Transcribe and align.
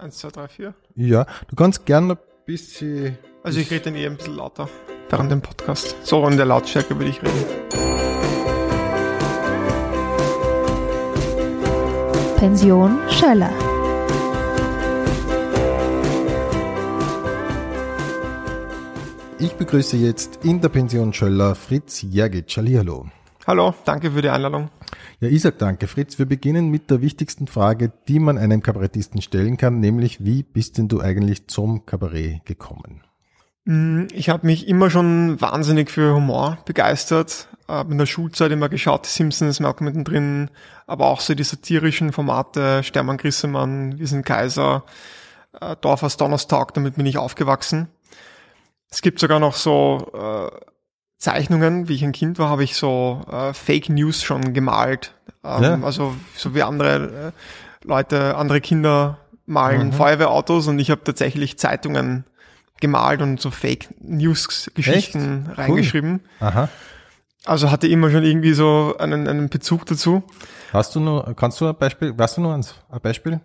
Eins, 0.00 0.16
zwei, 0.16 0.30
drei, 0.30 0.48
vier. 0.48 0.72
Ja, 0.96 1.26
du 1.48 1.56
kannst 1.56 1.84
gerne 1.84 2.14
ein 2.14 2.18
bisschen. 2.46 3.18
Also 3.42 3.60
ich 3.60 3.70
rede 3.70 3.84
dann 3.84 3.96
eh 3.96 4.06
ein 4.06 4.16
bisschen 4.16 4.34
lauter 4.34 4.66
während 5.10 5.30
dem 5.30 5.42
Podcast. 5.42 5.94
So 6.06 6.26
in 6.26 6.38
der 6.38 6.46
Lautstärke 6.46 6.98
würde 6.98 7.10
ich 7.10 7.20
reden. 7.22 7.44
Pension 12.38 12.98
Schöller. 13.10 13.52
Ich 19.38 19.52
begrüße 19.52 19.98
jetzt 19.98 20.46
in 20.46 20.62
der 20.62 20.70
Pension 20.70 21.12
Schöller 21.12 21.54
Fritz 21.54 22.00
Jergic. 22.00 22.56
Hallo. 22.56 23.04
Hallo, 23.46 23.74
danke 23.84 24.10
für 24.12 24.22
die 24.22 24.30
Einladung. 24.30 24.70
Ja, 25.22 25.28
sag 25.38 25.58
danke, 25.58 25.86
Fritz. 25.86 26.18
Wir 26.18 26.24
beginnen 26.24 26.70
mit 26.70 26.90
der 26.90 27.02
wichtigsten 27.02 27.46
Frage, 27.46 27.92
die 28.08 28.18
man 28.18 28.38
einem 28.38 28.62
Kabarettisten 28.62 29.20
stellen 29.20 29.58
kann, 29.58 29.78
nämlich 29.78 30.24
wie 30.24 30.42
bist 30.42 30.78
denn 30.78 30.88
du 30.88 31.02
eigentlich 31.02 31.46
zum 31.46 31.84
Kabarett 31.84 32.46
gekommen? 32.46 33.02
Mm, 33.66 34.04
ich 34.14 34.30
habe 34.30 34.46
mich 34.46 34.66
immer 34.66 34.88
schon 34.88 35.38
wahnsinnig 35.38 35.90
für 35.90 36.14
Humor 36.14 36.56
begeistert. 36.64 37.48
Hab 37.68 37.90
in 37.90 37.98
der 37.98 38.06
Schulzeit 38.06 38.50
immer 38.50 38.70
geschaut, 38.70 39.04
die 39.04 39.10
Simpsons, 39.10 39.60
Malcolm 39.60 39.84
mittendrin, 39.84 40.48
aber 40.86 41.08
auch 41.08 41.20
so 41.20 41.34
die 41.34 41.44
satirischen 41.44 42.12
Formate, 42.12 42.82
Stermann 42.82 43.18
Grissemann, 43.18 43.98
Wir 43.98 44.06
sind 44.06 44.24
Kaiser, 44.24 44.84
äh, 45.60 45.76
Dorf 45.82 46.02
aus 46.02 46.16
Donnerstag, 46.16 46.72
damit 46.72 46.96
bin 46.96 47.04
ich 47.04 47.18
aufgewachsen. 47.18 47.88
Es 48.90 49.02
gibt 49.02 49.18
sogar 49.18 49.38
noch 49.38 49.54
so 49.54 50.10
äh, 50.14 50.50
Zeichnungen, 51.20 51.88
wie 51.88 51.94
ich 51.94 52.02
ein 52.02 52.12
Kind 52.12 52.38
war, 52.38 52.48
habe 52.48 52.64
ich 52.64 52.74
so 52.74 53.20
äh, 53.30 53.52
Fake 53.52 53.90
News 53.90 54.22
schon 54.22 54.54
gemalt. 54.54 55.14
Ähm, 55.44 55.62
ja. 55.62 55.80
Also 55.82 56.14
so 56.34 56.54
wie 56.54 56.62
andere 56.62 57.32
äh, 57.32 57.86
Leute, 57.86 58.36
andere 58.36 58.60
Kinder 58.60 59.18
malen 59.44 59.88
mhm. 59.88 59.92
Feuerwehrautos 59.92 60.66
und 60.68 60.78
ich 60.78 60.90
habe 60.90 61.04
tatsächlich 61.04 61.58
Zeitungen 61.58 62.24
gemalt 62.80 63.20
und 63.20 63.38
so 63.38 63.50
Fake 63.50 63.88
News 64.00 64.70
Geschichten 64.74 65.46
Echt? 65.50 65.58
reingeschrieben. 65.58 66.20
Cool. 66.40 66.48
Aha. 66.48 66.68
Also 67.44 67.70
hatte 67.70 67.86
immer 67.86 68.10
schon 68.10 68.24
irgendwie 68.24 68.52
so 68.52 68.94
einen, 68.98 69.28
einen 69.28 69.50
Bezug 69.50 69.86
dazu. 69.86 70.22
Hast 70.72 70.94
du 70.94 71.00
nur, 71.00 71.34
kannst 71.36 71.60
du 71.60 71.68
ein 71.68 71.76
Beispiel, 71.76 72.16
weißt 72.16 72.38
du 72.38 72.42
nur 72.42 72.54
ein 72.54 72.64
Beispiel? 73.02 73.40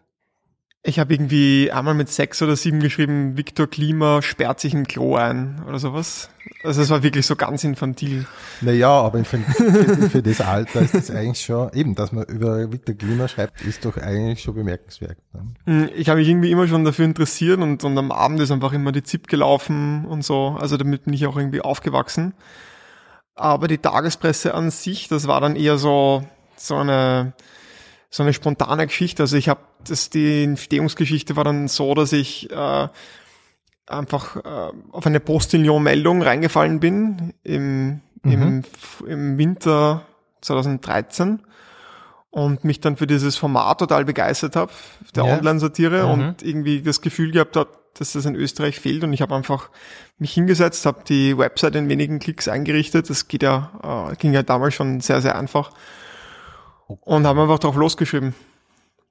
Ich 0.88 1.00
habe 1.00 1.16
irgendwie 1.16 1.72
einmal 1.72 1.96
mit 1.96 2.10
sechs 2.10 2.44
oder 2.44 2.56
sieben 2.56 2.80
geschrieben, 2.80 3.36
Viktor 3.38 3.66
Klima 3.66 4.22
sperrt 4.22 4.60
sich 4.60 4.76
im 4.76 4.86
Klo 4.86 5.16
ein 5.16 5.64
oder 5.68 5.80
sowas. 5.80 6.30
Also 6.64 6.84
es 6.84 6.92
war 6.92 7.02
wirklich 7.02 7.26
so 7.26 7.36
ganz 7.36 7.64
infantil. 7.64 8.28
Naja, 8.62 8.92
aber 8.92 9.26
für, 9.26 9.40
für, 9.40 10.22
das 10.22 10.42
Alter 10.42 10.82
ist 10.82 10.94
das 10.94 11.10
eigentlich 11.10 11.44
schon, 11.44 11.74
eben, 11.74 11.96
dass 11.96 12.12
man 12.12 12.26
über 12.26 12.72
Viktor 12.72 12.94
Klima 12.94 13.28
schreibt, 13.28 13.64
ist 13.64 13.84
doch 13.84 13.98
eigentlich 13.98 14.44
schon 14.44 14.54
bemerkenswert. 14.54 15.18
Ne? 15.34 15.56
Hm, 15.66 15.90
ich 15.96 16.08
habe 16.08 16.20
mich 16.20 16.30
irgendwie 16.30 16.52
immer 16.52 16.68
schon 16.68 16.86
dafür 16.86 17.06
interessiert 17.06 17.60
und, 17.60 17.84
und 17.84 17.98
am 17.98 18.12
Abend 18.12 18.40
ist 18.40 18.52
einfach 18.52 18.72
immer 18.72 18.92
die 18.92 19.02
ZIP 19.02 19.28
gelaufen 19.28 20.06
und 20.06 20.24
so. 20.24 20.56
Also 20.60 20.78
damit 20.78 21.06
bin 21.06 21.14
ich 21.16 21.26
auch 21.26 21.36
irgendwie 21.36 21.62
aufgewachsen. 21.62 22.36
Aber 23.34 23.68
die 23.68 23.80
Tagespresse 23.80 24.54
an 24.54 24.70
sich, 24.70 25.08
das 25.08 25.26
war 25.28 25.42
dann 25.42 25.56
eher 25.56 25.80
so, 25.80 26.24
so 26.56 26.76
eine, 26.76 27.34
so 28.16 28.24
eine 28.24 28.32
spontane 28.32 28.88
Geschichte. 28.88 29.24
Also 29.24 29.36
ich 29.36 29.50
habe 29.50 29.60
das 29.86 30.10
die 30.10 30.44
Entstehungsgeschichte 30.44 31.36
war 31.36 31.44
dann 31.44 31.68
so, 31.68 31.94
dass 31.96 32.14
ich 32.14 32.50
äh, 32.50 32.88
einfach 33.88 34.38
äh, 34.38 34.72
auf 34.92 35.06
eine 35.06 35.20
Postillon-Meldung 35.20 36.22
reingefallen 36.22 36.80
bin 36.80 37.34
im, 37.44 38.00
mhm. 38.24 38.32
im, 38.32 38.64
im 39.06 39.38
Winter 39.38 40.06
2013 40.40 41.42
und 42.30 42.64
mich 42.64 42.80
dann 42.80 42.96
für 42.96 43.06
dieses 43.06 43.36
Format 43.36 43.80
total 43.80 44.06
begeistert 44.06 44.56
habe, 44.56 44.72
der 45.14 45.26
ja. 45.26 45.38
Online-Satire 45.38 46.06
mhm. 46.06 46.12
und 46.12 46.42
irgendwie 46.42 46.82
das 46.82 47.02
Gefühl 47.02 47.34
gehabt 47.34 47.58
habe, 47.58 47.72
dass 47.96 48.14
das 48.14 48.24
in 48.24 48.36
Österreich 48.36 48.80
fehlt 48.80 49.04
und 49.04 49.12
ich 49.12 49.22
habe 49.22 49.36
einfach 49.36 49.70
mich 50.20 50.32
hingesetzt, 50.32 50.86
habe 50.86 51.04
die 51.06 51.38
Website 51.38 51.76
in 51.76 51.90
wenigen 51.90 52.20
Klicks 52.20 52.48
eingerichtet. 52.48 53.10
Das 53.10 53.28
geht 53.28 53.44
ja, 53.44 54.10
äh, 54.10 54.16
ging 54.16 54.32
ja 54.32 54.42
damals 54.42 54.74
schon 54.74 55.02
sehr, 55.02 55.22
sehr 55.22 55.38
einfach 55.38 55.72
und 56.88 57.26
haben 57.26 57.40
einfach 57.40 57.60
drauf 57.60 57.76
losgeschrieben. 57.76 58.34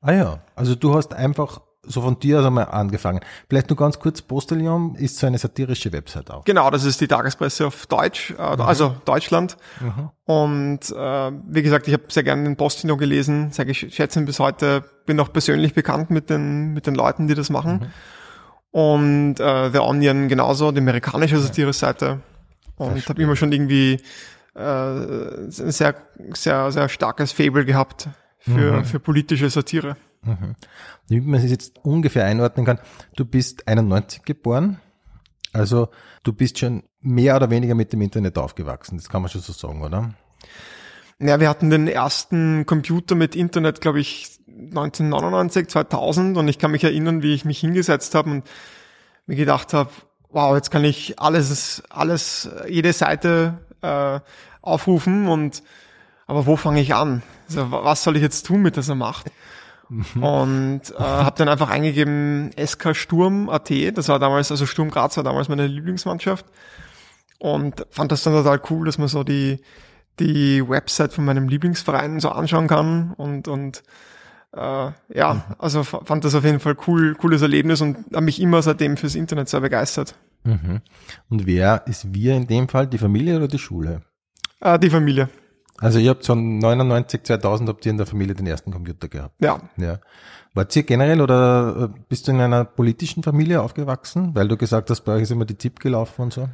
Ah 0.01 0.12
ja, 0.12 0.39
also 0.55 0.75
du 0.75 0.95
hast 0.95 1.15
einfach 1.15 1.61
so 1.87 2.01
von 2.03 2.19
dir 2.19 2.41
aus 2.41 2.47
einmal 2.47 2.67
angefangen. 2.67 3.21
Vielleicht 3.49 3.69
nur 3.71 3.77
ganz 3.77 3.99
kurz, 3.99 4.23
Postillon 4.23 4.95
ist 4.95 5.19
so 5.19 5.27
eine 5.27 5.39
satirische 5.39 5.93
Website 5.93 6.31
auch. 6.31 6.45
Genau, 6.45 6.71
das 6.71 6.85
ist 6.85 7.01
die 7.01 7.09
Tagespresse 7.09 7.67
auf 7.67 7.87
Deutsch, 7.87 8.35
äh, 8.39 8.57
mhm. 8.57 8.62
also 8.62 8.97
Deutschland. 9.05 9.57
Mhm. 9.81 10.11
Und 10.25 10.81
äh, 10.91 11.33
wie 11.47 11.62
gesagt, 11.62 11.89
ich 11.89 11.95
habe 11.95 12.05
sehr 12.09 12.23
gerne 12.23 12.45
den 12.45 12.57
Postillon 12.57 12.99
gelesen, 12.99 13.53
sehr 13.53 13.65
geschätzt 13.65 14.19
bis 14.25 14.39
heute, 14.39 14.85
bin 15.06 15.19
auch 15.21 15.33
persönlich 15.33 15.75
bekannt 15.75 16.11
mit 16.11 16.31
den, 16.31 16.73
mit 16.73 16.87
den 16.87 16.95
Leuten, 16.95 17.27
die 17.27 17.35
das 17.35 17.51
machen. 17.51 17.73
Mhm. 17.75 18.81
Und 18.81 19.41
äh, 19.41 19.71
The 19.71 19.79
Onion 19.79 20.29
genauso, 20.29 20.73
die 20.73 20.81
amerikanische 20.81 21.39
Satire-Seite. 21.39 22.21
Und 22.77 23.09
habe 23.09 23.23
immer 23.23 23.37
schon 23.37 23.53
irgendwie 23.53 24.01
äh, 24.55 24.61
ein 24.61 25.51
sehr, 25.51 25.95
sehr, 26.33 26.73
sehr 26.73 26.89
starkes 26.89 27.33
Fable 27.33 27.65
gehabt 27.65 28.09
für, 28.39 28.79
mhm. 28.79 28.85
für 28.85 29.01
politische 29.01 29.51
Satire. 29.51 29.97
Mhm. 30.23 30.57
Damit 31.09 31.27
man 31.27 31.41
es 31.41 31.51
jetzt 31.51 31.85
ungefähr 31.85 32.25
einordnen 32.25 32.65
kann, 32.65 32.79
du 33.17 33.25
bist 33.25 33.69
91 33.69 34.23
geboren, 34.23 34.81
also 35.53 35.89
du 36.23 36.33
bist 36.33 36.59
schon 36.59 36.85
mehr 37.01 37.37
oder 37.37 37.51
weniger 37.51 37.75
mit 37.75 37.93
dem 37.93 38.01
Internet 38.01 38.39
aufgewachsen, 38.39 38.97
das 38.97 39.09
kann 39.09 39.23
man 39.23 39.31
schon 39.31 39.43
so 39.43 39.53
sagen, 39.53 39.83
oder? 39.83 40.15
Ja, 41.21 41.39
wir 41.41 41.49
hatten 41.49 41.71
den 41.71 41.87
ersten 41.87 42.67
Computer 42.67 43.15
mit 43.15 43.37
Internet, 43.37 43.81
glaube 43.81 44.01
ich, 44.01 44.41
1999, 44.49 45.69
2000 45.69 46.37
und 46.37 46.49
ich 46.49 46.59
kann 46.59 46.71
mich 46.71 46.85
erinnern, 46.85 47.23
wie 47.23 47.35
ich 47.35 47.45
mich 47.45 47.61
hingesetzt 47.61 48.15
habe 48.15 48.31
und 48.31 48.45
mir 49.27 49.37
gedacht 49.37 49.73
habe, 49.73 49.91
wow, 50.31 50.55
jetzt 50.55 50.71
kann 50.71 50.85
ich 50.85 51.19
alles, 51.19 51.83
alles, 51.89 52.49
jede 52.69 52.93
Seite 52.93 53.59
äh, 53.84 54.21
aufrufen 54.62 55.28
und 55.28 55.62
aber 56.27 56.47
wo 56.47 56.56
fange 56.56 56.81
ich 56.81 56.95
an? 56.95 57.22
Also, 57.49 57.71
was 57.71 58.03
soll 58.03 58.17
ich 58.17 58.22
jetzt 58.22 58.47
tun 58.47 58.62
mit 58.62 58.77
dieser 58.77 58.95
Macht? 58.95 59.31
Mhm. 59.89 60.22
Und 60.22 60.81
äh, 60.99 61.03
habe 61.03 61.37
dann 61.37 61.49
einfach 61.49 61.69
eingegeben 61.69 62.50
SK 62.59 62.97
Sturm 62.97 63.49
AT, 63.49 63.71
das 63.97 64.09
war 64.09 64.19
damals, 64.19 64.50
also 64.50 64.67
Sturm 64.67 64.91
Graz 64.91 65.17
war 65.17 65.25
damals 65.25 65.49
meine 65.49 65.67
Lieblingsmannschaft 65.67 66.47
und 67.39 67.87
fand 67.91 68.11
das 68.11 68.23
dann 68.23 68.33
total 68.33 68.61
cool, 68.71 68.87
dass 68.87 68.97
man 68.97 69.09
so 69.09 69.25
die, 69.25 69.61
die 70.19 70.67
Website 70.67 71.12
von 71.12 71.25
meinem 71.25 71.49
Lieblingsverein 71.49 72.21
so 72.21 72.31
anschauen 72.31 72.67
kann 72.67 73.12
und, 73.19 73.47
und 73.47 73.83
äh, 74.53 74.91
ja, 75.15 75.34
mhm. 75.34 75.43
also 75.59 75.84
fand 75.84 76.25
das 76.25 76.34
auf 76.34 76.44
jeden 76.44 76.61
Fall 76.61 76.77
cool, 76.87 77.15
cooles 77.17 77.43
Erlebnis 77.43 77.83
und 77.83 77.99
habe 78.15 78.25
mich 78.25 78.41
immer 78.41 78.62
seitdem 78.62 78.97
fürs 78.97 79.15
Internet 79.15 79.50
sehr 79.50 79.61
begeistert. 79.61 80.15
Mhm. 80.44 80.81
Und 81.28 81.47
wer 81.47 81.87
ist 81.87 82.15
wir 82.15 82.34
in 82.34 82.47
dem 82.47 82.69
Fall, 82.69 82.87
die 82.87 82.99
Familie 82.99 83.37
oder 83.37 83.49
die 83.49 83.59
Schule? 83.59 84.03
Äh, 84.60 84.78
die 84.78 84.91
Familie. 84.91 85.28
Also 85.78 85.99
ihr 85.99 86.10
habt 86.10 86.22
so 86.22 86.34
99, 86.34 87.25
2000 87.25 87.69
habt 87.69 87.84
ihr 87.84 87.91
in 87.91 87.99
der 87.99 88.06
Familie 88.06 88.34
den 88.34 88.47
ersten 88.47 88.71
Computer 88.71 89.09
gehabt. 89.09 89.34
Ja. 89.41 89.60
Ja. 89.77 89.99
Wart 90.55 90.75
ihr 90.77 90.84
generell 90.84 91.21
oder 91.21 91.91
äh, 91.93 92.00
bist 92.09 92.28
du 92.28 92.32
in 92.32 92.41
einer 92.41 92.65
politischen 92.65 93.22
Familie 93.25 93.60
aufgewachsen? 93.60 94.34
Weil 94.34 94.47
du 94.47 94.56
gesagt 94.56 94.88
hast, 94.91 95.00
bei 95.00 95.15
euch 95.15 95.22
ist 95.22 95.32
immer 95.32 95.44
die 95.44 95.59
ZIP 95.59 95.81
gelaufen 95.81 96.22
und 96.22 96.32
so. 96.32 96.49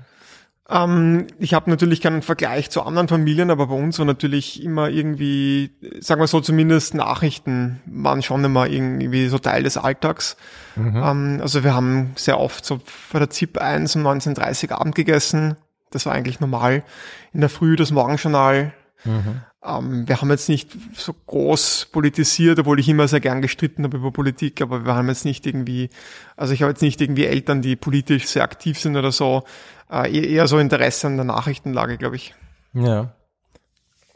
Ähm, 0.71 1.27
ich 1.39 1.55
habe 1.55 1.69
natürlich 1.71 2.01
keinen 2.01 2.23
Vergleich 2.23 2.71
zu 2.71 2.83
anderen 2.83 3.09
Familien, 3.09 3.51
aber 3.51 3.67
bei 3.67 3.75
uns 3.75 3.99
war 3.99 4.07
natürlich 4.07 4.63
immer 4.63 4.89
irgendwie, 4.89 5.71
sagen 6.01 6.21
wir 6.21 6.27
so 6.27 6.41
zumindest 6.41 6.95
Nachrichten 6.95 7.81
waren 7.87 8.23
schon 8.23 8.45
immer 8.45 8.67
irgendwie 8.67 9.29
so 9.29 9.39
Teil 9.39 9.63
des 9.63 9.77
Alltags. 9.77 10.37
Mhm. 10.77 10.97
Ähm, 10.97 11.39
also 11.43 11.65
wir 11.65 11.75
haben 11.75 12.13
sehr 12.17 12.39
oft 12.39 12.65
so 12.65 12.81
bei 13.13 13.19
der 13.19 13.31
ZIP 13.31 13.59
1 13.59 13.97
um 13.97 14.07
19.30 14.07 14.73
Abend 14.73 14.95
gegessen. 14.95 15.57
Das 15.91 16.07
war 16.07 16.13
eigentlich 16.13 16.39
normal. 16.41 16.85
In 17.33 17.41
der 17.41 17.51
Früh 17.51 17.75
das 17.75 17.91
Morgenjournal 17.91 18.73
Mhm. 19.05 19.43
Ähm, 19.63 20.09
wir 20.09 20.21
haben 20.21 20.31
jetzt 20.31 20.49
nicht 20.49 20.71
so 20.95 21.13
groß 21.13 21.89
politisiert, 21.93 22.59
obwohl 22.59 22.81
ich 22.81 22.89
immer 22.89 23.09
sehr 23.09 23.21
gern 23.21 23.43
gestritten 23.43 23.85
habe 23.85 23.99
über 23.99 24.11
Politik, 24.11 24.63
aber 24.63 24.87
wir 24.87 24.95
haben 24.95 25.09
jetzt 25.09 25.27
nicht 25.27 25.47
irgendwie, 25.47 25.91
also 26.37 26.55
ich 26.55 26.63
habe 26.63 26.71
jetzt 26.71 26.81
nicht 26.81 27.01
irgendwie 27.01 27.27
Eltern, 27.27 27.61
die 27.61 27.77
politisch 27.77 28.27
sehr 28.27 28.43
aktiv 28.43 28.79
sind 28.79 28.97
oder 28.97 29.13
so, 29.13 29.45
äh, 29.91 30.33
eher 30.33 30.47
so 30.47 30.59
Interesse 30.59 31.09
an 31.09 31.17
der 31.17 31.27
Nachrichtenlage, 31.27 31.99
glaube 31.99 32.17
ich. 32.17 32.35
Ja. 32.73 33.13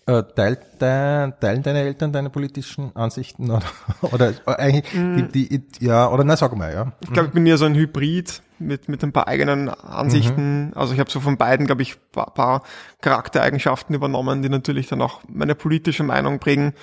Äh, 0.07 0.23
teilt 0.35 0.61
dein, 0.79 1.39
teilen 1.41 1.63
deine 1.63 1.81
Eltern 1.81 2.13
deine 2.13 2.29
politischen 2.29 2.95
Ansichten 2.95 3.51
oder, 4.03 4.35
oder 4.47 4.59
eigentlich 4.59 4.93
mm. 4.95 5.31
die, 5.33 5.49
die, 5.49 5.85
ja 5.85 6.11
oder 6.11 6.25
na 6.25 6.37
sag 6.37 6.55
mal 6.57 6.73
ja. 6.73 6.93
Ich 7.01 7.11
glaube, 7.11 7.29
ich 7.29 7.35
bin 7.35 7.47
ja 7.47 7.57
so 7.57 7.65
ein 7.65 7.75
Hybrid 7.75 8.43
mit 8.59 8.89
mit 8.89 9.03
ein 9.03 9.13
paar 9.13 9.29
eigenen 9.29 9.69
Ansichten. 9.69 10.67
Mhm. 10.67 10.73
Also 10.75 10.95
ich 10.95 11.01
habe 11.01 11.11
so 11.11 11.21
von 11.21 11.37
beiden 11.37 11.67
glaube 11.67 11.83
ich 11.83 11.97
paar, 12.13 12.33
paar 12.33 12.63
Charaktereigenschaften 13.01 13.95
übernommen, 13.95 14.43
die 14.43 14.49
natürlich 14.49 14.89
dann 14.89 15.03
auch 15.03 15.23
meine 15.29 15.55
politische 15.55 16.03
Meinung 16.03 16.39
prägen 16.39 16.75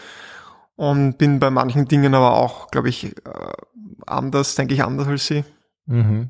und 0.75 1.18
bin 1.18 1.39
bei 1.39 1.50
manchen 1.50 1.88
Dingen 1.88 2.13
aber 2.13 2.35
auch 2.35 2.71
glaube 2.71 2.89
ich 2.89 3.15
äh, 3.18 3.51
anders, 4.06 4.56
denke 4.56 4.73
ich 4.73 4.83
anders 4.83 5.07
als 5.07 5.27
sie. 5.27 5.44
Mhm. 5.85 6.29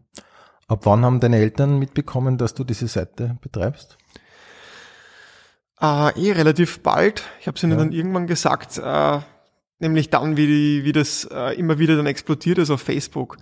Ab 0.67 0.85
wann 0.85 1.03
haben 1.03 1.19
deine 1.19 1.37
Eltern 1.37 1.79
mitbekommen, 1.79 2.37
dass 2.37 2.53
du 2.53 2.63
diese 2.63 2.87
Seite 2.87 3.37
betreibst? 3.41 3.97
Äh, 5.81 6.27
eh 6.27 6.31
relativ 6.31 6.81
bald. 6.81 7.23
Ich 7.39 7.47
habe 7.47 7.57
es 7.57 7.63
ihnen 7.63 7.73
ja. 7.73 7.77
dann 7.79 7.91
irgendwann 7.91 8.27
gesagt, 8.27 8.77
äh, 8.77 9.19
nämlich 9.79 10.09
dann, 10.09 10.37
wie, 10.37 10.47
die, 10.47 10.85
wie 10.85 10.91
das 10.91 11.25
äh, 11.25 11.57
immer 11.57 11.79
wieder 11.79 11.97
dann 11.97 12.05
explodiert 12.05 12.59
ist 12.59 12.69
auf 12.69 12.81
Facebook. 12.81 13.37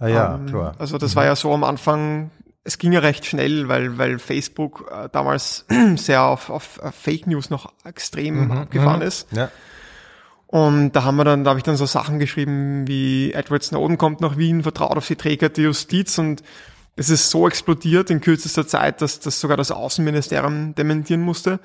Ah 0.00 0.08
ja, 0.08 0.34
Ähm, 0.34 0.46
klar. 0.46 0.74
Also 0.78 0.98
das 0.98 1.14
war 1.14 1.24
ja 1.24 1.36
so 1.36 1.52
am 1.52 1.62
Anfang, 1.62 2.30
es 2.64 2.78
ging 2.78 2.92
ja 2.92 3.00
recht 3.00 3.26
schnell, 3.26 3.68
weil, 3.68 3.98
weil 3.98 4.18
Facebook 4.18 4.90
äh, 4.90 5.08
damals 5.12 5.66
sehr 5.96 6.24
auf, 6.24 6.50
auf, 6.50 6.80
auf 6.80 6.94
Fake 6.94 7.26
News 7.26 7.50
noch 7.50 7.72
extrem 7.84 8.50
abgefahren 8.50 9.02
ist. 9.02 9.30
Ja. 9.32 9.50
Und 10.46 10.92
da 10.92 11.04
haben 11.04 11.16
wir 11.16 11.24
dann, 11.24 11.44
da 11.44 11.50
habe 11.50 11.60
ich 11.60 11.64
dann 11.64 11.76
so 11.76 11.86
Sachen 11.86 12.18
geschrieben 12.18 12.88
wie 12.88 13.32
Edward 13.32 13.62
Snowden 13.62 13.98
kommt 13.98 14.20
nach 14.20 14.36
Wien, 14.36 14.64
vertraut 14.64 14.96
auf 14.96 15.06
die 15.06 15.14
Träger 15.14 15.48
der 15.48 15.64
Justiz 15.64 16.18
und 16.18 16.42
es 16.96 17.08
ist 17.08 17.30
so 17.30 17.46
explodiert 17.46 18.10
in 18.10 18.20
kürzester 18.20 18.66
Zeit, 18.66 19.00
dass 19.00 19.20
das 19.20 19.40
sogar 19.40 19.56
das 19.56 19.70
Außenministerium 19.70 20.74
dementieren 20.74 21.20
musste. 21.20 21.60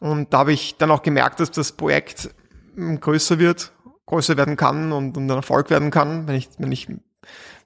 Und 0.00 0.32
da 0.32 0.38
habe 0.38 0.52
ich 0.52 0.76
dann 0.78 0.90
auch 0.90 1.02
gemerkt, 1.02 1.40
dass 1.40 1.50
das 1.50 1.72
Projekt 1.72 2.30
mm, 2.74 2.96
größer 2.96 3.38
wird, 3.38 3.72
größer 4.06 4.36
werden 4.36 4.56
kann 4.56 4.92
und, 4.92 5.16
und 5.16 5.30
ein 5.30 5.36
Erfolg 5.36 5.68
werden 5.68 5.90
kann, 5.90 6.26
wenn 6.26 6.36
ich, 6.36 6.48
wenn 6.56 6.72
ich 6.72 6.88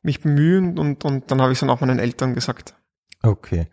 mich 0.03 0.21
bemühe 0.21 0.59
und, 0.59 1.05
und 1.05 1.31
dann 1.31 1.41
habe 1.41 1.53
ich 1.53 1.57
es 1.57 1.61
dann 1.61 1.71
auch 1.71 1.81
meinen 1.81 1.99
Eltern 1.99 2.35
gesagt. 2.35 2.75
Okay. 3.23 3.69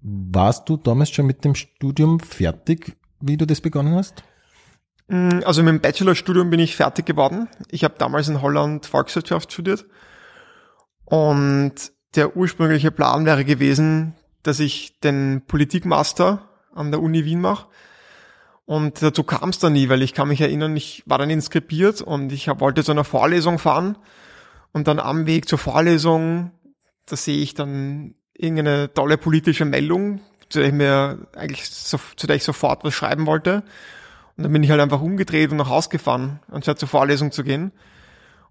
Warst 0.00 0.68
du 0.68 0.76
damals 0.76 1.10
schon 1.10 1.26
mit 1.26 1.44
dem 1.44 1.54
Studium 1.54 2.18
fertig, 2.20 2.96
wie 3.20 3.36
du 3.36 3.46
das 3.46 3.60
begonnen 3.60 3.94
hast? 3.94 4.24
Mm, 5.08 5.40
Also 5.44 5.62
mit 5.62 5.72
dem 5.74 5.80
Bachelorstudium 5.80 6.50
bin 6.50 6.60
ich 6.60 6.76
fertig 6.76 7.06
geworden. 7.06 7.48
Ich 7.70 7.84
habe 7.84 7.94
damals 7.98 8.28
in 8.28 8.42
Holland 8.42 8.86
Volkswirtschaft 8.86 9.52
studiert. 9.52 9.86
Und 11.04 11.74
der 12.14 12.36
ursprüngliche 12.36 12.90
Plan 12.90 13.24
wäre 13.24 13.44
gewesen, 13.44 14.14
dass 14.42 14.60
ich 14.60 14.98
den 15.00 15.42
Politikmaster 15.46 16.48
an 16.74 16.90
der 16.90 17.00
Uni 17.00 17.24
Wien 17.24 17.40
mache. 17.40 17.66
Und 18.64 19.02
dazu 19.02 19.22
kam 19.22 19.50
es 19.50 19.58
dann 19.58 19.74
nie, 19.74 19.88
weil 19.88 20.02
ich 20.02 20.14
kann 20.14 20.28
mich 20.28 20.40
erinnern, 20.40 20.76
ich 20.76 21.02
war 21.06 21.18
dann 21.18 21.30
inskribiert 21.30 22.00
und 22.00 22.32
ich 22.32 22.48
hab, 22.48 22.60
wollte 22.60 22.84
zu 22.84 22.92
einer 22.92 23.04
Vorlesung 23.04 23.58
fahren. 23.58 23.98
Und 24.72 24.88
dann 24.88 24.98
am 24.98 25.26
Weg 25.26 25.48
zur 25.48 25.58
Vorlesung, 25.58 26.50
da 27.06 27.16
sehe 27.16 27.42
ich 27.42 27.54
dann 27.54 28.14
irgendeine 28.34 28.92
tolle 28.92 29.18
politische 29.18 29.64
Meldung, 29.64 30.20
zu 30.48 30.58
der 30.58 30.68
ich 30.68 30.74
mir 30.74 31.26
eigentlich 31.36 31.68
so, 31.68 31.98
zu 32.16 32.26
der 32.26 32.36
ich 32.36 32.44
sofort 32.44 32.84
was 32.84 32.94
schreiben 32.94 33.26
wollte. 33.26 33.62
Und 34.36 34.44
dann 34.44 34.52
bin 34.52 34.62
ich 34.62 34.70
halt 34.70 34.80
einfach 34.80 35.02
umgedreht 35.02 35.50
und 35.50 35.58
nach 35.58 35.68
Hause 35.68 35.90
gefahren, 35.90 36.40
anstatt 36.48 36.78
zur 36.78 36.88
Vorlesung 36.88 37.32
zu 37.32 37.44
gehen. 37.44 37.72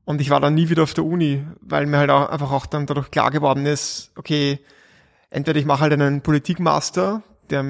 Und 0.05 0.21
ich 0.21 0.29
war 0.29 0.39
dann 0.39 0.55
nie 0.55 0.69
wieder 0.69 0.83
auf 0.83 0.93
der 0.93 1.05
Uni, 1.05 1.45
weil 1.61 1.85
mir 1.85 1.97
halt 1.97 2.09
auch 2.09 2.29
einfach 2.29 2.51
auch 2.51 2.65
dann 2.65 2.85
dadurch 2.85 3.11
klar 3.11 3.31
geworden 3.31 3.65
ist, 3.65 4.11
okay, 4.15 4.59
entweder 5.29 5.59
ich 5.59 5.65
mache 5.65 5.81
halt 5.81 5.93
einen 5.93 6.21
Politikmaster, 6.21 7.23
der, 7.49 7.63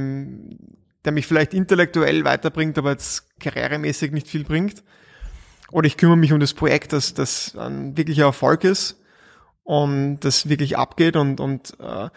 der 1.05 1.11
mich 1.11 1.27
vielleicht 1.27 1.53
intellektuell 1.53 2.23
weiterbringt, 2.23 2.77
aber 2.77 2.91
jetzt 2.91 3.39
karrieremäßig 3.39 4.11
nicht 4.11 4.27
viel 4.27 4.43
bringt. 4.43 4.83
Oder 5.71 5.87
ich 5.87 5.97
kümmere 5.97 6.17
mich 6.17 6.33
um 6.33 6.39
das 6.39 6.53
Projekt, 6.53 6.93
dass 6.93 7.13
das 7.13 7.55
ein 7.55 7.97
wirklicher 7.97 8.25
Erfolg 8.25 8.63
ist 8.63 8.97
und 9.63 10.19
das 10.21 10.49
wirklich 10.49 10.77
abgeht 10.77 11.15
und, 11.15 11.39
und 11.39 11.79
äh, 11.79 12.09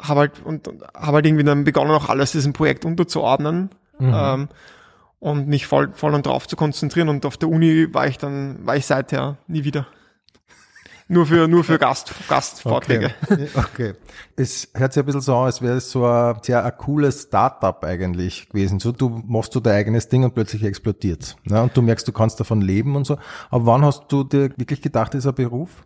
habe 0.00 0.20
halt, 0.20 0.42
und, 0.44 0.68
und 0.68 0.82
habe 0.94 1.16
halt 1.16 1.26
irgendwie 1.26 1.44
dann 1.44 1.64
begonnen, 1.64 1.90
auch 1.90 2.08
alles 2.08 2.32
diesem 2.32 2.52
Projekt 2.52 2.84
unterzuordnen. 2.84 3.70
Ähm, 4.00 4.48
und 5.20 5.46
mich 5.46 5.68
voll, 5.68 5.92
voll 5.92 6.14
und 6.14 6.26
drauf 6.26 6.48
zu 6.48 6.56
konzentrieren. 6.56 7.08
Und 7.08 7.24
auf 7.24 7.36
der 7.36 7.48
Uni 7.48 7.94
war 7.94 8.08
ich 8.08 8.18
dann, 8.18 8.66
war 8.66 8.74
ich 8.74 8.86
seither 8.86 9.36
nie 9.46 9.62
wieder. 9.62 9.86
Nur 11.12 11.26
für, 11.26 11.46
nur 11.46 11.62
für 11.62 11.78
Gast, 11.78 12.10
Gastvorträge. 12.26 13.12
Okay. 13.28 13.48
okay. 13.54 13.92
Es 14.34 14.70
hört 14.72 14.94
sich 14.94 15.02
ein 15.02 15.04
bisschen 15.04 15.20
so 15.20 15.36
an, 15.36 15.44
als 15.44 15.60
wäre 15.60 15.76
es 15.76 15.90
so 15.90 16.06
ein 16.06 16.36
sehr 16.40 16.64
ein 16.64 16.72
cooles 16.78 17.24
Startup 17.24 17.84
eigentlich 17.84 18.48
gewesen. 18.48 18.80
So, 18.80 18.92
du 18.92 19.22
machst 19.26 19.54
du 19.54 19.60
dein 19.60 19.74
eigenes 19.74 20.08
Ding 20.08 20.24
und 20.24 20.32
plötzlich 20.32 20.64
explodiert. 20.64 21.36
Ne? 21.44 21.62
Und 21.64 21.76
du 21.76 21.82
merkst, 21.82 22.08
du 22.08 22.12
kannst 22.12 22.40
davon 22.40 22.62
leben 22.62 22.96
und 22.96 23.06
so. 23.06 23.18
Aber 23.50 23.66
wann 23.66 23.84
hast 23.84 24.04
du 24.08 24.24
dir 24.24 24.56
wirklich 24.56 24.80
gedacht, 24.80 25.14
ist 25.14 25.26
ein 25.26 25.34
Beruf? 25.34 25.84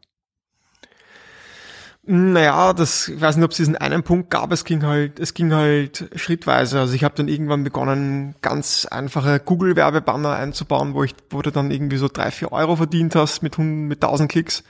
Naja, 2.05 2.73
das, 2.73 3.09
ich 3.09 3.21
weiß 3.21 3.35
nicht, 3.35 3.45
ob 3.45 3.51
es 3.51 3.57
diesen 3.57 3.75
einen 3.75 4.05
Punkt 4.05 4.31
gab, 4.31 4.53
es 4.53 4.65
ging 4.65 4.85
halt, 4.85 5.19
es 5.19 5.35
ging 5.35 5.53
halt 5.53 6.09
schrittweise. 6.15 6.79
Also 6.79 6.95
ich 6.95 7.03
habe 7.03 7.17
dann 7.17 7.27
irgendwann 7.27 7.65
begonnen, 7.65 8.37
ganz 8.43 8.87
einfache 8.89 9.41
Google-Werbebanner 9.41 10.37
einzubauen, 10.37 10.95
wo 10.95 11.03
ich, 11.03 11.17
wo 11.31 11.43
du 11.43 11.51
dann 11.51 11.73
irgendwie 11.73 11.97
so 11.97 12.07
drei, 12.07 12.31
vier 12.31 12.53
Euro 12.53 12.77
verdient 12.77 13.17
hast 13.17 13.43
mit, 13.43 13.55
100 13.55 13.89
mit 13.89 14.05
1000 14.05 14.31
Klicks. 14.31 14.63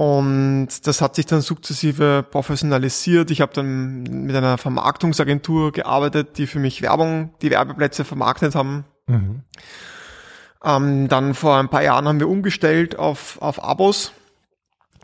Und 0.00 0.86
das 0.86 1.02
hat 1.02 1.14
sich 1.14 1.26
dann 1.26 1.42
sukzessive 1.42 2.22
professionalisiert. 2.22 3.30
Ich 3.30 3.42
habe 3.42 3.52
dann 3.52 4.02
mit 4.04 4.34
einer 4.34 4.56
Vermarktungsagentur 4.56 5.72
gearbeitet, 5.72 6.38
die 6.38 6.46
für 6.46 6.58
mich 6.58 6.80
Werbung, 6.80 7.34
die 7.42 7.50
Werbeplätze 7.50 8.06
vermarktet 8.06 8.54
haben. 8.54 8.86
Ähm, 10.64 11.08
dann 11.08 11.34
vor 11.34 11.58
ein 11.58 11.68
paar 11.68 11.82
Jahren 11.82 12.08
haben 12.08 12.18
wir 12.18 12.30
umgestellt 12.30 12.98
auf, 12.98 13.42
auf 13.42 13.62
Abos. 13.62 14.12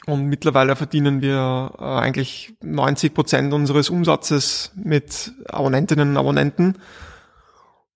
Und 0.07 0.29
mittlerweile 0.29 0.77
verdienen 0.77 1.21
wir 1.21 1.73
äh, 1.79 1.85
eigentlich 1.85 2.55
90 2.63 3.13
Prozent 3.13 3.53
unseres 3.53 3.91
Umsatzes 3.91 4.73
mit 4.77 5.35
Abonnentinnen 5.47 6.09
und 6.09 6.17
Abonnenten. 6.17 6.79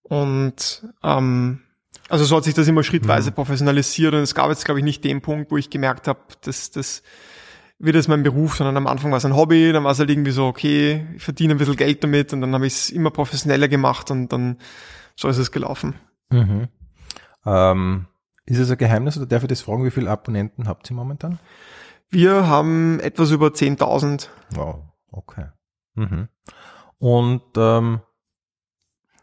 Und 0.02 0.86
ähm, 1.02 1.62
also 2.08 2.24
so 2.24 2.36
hat 2.36 2.44
sich 2.44 2.54
das 2.54 2.68
immer 2.68 2.82
schrittweise 2.82 3.32
professionalisiert 3.32 4.14
und 4.14 4.20
es 4.20 4.34
gab 4.34 4.48
jetzt, 4.48 4.64
glaube 4.64 4.80
ich, 4.80 4.84
nicht 4.84 5.04
den 5.04 5.20
Punkt, 5.20 5.50
wo 5.50 5.56
ich 5.56 5.70
gemerkt 5.70 6.08
habe, 6.08 6.20
dass 6.42 6.70
das 6.70 7.02
wird 7.80 7.96
es 7.96 8.08
mein 8.08 8.22
Beruf, 8.22 8.56
sondern 8.56 8.76
am 8.76 8.86
Anfang 8.86 9.10
war 9.10 9.18
es 9.18 9.24
ein 9.24 9.34
Hobby, 9.34 9.72
dann 9.72 9.84
war 9.84 9.92
es 9.92 9.98
halt 9.98 10.10
irgendwie 10.10 10.32
so, 10.32 10.46
okay, 10.46 11.06
ich 11.16 11.22
verdiene 11.22 11.54
ein 11.54 11.58
bisschen 11.58 11.76
Geld 11.76 12.04
damit 12.04 12.32
und 12.32 12.42
dann 12.42 12.54
habe 12.54 12.66
ich 12.66 12.74
es 12.74 12.90
immer 12.90 13.10
professioneller 13.10 13.68
gemacht 13.68 14.10
und 14.10 14.28
dann 14.28 14.58
so 15.16 15.28
ist 15.28 15.38
es 15.38 15.50
gelaufen. 15.50 15.94
Mhm. 16.30 16.68
Ähm, 17.46 18.06
ist 18.44 18.58
es 18.58 18.70
ein 18.70 18.76
Geheimnis 18.76 19.16
oder 19.16 19.26
darf 19.26 19.42
ich 19.42 19.48
das 19.48 19.62
fragen, 19.62 19.84
wie 19.84 19.90
viele 19.90 20.10
Abonnenten 20.10 20.68
habt 20.68 20.90
ihr 20.90 20.94
momentan? 20.94 21.38
Wir 22.10 22.48
haben 22.48 23.00
etwas 23.00 23.30
über 23.30 23.48
10.000 23.48 24.28
Wow, 24.50 24.82
okay. 25.10 25.46
Mhm. 25.94 26.28
Und 26.98 27.42
ähm, 27.56 28.00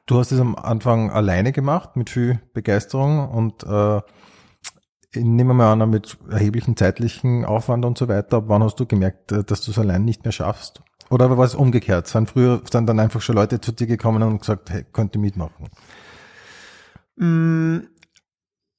du 0.07 0.19
hast 0.19 0.31
es 0.31 0.39
am 0.39 0.55
Anfang 0.55 1.11
alleine 1.11 1.51
gemacht, 1.51 1.95
mit 1.95 2.09
viel 2.09 2.39
Begeisterung 2.53 3.29
und 3.29 3.63
äh, 3.63 4.01
ich 5.11 5.23
nehme 5.23 5.53
mal 5.53 5.71
an, 5.71 5.89
mit 5.89 6.17
erheblichen 6.29 6.75
zeitlichen 6.75 7.45
Aufwand 7.45 7.85
und 7.85 7.97
so 7.97 8.07
weiter. 8.07 8.49
Wann 8.49 8.63
hast 8.63 8.79
du 8.79 8.85
gemerkt, 8.85 9.31
äh, 9.31 9.43
dass 9.43 9.61
du 9.61 9.71
es 9.71 9.79
allein 9.79 10.03
nicht 10.05 10.23
mehr 10.23 10.31
schaffst? 10.31 10.81
Oder 11.09 11.37
war 11.37 11.45
es 11.45 11.55
umgekehrt? 11.55 12.07
Sind 12.07 12.29
früher 12.29 12.61
sind 12.69 12.87
dann 12.87 12.99
einfach 12.99 13.21
schon 13.21 13.35
Leute 13.35 13.61
zu 13.61 13.71
dir 13.71 13.87
gekommen 13.87 14.23
und 14.23 14.39
gesagt, 14.39 14.69
hey, 14.69 14.85
könnt 14.91 15.15
ihr 15.15 15.21
mitmachen? 15.21 15.69
Mm, 17.15 17.87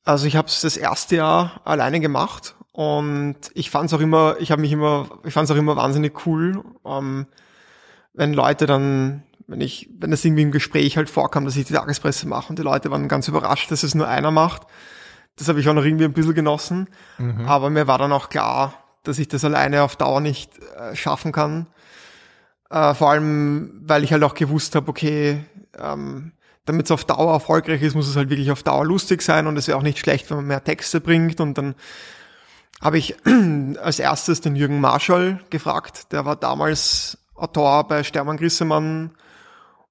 Also 0.05 0.27
ich 0.27 0.37
habe 0.37 0.49
es 0.49 0.61
das 0.61 0.77
erste 0.77 1.17
Jahr 1.17 1.61
alleine 1.65 2.01
gemacht 2.01 2.55
und 2.73 3.37
ich 3.55 3.71
fand 3.71 3.87
es 3.87 3.95
auch 3.95 4.01
immer, 4.01 4.37
ich 4.41 4.51
habe 4.51 4.61
mich 4.63 4.73
immer, 4.73 5.09
ich 5.25 5.35
fand 5.35 5.45
es 5.49 5.51
auch 5.55 5.59
immer 5.59 5.77
wahnsinnig 5.77 6.27
cool, 6.27 6.63
ähm, 6.85 7.27
wenn 8.15 8.33
Leute 8.35 8.67
dann, 8.67 9.23
wenn 9.49 9.61
ich, 9.61 9.89
wenn 9.99 10.11
das 10.11 10.25
irgendwie 10.25 10.43
im 10.43 10.53
Gespräch 10.53 10.97
halt 10.97 11.11
vorkam, 11.11 11.45
dass 11.45 11.57
ich 11.57 11.67
die 11.67 11.73
Tagespresse 11.73 12.29
mache 12.29 12.51
und 12.51 12.59
die 12.59 12.63
Leute 12.63 12.91
waren 12.91 13.09
ganz 13.09 13.27
überrascht, 13.29 13.71
dass 13.71 13.83
es 13.83 13.95
nur 13.95 14.07
einer 14.07 14.31
macht. 14.31 14.63
Das 15.37 15.49
habe 15.49 15.59
ich 15.59 15.69
auch 15.69 15.75
noch 15.75 15.85
irgendwie 15.85 16.05
ein 16.05 16.13
bisschen 16.13 16.35
genossen, 16.35 16.89
aber 17.47 17.71
mir 17.71 17.87
war 17.87 17.99
dann 17.99 18.13
auch 18.13 18.29
klar, 18.29 18.75
dass 19.05 19.19
ich 19.19 19.29
das 19.29 19.45
alleine 19.45 19.83
auf 19.83 19.97
Dauer 19.97 20.21
nicht 20.21 20.53
äh, 20.59 20.95
schaffen 20.95 21.33
kann. 21.33 21.67
Äh, 22.71 22.95
vor 22.95 23.11
allem, 23.11 23.81
weil 23.85 24.05
ich 24.05 24.13
halt 24.13 24.23
auch 24.23 24.35
gewusst 24.35 24.75
habe, 24.75 24.89
okay, 24.89 25.45
ähm, 25.79 26.33
damit 26.67 26.87
es 26.87 26.91
auf 26.91 27.05
Dauer 27.05 27.33
erfolgreich 27.33 27.81
ist, 27.81 27.95
muss 27.95 28.09
es 28.09 28.17
halt 28.17 28.29
wirklich 28.29 28.51
auf 28.51 28.63
Dauer 28.63 28.85
lustig 28.85 29.23
sein 29.23 29.47
und 29.47 29.57
es 29.57 29.69
wäre 29.69 29.79
auch 29.79 29.83
nicht 29.83 29.99
schlecht, 29.99 30.29
wenn 30.29 30.39
man 30.39 30.47
mehr 30.47 30.63
Texte 30.63 31.01
bringt. 31.01 31.41
Und 31.41 31.57
dann 31.57 31.75
habe 32.83 32.99
ich 32.99 33.17
als 33.83 33.99
erstes 33.99 34.43
den 34.43 34.57
Jürgen 34.57 34.81
Marschall 34.81 35.41
gefragt. 35.49 36.13
Der 36.13 36.27
war 36.27 36.37
damals 36.37 37.17
Autor 37.35 37.89
bei 37.89 38.05
Stermann 38.05 38.37
Grissemann 38.37 39.13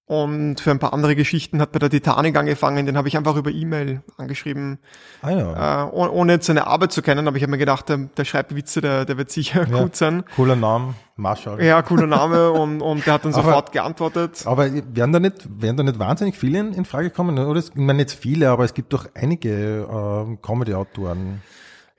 und 0.08 0.62
für 0.62 0.72
ein 0.72 0.80
paar 0.80 0.94
andere 0.94 1.16
Geschichten 1.18 1.60
hat 1.62 1.74
bei 1.74 1.80
der 1.80 1.90
Titanic 1.90 2.38
angefangen. 2.38 2.86
Den 2.86 2.96
habe 2.98 3.10
ich 3.10 3.18
einfach 3.18 3.36
über 3.36 3.52
E-Mail 3.52 4.02
angeschrieben, 4.18 4.80
Ah 5.22 5.32
ja, 5.32 5.84
äh, 5.84 5.90
oh- 5.92 6.08
ohne 6.10 6.32
jetzt 6.34 6.46
seine 6.48 6.66
Arbeit 6.66 6.94
zu 6.94 7.02
kennen. 7.02 7.28
Aber 7.28 7.36
ich 7.36 7.44
habe 7.44 7.52
mir 7.52 7.58
gedacht, 7.58 7.90
der, 7.90 7.98
der 8.16 8.24
schreibt 8.24 8.56
Witze, 8.56 8.80
der, 8.80 9.04
der 9.04 9.18
wird 9.18 9.30
sicher 9.32 9.68
Ja. 9.70 9.82
gut 9.84 9.98
sein. 9.98 10.24
cooler 10.38 10.56
Name, 10.56 10.94
Marshall. 11.18 11.62
Ja, 11.62 11.82
cooler 11.82 12.08
Name 12.08 12.52
und, 12.52 12.82
und 12.82 13.06
der 13.06 13.16
hat 13.16 13.26
dann 13.26 13.34
Aber- 13.36 13.44
sofort 13.44 13.72
geantwortet. 13.74 14.44
Aber 14.46 14.72
werden 14.72 15.12
da 15.12 15.20
nicht, 15.20 15.62
werden 15.62 15.76
da 15.76 15.84
nicht 15.84 16.00
wahnsinnig 16.00 16.38
viele 16.38 16.60
in, 16.60 16.74
in 16.74 16.86
Frage 16.86 17.10
kommen? 17.10 17.38
Oder 17.38 17.60
es- 17.60 17.70
ich 17.70 17.76
meine 17.76 17.96
nicht 18.00 18.12
viele, 18.12 18.50
aber 18.50 18.64
es 18.64 18.74
gibt 18.74 18.94
doch 18.94 19.08
einige 19.14 19.50
äh, 20.32 20.38
Comedy-Autoren. 20.42 21.42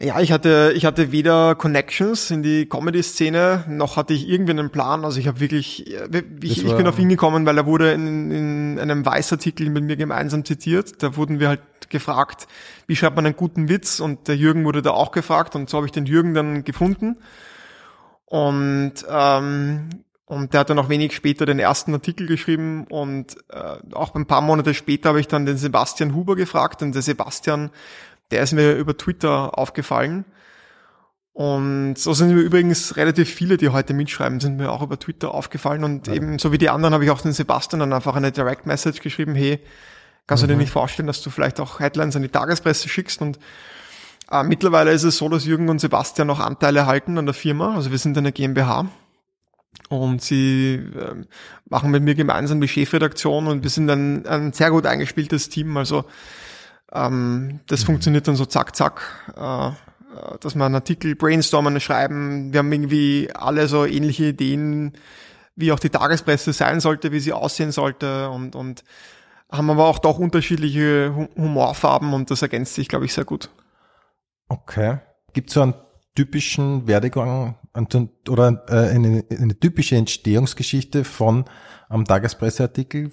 Ja, 0.00 0.20
ich 0.20 0.30
hatte, 0.30 0.72
ich 0.76 0.84
hatte 0.84 1.10
weder 1.10 1.56
Connections 1.56 2.30
in 2.30 2.44
die 2.44 2.66
Comedy-Szene, 2.68 3.64
noch 3.68 3.96
hatte 3.96 4.14
ich 4.14 4.28
irgendwie 4.28 4.52
einen 4.52 4.70
Plan. 4.70 5.04
Also 5.04 5.18
ich 5.18 5.26
habe 5.26 5.40
wirklich, 5.40 5.92
äh, 5.92 6.22
ich, 6.40 6.64
ich 6.64 6.76
bin 6.76 6.86
auf 6.86 7.00
ihn 7.00 7.08
gekommen, 7.08 7.44
weil 7.46 7.58
er 7.58 7.66
wurde 7.66 7.90
in, 7.90 8.30
in 8.30 8.78
einem 8.78 9.04
Weißartikel 9.04 9.68
mit 9.70 9.82
mir 9.82 9.96
gemeinsam 9.96 10.44
zitiert. 10.44 11.02
Da 11.02 11.16
wurden 11.16 11.40
wir 11.40 11.48
halt 11.48 11.62
gefragt, 11.90 12.46
wie 12.86 12.94
schreibt 12.94 13.16
man 13.16 13.26
einen 13.26 13.34
guten 13.34 13.68
Witz? 13.68 13.98
Und 13.98 14.28
der 14.28 14.36
Jürgen 14.36 14.64
wurde 14.64 14.82
da 14.82 14.92
auch 14.92 15.10
gefragt 15.10 15.56
und 15.56 15.68
so 15.68 15.78
habe 15.78 15.86
ich 15.86 15.92
den 15.92 16.06
Jürgen 16.06 16.32
dann 16.32 16.62
gefunden. 16.62 17.16
Und, 18.26 19.04
ähm, 19.10 19.88
Und 20.26 20.52
der 20.52 20.60
hat 20.60 20.68
dann 20.68 20.78
auch 20.78 20.90
wenig 20.90 21.14
später 21.16 21.46
den 21.46 21.58
ersten 21.58 21.94
Artikel 21.94 22.26
geschrieben 22.26 22.84
und 22.90 23.38
äh, 23.48 23.94
auch 23.94 24.14
ein 24.14 24.26
paar 24.26 24.42
Monate 24.42 24.74
später 24.74 25.08
habe 25.08 25.20
ich 25.20 25.26
dann 25.26 25.46
den 25.46 25.56
Sebastian 25.56 26.14
Huber 26.14 26.36
gefragt 26.36 26.82
und 26.82 26.94
der 26.94 27.00
Sebastian, 27.00 27.70
der 28.30 28.42
ist 28.42 28.52
mir 28.52 28.74
über 28.74 28.96
Twitter 28.96 29.58
aufgefallen. 29.58 30.24
Und 31.32 31.94
so 31.96 32.14
sind 32.14 32.34
mir 32.34 32.40
übrigens 32.40 32.96
relativ 32.96 33.32
viele, 33.32 33.58
die 33.58 33.68
heute 33.68 33.94
mitschreiben, 33.94 34.40
sind 34.40 34.56
mir 34.56 34.72
auch 34.72 34.82
über 34.82 34.98
Twitter 34.98 35.32
aufgefallen 35.32 35.84
und 35.84 36.08
ja. 36.08 36.14
eben 36.14 36.40
so 36.40 36.50
wie 36.50 36.58
die 36.58 36.68
anderen 36.68 36.94
habe 36.94 37.04
ich 37.04 37.10
auch 37.10 37.20
den 37.20 37.32
Sebastian 37.32 37.78
dann 37.78 37.92
einfach 37.92 38.16
eine 38.16 38.32
Direct 38.32 38.66
Message 38.66 39.00
geschrieben, 39.00 39.36
hey, 39.36 39.60
kannst 40.26 40.42
mhm. 40.42 40.48
du 40.48 40.52
dir 40.52 40.56
mhm. 40.56 40.62
nicht 40.62 40.72
vorstellen, 40.72 41.06
dass 41.06 41.22
du 41.22 41.30
vielleicht 41.30 41.60
auch 41.60 41.78
Headlines 41.78 42.16
an 42.16 42.22
die 42.22 42.28
Tagespresse 42.28 42.88
schickst 42.88 43.20
und 43.22 43.38
äh, 44.32 44.42
mittlerweile 44.42 44.90
ist 44.90 45.04
es 45.04 45.18
so, 45.18 45.28
dass 45.28 45.44
Jürgen 45.44 45.68
und 45.68 45.78
Sebastian 45.80 46.26
noch 46.26 46.40
Anteile 46.40 46.86
halten 46.86 47.16
an 47.18 47.26
der 47.26 47.34
Firma, 47.34 47.76
also 47.76 47.92
wir 47.92 47.98
sind 47.98 48.18
eine 48.18 48.32
GmbH 48.32 48.88
und 49.88 50.20
sie 50.20 50.74
äh, 50.74 51.24
machen 51.68 51.90
mit 51.90 52.02
mir 52.02 52.14
gemeinsam 52.14 52.60
die 52.60 52.68
Chefredaktion 52.68 53.46
und 53.46 53.62
wir 53.62 53.70
sind 53.70 53.88
ein, 53.88 54.26
ein 54.26 54.52
sehr 54.52 54.70
gut 54.70 54.86
eingespieltes 54.86 55.48
Team. 55.48 55.76
Also 55.76 56.04
ähm, 56.92 57.60
das 57.66 57.82
mhm. 57.82 57.86
funktioniert 57.86 58.28
dann 58.28 58.36
so 58.36 58.46
zack, 58.46 58.74
zack, 58.76 59.02
äh, 59.36 59.70
dass 60.40 60.54
wir 60.54 60.64
einen 60.64 60.74
Artikel 60.74 61.14
brainstormen, 61.14 61.80
schreiben. 61.80 62.52
Wir 62.52 62.58
haben 62.58 62.72
irgendwie 62.72 63.30
alle 63.34 63.68
so 63.68 63.84
ähnliche 63.84 64.26
Ideen, 64.26 64.92
wie 65.54 65.72
auch 65.72 65.78
die 65.78 65.90
Tagespresse 65.90 66.52
sein 66.52 66.80
sollte, 66.80 67.12
wie 67.12 67.20
sie 67.20 67.32
aussehen 67.32 67.72
sollte 67.72 68.30
und, 68.30 68.54
und 68.54 68.84
haben 69.50 69.70
aber 69.70 69.86
auch 69.86 69.98
doch 69.98 70.18
unterschiedliche 70.18 71.28
Humorfarben 71.36 72.12
und 72.12 72.30
das 72.30 72.42
ergänzt 72.42 72.74
sich, 72.74 72.88
glaube 72.88 73.06
ich, 73.06 73.14
sehr 73.14 73.24
gut. 73.24 73.50
Okay. 74.48 74.98
Gibt 75.32 75.50
es 75.50 75.54
so 75.54 75.62
einen 75.62 75.74
typischen 76.14 76.86
Werdegang 76.86 77.56
oder 78.28 78.64
äh, 78.68 78.94
eine, 78.94 79.24
eine 79.30 79.58
typische 79.58 79.96
Entstehungsgeschichte 79.96 81.04
von 81.04 81.44
einem 81.88 82.04
Tagespresseartikel? 82.04 83.12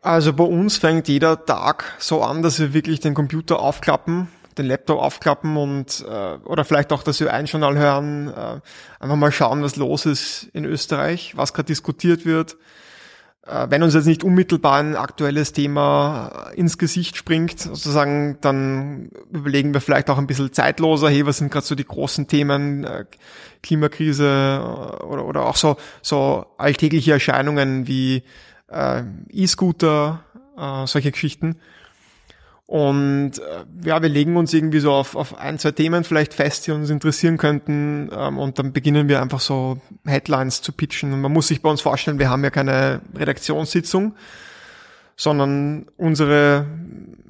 Also 0.00 0.32
bei 0.32 0.44
uns 0.44 0.76
fängt 0.76 1.08
jeder 1.08 1.44
Tag 1.44 1.84
so 1.98 2.22
an, 2.22 2.42
dass 2.42 2.60
wir 2.60 2.72
wirklich 2.72 3.00
den 3.00 3.14
Computer 3.14 3.58
aufklappen, 3.58 4.28
den 4.56 4.66
Laptop 4.66 5.00
aufklappen 5.00 5.56
und 5.56 6.04
äh, 6.08 6.36
oder 6.44 6.64
vielleicht 6.64 6.92
auch, 6.92 7.02
dass 7.02 7.20
wir 7.20 7.32
ein 7.32 7.46
Journal 7.46 7.76
hören, 7.76 8.28
äh, 8.28 8.60
einfach 9.00 9.16
mal 9.16 9.32
schauen, 9.32 9.62
was 9.62 9.76
los 9.76 10.06
ist 10.06 10.48
in 10.52 10.64
Österreich, 10.64 11.36
was 11.36 11.52
gerade 11.52 11.66
diskutiert 11.66 12.24
wird, 12.26 12.56
äh, 13.48 13.66
wenn 13.70 13.82
uns 13.82 13.94
jetzt 13.94 14.06
nicht 14.06 14.24
unmittelbar 14.24 14.78
ein 14.78 14.94
aktuelles 14.94 15.52
Thema 15.52 16.50
äh, 16.52 16.56
ins 16.56 16.76
Gesicht 16.78 17.16
springt, 17.16 17.58
sozusagen, 17.60 18.38
dann 18.40 19.10
überlegen 19.32 19.72
wir 19.72 19.80
vielleicht 19.80 20.10
auch 20.10 20.18
ein 20.18 20.26
bisschen 20.26 20.52
zeitloser, 20.52 21.08
hey, 21.08 21.24
was 21.26 21.38
sind 21.38 21.50
gerade 21.50 21.66
so 21.66 21.74
die 21.74 21.86
großen 21.86 22.28
Themen, 22.28 22.84
äh, 22.84 23.04
Klimakrise 23.62 24.60
oder, 25.04 25.24
oder 25.24 25.46
auch 25.46 25.56
so, 25.56 25.76
so 26.02 26.46
alltägliche 26.58 27.12
Erscheinungen 27.12 27.88
wie 27.88 28.22
äh, 28.68 29.02
E-Scooter, 29.30 30.24
äh, 30.56 30.86
solche 30.86 31.10
Geschichten. 31.10 31.56
Und 32.68 33.38
äh, 33.38 33.64
ja, 33.82 34.02
wir 34.02 34.10
legen 34.10 34.36
uns 34.36 34.52
irgendwie 34.52 34.80
so 34.80 34.92
auf, 34.92 35.16
auf 35.16 35.38
ein, 35.38 35.58
zwei 35.58 35.70
Themen 35.70 36.04
vielleicht 36.04 36.34
fest, 36.34 36.66
die 36.66 36.72
uns 36.72 36.90
interessieren 36.90 37.38
könnten. 37.38 38.10
Ähm, 38.12 38.38
und 38.38 38.58
dann 38.58 38.74
beginnen 38.74 39.08
wir 39.08 39.22
einfach 39.22 39.40
so 39.40 39.80
Headlines 40.04 40.60
zu 40.60 40.72
pitchen. 40.72 41.14
Und 41.14 41.22
man 41.22 41.32
muss 41.32 41.48
sich 41.48 41.62
bei 41.62 41.70
uns 41.70 41.80
vorstellen, 41.80 42.18
wir 42.18 42.28
haben 42.28 42.44
ja 42.44 42.50
keine 42.50 43.00
Redaktionssitzung, 43.16 44.14
sondern 45.16 45.86
unsere 45.96 46.66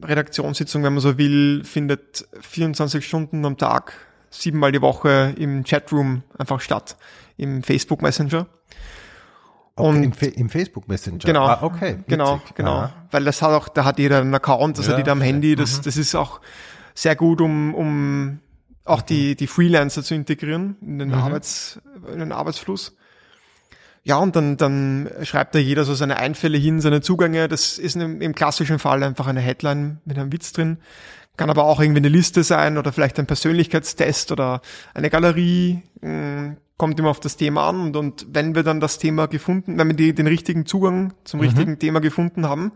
Redaktionssitzung, 0.02 0.82
wenn 0.82 0.94
man 0.94 1.02
so 1.02 1.18
will, 1.18 1.62
findet 1.62 2.26
24 2.40 3.06
Stunden 3.06 3.44
am 3.44 3.56
Tag, 3.56 3.92
siebenmal 4.30 4.72
die 4.72 4.82
Woche 4.82 5.34
im 5.38 5.62
Chatroom 5.62 6.24
einfach 6.36 6.60
statt, 6.60 6.96
im 7.36 7.62
Facebook 7.62 8.02
Messenger. 8.02 8.48
Und 9.78 10.02
im, 10.02 10.12
im, 10.34 10.48
Facebook 10.48 10.88
Messenger. 10.88 11.18
Genau. 11.24 11.46
Ah, 11.46 11.58
okay. 11.62 11.92
Witzig. 11.92 12.06
Genau, 12.08 12.40
genau. 12.54 12.72
Ah. 12.72 12.92
Weil 13.10 13.24
das 13.24 13.42
hat 13.42 13.50
auch, 13.50 13.68
da 13.68 13.84
hat 13.84 13.98
jeder 13.98 14.20
einen 14.20 14.34
Account, 14.34 14.78
das 14.78 14.86
ja, 14.86 14.92
hat 14.92 14.98
jeder 14.98 15.12
am. 15.12 15.20
Handy. 15.20 15.54
Das, 15.56 15.78
mhm. 15.78 15.82
das 15.84 15.96
ist 15.96 16.14
auch 16.14 16.40
sehr 16.94 17.16
gut, 17.16 17.40
um, 17.40 17.74
um 17.74 18.40
auch 18.84 19.02
die, 19.02 19.36
die 19.36 19.46
Freelancer 19.46 20.02
zu 20.02 20.14
integrieren 20.14 20.76
in 20.80 20.98
den 20.98 21.08
mhm. 21.08 21.14
Arbeits, 21.14 21.80
in 22.12 22.18
den 22.18 22.32
Arbeitsfluss. 22.32 22.96
Ja, 24.04 24.16
und 24.16 24.36
dann, 24.36 24.56
dann 24.56 25.10
schreibt 25.22 25.54
da 25.54 25.58
jeder 25.58 25.84
so 25.84 25.94
seine 25.94 26.16
Einfälle 26.16 26.56
hin, 26.56 26.80
seine 26.80 27.02
Zugänge. 27.02 27.46
Das 27.46 27.78
ist 27.78 27.94
im, 27.96 28.20
im 28.22 28.34
klassischen 28.34 28.78
Fall 28.78 29.02
einfach 29.02 29.26
eine 29.26 29.40
Headline 29.40 30.00
mit 30.04 30.18
einem 30.18 30.32
Witz 30.32 30.52
drin. 30.52 30.78
Kann 31.36 31.50
aber 31.50 31.64
auch 31.64 31.80
irgendwie 31.80 32.00
eine 32.00 32.08
Liste 32.08 32.42
sein 32.42 32.78
oder 32.78 32.92
vielleicht 32.92 33.18
ein 33.18 33.26
Persönlichkeitstest 33.26 34.32
oder 34.32 34.60
eine 34.94 35.10
Galerie. 35.10 35.82
Kommt 36.78 36.98
immer 36.98 37.10
auf 37.10 37.20
das 37.20 37.36
Thema 37.36 37.68
an 37.68 37.80
und, 37.80 37.96
und 37.96 38.26
wenn 38.30 38.54
wir 38.54 38.62
dann 38.62 38.80
das 38.80 38.98
Thema 38.98 39.26
gefunden, 39.26 39.76
wenn 39.78 39.88
wir 39.88 39.96
die, 39.96 40.14
den 40.14 40.26
richtigen 40.26 40.64
Zugang 40.64 41.12
zum 41.24 41.40
mhm. 41.40 41.46
richtigen 41.46 41.78
Thema 41.78 42.00
gefunden 42.00 42.46
haben, 42.46 42.72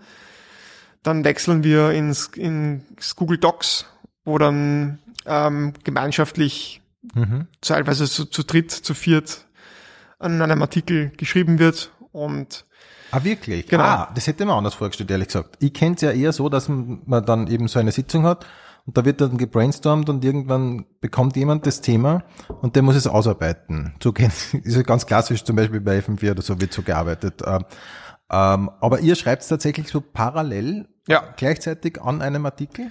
dann 1.03 1.25
wechseln 1.25 1.65
wir 1.65 1.93
ins, 1.93 2.27
ins 2.35 3.17
Google 3.17 3.39
Docs, 3.39 3.87
wo 4.25 4.39
dann 4.39 4.99
ähm, 5.25 5.73
gemeinschaftlich 5.85 6.83
mhm. 7.15 7.47
teilweise 7.61 8.07
zu, 8.07 8.27
zu 8.27 8.43
dritt, 8.43 8.71
zu 8.71 8.93
viert 8.93 9.47
an 10.19 10.43
einem 10.43 10.63
Artikel 10.63 11.13
geschrieben 11.17 11.59
wird 11.59 11.93
und 12.13 12.65
Ah, 13.13 13.25
wirklich? 13.25 13.67
Genau. 13.67 13.85
Ah, 13.85 14.13
das 14.15 14.27
hätte 14.27 14.47
man 14.47 14.57
anders 14.57 14.73
vorgestellt, 14.73 15.11
ehrlich 15.11 15.29
gesagt. 15.29 15.57
Ich 15.61 15.75
kenne 15.75 15.97
es 15.97 16.01
ja 16.01 16.13
eher 16.13 16.33
so, 16.33 16.49
dass 16.49 16.69
man 16.69 17.03
dann 17.27 17.47
eben 17.47 17.69
so 17.69 17.79
eine 17.79 17.93
Sitzung 17.93 18.25
hat 18.25 18.47
und 18.87 18.97
da 18.97 19.05
wird 19.05 19.21
dann 19.21 19.39
gebrainstormt 19.39 20.09
und 20.09 20.25
irgendwann 20.25 20.87
bekommt 21.01 21.37
jemand 21.37 21.67
das 21.67 21.81
Thema 21.81 22.25
und 22.61 22.75
der 22.75 22.83
muss 22.83 22.97
es 22.97 23.07
ausarbeiten. 23.07 23.95
So 24.03 24.13
ist 24.63 24.77
ja 24.77 24.83
ganz 24.83 25.07
klassisch 25.07 25.45
zum 25.45 25.57
Beispiel 25.57 25.81
bei 25.81 25.99
FM4 25.99 26.33
oder 26.33 26.43
so 26.43 26.61
wird 26.61 26.73
so 26.73 26.83
gearbeitet. 26.83 27.43
Ähm, 27.47 27.65
ähm, 28.31 28.71
aber 28.81 29.01
ihr 29.01 29.15
schreibt 29.15 29.43
es 29.43 29.49
tatsächlich 29.49 29.89
so 29.89 30.01
parallel 30.01 30.89
ja. 31.07 31.23
gleichzeitig 31.37 32.01
an 32.01 32.23
einem 32.23 32.47
Artikel? 32.47 32.91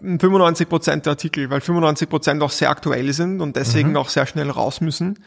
95 0.00 0.68
Prozent 0.68 1.06
der 1.06 1.12
Artikel, 1.12 1.50
weil 1.50 1.60
95 1.60 2.08
Prozent 2.08 2.42
auch 2.42 2.50
sehr 2.50 2.70
aktuell 2.70 3.12
sind 3.12 3.40
und 3.40 3.56
deswegen 3.56 3.90
mhm. 3.90 3.96
auch 3.96 4.08
sehr 4.08 4.26
schnell 4.26 4.50
raus 4.50 4.80
müssen. 4.80 5.18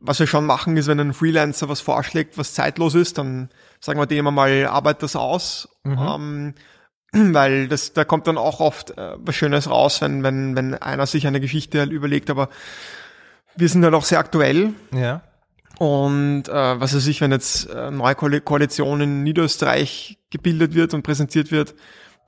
Was 0.00 0.20
wir 0.20 0.26
schon 0.26 0.44
machen, 0.44 0.76
ist, 0.76 0.86
wenn 0.86 1.00
ein 1.00 1.14
Freelancer 1.14 1.68
was 1.68 1.80
vorschlägt, 1.80 2.36
was 2.36 2.52
zeitlos 2.52 2.94
ist, 2.94 3.16
dann 3.16 3.48
sagen 3.80 3.98
wir 3.98 4.06
dem 4.06 4.26
mal, 4.26 4.66
arbeit 4.66 5.02
das 5.02 5.16
aus. 5.16 5.68
Mhm. 5.84 5.98
Ähm, 5.98 6.54
weil 7.14 7.68
das, 7.68 7.92
da 7.92 8.04
kommt 8.04 8.26
dann 8.26 8.38
auch 8.38 8.60
oft 8.60 8.96
äh, 8.96 9.16
was 9.18 9.34
Schönes 9.34 9.68
raus, 9.70 10.00
wenn, 10.00 10.22
wenn, 10.22 10.56
wenn 10.56 10.74
einer 10.74 11.06
sich 11.06 11.26
eine 11.26 11.40
Geschichte 11.40 11.80
halt 11.80 11.90
überlegt, 11.90 12.30
aber 12.30 12.48
wir 13.56 13.68
sind 13.68 13.84
halt 13.84 13.94
auch 13.94 14.04
sehr 14.04 14.18
aktuell. 14.18 14.72
Ja. 14.92 15.22
Und 15.78 16.48
äh, 16.48 16.80
was 16.80 16.94
weiß 16.94 17.06
ich, 17.06 17.20
wenn 17.20 17.32
jetzt 17.32 17.68
äh, 17.70 17.90
neue 17.90 18.14
Ko 18.14 18.28
Koalition 18.44 19.00
in 19.00 19.22
Niederösterreich 19.22 20.18
gebildet 20.30 20.74
wird 20.74 20.94
und 20.94 21.02
präsentiert 21.02 21.50
wird, 21.50 21.74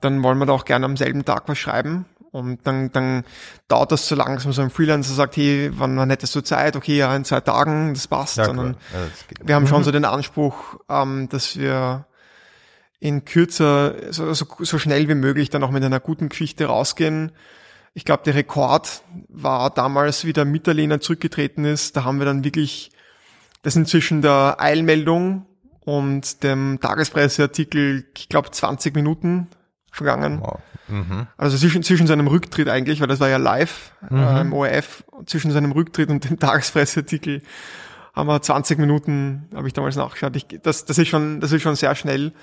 dann 0.01 0.21
wollen 0.23 0.37
wir 0.37 0.45
da 0.45 0.53
auch 0.53 0.65
gerne 0.65 0.85
am 0.85 0.97
selben 0.97 1.25
Tag 1.25 1.43
was 1.47 1.57
schreiben. 1.57 2.05
Und 2.31 2.67
dann, 2.67 2.91
dann 2.91 3.23
dauert 3.67 3.91
das 3.91 4.07
so 4.07 4.15
lang, 4.15 4.35
dass 4.35 4.43
man 4.43 4.53
so 4.53 4.61
ein 4.61 4.69
Freelancer 4.69 5.13
sagt, 5.13 5.37
hey, 5.37 5.71
wann, 5.73 5.97
wann 5.97 6.09
hättest 6.09 6.35
du 6.35 6.41
Zeit? 6.41 6.75
Okay, 6.75 6.97
ja, 6.97 7.15
in 7.15 7.25
zwei 7.25 7.39
Tagen, 7.39 7.93
das 7.93 8.07
passt. 8.07 8.37
Ja, 8.37 8.45
Sondern 8.45 8.75
ja, 8.93 8.99
das 9.39 9.47
wir 9.47 9.55
haben 9.55 9.67
schon 9.67 9.83
so 9.83 9.91
den 9.91 10.05
Anspruch, 10.05 10.75
ähm, 10.89 11.29
dass 11.29 11.57
wir 11.57 12.05
in 12.99 13.25
kürzer, 13.25 13.95
so, 14.11 14.33
so, 14.33 14.45
so 14.59 14.79
schnell 14.79 15.07
wie 15.07 15.15
möglich 15.15 15.49
dann 15.49 15.63
auch 15.63 15.71
mit 15.71 15.83
einer 15.83 15.99
guten 15.99 16.29
Geschichte 16.29 16.65
rausgehen. 16.65 17.31
Ich 17.93 18.05
glaube, 18.05 18.23
der 18.23 18.35
Rekord 18.35 19.03
war 19.27 19.69
damals, 19.69 20.25
wie 20.25 20.33
der 20.33 20.45
Mitterlehner 20.45 20.99
zurückgetreten 20.99 21.65
ist. 21.65 21.95
Da 21.95 22.03
haben 22.03 22.19
wir 22.19 22.25
dann 22.25 22.43
wirklich, 22.43 22.91
das 23.61 23.73
sind 23.73 23.87
zwischen 23.87 24.21
der 24.21 24.57
Eilmeldung 24.59 25.45
und 25.81 26.43
dem 26.43 26.79
Tagespresseartikel, 26.81 28.05
ich 28.15 28.29
glaube, 28.29 28.51
20 28.51 28.95
Minuten 28.95 29.47
vergangen. 29.91 30.41
Wow. 30.41 30.59
Mhm. 30.87 31.27
Also 31.37 31.57
zwischen, 31.57 31.83
zwischen 31.83 32.07
seinem 32.07 32.27
Rücktritt 32.27 32.69
eigentlich, 32.69 33.01
weil 33.01 33.07
das 33.07 33.19
war 33.19 33.29
ja 33.29 33.37
live 33.37 33.93
mhm. 34.09 34.17
äh, 34.17 34.41
im 34.41 34.53
ORF, 34.53 35.03
zwischen 35.25 35.51
seinem 35.51 35.71
Rücktritt 35.71 36.09
und 36.09 36.27
dem 36.29 36.39
Tagespresseartikel 36.39 37.41
haben 38.17 38.27
wir 38.27 38.41
20 38.41 38.79
Minuten, 38.79 39.47
habe 39.53 39.67
ich 39.67 39.73
damals 39.73 39.95
nachgeschaut. 39.95 40.35
Ich, 40.35 40.47
das, 40.63 40.85
das 40.85 40.97
ist 40.97 41.07
schon, 41.07 41.39
das 41.39 41.51
ist 41.51 41.61
schon 41.61 41.75
sehr 41.75 41.93
schnell. 41.93 42.33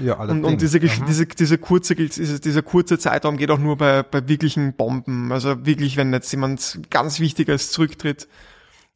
Ja, 0.00 0.18
allerdings. 0.18 0.46
Und, 0.46 0.52
und 0.52 0.62
diese, 0.62 0.80
mhm. 0.80 1.06
diese, 1.06 1.26
diese 1.26 1.58
kurze, 1.58 1.94
diese, 1.94 2.40
dieser 2.40 2.62
kurze 2.62 2.98
Zeitraum 2.98 3.36
geht 3.36 3.50
auch 3.50 3.58
nur 3.58 3.76
bei, 3.76 4.02
bei 4.02 4.26
wirklichen 4.28 4.74
Bomben. 4.74 5.32
Also 5.32 5.66
wirklich, 5.66 5.96
wenn 5.96 6.12
jetzt 6.12 6.30
jemand 6.32 6.80
ganz 6.90 7.20
Wichtiges 7.20 7.70
zurücktritt, 7.70 8.28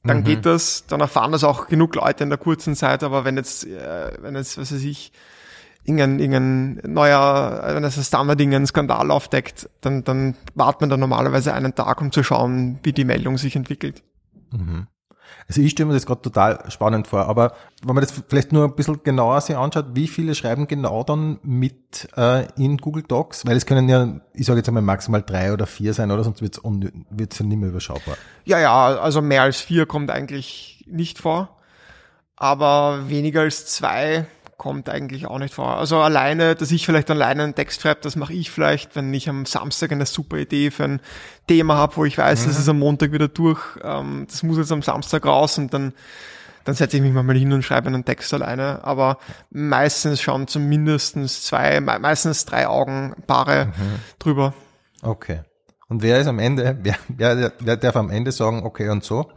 dann 0.04 0.18
mhm. 0.18 0.24
geht 0.24 0.46
das, 0.46 0.86
dann 0.86 1.00
erfahren 1.00 1.32
das 1.32 1.44
auch 1.44 1.68
genug 1.68 1.94
Leute 1.94 2.24
in 2.24 2.30
der 2.30 2.38
kurzen 2.38 2.76
Zeit, 2.76 3.02
aber 3.02 3.24
wenn 3.24 3.36
jetzt, 3.36 3.66
äh, 3.66 4.12
wenn 4.20 4.36
jetzt, 4.36 4.56
was 4.58 4.72
weiß 4.72 4.82
ich, 4.82 5.12
irgendein, 5.84 6.18
irgendein 6.18 6.92
neuer, 6.92 7.62
wenn 7.74 7.84
es 7.84 7.96
ein 7.96 8.04
Standard 8.04 8.40
irgendein 8.40 8.66
Skandal 8.66 9.10
aufdeckt, 9.10 9.68
dann, 9.80 10.04
dann 10.04 10.36
wartet 10.54 10.82
man 10.82 10.90
da 10.90 10.96
normalerweise 10.96 11.54
einen 11.54 11.74
Tag, 11.74 12.00
um 12.00 12.12
zu 12.12 12.22
schauen, 12.22 12.78
wie 12.82 12.92
die 12.92 13.04
Meldung 13.04 13.38
sich 13.38 13.56
entwickelt. 13.56 14.02
Mhm. 14.52 14.86
Also 15.48 15.60
ich 15.60 15.70
stelle 15.70 15.86
mir 15.86 15.94
das 15.94 16.06
gerade 16.06 16.22
total 16.22 16.64
spannend 16.70 17.06
vor, 17.06 17.26
aber 17.26 17.52
wenn 17.84 17.94
man 17.94 18.02
das 18.02 18.12
vielleicht 18.28 18.52
nur 18.52 18.64
ein 18.64 18.74
bisschen 18.74 19.02
genauer 19.04 19.40
sich 19.40 19.56
anschaut, 19.56 19.86
wie 19.94 20.08
viele 20.08 20.34
schreiben 20.34 20.66
genau 20.66 21.04
dann 21.04 21.38
mit 21.42 22.08
äh, 22.16 22.46
in 22.56 22.78
Google 22.78 23.04
Docs? 23.04 23.46
Weil 23.46 23.56
es 23.56 23.64
können 23.64 23.88
ja, 23.88 24.20
ich 24.32 24.46
sage 24.46 24.58
jetzt 24.58 24.68
einmal 24.68 24.82
maximal 24.82 25.22
drei 25.22 25.52
oder 25.52 25.66
vier 25.66 25.94
sein, 25.94 26.10
oder 26.10 26.24
sonst 26.24 26.42
wird 26.42 26.58
es 26.58 27.38
ja 27.38 27.46
nicht 27.46 27.58
mehr 27.58 27.68
überschaubar. 27.68 28.16
Ja, 28.44 28.58
ja, 28.58 28.98
also 28.98 29.22
mehr 29.22 29.42
als 29.42 29.60
vier 29.60 29.86
kommt 29.86 30.10
eigentlich 30.10 30.84
nicht 30.88 31.18
vor, 31.18 31.56
aber 32.34 33.08
weniger 33.08 33.42
als 33.42 33.66
zwei 33.66 34.26
kommt 34.56 34.88
eigentlich 34.88 35.26
auch 35.26 35.38
nicht 35.38 35.54
vor. 35.54 35.76
Also 35.76 35.98
alleine, 35.98 36.54
dass 36.54 36.70
ich 36.70 36.86
vielleicht 36.86 37.10
alleine 37.10 37.42
einen 37.42 37.54
Text 37.54 37.82
schreibe, 37.82 38.00
das 38.02 38.16
mache 38.16 38.32
ich 38.32 38.50
vielleicht, 38.50 38.96
wenn 38.96 39.12
ich 39.12 39.28
am 39.28 39.46
Samstag 39.46 39.92
eine 39.92 40.06
super 40.06 40.38
Idee 40.38 40.70
für 40.70 40.84
ein 40.84 41.00
Thema 41.46 41.76
habe, 41.76 41.96
wo 41.96 42.04
ich 42.04 42.16
weiß, 42.16 42.42
mhm. 42.42 42.48
das 42.48 42.58
ist 42.58 42.68
am 42.68 42.78
Montag 42.78 43.12
wieder 43.12 43.28
durch, 43.28 43.60
ähm, 43.82 44.26
das 44.28 44.42
muss 44.42 44.58
jetzt 44.58 44.72
am 44.72 44.82
Samstag 44.82 45.26
raus 45.26 45.58
und 45.58 45.72
dann 45.74 45.92
dann 46.64 46.74
setze 46.74 46.96
ich 46.96 47.02
mich 47.02 47.12
mal 47.12 47.36
hin 47.36 47.52
und 47.52 47.62
schreibe 47.62 47.86
einen 47.86 48.04
Text 48.04 48.34
alleine. 48.34 48.82
Aber 48.82 49.18
meistens 49.50 50.20
schon 50.20 50.48
zumindest 50.48 51.14
zwei, 51.44 51.78
meistens 51.80 52.44
drei 52.44 52.66
Augenpaare 52.66 53.66
mhm. 53.66 54.00
drüber. 54.18 54.52
Okay. 55.00 55.42
Und 55.88 56.02
wer 56.02 56.18
ist 56.18 56.26
am 56.26 56.40
Ende, 56.40 56.76
wer, 56.82 56.96
wer, 57.06 57.52
wer 57.60 57.76
darf 57.76 57.94
am 57.94 58.10
Ende 58.10 58.32
sagen, 58.32 58.64
okay 58.64 58.88
und 58.88 59.04
so? 59.04 59.30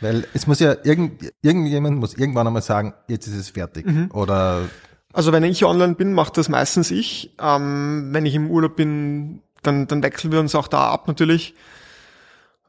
Weil 0.00 0.26
es 0.34 0.46
muss 0.46 0.60
ja 0.60 0.76
irgend, 0.82 1.32
irgendjemand 1.42 1.98
muss 1.98 2.14
irgendwann 2.14 2.46
einmal 2.46 2.62
sagen, 2.62 2.94
jetzt 3.08 3.26
ist 3.26 3.36
es 3.36 3.50
fertig. 3.50 3.86
Mhm. 3.86 4.10
Oder 4.12 4.62
also 5.12 5.32
wenn 5.32 5.44
ich 5.44 5.64
online 5.64 5.94
bin, 5.94 6.12
macht 6.12 6.36
das 6.36 6.48
meistens 6.48 6.90
ich. 6.90 7.34
Ähm, 7.40 8.08
wenn 8.12 8.26
ich 8.26 8.34
im 8.34 8.50
Urlaub 8.50 8.76
bin, 8.76 9.42
dann, 9.62 9.86
dann 9.86 10.02
wechseln 10.02 10.32
wir 10.32 10.40
uns 10.40 10.54
auch 10.54 10.68
da 10.68 10.90
ab 10.90 11.08
natürlich. 11.08 11.54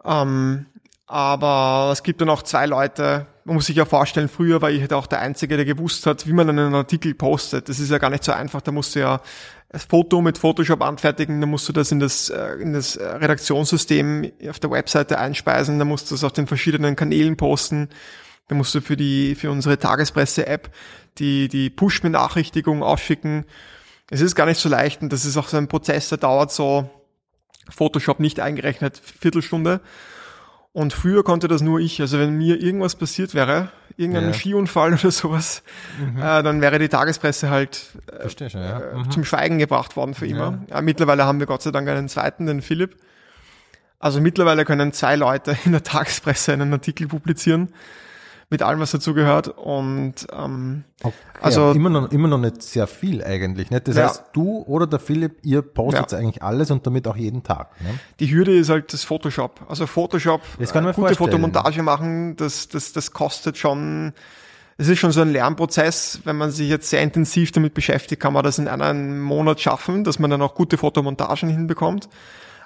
Ähm, 0.03 0.65
aber 1.05 1.89
es 1.91 2.03
gibt 2.03 2.21
dann 2.21 2.29
auch 2.29 2.41
zwei 2.41 2.65
Leute, 2.65 3.27
man 3.43 3.55
muss 3.55 3.65
sich 3.65 3.75
ja 3.75 3.85
vorstellen, 3.85 4.29
früher 4.29 4.61
war 4.61 4.71
ich 4.71 4.81
halt 4.81 4.93
auch 4.93 5.07
der 5.07 5.19
Einzige, 5.19 5.57
der 5.57 5.65
gewusst 5.65 6.05
hat, 6.05 6.25
wie 6.27 6.33
man 6.33 6.49
einen 6.49 6.73
Artikel 6.73 7.13
postet. 7.13 7.69
Das 7.69 7.79
ist 7.79 7.91
ja 7.91 7.97
gar 7.97 8.09
nicht 8.09 8.23
so 8.23 8.31
einfach. 8.31 8.61
Da 8.61 8.71
musst 8.71 8.95
du 8.95 9.01
ja 9.01 9.21
das 9.71 9.85
Foto 9.85 10.21
mit 10.21 10.37
Photoshop 10.37 10.81
anfertigen, 10.81 11.39
dann 11.39 11.49
musst 11.49 11.67
du 11.69 11.71
das 11.73 11.93
in 11.93 12.01
das, 12.01 12.29
äh, 12.29 12.55
in 12.55 12.73
das 12.73 12.99
Redaktionssystem 12.99 14.31
auf 14.49 14.59
der 14.59 14.69
Webseite 14.69 15.17
einspeisen, 15.17 15.79
dann 15.79 15.87
musst 15.87 16.11
du 16.11 16.15
das 16.15 16.25
auf 16.25 16.33
den 16.33 16.45
verschiedenen 16.45 16.97
Kanälen 16.97 17.37
posten, 17.37 17.87
dann 18.49 18.57
musst 18.57 18.75
du 18.75 18.81
für 18.81 18.97
die, 18.97 19.33
für 19.35 19.49
unsere 19.49 19.79
Tagespresse-App 19.79 20.71
die, 21.19 21.47
die 21.47 21.69
Push-Benachrichtigung 21.69 22.83
ausschicken. 22.83 23.45
Es 24.09 24.19
ist 24.19 24.35
gar 24.35 24.45
nicht 24.45 24.59
so 24.59 24.67
leicht 24.67 25.01
und 25.01 25.13
das 25.13 25.23
ist 25.23 25.37
auch 25.37 25.47
so 25.47 25.55
ein 25.55 25.69
Prozess, 25.69 26.09
der 26.09 26.17
dauert 26.17 26.51
so 26.51 26.89
Photoshop 27.69 28.19
nicht 28.19 28.41
eingerechnet, 28.41 29.01
Viertelstunde. 29.21 29.79
Und 30.73 30.91
früher 30.91 31.23
konnte 31.23 31.47
das 31.47 31.61
nur 31.61 31.79
ich. 31.79 32.01
Also 32.01 32.19
wenn 32.19 32.37
mir 32.37 32.61
irgendwas 32.61 32.95
passiert 32.95 33.33
wäre, 33.33 33.71
irgendein 33.97 34.27
ja. 34.27 34.33
Skiunfall 34.33 34.93
oder 34.93 35.11
sowas, 35.11 35.63
mhm. 35.99 36.17
äh, 36.17 36.43
dann 36.43 36.61
wäre 36.61 36.79
die 36.79 36.89
Tagespresse 36.89 37.49
halt 37.49 37.87
äh, 38.07 38.29
schon, 38.29 38.61
ja. 38.61 38.79
Äh, 38.79 38.95
mhm. 38.95 39.11
zum 39.11 39.25
Schweigen 39.25 39.57
gebracht 39.57 39.95
worden 39.95 40.13
für 40.13 40.27
immer. 40.27 40.59
Ja. 40.69 40.81
Mittlerweile 40.81 41.25
haben 41.25 41.39
wir 41.39 41.47
Gott 41.47 41.61
sei 41.61 41.71
Dank 41.71 41.87
einen 41.87 42.09
zweiten, 42.09 42.45
den 42.45 42.61
Philipp. 42.61 42.97
Also 43.99 44.19
mittlerweile 44.19 44.65
können 44.65 44.93
zwei 44.93 45.15
Leute 45.15 45.57
in 45.65 45.71
der 45.71 45.83
Tagespresse 45.83 46.53
einen 46.53 46.73
Artikel 46.73 47.07
publizieren 47.07 47.69
mit 48.51 48.61
allem, 48.61 48.81
was 48.81 48.91
dazu 48.91 49.13
gehört. 49.13 49.47
Und 49.47 50.27
ähm, 50.37 50.83
okay, 51.01 51.15
also 51.41 51.71
immer 51.71 51.89
noch, 51.89 52.11
immer 52.11 52.27
noch 52.27 52.37
nicht 52.37 52.61
sehr 52.61 52.85
viel 52.85 53.23
eigentlich. 53.23 53.71
Nicht? 53.71 53.87
Das 53.87 53.95
ja. 53.95 54.03
heißt, 54.03 54.25
du 54.33 54.63
oder 54.67 54.85
der 54.85 54.99
Philipp, 54.99 55.37
ihr 55.43 55.61
postet 55.61 56.11
ja. 56.11 56.17
eigentlich 56.17 56.43
alles 56.43 56.69
und 56.69 56.85
damit 56.85 57.07
auch 57.07 57.15
jeden 57.15 57.43
Tag. 57.43 57.69
Ne? 57.81 57.97
Die 58.19 58.29
Hürde 58.29 58.55
ist 58.55 58.69
halt 58.69 58.91
das 58.91 59.05
Photoshop. 59.05 59.61
Also 59.69 59.87
Photoshop, 59.87 60.41
das 60.59 60.73
kann 60.73 60.83
man 60.83 60.91
äh, 60.91 60.95
gute 60.95 61.15
vorstellen. 61.15 61.41
Fotomontage 61.41 61.81
machen, 61.81 62.35
das, 62.35 62.67
das, 62.67 62.91
das 62.91 63.11
kostet 63.11 63.57
schon. 63.57 64.13
Es 64.77 64.87
ist 64.89 64.99
schon 64.99 65.11
so 65.11 65.21
ein 65.21 65.31
Lernprozess. 65.31 66.21
Wenn 66.25 66.35
man 66.35 66.51
sich 66.51 66.67
jetzt 66.67 66.89
sehr 66.89 67.01
intensiv 67.01 67.51
damit 67.51 67.73
beschäftigt, 67.73 68.21
kann 68.21 68.33
man 68.33 68.43
das 68.43 68.59
in 68.59 68.67
einem 68.67 69.21
Monat 69.21 69.61
schaffen, 69.61 70.03
dass 70.03 70.19
man 70.19 70.29
dann 70.29 70.41
auch 70.41 70.55
gute 70.55 70.77
Fotomontagen 70.77 71.49
hinbekommt. 71.49 72.09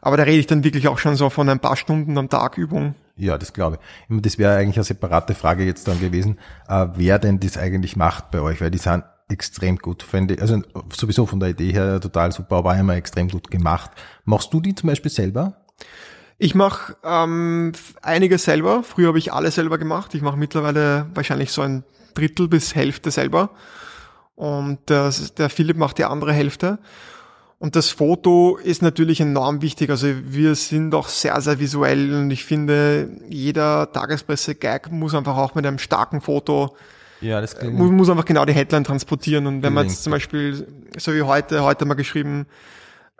Aber 0.05 0.17
da 0.17 0.23
rede 0.23 0.37
ich 0.37 0.45
dann 0.45 0.63
wirklich 0.63 0.87
auch 0.87 0.99
schon 0.99 1.15
so 1.15 1.31
von 1.31 1.49
ein 1.49 1.59
paar 1.59 1.75
Stunden 1.75 2.15
am 2.19 2.29
Tag 2.29 2.59
Übung. 2.59 2.93
Ja, 3.17 3.39
das 3.39 3.53
glaube 3.53 3.79
ich. 4.07 4.21
Das 4.21 4.37
wäre 4.37 4.55
eigentlich 4.55 4.75
eine 4.75 4.83
separate 4.83 5.33
Frage 5.33 5.65
jetzt 5.65 5.87
dann 5.87 5.99
gewesen, 5.99 6.37
äh, 6.67 6.85
wer 6.93 7.17
denn 7.17 7.39
das 7.39 7.57
eigentlich 7.57 7.95
macht 7.95 8.29
bei 8.29 8.39
euch, 8.39 8.61
weil 8.61 8.69
die 8.69 8.77
sind 8.77 9.03
extrem 9.29 9.79
gut, 9.79 10.03
finde 10.03 10.35
ich. 10.35 10.41
Also 10.41 10.61
sowieso 10.95 11.25
von 11.25 11.39
der 11.39 11.49
Idee 11.49 11.71
her 11.71 11.99
total 11.99 12.31
super, 12.31 12.57
aber 12.57 12.77
immer 12.77 12.95
extrem 12.95 13.29
gut 13.29 13.49
gemacht. 13.49 13.89
Machst 14.25 14.53
du 14.53 14.61
die 14.61 14.75
zum 14.75 14.89
Beispiel 14.89 15.09
selber? 15.09 15.65
Ich 16.37 16.53
mache 16.53 16.95
ähm, 17.03 17.71
einige 18.03 18.37
selber. 18.37 18.83
Früher 18.83 19.07
habe 19.07 19.17
ich 19.17 19.33
alle 19.33 19.49
selber 19.49 19.79
gemacht. 19.79 20.13
Ich 20.13 20.21
mache 20.21 20.37
mittlerweile 20.37 21.07
wahrscheinlich 21.15 21.51
so 21.51 21.63
ein 21.63 21.83
Drittel 22.13 22.47
bis 22.47 22.75
Hälfte 22.75 23.09
selber. 23.09 23.49
Und 24.35 24.77
das, 24.85 25.33
der 25.33 25.49
Philipp 25.49 25.77
macht 25.77 25.97
die 25.97 26.05
andere 26.05 26.31
Hälfte. 26.31 26.77
Und 27.57 27.75
das 27.75 27.89
Foto 27.89 28.57
ist 28.57 28.81
natürlich 28.81 29.21
enorm 29.21 29.61
wichtig. 29.61 29.89
Also 29.89 30.07
wir 30.25 30.55
sind 30.55 30.93
auch 30.93 31.07
sehr, 31.07 31.39
sehr 31.41 31.59
visuell 31.59 32.13
und 32.13 32.31
ich 32.31 32.43
finde, 32.43 33.09
jeder 33.29 33.91
Tagespresse-Gag 33.91 34.91
muss 34.91 35.15
einfach 35.15 35.37
auch 35.37 35.55
mit 35.55 35.65
einem 35.65 35.79
starken 35.79 36.21
Foto 36.21 36.75
ja, 37.21 37.41
das 37.41 37.57
klingt 37.57 37.75
muss, 37.75 37.91
muss 37.91 38.09
einfach 38.09 38.25
genau 38.25 38.45
die 38.45 38.53
Headline 38.53 38.83
transportieren. 38.83 39.47
Und 39.47 39.63
wenn 39.63 39.73
man 39.73 39.87
jetzt 39.87 40.03
zum 40.03 40.11
Beispiel, 40.11 40.67
so 40.97 41.13
wie 41.13 41.21
heute, 41.21 41.63
heute 41.63 41.85
mal 41.85 41.93
geschrieben, 41.93 42.45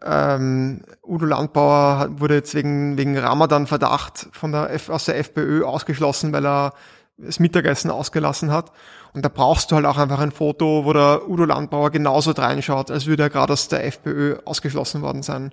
ähm, 0.04 0.82
Udo 1.04 1.26
Landbauer 1.26 2.10
wurde 2.19 2.36
jetzt 2.36 2.54
wegen, 2.54 2.98
wegen 2.98 3.17
Ramadan-Verdacht 3.17 4.28
von 4.32 4.52
der 4.52 4.71
F, 4.71 4.89
aus 4.89 5.06
der 5.06 5.17
FPÖ 5.17 5.63
ausgeschlossen, 5.63 6.34
weil 6.34 6.45
er 6.45 6.74
das 7.17 7.39
Mittagessen 7.39 7.91
ausgelassen 7.91 8.51
hat. 8.51 8.71
Und 9.13 9.23
da 9.23 9.30
brauchst 9.30 9.71
du 9.71 9.75
halt 9.75 9.86
auch 9.86 9.97
einfach 9.97 10.19
ein 10.19 10.32
Foto, 10.32 10.86
wo 10.86 10.93
der 10.93 11.30
Udo 11.30 11.45
Landbauer 11.45 11.91
genauso 11.91 12.32
reinschaut, 12.32 12.91
als 12.91 13.06
würde 13.06 13.23
er 13.23 13.30
gerade 13.30 13.54
aus 13.54 13.67
der 13.67 13.86
FPÖ 13.86 14.38
ausgeschlossen 14.45 15.01
worden 15.01 15.23
sein. 15.23 15.51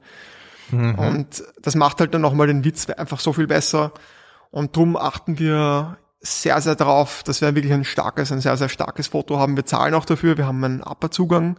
Mhm. 0.71 0.95
Und 0.97 1.45
das 1.61 1.75
macht 1.75 2.01
halt 2.01 2.15
dann 2.15 2.23
nochmal 2.23 2.49
den 2.49 2.65
Witz 2.65 2.89
einfach 2.91 3.21
so 3.21 3.33
viel 3.33 3.47
besser. 3.47 3.93
Und 4.51 4.77
drum 4.77 4.97
achten 4.97 5.39
wir 5.39 5.97
sehr, 6.21 6.61
sehr 6.61 6.77
darauf, 6.77 7.23
dass 7.23 7.41
wir 7.41 7.55
wirklich 7.55 7.73
ein 7.73 7.85
starkes, 7.85 8.33
ein 8.33 8.41
sehr, 8.41 8.57
sehr 8.57 8.69
starkes 8.69 9.09
Foto 9.09 9.39
haben. 9.39 9.57
Wir 9.57 9.67
zahlen 9.67 9.95
auch 9.95 10.05
dafür, 10.05 10.37
wir 10.37 10.47
haben 10.47 10.63
einen 10.63 10.83
Upper-Zugang. 10.83 11.59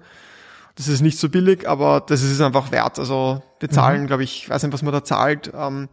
Das 0.76 0.88
ist 0.88 1.02
nicht 1.02 1.20
so 1.20 1.30
billig, 1.30 1.68
aber 1.68 2.02
das 2.02 2.24
ist 2.24 2.32
es 2.32 2.42
einfach 2.42 2.72
wert. 2.72 2.98
Also 2.98 3.44
wir 3.60 3.70
zahlen, 3.70 4.04
mhm. 4.04 4.08
glaube 4.08 4.24
ich, 4.24 4.50
weiß 4.50 4.64
nicht, 4.64 4.74
was 4.74 4.82
man 4.82 4.94
da 4.94 5.04
zahlt. 5.04 5.52
Ähm, 5.56 5.90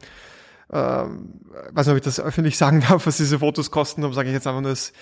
äh, 0.70 0.76
weiß 0.76 1.86
nicht, 1.86 1.92
ob 1.92 1.96
ich 1.96 2.02
das 2.02 2.20
öffentlich 2.20 2.56
sagen 2.56 2.80
darf, 2.88 3.06
was 3.06 3.16
diese 3.16 3.38
Fotos 3.38 3.70
kosten, 3.70 4.04
aber 4.04 4.14
sage 4.14 4.28
ich 4.28 4.34
jetzt 4.34 4.46
einfach 4.46 4.60
nur, 4.60 4.70
das 4.70 4.92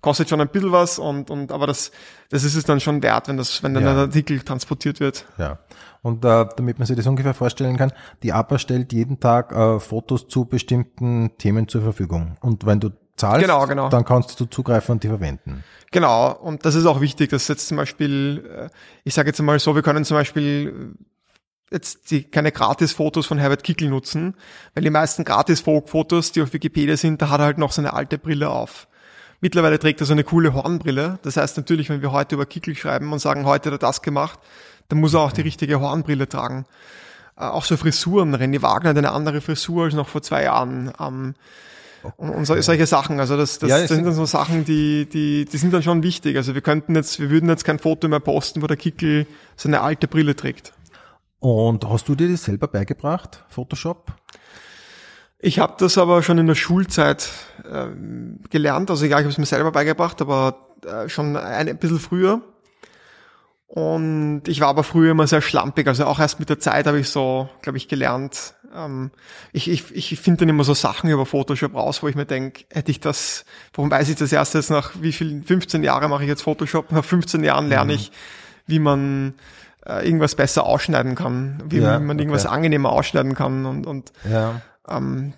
kostet 0.00 0.28
schon 0.28 0.40
ein 0.40 0.48
bisschen 0.48 0.72
was 0.72 0.98
und, 0.98 1.30
und 1.30 1.52
aber 1.52 1.66
das, 1.66 1.90
das 2.30 2.44
ist 2.44 2.54
es 2.54 2.64
dann 2.64 2.80
schon 2.80 3.02
wert, 3.02 3.28
wenn 3.28 3.36
das, 3.36 3.62
wenn 3.62 3.74
dann 3.74 3.84
ja. 3.84 3.92
ein 3.92 3.98
Artikel 3.98 4.40
transportiert 4.40 5.00
wird. 5.00 5.24
Ja. 5.38 5.58
Und 6.02 6.24
äh, 6.24 6.46
damit 6.56 6.78
man 6.78 6.86
sich 6.86 6.96
das 6.96 7.06
ungefähr 7.06 7.34
vorstellen 7.34 7.76
kann, 7.76 7.92
die 8.22 8.32
APA 8.32 8.58
stellt 8.58 8.92
jeden 8.92 9.18
Tag 9.18 9.52
äh, 9.52 9.80
Fotos 9.80 10.28
zu 10.28 10.44
bestimmten 10.44 11.36
Themen 11.38 11.66
zur 11.66 11.82
Verfügung. 11.82 12.36
Und 12.40 12.64
wenn 12.66 12.78
du 12.78 12.90
zahlst, 13.16 13.44
genau, 13.44 13.66
genau. 13.66 13.88
dann 13.88 14.04
kannst 14.04 14.38
du 14.38 14.44
zugreifen 14.44 14.92
und 14.92 15.02
die 15.02 15.08
verwenden. 15.08 15.64
Genau, 15.90 16.32
und 16.32 16.64
das 16.64 16.76
ist 16.76 16.86
auch 16.86 17.00
wichtig, 17.00 17.30
dass 17.30 17.48
jetzt 17.48 17.66
zum 17.66 17.76
Beispiel, 17.76 18.48
äh, 18.56 18.68
ich 19.04 19.14
sage 19.14 19.28
jetzt 19.28 19.40
mal 19.42 19.58
so, 19.58 19.74
wir 19.74 19.82
können 19.82 20.04
zum 20.04 20.16
Beispiel 20.16 20.94
jetzt 21.70 22.10
die, 22.10 22.24
keine 22.24 22.52
Gratis-Fotos 22.52 23.26
von 23.26 23.38
Herbert 23.38 23.64
Kickel 23.64 23.88
nutzen, 23.88 24.34
weil 24.74 24.84
die 24.84 24.90
meisten 24.90 25.24
Gratis-Fotos, 25.24 26.32
die 26.32 26.42
auf 26.42 26.52
Wikipedia 26.52 26.96
sind, 26.96 27.20
da 27.20 27.28
hat 27.28 27.40
er 27.40 27.44
halt 27.44 27.58
noch 27.58 27.72
seine 27.72 27.92
alte 27.92 28.18
Brille 28.18 28.50
auf. 28.50 28.88
Mittlerweile 29.40 29.78
trägt 29.78 30.00
er 30.00 30.06
so 30.06 30.12
eine 30.12 30.24
coole 30.24 30.52
Hornbrille. 30.52 31.18
Das 31.22 31.36
heißt 31.36 31.56
natürlich, 31.56 31.88
wenn 31.90 32.02
wir 32.02 32.10
heute 32.10 32.34
über 32.34 32.46
Kickel 32.46 32.74
schreiben 32.74 33.12
und 33.12 33.20
sagen, 33.20 33.44
heute 33.44 33.70
hat 33.70 33.76
er 33.76 33.86
das 33.86 34.02
gemacht, 34.02 34.38
dann 34.88 34.98
muss 34.98 35.14
er 35.14 35.20
auch 35.20 35.32
die 35.32 35.42
richtige 35.42 35.80
Hornbrille 35.80 36.28
tragen. 36.28 36.66
Äh, 37.36 37.44
auch 37.44 37.64
so 37.64 37.76
Frisuren. 37.76 38.34
René 38.34 38.62
Wagner 38.62 38.90
hat 38.90 38.98
eine 38.98 39.12
andere 39.12 39.40
Frisur 39.40 39.84
als 39.84 39.94
noch 39.94 40.08
vor 40.08 40.22
zwei 40.22 40.44
Jahren. 40.44 40.92
Ähm, 40.98 41.34
und, 42.16 42.30
und 42.30 42.44
so, 42.46 42.60
solche 42.60 42.86
Sachen. 42.86 43.20
Also 43.20 43.36
das, 43.36 43.58
das, 43.58 43.70
ja, 43.70 43.78
das 43.78 43.88
sind 43.88 44.04
dann 44.04 44.14
so 44.14 44.24
Sachen, 44.24 44.64
die, 44.64 45.06
die, 45.06 45.44
die 45.44 45.56
sind 45.56 45.72
dann 45.72 45.82
schon 45.82 46.02
wichtig. 46.02 46.36
Also 46.36 46.54
wir 46.54 46.60
könnten 46.60 46.96
jetzt, 46.96 47.20
wir 47.20 47.30
würden 47.30 47.48
jetzt 47.48 47.64
kein 47.64 47.78
Foto 47.78 48.08
mehr 48.08 48.20
posten, 48.20 48.62
wo 48.62 48.66
der 48.66 48.76
Kickel 48.76 49.26
seine 49.56 49.82
alte 49.82 50.08
Brille 50.08 50.34
trägt. 50.34 50.72
Und 51.40 51.88
hast 51.88 52.08
du 52.08 52.14
dir 52.14 52.28
das 52.28 52.44
selber 52.44 52.68
beigebracht, 52.68 53.44
Photoshop? 53.48 54.12
Ich 55.38 55.60
habe 55.60 55.74
das 55.78 55.96
aber 55.98 56.22
schon 56.22 56.38
in 56.38 56.48
der 56.48 56.56
Schulzeit 56.56 57.28
äh, 57.64 57.86
gelernt. 58.50 58.90
Also 58.90 59.04
ja, 59.04 59.18
ich 59.18 59.24
habe 59.24 59.28
es 59.28 59.38
mir 59.38 59.46
selber 59.46 59.70
beigebracht, 59.70 60.20
aber 60.20 60.74
äh, 60.84 61.08
schon 61.08 61.36
ein, 61.36 61.68
ein 61.68 61.78
bisschen 61.78 62.00
früher. 62.00 62.42
Und 63.68 64.42
ich 64.48 64.60
war 64.60 64.68
aber 64.68 64.82
früher 64.82 65.12
immer 65.12 65.26
sehr 65.26 65.42
schlampig. 65.42 65.86
Also 65.86 66.06
auch 66.06 66.18
erst 66.18 66.40
mit 66.40 66.48
der 66.48 66.58
Zeit 66.58 66.86
habe 66.86 66.98
ich 66.98 67.08
so, 67.10 67.48
glaube 67.62 67.76
ich, 67.76 67.86
gelernt. 67.86 68.54
Ähm, 68.74 69.12
ich 69.52 69.70
ich, 69.70 69.94
ich 69.94 70.18
finde 70.18 70.40
dann 70.40 70.48
immer 70.48 70.64
so 70.64 70.74
Sachen 70.74 71.08
über 71.08 71.24
Photoshop 71.24 71.74
raus, 71.74 72.02
wo 72.02 72.08
ich 72.08 72.16
mir 72.16 72.26
denke, 72.26 72.64
hätte 72.70 72.90
ich 72.90 72.98
das, 72.98 73.44
warum 73.74 73.90
weiß 73.90 74.08
ich 74.08 74.16
das 74.16 74.32
erst 74.32 74.54
jetzt 74.54 74.70
nach 74.70 74.92
wie 75.00 75.12
viel, 75.12 75.42
15 75.42 75.84
Jahre 75.84 76.08
mache 76.08 76.24
ich 76.24 76.28
jetzt 76.28 76.42
Photoshop, 76.42 76.90
nach 76.90 77.04
15 77.04 77.44
Jahren 77.44 77.68
lerne 77.68 77.92
mhm. 77.92 77.98
ich, 77.98 78.10
wie 78.66 78.78
man 78.80 79.34
äh, 79.88 80.04
irgendwas 80.04 80.34
besser 80.34 80.64
ausschneiden 80.64 81.14
kann, 81.14 81.62
wie 81.68 81.78
ja, 81.78 81.98
man 81.98 82.18
irgendwas 82.18 82.44
okay. 82.44 82.54
angenehmer 82.54 82.90
ausschneiden 82.90 83.34
kann 83.34 83.66
und, 83.66 83.86
und 83.86 84.12
ja. 84.30 84.60
ähm, 84.88 85.32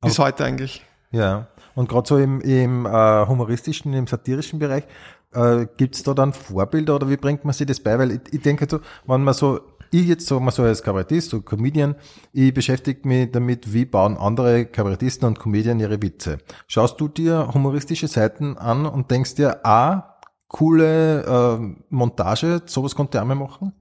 bis 0.00 0.18
Auch, 0.18 0.24
heute 0.24 0.44
eigentlich. 0.44 0.84
Ja, 1.10 1.48
und 1.74 1.88
gerade 1.88 2.08
so 2.08 2.18
im, 2.18 2.40
im 2.40 2.86
äh, 2.86 3.26
humoristischen, 3.26 3.92
im 3.92 4.06
satirischen 4.06 4.58
Bereich, 4.58 4.84
äh, 5.32 5.66
gibt 5.76 5.96
es 5.96 6.02
da 6.02 6.14
dann 6.14 6.32
Vorbilder 6.32 6.96
oder 6.96 7.08
wie 7.08 7.16
bringt 7.16 7.44
man 7.44 7.52
sich 7.52 7.66
das 7.66 7.80
bei? 7.80 7.98
Weil 7.98 8.12
ich, 8.12 8.20
ich 8.32 8.42
denke 8.42 8.66
so, 8.68 8.80
wenn 9.06 9.24
man 9.24 9.34
so, 9.34 9.60
ich 9.90 10.06
jetzt 10.06 10.26
so 10.26 10.38
mal 10.40 10.50
so 10.50 10.62
als 10.62 10.82
Kabarettist, 10.82 11.30
so 11.30 11.40
Comedian, 11.40 11.96
ich 12.32 12.54
beschäftige 12.54 13.06
mich 13.06 13.30
damit, 13.32 13.72
wie 13.72 13.84
bauen 13.84 14.16
andere 14.16 14.66
Kabarettisten 14.66 15.26
und 15.26 15.38
Comedian 15.38 15.80
ihre 15.80 16.00
Witze. 16.00 16.38
Schaust 16.68 17.00
du 17.00 17.08
dir 17.08 17.50
humoristische 17.52 18.08
Seiten 18.08 18.56
an 18.56 18.86
und 18.86 19.10
denkst 19.10 19.34
dir, 19.34 19.64
ah, 19.64 20.09
coole 20.50 21.22
äh, 21.24 21.76
Montage, 21.88 22.62
sowas 22.66 22.94
konnte 22.94 23.16
ich 23.16 23.22
auch 23.22 23.26
mal 23.26 23.36
machen? 23.36 23.72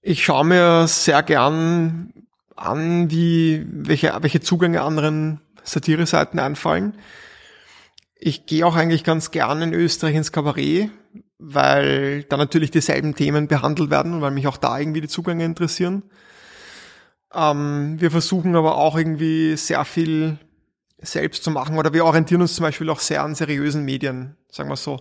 Ich 0.00 0.24
schaue 0.24 0.44
mir 0.44 0.86
sehr 0.86 1.22
gern 1.24 2.12
an, 2.54 3.10
wie, 3.10 3.66
welche, 3.68 4.16
welche 4.20 4.40
Zugänge 4.40 4.82
anderen 4.82 5.40
Satire-Seiten 5.64 6.38
einfallen. 6.38 6.96
Ich 8.14 8.46
gehe 8.46 8.64
auch 8.64 8.76
eigentlich 8.76 9.02
ganz 9.02 9.32
gern 9.32 9.62
in 9.62 9.74
Österreich 9.74 10.14
ins 10.14 10.30
Kabarett, 10.30 10.90
weil 11.38 12.22
da 12.22 12.36
natürlich 12.36 12.70
dieselben 12.70 13.16
Themen 13.16 13.48
behandelt 13.48 13.90
werden 13.90 14.14
und 14.14 14.20
weil 14.20 14.30
mich 14.30 14.46
auch 14.46 14.56
da 14.56 14.78
irgendwie 14.78 15.00
die 15.00 15.08
Zugänge 15.08 15.44
interessieren. 15.44 16.04
Ähm, 17.34 17.96
wir 18.00 18.12
versuchen 18.12 18.54
aber 18.54 18.76
auch 18.76 18.96
irgendwie 18.96 19.56
sehr 19.56 19.84
viel 19.84 20.38
selbst 21.06 21.44
zu 21.44 21.50
machen 21.50 21.78
oder 21.78 21.92
wir 21.92 22.04
orientieren 22.04 22.42
uns 22.42 22.54
zum 22.54 22.64
Beispiel 22.64 22.88
auch 22.90 23.00
sehr 23.00 23.22
an 23.22 23.34
seriösen 23.34 23.84
Medien, 23.84 24.36
sagen 24.50 24.68
wir 24.68 24.76
so. 24.76 25.00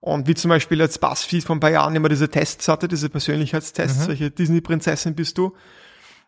Und 0.00 0.26
wie 0.26 0.34
zum 0.34 0.48
Beispiel 0.48 0.80
jetzt 0.80 1.00
BuzzFeed 1.00 1.44
vor 1.44 1.54
ein 1.54 1.60
paar 1.60 1.70
Jahren 1.70 1.94
immer 1.94 2.08
diese 2.08 2.28
Tests 2.28 2.66
hatte, 2.66 2.88
diese 2.88 3.08
Persönlichkeitstests, 3.08 4.04
mhm. 4.04 4.08
welche 4.08 4.30
Disney-Prinzessin 4.30 5.14
bist 5.14 5.38
du? 5.38 5.54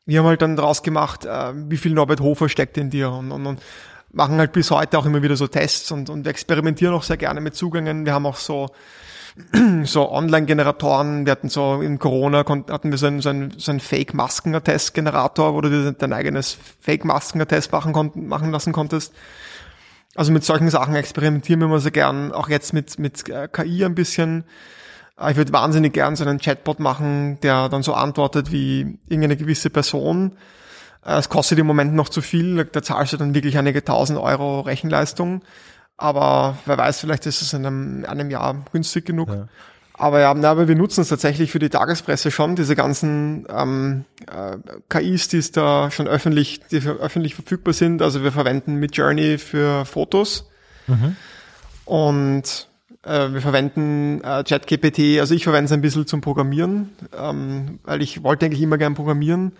Wir 0.07 0.21
haben 0.21 0.27
halt 0.27 0.43
dann 0.43 0.55
draus 0.55 0.83
gemacht, 0.83 1.25
äh, 1.25 1.53
wie 1.55 1.77
viel 1.77 1.93
Norbert 1.93 2.21
Hofer 2.21 2.49
steckt 2.49 2.77
in 2.79 2.90
dir 2.90 3.11
und, 3.11 3.33
und, 3.33 3.47
und 3.47 3.61
machen 4.12 4.38
halt 4.38 4.53
bis 4.53 4.71
heute 4.71 4.99
auch 4.99 5.07
immer 5.07 5.23
wieder 5.23 5.37
so 5.37 5.49
Tests 5.49 5.90
und, 5.90 6.09
und 6.09 6.27
experimentieren 6.27 6.95
auch 6.95 7.03
sehr 7.03 7.17
gerne 7.17 7.40
mit 7.40 7.57
Zugängen. 7.57 8.07
Wir 8.07 8.12
haben 8.12 8.27
auch 8.27 8.37
so 8.37 8.71
so 9.85 10.12
Online-Generatoren, 10.12 11.27
wir 11.27 11.33
hatten 11.33 11.49
so 11.49 11.81
in 11.81 11.99
Corona 11.99 12.44
hatten 12.47 12.90
wir 12.90 12.99
so 12.99 13.07
einen, 13.07 13.20
so 13.20 13.31
einen, 13.31 13.51
so 13.59 13.73
einen 13.73 13.81
Fake-Maskener-Test-Generator, 13.81 15.55
wo 15.55 15.61
du 15.61 15.70
dir 15.70 15.92
dein 15.92 16.12
eigenes 16.12 16.57
Fake-Maskener-Test 16.81 17.73
machen, 17.73 18.12
machen 18.14 18.53
lassen 18.53 18.73
konntest. 18.73 19.12
Also 20.14 20.31
mit 20.31 20.44
solchen 20.44 20.70
Sachen 20.70 20.94
experimentieren 20.94 21.61
wir 21.61 21.66
immer 21.66 21.81
sehr 21.81 21.90
gern, 21.90 22.31
auch 22.31 22.49
jetzt 22.49 22.73
mit, 22.73 23.01
mit 23.01 23.29
äh, 23.29 23.49
KI 23.49 23.85
ein 23.85 23.97
bisschen. 23.97 24.44
Äh, 25.18 25.33
ich 25.33 25.37
würde 25.37 25.53
wahnsinnig 25.53 25.92
gern 25.92 26.14
so 26.14 26.25
einen 26.25 26.38
Chatbot 26.38 26.79
machen, 26.79 27.38
der 27.42 27.68
dann 27.68 27.83
so 27.83 27.94
antwortet 27.94 28.53
wie 28.53 28.99
irgendeine 29.09 29.37
gewisse 29.37 29.70
Person. 29.70 30.37
Äh, 31.05 31.18
es 31.18 31.29
kostet 31.29 31.59
im 31.59 31.66
Moment 31.66 31.94
noch 31.94 32.09
zu 32.09 32.23
viel, 32.23 32.64
da 32.64 32.83
zahlst 32.83 33.12
du 33.12 33.16
dann 33.16 33.35
wirklich 33.35 33.59
einige 33.59 33.85
tausend 33.85 34.20
Euro 34.20 34.61
Rechenleistung. 34.61 35.42
Aber 35.96 36.59
wer 36.66 36.76
weiß, 36.76 37.00
vielleicht 37.00 37.26
ist 37.26 37.42
es 37.42 37.52
in 37.52 37.66
einem, 37.66 38.04
einem 38.04 38.30
Jahr 38.30 38.64
günstig 38.72 39.04
genug. 39.07 39.28
Ja. 39.28 39.48
Aber 39.96 40.20
ja, 40.20 40.35
na, 40.35 40.50
aber 40.50 40.66
wir 40.66 40.74
nutzen 40.74 41.02
es 41.02 41.09
tatsächlich 41.09 41.52
für 41.52 41.61
die 41.61 41.68
Tagespresse 41.68 42.33
schon, 42.33 42.57
diese 42.57 42.74
ganzen 42.74 43.46
ähm, 43.48 44.04
äh, 44.26 44.57
KIs, 44.88 45.28
die 45.28 45.38
es 45.38 45.52
da 45.52 45.88
schon 45.92 46.09
öffentlich, 46.09 46.61
die 46.66 46.78
öffentlich 46.78 47.37
verfügbar 47.37 47.74
sind. 47.74 48.02
Also 48.02 48.24
wir 48.24 48.33
verwenden 48.33 48.74
mit 48.74 48.96
Journey 48.96 49.38
für 49.38 49.85
Fotos 49.85 50.50
mhm. 50.88 51.14
und 51.85 52.68
äh, 53.04 53.33
wir 53.33 53.40
verwenden 53.40 54.20
äh, 54.24 54.42
ChatGPT, 54.42 55.20
also 55.20 55.33
ich 55.33 55.44
verwende 55.44 55.66
es 55.66 55.72
ein 55.72 55.80
bisschen 55.80 56.09
zum 56.09 56.20
Programmieren, 56.20 56.90
ähm, 57.16 57.78
weil 57.85 58.02
ich 58.02 58.24
wollte 58.24 58.46
eigentlich 58.46 58.62
immer 58.62 58.78
gern 58.78 58.94
programmieren, 58.94 59.52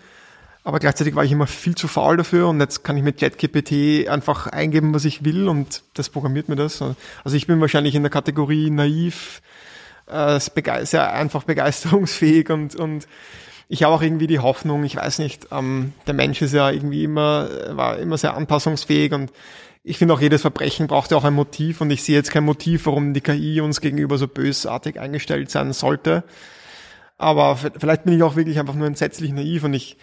aber 0.65 0.79
gleichzeitig 0.79 1.13
war 1.13 1.23
ich 1.23 1.31
immer 1.31 1.45
viel 1.45 1.75
zu 1.75 1.87
faul 1.87 2.17
dafür 2.17 2.47
und 2.47 2.59
jetzt 2.59 2.83
kann 2.83 2.97
ich 2.97 3.03
mit 3.03 3.19
ChatGPT 3.19 4.09
einfach 4.09 4.47
eingeben, 4.47 4.95
was 4.95 5.05
ich 5.05 5.23
will 5.23 5.47
und 5.47 5.83
das 5.93 6.09
programmiert 6.09 6.49
mir 6.49 6.55
das. 6.55 6.81
Also 6.81 7.37
ich 7.37 7.45
bin 7.45 7.61
wahrscheinlich 7.61 7.93
in 7.93 8.01
der 8.01 8.09
Kategorie 8.09 8.71
naiv, 8.71 9.43
äh, 10.07 10.39
sehr 10.83 11.13
einfach 11.13 11.43
begeisterungsfähig 11.45 12.49
und, 12.49 12.75
und 12.75 13.07
ich 13.69 13.83
habe 13.83 13.93
auch 13.93 14.01
irgendwie 14.01 14.25
die 14.25 14.39
Hoffnung, 14.39 14.83
ich 14.85 14.95
weiß 14.95 15.19
nicht, 15.19 15.49
ähm, 15.51 15.93
der 16.07 16.15
Mensch 16.15 16.41
ist 16.41 16.55
ja 16.55 16.71
irgendwie 16.71 17.03
immer, 17.03 17.47
war 17.77 17.99
immer 17.99 18.17
sehr 18.17 18.35
anpassungsfähig 18.35 19.13
und 19.13 19.31
ich 19.83 19.99
finde 19.99 20.15
auch 20.15 20.21
jedes 20.21 20.41
Verbrechen 20.41 20.87
braucht 20.87 21.11
ja 21.11 21.17
auch 21.17 21.25
ein 21.25 21.35
Motiv 21.35 21.79
und 21.81 21.91
ich 21.91 22.01
sehe 22.01 22.15
jetzt 22.15 22.31
kein 22.31 22.43
Motiv, 22.43 22.87
warum 22.87 23.13
die 23.13 23.21
KI 23.21 23.61
uns 23.61 23.81
gegenüber 23.81 24.17
so 24.17 24.27
bösartig 24.27 24.99
eingestellt 24.99 25.51
sein 25.51 25.73
sollte. 25.73 26.23
Aber 27.19 27.55
vielleicht 27.55 28.05
bin 28.05 28.15
ich 28.15 28.23
auch 28.23 28.35
wirklich 28.35 28.57
einfach 28.59 28.73
nur 28.73 28.87
entsetzlich 28.87 29.31
naiv 29.31 29.63
und 29.63 29.75
ich 29.75 29.97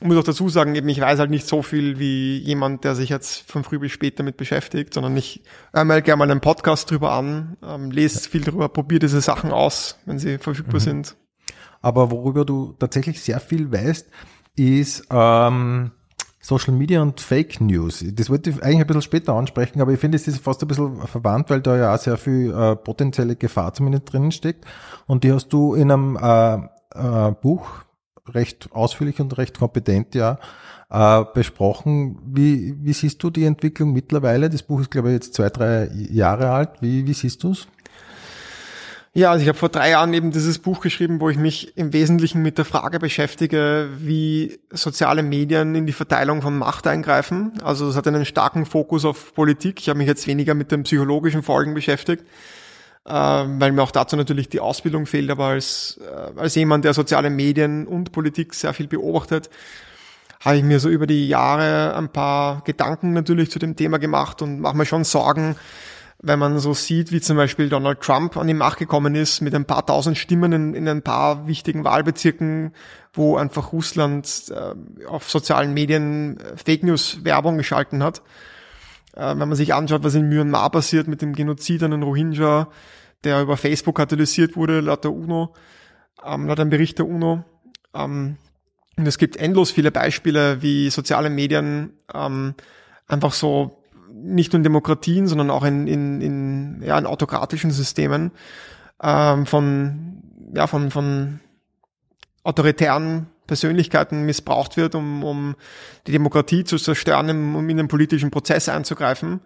muss 0.00 0.16
auch 0.16 0.24
dazu 0.24 0.48
sagen, 0.48 0.74
eben 0.74 0.88
ich 0.88 1.00
weiß 1.00 1.18
halt 1.18 1.30
nicht 1.30 1.46
so 1.46 1.62
viel 1.62 1.98
wie 1.98 2.38
jemand, 2.38 2.84
der 2.84 2.94
sich 2.94 3.08
jetzt 3.08 3.50
von 3.50 3.64
früh 3.64 3.78
bis 3.78 3.92
spät 3.92 4.18
damit 4.18 4.36
beschäftigt, 4.36 4.94
sondern 4.94 5.16
ich 5.16 5.42
höre 5.72 5.84
mir 5.84 6.02
gerne 6.02 6.18
mal 6.18 6.30
einen 6.30 6.40
Podcast 6.40 6.90
drüber 6.90 7.12
an, 7.12 7.56
ähm, 7.62 7.90
lese 7.90 8.28
viel 8.28 8.42
drüber, 8.42 8.68
probiere 8.68 9.00
diese 9.00 9.20
Sachen 9.20 9.50
aus, 9.50 9.98
wenn 10.06 10.18
sie 10.18 10.38
verfügbar 10.38 10.80
mhm. 10.80 10.84
sind. 10.84 11.16
Aber 11.80 12.10
worüber 12.10 12.44
du 12.44 12.74
tatsächlich 12.78 13.20
sehr 13.20 13.40
viel 13.40 13.72
weißt, 13.72 14.08
ist 14.56 15.06
ähm, 15.10 15.92
Social 16.40 16.74
Media 16.74 17.02
und 17.02 17.20
Fake 17.20 17.60
News. 17.60 18.04
Das 18.12 18.30
wollte 18.30 18.50
ich 18.50 18.62
eigentlich 18.62 18.80
ein 18.80 18.86
bisschen 18.86 19.02
später 19.02 19.34
ansprechen, 19.34 19.80
aber 19.80 19.92
ich 19.92 20.00
finde, 20.00 20.16
es 20.16 20.26
ist 20.28 20.40
fast 20.40 20.62
ein 20.62 20.68
bisschen 20.68 21.06
verwandt, 21.06 21.50
weil 21.50 21.60
da 21.60 21.76
ja 21.76 21.94
auch 21.94 21.98
sehr 21.98 22.16
viel 22.16 22.52
äh, 22.52 22.76
potenzielle 22.76 23.36
Gefahr 23.36 23.74
zumindest 23.74 24.12
drinnen 24.12 24.32
steckt. 24.32 24.64
Und 25.06 25.24
die 25.24 25.32
hast 25.32 25.48
du 25.48 25.74
in 25.74 25.90
einem 25.90 26.16
äh, 26.16 26.54
äh, 26.94 27.32
Buch 27.32 27.84
recht 28.34 28.68
ausführlich 28.72 29.20
und 29.20 29.36
recht 29.38 29.58
kompetent 29.58 30.14
ja 30.14 30.38
äh, 30.90 31.24
besprochen. 31.34 32.18
Wie, 32.24 32.74
wie 32.80 32.92
siehst 32.92 33.22
du 33.22 33.30
die 33.30 33.44
Entwicklung 33.44 33.92
mittlerweile? 33.92 34.50
Das 34.50 34.62
Buch 34.62 34.80
ist, 34.80 34.90
glaube 34.90 35.08
ich, 35.08 35.14
jetzt 35.14 35.34
zwei, 35.34 35.50
drei 35.50 35.90
Jahre 35.92 36.50
alt. 36.50 36.70
Wie, 36.80 37.06
wie 37.06 37.12
siehst 37.12 37.42
du 37.42 37.52
es? 37.52 37.66
Ja, 39.14 39.32
also 39.32 39.42
ich 39.42 39.48
habe 39.48 39.58
vor 39.58 39.70
drei 39.70 39.90
Jahren 39.90 40.12
eben 40.14 40.30
dieses 40.30 40.58
Buch 40.58 40.80
geschrieben, 40.80 41.20
wo 41.20 41.28
ich 41.28 41.38
mich 41.38 41.76
im 41.76 41.92
Wesentlichen 41.92 42.40
mit 42.42 42.56
der 42.56 42.64
Frage 42.64 42.98
beschäftige, 43.00 43.88
wie 43.98 44.60
soziale 44.70 45.22
Medien 45.22 45.74
in 45.74 45.86
die 45.86 45.92
Verteilung 45.92 46.40
von 46.40 46.56
Macht 46.56 46.86
eingreifen. 46.86 47.52
Also 47.64 47.88
es 47.88 47.96
hat 47.96 48.06
einen 48.06 48.26
starken 48.26 48.64
Fokus 48.64 49.04
auf 49.04 49.34
Politik. 49.34 49.80
Ich 49.80 49.88
habe 49.88 49.98
mich 49.98 50.06
jetzt 50.06 50.26
weniger 50.26 50.54
mit 50.54 50.70
den 50.70 50.84
psychologischen 50.84 51.42
Folgen 51.42 51.74
beschäftigt 51.74 52.24
weil 53.12 53.72
mir 53.72 53.82
auch 53.82 53.90
dazu 53.90 54.16
natürlich 54.16 54.48
die 54.48 54.60
Ausbildung 54.60 55.06
fehlt, 55.06 55.30
aber 55.30 55.46
als, 55.46 55.98
äh, 56.02 56.38
als 56.38 56.54
jemand, 56.54 56.84
der 56.84 56.94
soziale 56.94 57.30
Medien 57.30 57.86
und 57.86 58.12
Politik 58.12 58.54
sehr 58.54 58.74
viel 58.74 58.86
beobachtet, 58.86 59.48
habe 60.40 60.56
ich 60.56 60.62
mir 60.62 60.78
so 60.78 60.88
über 60.88 61.06
die 61.06 61.28
Jahre 61.28 61.96
ein 61.96 62.10
paar 62.10 62.62
Gedanken 62.64 63.12
natürlich 63.12 63.50
zu 63.50 63.58
dem 63.58 63.76
Thema 63.76 63.98
gemacht 63.98 64.42
und 64.42 64.60
mache 64.60 64.76
mir 64.76 64.86
schon 64.86 65.04
Sorgen, 65.04 65.56
wenn 66.20 66.38
man 66.38 66.58
so 66.58 66.74
sieht, 66.74 67.12
wie 67.12 67.20
zum 67.20 67.36
Beispiel 67.36 67.68
Donald 67.68 68.00
Trump 68.00 68.36
an 68.36 68.46
die 68.46 68.54
Macht 68.54 68.78
gekommen 68.78 69.14
ist, 69.14 69.40
mit 69.40 69.54
ein 69.54 69.64
paar 69.64 69.86
tausend 69.86 70.18
Stimmen 70.18 70.52
in, 70.52 70.74
in 70.74 70.88
ein 70.88 71.02
paar 71.02 71.46
wichtigen 71.46 71.84
Wahlbezirken, 71.84 72.72
wo 73.12 73.36
einfach 73.36 73.72
Russland 73.72 74.28
äh, 74.50 75.06
auf 75.06 75.30
sozialen 75.30 75.74
Medien 75.74 76.38
äh, 76.40 76.56
Fake 76.56 76.82
News 76.82 77.24
Werbung 77.24 77.56
geschalten 77.56 78.02
hat. 78.02 78.22
Äh, 79.14 79.28
wenn 79.28 79.48
man 79.48 79.54
sich 79.54 79.74
anschaut, 79.74 80.02
was 80.02 80.14
in 80.14 80.28
Myanmar 80.28 80.70
passiert 80.70 81.06
mit 81.06 81.22
dem 81.22 81.34
Genozid 81.34 81.82
an 81.84 81.92
den 81.92 82.02
Rohingya, 82.02 82.68
der 83.24 83.42
über 83.42 83.56
Facebook 83.56 83.96
katalysiert 83.96 84.56
wurde, 84.56 84.80
laut 84.80 85.04
der 85.04 85.12
UNO, 85.12 85.54
ähm, 86.24 86.46
laut 86.46 86.60
einem 86.60 86.70
Bericht 86.70 86.98
der 86.98 87.06
UNO. 87.06 87.44
Ähm, 87.94 88.36
und 88.96 89.06
es 89.06 89.18
gibt 89.18 89.36
endlos 89.36 89.70
viele 89.70 89.92
Beispiele, 89.92 90.60
wie 90.62 90.90
soziale 90.90 91.30
Medien 91.30 91.92
ähm, 92.12 92.54
einfach 93.06 93.32
so 93.32 93.82
nicht 94.12 94.52
nur 94.52 94.58
in 94.58 94.64
Demokratien, 94.64 95.26
sondern 95.28 95.50
auch 95.50 95.64
in, 95.64 95.86
in, 95.86 96.20
in, 96.20 96.82
ja, 96.82 96.98
in 96.98 97.06
autokratischen 97.06 97.70
Systemen 97.70 98.32
ähm, 99.02 99.46
von, 99.46 100.22
ja, 100.54 100.66
von, 100.66 100.90
von 100.90 101.40
autoritären 102.42 103.28
Persönlichkeiten 103.46 104.24
missbraucht 104.24 104.76
wird, 104.76 104.94
um, 104.94 105.24
um 105.24 105.56
die 106.06 106.12
Demokratie 106.12 106.64
zu 106.64 106.76
zerstören, 106.76 107.54
um 107.54 107.68
in 107.68 107.76
den 107.76 107.88
politischen 107.88 108.30
Prozess 108.30 108.68
einzugreifen. 108.68 109.40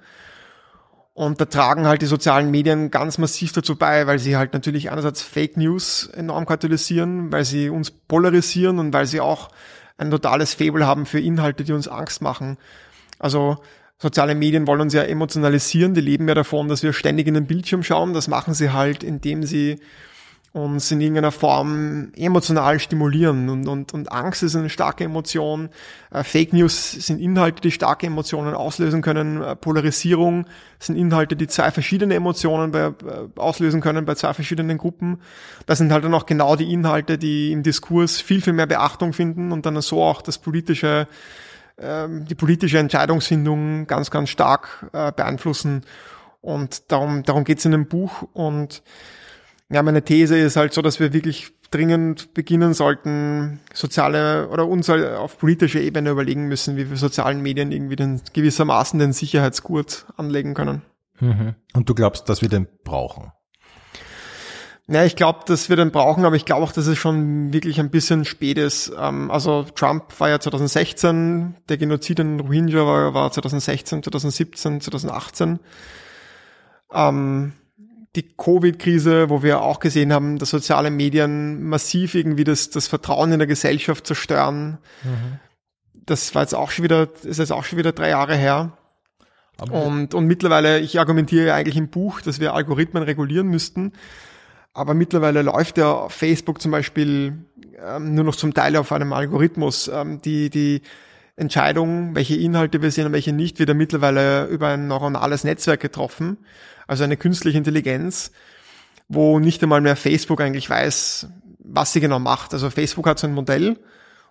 Und 1.14 1.40
da 1.40 1.44
tragen 1.44 1.87
halt 1.87 2.01
die 2.01 2.07
sozialen 2.07 2.51
Medien 2.51 2.90
ganz 2.90 3.18
massiv 3.18 3.53
dazu 3.53 3.77
bei, 3.77 4.07
weil 4.07 4.18
sie 4.18 4.37
halt 4.37 4.55
natürlich 4.55 4.90
einerseits 4.90 5.20
Fake 5.20 5.59
News 5.59 6.07
enorm 6.07 6.46
katalysieren, 6.46 7.31
weil 7.31 7.44
sie 7.44 7.68
uns 7.68 7.90
polarisieren 7.90 8.79
und 8.79 8.94
weil 8.94 9.07
sie 9.07 9.20
auch 9.20 9.51
ein 9.98 10.11
totales 10.11 10.55
Faible 10.55 10.87
haben 10.87 11.05
für 11.05 11.20
Inhalte, 11.20 11.64
die 11.64 11.72
uns 11.72 11.87
Angst 11.87 12.22
machen. 12.22 12.57
Also 13.18 13.59
soziale 13.98 14.35
Medien 14.35 14.66
wollen 14.66 14.81
uns 14.81 14.94
ja 14.94 15.03
emotionalisieren, 15.03 15.92
die 15.92 16.01
leben 16.01 16.27
ja 16.29 16.35
davon, 16.35 16.68
dass 16.68 16.83
wir 16.83 16.94
ständig 16.94 17.27
in 17.27 17.35
den 17.35 17.46
Bildschirm 17.46 17.83
schauen. 17.83 18.14
Das 18.14 18.27
machen 18.27 18.55
sie 18.55 18.70
halt, 18.70 19.05
indem 19.05 19.44
sie 19.44 19.81
uns 20.53 20.91
in 20.91 21.01
irgendeiner 21.01 21.33
Form 21.33 22.12
emotional 22.15 22.79
stimulieren. 22.79 23.49
Und, 23.49 23.69
und, 23.69 23.95
und 23.95 24.12
Angst 24.12 24.43
ist 24.43 24.55
eine 24.55 24.69
starke 24.69 25.05
Emotion. 25.05 25.71
Äh, 26.11 26.25
Fake 26.25 26.53
News 26.53 26.93
sind 26.93 27.21
Inhalte, 27.21 27.62
die 27.62 27.71
starke 27.71 28.07
Emotionen 28.07 28.55
auslösen 28.55 29.01
können. 29.01 29.43
Äh, 29.43 29.57
Polarisierung 29.57 30.47
sind 30.79 30.97
Inhalte, 30.97 31.37
die 31.37 31.47
zwei 31.47 31.71
verschiedene 31.71 32.15
Emotionen 32.15 32.71
bei, 32.71 32.81
äh, 32.81 32.93
auslösen 33.37 33.81
können 33.81 34.05
bei 34.05 34.15
zwei 34.15 34.35
verschiedenen 34.35 34.77
Gruppen. 34.77 35.23
Das 35.65 35.79
sind 35.79 35.91
halt 35.91 36.05
dann 36.05 36.12
auch 36.12 36.27
genau 36.27 36.55
die 36.55 36.71
Inhalte, 36.71 37.17
die 37.17 37.51
im 37.51 37.62
Diskurs 37.62 38.21
viel, 38.21 38.43
viel 38.43 38.53
mehr 38.53 38.67
Beachtung 38.67 39.15
finden 39.15 39.53
und 39.53 39.65
dann 39.65 39.81
so 39.81 40.03
auch 40.03 40.21
das 40.21 40.37
politische 40.37 41.09
ähm, 41.79 42.27
die 42.27 42.35
politische 42.35 42.79
Entscheidungsfindung 42.79 43.87
ganz, 43.87 44.11
ganz 44.11 44.29
stark 44.29 44.91
beeinflussen. 44.93 45.85
Und 46.43 46.93
darum, 46.93 47.23
darum 47.23 47.45
geht's 47.45 47.65
in 47.65 47.73
dem 47.73 47.87
Buch. 47.87 48.25
Und 48.35 48.83
ja, 49.73 49.83
meine 49.83 50.03
These 50.03 50.39
ist 50.39 50.57
halt 50.57 50.75
so, 50.75 50.83
dass 50.83 51.01
wir 51.01 51.15
wirklich 51.15 51.51
dringend 51.71 52.35
beginnen 52.35 52.75
sollten, 52.75 53.61
soziale 53.73 54.49
oder 54.49 54.69
uns 54.69 54.91
halt 54.91 55.17
auf 55.17 55.39
politischer 55.39 55.81
Ebene 55.81 56.11
überlegen 56.11 56.47
müssen, 56.47 56.77
wie 56.77 56.91
wir 56.91 56.97
sozialen 56.99 57.41
Medien 57.41 57.73
irgendwie 57.73 57.97
den, 57.97 58.21
gewissermaßen 58.35 58.99
den 58.99 59.15
Sicherheitsgurt 59.15 60.05
anlegen 60.19 60.53
können. 60.53 60.83
Mhm. 61.21 61.55
Und 61.73 61.89
du 61.89 61.95
glaubst, 61.95 62.29
dass 62.29 62.43
wir 62.43 62.51
den 62.51 62.69
brauchen? 62.85 63.33
Ja, 64.89 65.05
ich 65.05 65.17
glaube, 65.17 65.41
dass 65.47 65.71
wir 65.71 65.77
den 65.77 65.91
brauchen, 65.91 66.27
aber 66.27 66.37
ich 66.37 66.45
glaube 66.45 66.65
auch, 66.65 66.73
dass 66.73 66.87
es 66.87 66.99
schon 66.99 67.53
wirklich 67.55 67.81
ein 67.81 67.91
bisschen 67.91 68.27
spät 68.27 68.59
ist. 68.59 68.93
Ähm, 68.99 69.31
also 69.31 69.65
Trump 69.75 70.21
war 70.21 70.29
ja 70.29 70.39
2016, 70.39 71.55
der 71.71 71.79
Genozid 71.79 72.19
in 72.19 72.41
Rohingya 72.41 72.85
war, 72.85 73.15
war 73.15 73.33
2016, 73.33 74.03
2017, 74.03 74.83
2018. 74.83 75.61
Ähm, 76.93 77.53
die 78.14 78.29
Covid-Krise, 78.37 79.31
wo 79.31 79.42
wir 79.42 79.62
auch 79.62 79.81
gesehen 79.81 80.12
haben, 80.12 80.38
dass 80.38 80.51
soziale 80.51 80.90
Medien 80.90 81.62
massiv 81.62 82.14
irgendwie 82.14 82.44
das, 82.44 82.70
das 82.70 82.87
Vertrauen 82.87 83.33
in 83.33 83.38
der 83.38 83.48
Gesellschaft 83.48 84.07
zerstören. 84.07 84.79
Mhm. 85.03 85.38
Das 86.05 86.35
war 86.35 86.42
jetzt 86.42 86.55
auch 86.55 86.70
schon 86.70 86.85
wieder, 86.85 87.09
ist 87.22 87.38
jetzt 87.38 87.53
auch 87.53 87.64
schon 87.64 87.79
wieder 87.79 87.92
drei 87.92 88.11
Jahre 88.11 88.37
her. 88.37 88.77
und, 89.70 90.14
und 90.14 90.27
mittlerweile, 90.27 90.81
ich 90.81 90.98
argumentiere 90.98 91.46
ja 91.46 91.55
eigentlich 91.55 91.77
im 91.77 91.88
Buch, 91.88 92.20
dass 92.20 92.40
wir 92.40 92.55
Algorithmen 92.55 93.03
regulieren 93.03 93.48
müssten. 93.48 93.92
Aber 94.75 94.94
mittlerweile 94.94 95.42
läuft 95.42 95.79
ja 95.79 96.09
Facebook 96.09 96.61
zum 96.61 96.70
Beispiel 96.70 97.44
ähm, 97.79 98.14
nur 98.14 98.25
noch 98.25 98.37
zum 98.37 98.55
Teil 98.55 98.77
auf 98.77 98.92
einem 98.92 99.12
Algorithmus. 99.12 99.88
Ähm, 99.88 100.20
die, 100.22 100.51
die 100.51 100.83
Entscheidung, 101.42 102.14
welche 102.14 102.37
Inhalte 102.37 102.81
wir 102.81 102.90
sehen 102.90 103.07
und 103.07 103.12
welche 103.12 103.33
nicht, 103.33 103.59
wird 103.59 103.68
ja 103.68 103.74
mittlerweile 103.74 104.46
über 104.46 104.68
ein 104.68 104.88
neuronales 104.88 105.44
Netzwerk 105.44 105.81
getroffen 105.81 106.38
also 106.87 107.05
eine 107.05 107.16
künstliche 107.16 107.59
Intelligenz, 107.59 108.33
wo 109.09 109.38
nicht 109.38 109.62
einmal 109.62 109.81
mehr 109.81 109.96
Facebook 109.96 110.40
eigentlich 110.40 110.68
weiß, 110.68 111.28
was 111.59 111.92
sie 111.92 112.00
genau 112.00 112.18
macht. 112.18 112.52
Also 112.52 112.70
Facebook 112.70 113.07
hat 113.07 113.18
so 113.18 113.26
ein 113.26 113.35
Modell 113.35 113.78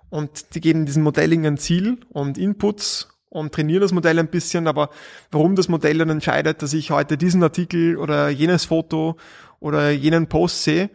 und 0.10 0.56
die 0.56 0.62
geben 0.62 0.86
diesem 0.86 1.04
Modell 1.04 1.34
ein 1.34 1.58
Ziel 1.58 2.00
und 2.10 2.38
Inputs 2.38 3.10
und 3.30 3.54
trainieren 3.54 3.82
das 3.82 3.94
Modell 3.94 4.20
ein 4.20 4.28
bisschen, 4.28 4.68
aber 4.68 4.90
warum 5.32 5.56
das 5.56 5.70
Modell 5.70 5.98
dann 5.98 6.10
entscheidet, 6.10 6.62
dass 6.62 6.74
ich 6.74 6.92
heute 6.92 7.18
diesen 7.18 7.42
Artikel 7.42 7.98
oder 7.98 8.30
jenes 8.30 8.66
Foto 8.66 9.18
oder 9.60 9.90
jenen 9.90 10.28
Post 10.28 10.64
sehe, 10.64 10.90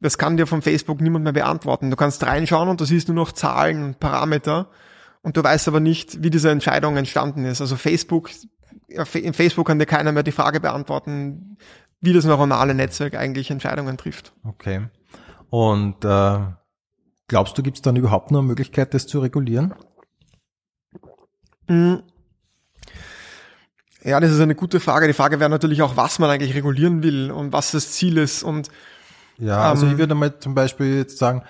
das 0.00 0.18
kann 0.18 0.36
dir 0.36 0.46
von 0.46 0.62
Facebook 0.62 1.00
niemand 1.00 1.24
mehr 1.24 1.32
beantworten. 1.32 1.90
Du 1.90 1.96
kannst 1.96 2.24
reinschauen 2.24 2.68
und 2.68 2.80
du 2.80 2.84
siehst 2.84 3.08
nur 3.08 3.16
noch 3.16 3.32
Zahlen 3.32 3.84
und 3.84 4.00
Parameter 4.00 4.68
und 5.22 5.36
du 5.36 5.42
weißt 5.42 5.68
aber 5.68 5.80
nicht, 5.80 6.22
wie 6.22 6.30
diese 6.30 6.50
Entscheidung 6.50 6.96
entstanden 6.96 7.44
ist. 7.44 7.60
Also 7.60 7.76
Facebook 7.76 8.30
in 8.88 9.34
Facebook 9.34 9.66
kann 9.66 9.78
dir 9.78 9.86
keiner 9.86 10.12
mehr 10.12 10.22
die 10.22 10.32
Frage 10.32 10.60
beantworten, 10.60 11.56
wie 12.00 12.12
das 12.12 12.24
neuronale 12.24 12.74
Netzwerk 12.74 13.14
eigentlich 13.14 13.50
Entscheidungen 13.50 13.96
trifft. 13.96 14.32
Okay. 14.44 14.88
Und 15.50 16.04
äh, 16.04 16.38
glaubst 17.28 17.56
du, 17.56 17.62
gibt 17.62 17.78
es 17.78 17.82
dann 17.82 17.96
überhaupt 17.96 18.30
noch 18.30 18.40
eine 18.40 18.48
Möglichkeit, 18.48 18.94
das 18.94 19.06
zu 19.06 19.20
regulieren? 19.20 19.74
Hm. 21.68 22.02
Ja, 24.02 24.18
das 24.18 24.32
ist 24.32 24.40
eine 24.40 24.56
gute 24.56 24.80
Frage. 24.80 25.06
Die 25.06 25.12
Frage 25.12 25.38
wäre 25.38 25.50
natürlich 25.50 25.82
auch, 25.82 25.96
was 25.96 26.18
man 26.18 26.28
eigentlich 26.28 26.54
regulieren 26.54 27.02
will 27.04 27.30
und 27.30 27.52
was 27.52 27.70
das 27.70 27.92
Ziel 27.92 28.18
ist. 28.18 28.42
Und 28.42 28.68
ja, 29.38 29.60
also 29.60 29.86
ähm, 29.86 29.92
ich 29.92 29.98
würde 29.98 30.16
mal 30.16 30.38
zum 30.40 30.56
Beispiel 30.56 30.96
jetzt 30.96 31.18
sagen, 31.18 31.44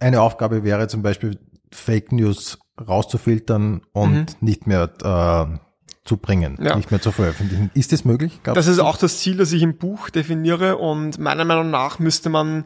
eine 0.00 0.22
Aufgabe 0.22 0.64
wäre 0.64 0.88
zum 0.88 1.02
Beispiel 1.02 1.38
Fake 1.70 2.12
News 2.12 2.58
rauszufiltern 2.86 3.82
und 3.92 4.14
mhm. 4.14 4.26
nicht 4.40 4.66
mehr 4.66 4.90
äh, 5.02 5.58
zu 6.04 6.16
bringen, 6.16 6.58
ja. 6.60 6.76
nicht 6.76 6.90
mehr 6.90 7.00
zu 7.00 7.12
veröffentlichen. 7.12 7.70
Ist 7.74 7.92
das 7.92 8.04
möglich? 8.04 8.40
Gab's 8.42 8.56
das 8.56 8.66
ist 8.66 8.78
auch 8.78 8.96
das 8.96 9.18
Ziel, 9.18 9.36
das 9.36 9.52
ich 9.52 9.62
im 9.62 9.76
Buch 9.76 10.10
definiere 10.10 10.78
und 10.78 11.18
meiner 11.18 11.44
Meinung 11.44 11.70
nach 11.70 11.98
müsste 11.98 12.30
man 12.30 12.64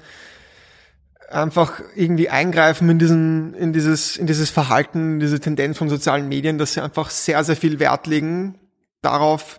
einfach 1.29 1.81
irgendwie 1.95 2.29
eingreifen 2.29 2.89
in 2.89 2.99
diesen, 2.99 3.55
in 3.55 3.73
dieses, 3.73 4.17
in 4.17 4.27
dieses 4.27 4.51
Verhalten, 4.51 5.19
diese 5.19 5.41
Tendenz 5.41 5.79
von 5.79 5.89
sozialen 5.89 6.29
Medien, 6.29 6.59
dass 6.59 6.75
sie 6.75 6.81
einfach 6.81 7.11
sehr, 7.11 7.43
sehr 7.45 7.57
viel 7.57 7.81
Wert 7.81 8.07
legen 8.07 8.59
darauf, 9.01 9.59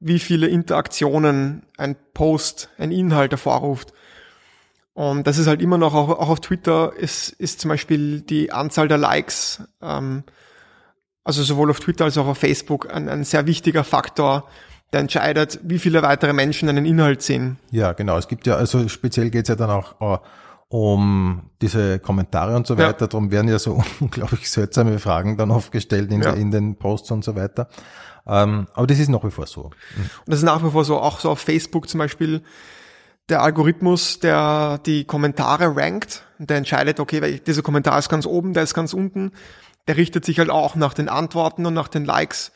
wie 0.00 0.18
viele 0.18 0.48
Interaktionen 0.48 1.64
ein 1.78 1.96
Post, 2.12 2.68
ein 2.78 2.92
Inhalt 2.92 3.32
hervorruft. 3.32 3.92
Und 4.94 5.26
das 5.26 5.38
ist 5.38 5.46
halt 5.46 5.60
immer 5.60 5.76
noch, 5.76 5.94
auch, 5.94 6.08
auch 6.08 6.28
auf 6.28 6.40
Twitter 6.40 6.92
ist, 6.96 7.28
ist 7.30 7.60
zum 7.60 7.68
Beispiel 7.68 8.20
die 8.20 8.52
Anzahl 8.52 8.88
der 8.88 8.98
Likes 8.98 9.62
ähm, 9.82 10.24
also 11.24 11.42
sowohl 11.42 11.70
auf 11.70 11.80
Twitter 11.80 12.04
als 12.04 12.18
auch 12.18 12.26
auf 12.26 12.38
Facebook, 12.38 12.92
ein, 12.92 13.08
ein 13.08 13.24
sehr 13.24 13.46
wichtiger 13.46 13.82
Faktor, 13.82 14.46
der 14.92 15.00
entscheidet, 15.00 15.58
wie 15.64 15.78
viele 15.78 16.02
weitere 16.02 16.34
Menschen 16.34 16.68
einen 16.68 16.84
Inhalt 16.84 17.22
sehen. 17.22 17.58
Ja, 17.70 17.94
genau. 17.94 18.18
Es 18.18 18.28
gibt 18.28 18.46
ja, 18.46 18.56
also 18.56 18.86
speziell 18.88 19.30
geht 19.30 19.44
es 19.44 19.48
ja 19.48 19.56
dann 19.56 19.70
auch 19.70 20.00
uh, 20.00 20.18
um 20.68 21.50
diese 21.62 21.98
Kommentare 21.98 22.54
und 22.54 22.66
so 22.66 22.76
weiter. 22.76 23.00
Ja. 23.00 23.06
Darum 23.06 23.30
werden 23.30 23.48
ja 23.48 23.58
so 23.58 23.82
unglaublich 24.00 24.50
seltsame 24.50 24.98
Fragen 24.98 25.36
dann 25.36 25.50
oft 25.50 25.72
gestellt 25.72 26.12
in, 26.12 26.22
ja. 26.22 26.34
in 26.34 26.50
den 26.50 26.76
Posts 26.76 27.10
und 27.12 27.24
so 27.24 27.34
weiter. 27.34 27.68
Ähm, 28.26 28.68
aber 28.74 28.86
das 28.86 28.98
ist 28.98 29.08
nach 29.08 29.24
wie 29.24 29.30
vor 29.30 29.46
so. 29.46 29.62
Und 29.64 29.72
das 30.26 30.38
ist 30.38 30.44
nach 30.44 30.62
wie 30.62 30.70
vor 30.70 30.84
so, 30.84 31.00
auch 31.00 31.20
so 31.20 31.30
auf 31.30 31.40
Facebook 31.40 31.88
zum 31.88 31.98
Beispiel, 31.98 32.42
der 33.28 33.42
Algorithmus, 33.42 34.18
der 34.20 34.78
die 34.84 35.04
Kommentare 35.04 35.76
rankt, 35.76 36.24
der 36.38 36.58
entscheidet, 36.58 37.00
okay, 37.00 37.40
dieser 37.46 37.62
Kommentar 37.62 37.98
ist 37.98 38.08
ganz 38.08 38.26
oben, 38.26 38.52
der 38.52 38.62
ist 38.62 38.74
ganz 38.74 38.92
unten, 38.92 39.32
der 39.88 39.96
richtet 39.96 40.24
sich 40.24 40.38
halt 40.38 40.50
auch 40.50 40.74
nach 40.76 40.94
den 40.94 41.08
Antworten 41.08 41.66
und 41.66 41.74
nach 41.74 41.88
den 41.88 42.04
Likes. 42.04 42.52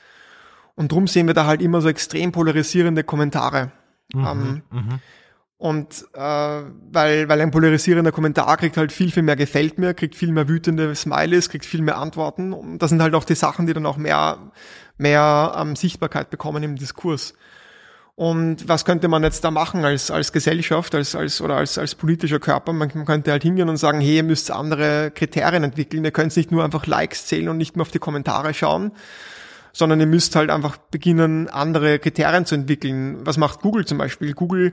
Und 0.74 0.92
drum 0.92 1.06
sehen 1.06 1.26
wir 1.26 1.34
da 1.34 1.46
halt 1.46 1.62
immer 1.62 1.80
so 1.80 1.88
extrem 1.88 2.32
polarisierende 2.32 3.02
Kommentare. 3.02 3.72
Mhm, 4.12 4.26
ähm, 4.26 4.62
mhm. 4.70 5.00
Und 5.56 6.06
äh, 6.14 6.20
weil, 6.20 7.28
weil 7.28 7.40
ein 7.40 7.50
polarisierender 7.50 8.12
Kommentar 8.12 8.56
kriegt 8.58 8.76
halt 8.76 8.92
viel, 8.92 9.10
viel 9.10 9.24
mehr 9.24 9.34
gefällt 9.34 9.76
mir, 9.76 9.92
kriegt 9.92 10.14
viel 10.14 10.30
mehr 10.30 10.48
wütende 10.48 10.94
Smileys, 10.94 11.50
kriegt 11.50 11.64
viel 11.64 11.82
mehr 11.82 11.98
Antworten. 11.98 12.52
Und 12.52 12.78
das 12.78 12.90
sind 12.90 13.02
halt 13.02 13.14
auch 13.16 13.24
die 13.24 13.34
Sachen, 13.34 13.66
die 13.66 13.72
dann 13.72 13.84
auch 13.84 13.96
mehr, 13.96 14.52
mehr 14.98 15.56
ähm, 15.58 15.74
Sichtbarkeit 15.74 16.30
bekommen 16.30 16.62
im 16.62 16.76
Diskurs. 16.76 17.34
Und 18.18 18.66
was 18.66 18.84
könnte 18.84 19.06
man 19.06 19.22
jetzt 19.22 19.44
da 19.44 19.52
machen 19.52 19.84
als, 19.84 20.10
als 20.10 20.32
Gesellschaft, 20.32 20.92
als, 20.96 21.14
als, 21.14 21.40
oder 21.40 21.54
als, 21.54 21.78
als 21.78 21.94
politischer 21.94 22.40
Körper? 22.40 22.72
Man, 22.72 22.88
könnte 23.04 23.30
halt 23.30 23.44
hingehen 23.44 23.68
und 23.68 23.76
sagen, 23.76 24.00
hey, 24.00 24.16
ihr 24.16 24.22
müsst 24.24 24.50
andere 24.50 25.12
Kriterien 25.12 25.62
entwickeln. 25.62 26.04
Ihr 26.04 26.10
könnt 26.10 26.36
nicht 26.36 26.50
nur 26.50 26.64
einfach 26.64 26.84
Likes 26.88 27.26
zählen 27.26 27.48
und 27.48 27.58
nicht 27.58 27.76
mehr 27.76 27.82
auf 27.82 27.92
die 27.92 28.00
Kommentare 28.00 28.54
schauen, 28.54 28.90
sondern 29.72 30.00
ihr 30.00 30.08
müsst 30.08 30.34
halt 30.34 30.50
einfach 30.50 30.78
beginnen, 30.78 31.48
andere 31.48 32.00
Kriterien 32.00 32.44
zu 32.44 32.56
entwickeln. 32.56 33.18
Was 33.24 33.36
macht 33.36 33.60
Google 33.60 33.86
zum 33.86 33.98
Beispiel? 33.98 34.32
Google 34.32 34.72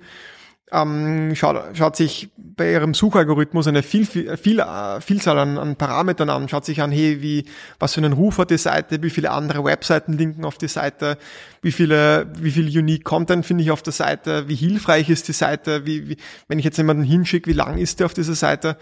ähm, 0.72 1.36
schaut, 1.36 1.78
schaut 1.78 1.96
sich 1.96 2.30
bei 2.38 2.72
ihrem 2.72 2.94
Suchalgorithmus 2.94 3.68
eine 3.68 3.84
viel, 3.84 4.06
viel, 4.06 4.36
viel 4.38 4.60
äh, 4.60 5.00
Vielzahl 5.00 5.38
an, 5.38 5.58
an 5.58 5.76
Parametern 5.76 6.30
an, 6.30 6.50
schaut 6.50 6.66
sich 6.66 6.82
an, 6.82 6.92
hey, 6.92 7.22
wie, 7.22 7.46
was 7.80 7.94
für 7.94 8.02
einen 8.02 8.14
Ruf 8.14 8.40
hat 8.40 8.50
die 8.50 8.58
Seite, 8.58 9.04
wie 9.04 9.12
viele 9.12 9.32
andere 9.32 9.64
Webseiten 9.64 10.14
linken 10.14 10.44
auf 10.44 10.58
die 10.58 10.68
Seite, 10.68 11.18
wie 11.62 11.72
viele, 11.72 12.28
wie 12.40 12.52
viel 12.52 12.66
Unique 12.66 13.04
Content 13.04 13.46
finde 13.46 13.64
ich 13.64 13.72
auf 13.72 13.84
der 13.84 13.94
Seite, 13.94 14.48
wie 14.48 14.56
hilfreich 14.56 15.10
ist 15.10 15.28
die 15.28 15.34
Seite, 15.34 15.86
wie, 15.86 16.10
wie 16.10 16.18
wenn 16.48 16.58
ich 16.58 16.66
jetzt 16.66 16.78
jemanden 16.78 17.04
hinschicke, 17.04 17.50
wie 17.50 17.56
lang 17.56 17.78
ist 17.78 18.00
der 18.00 18.08
auf 18.08 18.14
dieser 18.16 18.36
Seite? 18.36 18.78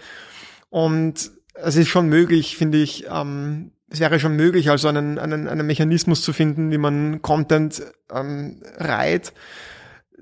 Und 0.70 1.30
es 1.54 1.76
ist 1.76 1.88
schon 1.88 2.08
möglich, 2.08 2.56
finde 2.56 2.78
ich, 2.78 3.06
ähm, 3.10 3.72
es 3.90 4.00
wäre 4.00 4.18
schon 4.18 4.36
möglich, 4.36 4.70
also 4.70 4.88
einen, 4.88 5.18
einen, 5.18 5.46
einen 5.46 5.66
Mechanismus 5.66 6.22
zu 6.22 6.32
finden, 6.32 6.70
wie 6.70 6.78
man 6.78 7.20
Content 7.20 7.82
ähm, 8.10 8.62
reiht 8.78 9.34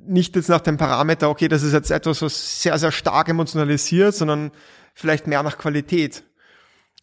nicht 0.07 0.37
jetzt 0.37 0.49
nach 0.49 0.61
dem 0.61 0.77
Parameter, 0.77 1.29
okay, 1.31 1.49
das 1.49 1.63
ist 1.63 1.73
jetzt 1.73 1.91
etwas, 1.91 2.23
was 2.23 2.63
sehr, 2.63 2.79
sehr 2.79 2.93
stark 2.93 3.29
emotionalisiert, 3.29 4.15
sondern 4.15 4.51
vielleicht 4.95 5.27
mehr 5.27 5.43
nach 5.43 5.59
Qualität. 5.59 6.25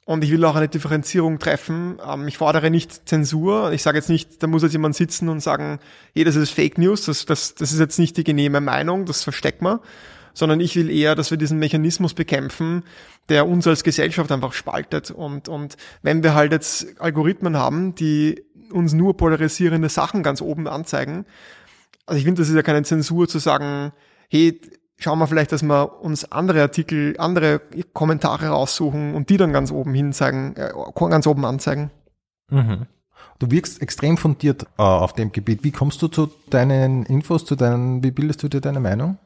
Und 0.05 0.23
ich 0.23 0.31
will 0.31 0.43
auch 0.43 0.55
eine 0.55 0.67
Differenzierung 0.67 1.37
treffen. 1.37 1.99
Ähm, 2.03 2.27
ich 2.27 2.39
fordere 2.39 2.71
nicht 2.71 3.07
Zensur. 3.07 3.71
Ich 3.73 3.83
sage 3.83 3.99
jetzt 3.99 4.09
nicht, 4.09 4.41
da 4.41 4.47
muss 4.47 4.63
jetzt 4.63 4.71
jemand 4.71 4.95
sitzen 4.95 5.29
und 5.29 5.39
sagen, 5.39 5.79
hey, 6.15 6.23
das 6.23 6.35
ist 6.35 6.49
Fake 6.49 6.79
News, 6.79 7.05
das, 7.05 7.25
das, 7.25 7.53
das 7.53 7.71
ist 7.71 7.79
jetzt 7.79 7.99
nicht 7.99 8.17
die 8.17 8.23
genehme 8.23 8.59
Meinung, 8.59 9.05
das 9.05 9.23
versteckt 9.23 9.61
man. 9.61 9.79
Sondern 10.33 10.61
ich 10.61 10.75
will 10.75 10.89
eher, 10.89 11.13
dass 11.13 11.29
wir 11.29 11.37
diesen 11.37 11.59
Mechanismus 11.59 12.15
bekämpfen, 12.15 12.83
der 13.29 13.47
uns 13.47 13.67
als 13.67 13.83
Gesellschaft 13.83 14.31
einfach 14.31 14.53
spaltet. 14.53 15.11
Und, 15.11 15.47
und 15.47 15.77
wenn 16.01 16.23
wir 16.23 16.33
halt 16.33 16.53
jetzt 16.53 16.99
Algorithmen 16.99 17.55
haben, 17.55 17.93
die 17.93 18.43
uns 18.71 18.93
nur 18.93 19.15
polarisierende 19.15 19.89
Sachen 19.89 20.23
ganz 20.23 20.41
oben 20.41 20.67
anzeigen, 20.67 21.25
also 22.09 22.17
ich 22.17 22.25
finde, 22.25 22.41
das 22.41 22.49
ist 22.49 22.55
ja 22.55 22.63
keine 22.63 22.83
Zensur 22.83 23.27
zu 23.27 23.39
sagen, 23.39 23.91
hey, 24.29 24.59
schauen 24.97 25.19
wir 25.19 25.27
vielleicht, 25.27 25.51
dass 25.51 25.63
wir 25.63 26.01
uns 26.01 26.31
andere 26.31 26.61
Artikel, 26.61 27.15
andere 27.17 27.61
Kommentare 27.93 28.47
raussuchen 28.47 29.13
und 29.13 29.29
die 29.29 29.37
dann 29.37 29.53
ganz 29.53 29.71
oben 29.71 29.93
hin 29.93 30.11
zeigen, 30.11 30.55
äh, 30.55 30.71
ganz 30.95 31.27
oben 31.27 31.45
anzeigen. 31.45 31.91
Mhm. 32.49 32.87
Du 33.37 33.51
wirkst 33.51 33.81
extrem 33.81 34.17
fundiert 34.17 34.63
äh, 34.77 34.81
auf 34.81 35.13
dem 35.13 35.31
Gebiet. 35.31 35.63
Wie 35.63 35.71
kommst 35.71 36.01
du 36.01 36.07
zu 36.07 36.29
deinen 36.49 37.05
Infos, 37.05 37.45
zu 37.45 37.55
deinen, 37.55 38.03
wie 38.03 38.11
bildest 38.11 38.43
du 38.43 38.49
dir 38.49 38.59
deine 38.59 38.79
Meinung? 38.79 39.17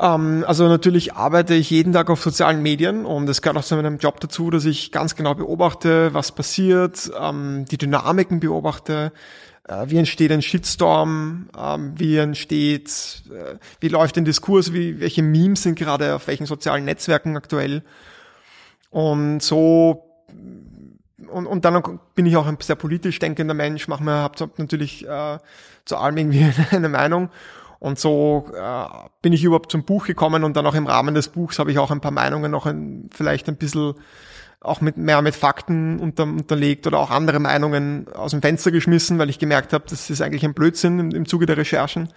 Ähm, 0.00 0.44
also 0.46 0.68
natürlich 0.68 1.14
arbeite 1.14 1.54
ich 1.54 1.70
jeden 1.70 1.92
Tag 1.92 2.08
auf 2.10 2.22
sozialen 2.22 2.62
Medien 2.62 3.04
und 3.04 3.28
es 3.28 3.42
gehört 3.42 3.58
auch 3.58 3.64
zu 3.64 3.76
meinem 3.76 3.98
Job 3.98 4.20
dazu, 4.20 4.50
dass 4.50 4.64
ich 4.64 4.92
ganz 4.92 5.14
genau 5.14 5.34
beobachte, 5.34 6.14
was 6.14 6.32
passiert, 6.32 7.10
ähm, 7.20 7.64
die 7.70 7.78
Dynamiken 7.78 8.40
beobachte, 8.40 9.12
wie 9.86 9.98
entsteht 9.98 10.30
ein 10.30 10.42
Shitstorm, 10.42 11.48
ähm, 11.58 11.92
wie 11.96 12.16
entsteht, 12.18 13.22
äh, 13.30 13.56
wie 13.80 13.88
läuft 13.88 14.18
ein 14.18 14.24
Diskurs, 14.24 14.72
wie, 14.72 15.00
welche 15.00 15.22
Memes 15.22 15.62
sind 15.62 15.78
gerade 15.78 16.14
auf 16.14 16.26
welchen 16.26 16.46
sozialen 16.46 16.84
Netzwerken 16.84 17.36
aktuell. 17.36 17.82
Und 18.90 19.40
so 19.40 20.04
und, 21.28 21.46
und 21.46 21.64
dann 21.64 21.82
bin 22.14 22.26
ich 22.26 22.36
auch 22.36 22.46
ein 22.46 22.58
sehr 22.60 22.76
politisch 22.76 23.18
denkender 23.18 23.54
Mensch, 23.54 23.88
mache 23.88 24.04
mir 24.04 24.22
hab 24.22 24.38
natürlich 24.58 25.06
äh, 25.06 25.38
zu 25.84 25.96
allem 25.96 26.16
irgendwie 26.16 26.52
eine 26.70 26.88
Meinung. 26.88 27.30
Und 27.80 27.98
so 27.98 28.50
äh, 28.54 28.84
bin 29.20 29.32
ich 29.32 29.44
überhaupt 29.44 29.70
zum 29.70 29.84
Buch 29.84 30.06
gekommen 30.06 30.44
und 30.44 30.56
dann 30.56 30.66
auch 30.66 30.74
im 30.74 30.86
Rahmen 30.86 31.14
des 31.14 31.28
Buchs 31.28 31.58
habe 31.58 31.70
ich 31.70 31.78
auch 31.78 31.90
ein 31.90 32.00
paar 32.00 32.12
Meinungen 32.12 32.50
noch 32.50 32.66
ein, 32.66 33.10
vielleicht 33.12 33.48
ein 33.48 33.56
bisschen 33.56 33.94
auch 34.64 34.80
mit 34.80 34.96
mehr 34.96 35.22
mit 35.22 35.34
Fakten 35.34 35.98
unter, 36.00 36.24
unterlegt 36.24 36.86
oder 36.86 36.98
auch 36.98 37.10
andere 37.10 37.38
Meinungen 37.38 38.06
aus 38.14 38.32
dem 38.32 38.42
Fenster 38.42 38.70
geschmissen, 38.70 39.18
weil 39.18 39.30
ich 39.30 39.38
gemerkt 39.38 39.72
habe, 39.72 39.84
das 39.88 40.10
ist 40.10 40.22
eigentlich 40.22 40.44
ein 40.44 40.54
Blödsinn 40.54 40.98
im, 40.98 41.10
im 41.10 41.26
Zuge 41.26 41.46
der 41.46 41.56
Recherchen. 41.56 42.08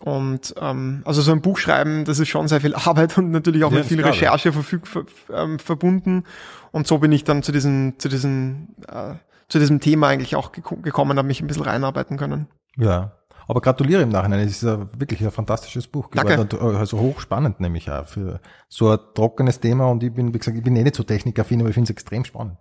Und 0.00 0.54
ähm, 0.60 1.02
also 1.04 1.22
so 1.22 1.32
ein 1.32 1.40
Buch 1.40 1.58
schreiben, 1.58 2.04
das 2.04 2.18
ist 2.20 2.28
schon 2.28 2.46
sehr 2.46 2.60
viel 2.60 2.74
Arbeit 2.74 3.18
und 3.18 3.30
natürlich 3.30 3.64
auch 3.64 3.72
ja, 3.72 3.78
mit 3.78 3.86
viel 3.86 4.04
Recherche 4.04 4.52
verfüg, 4.52 4.86
ver, 4.86 5.04
ähm, 5.32 5.58
verbunden. 5.58 6.24
Und 6.70 6.86
so 6.86 6.98
bin 6.98 7.10
ich 7.12 7.24
dann 7.24 7.42
zu 7.42 7.50
diesem, 7.50 7.98
zu 7.98 8.08
diesem, 8.08 8.68
äh, 8.86 9.14
zu 9.48 9.58
diesem 9.58 9.80
Thema 9.80 10.08
eigentlich 10.08 10.36
auch 10.36 10.52
gekommen, 10.52 11.18
habe 11.18 11.26
mich 11.26 11.40
ein 11.40 11.46
bisschen 11.46 11.64
reinarbeiten 11.64 12.16
können. 12.16 12.46
Ja, 12.76 13.17
aber 13.48 13.62
gratuliere 13.62 14.02
im 14.02 14.10
Nachhinein. 14.10 14.40
Es 14.40 14.52
ist 14.52 14.62
ja 14.62 14.86
wirklich 14.96 15.24
ein 15.24 15.30
fantastisches 15.30 15.86
Buch 15.86 16.10
geworden. 16.10 16.48
Danke. 16.48 16.78
Also 16.78 17.00
hochspannend 17.00 17.60
nämlich 17.60 17.90
auch 17.90 18.06
für 18.06 18.40
so 18.68 18.90
ein 18.90 18.98
trockenes 19.14 19.58
Thema. 19.58 19.86
Und 19.90 20.02
ich 20.02 20.12
bin, 20.12 20.34
wie 20.34 20.38
gesagt, 20.38 20.56
ich 20.56 20.62
bin 20.62 20.76
eh 20.76 20.82
nicht 20.82 20.94
so 20.94 21.02
technikaffin, 21.02 21.60
aber 21.60 21.70
ich 21.70 21.74
finde 21.74 21.86
es 21.86 21.90
extrem 21.90 22.26
spannend. 22.26 22.58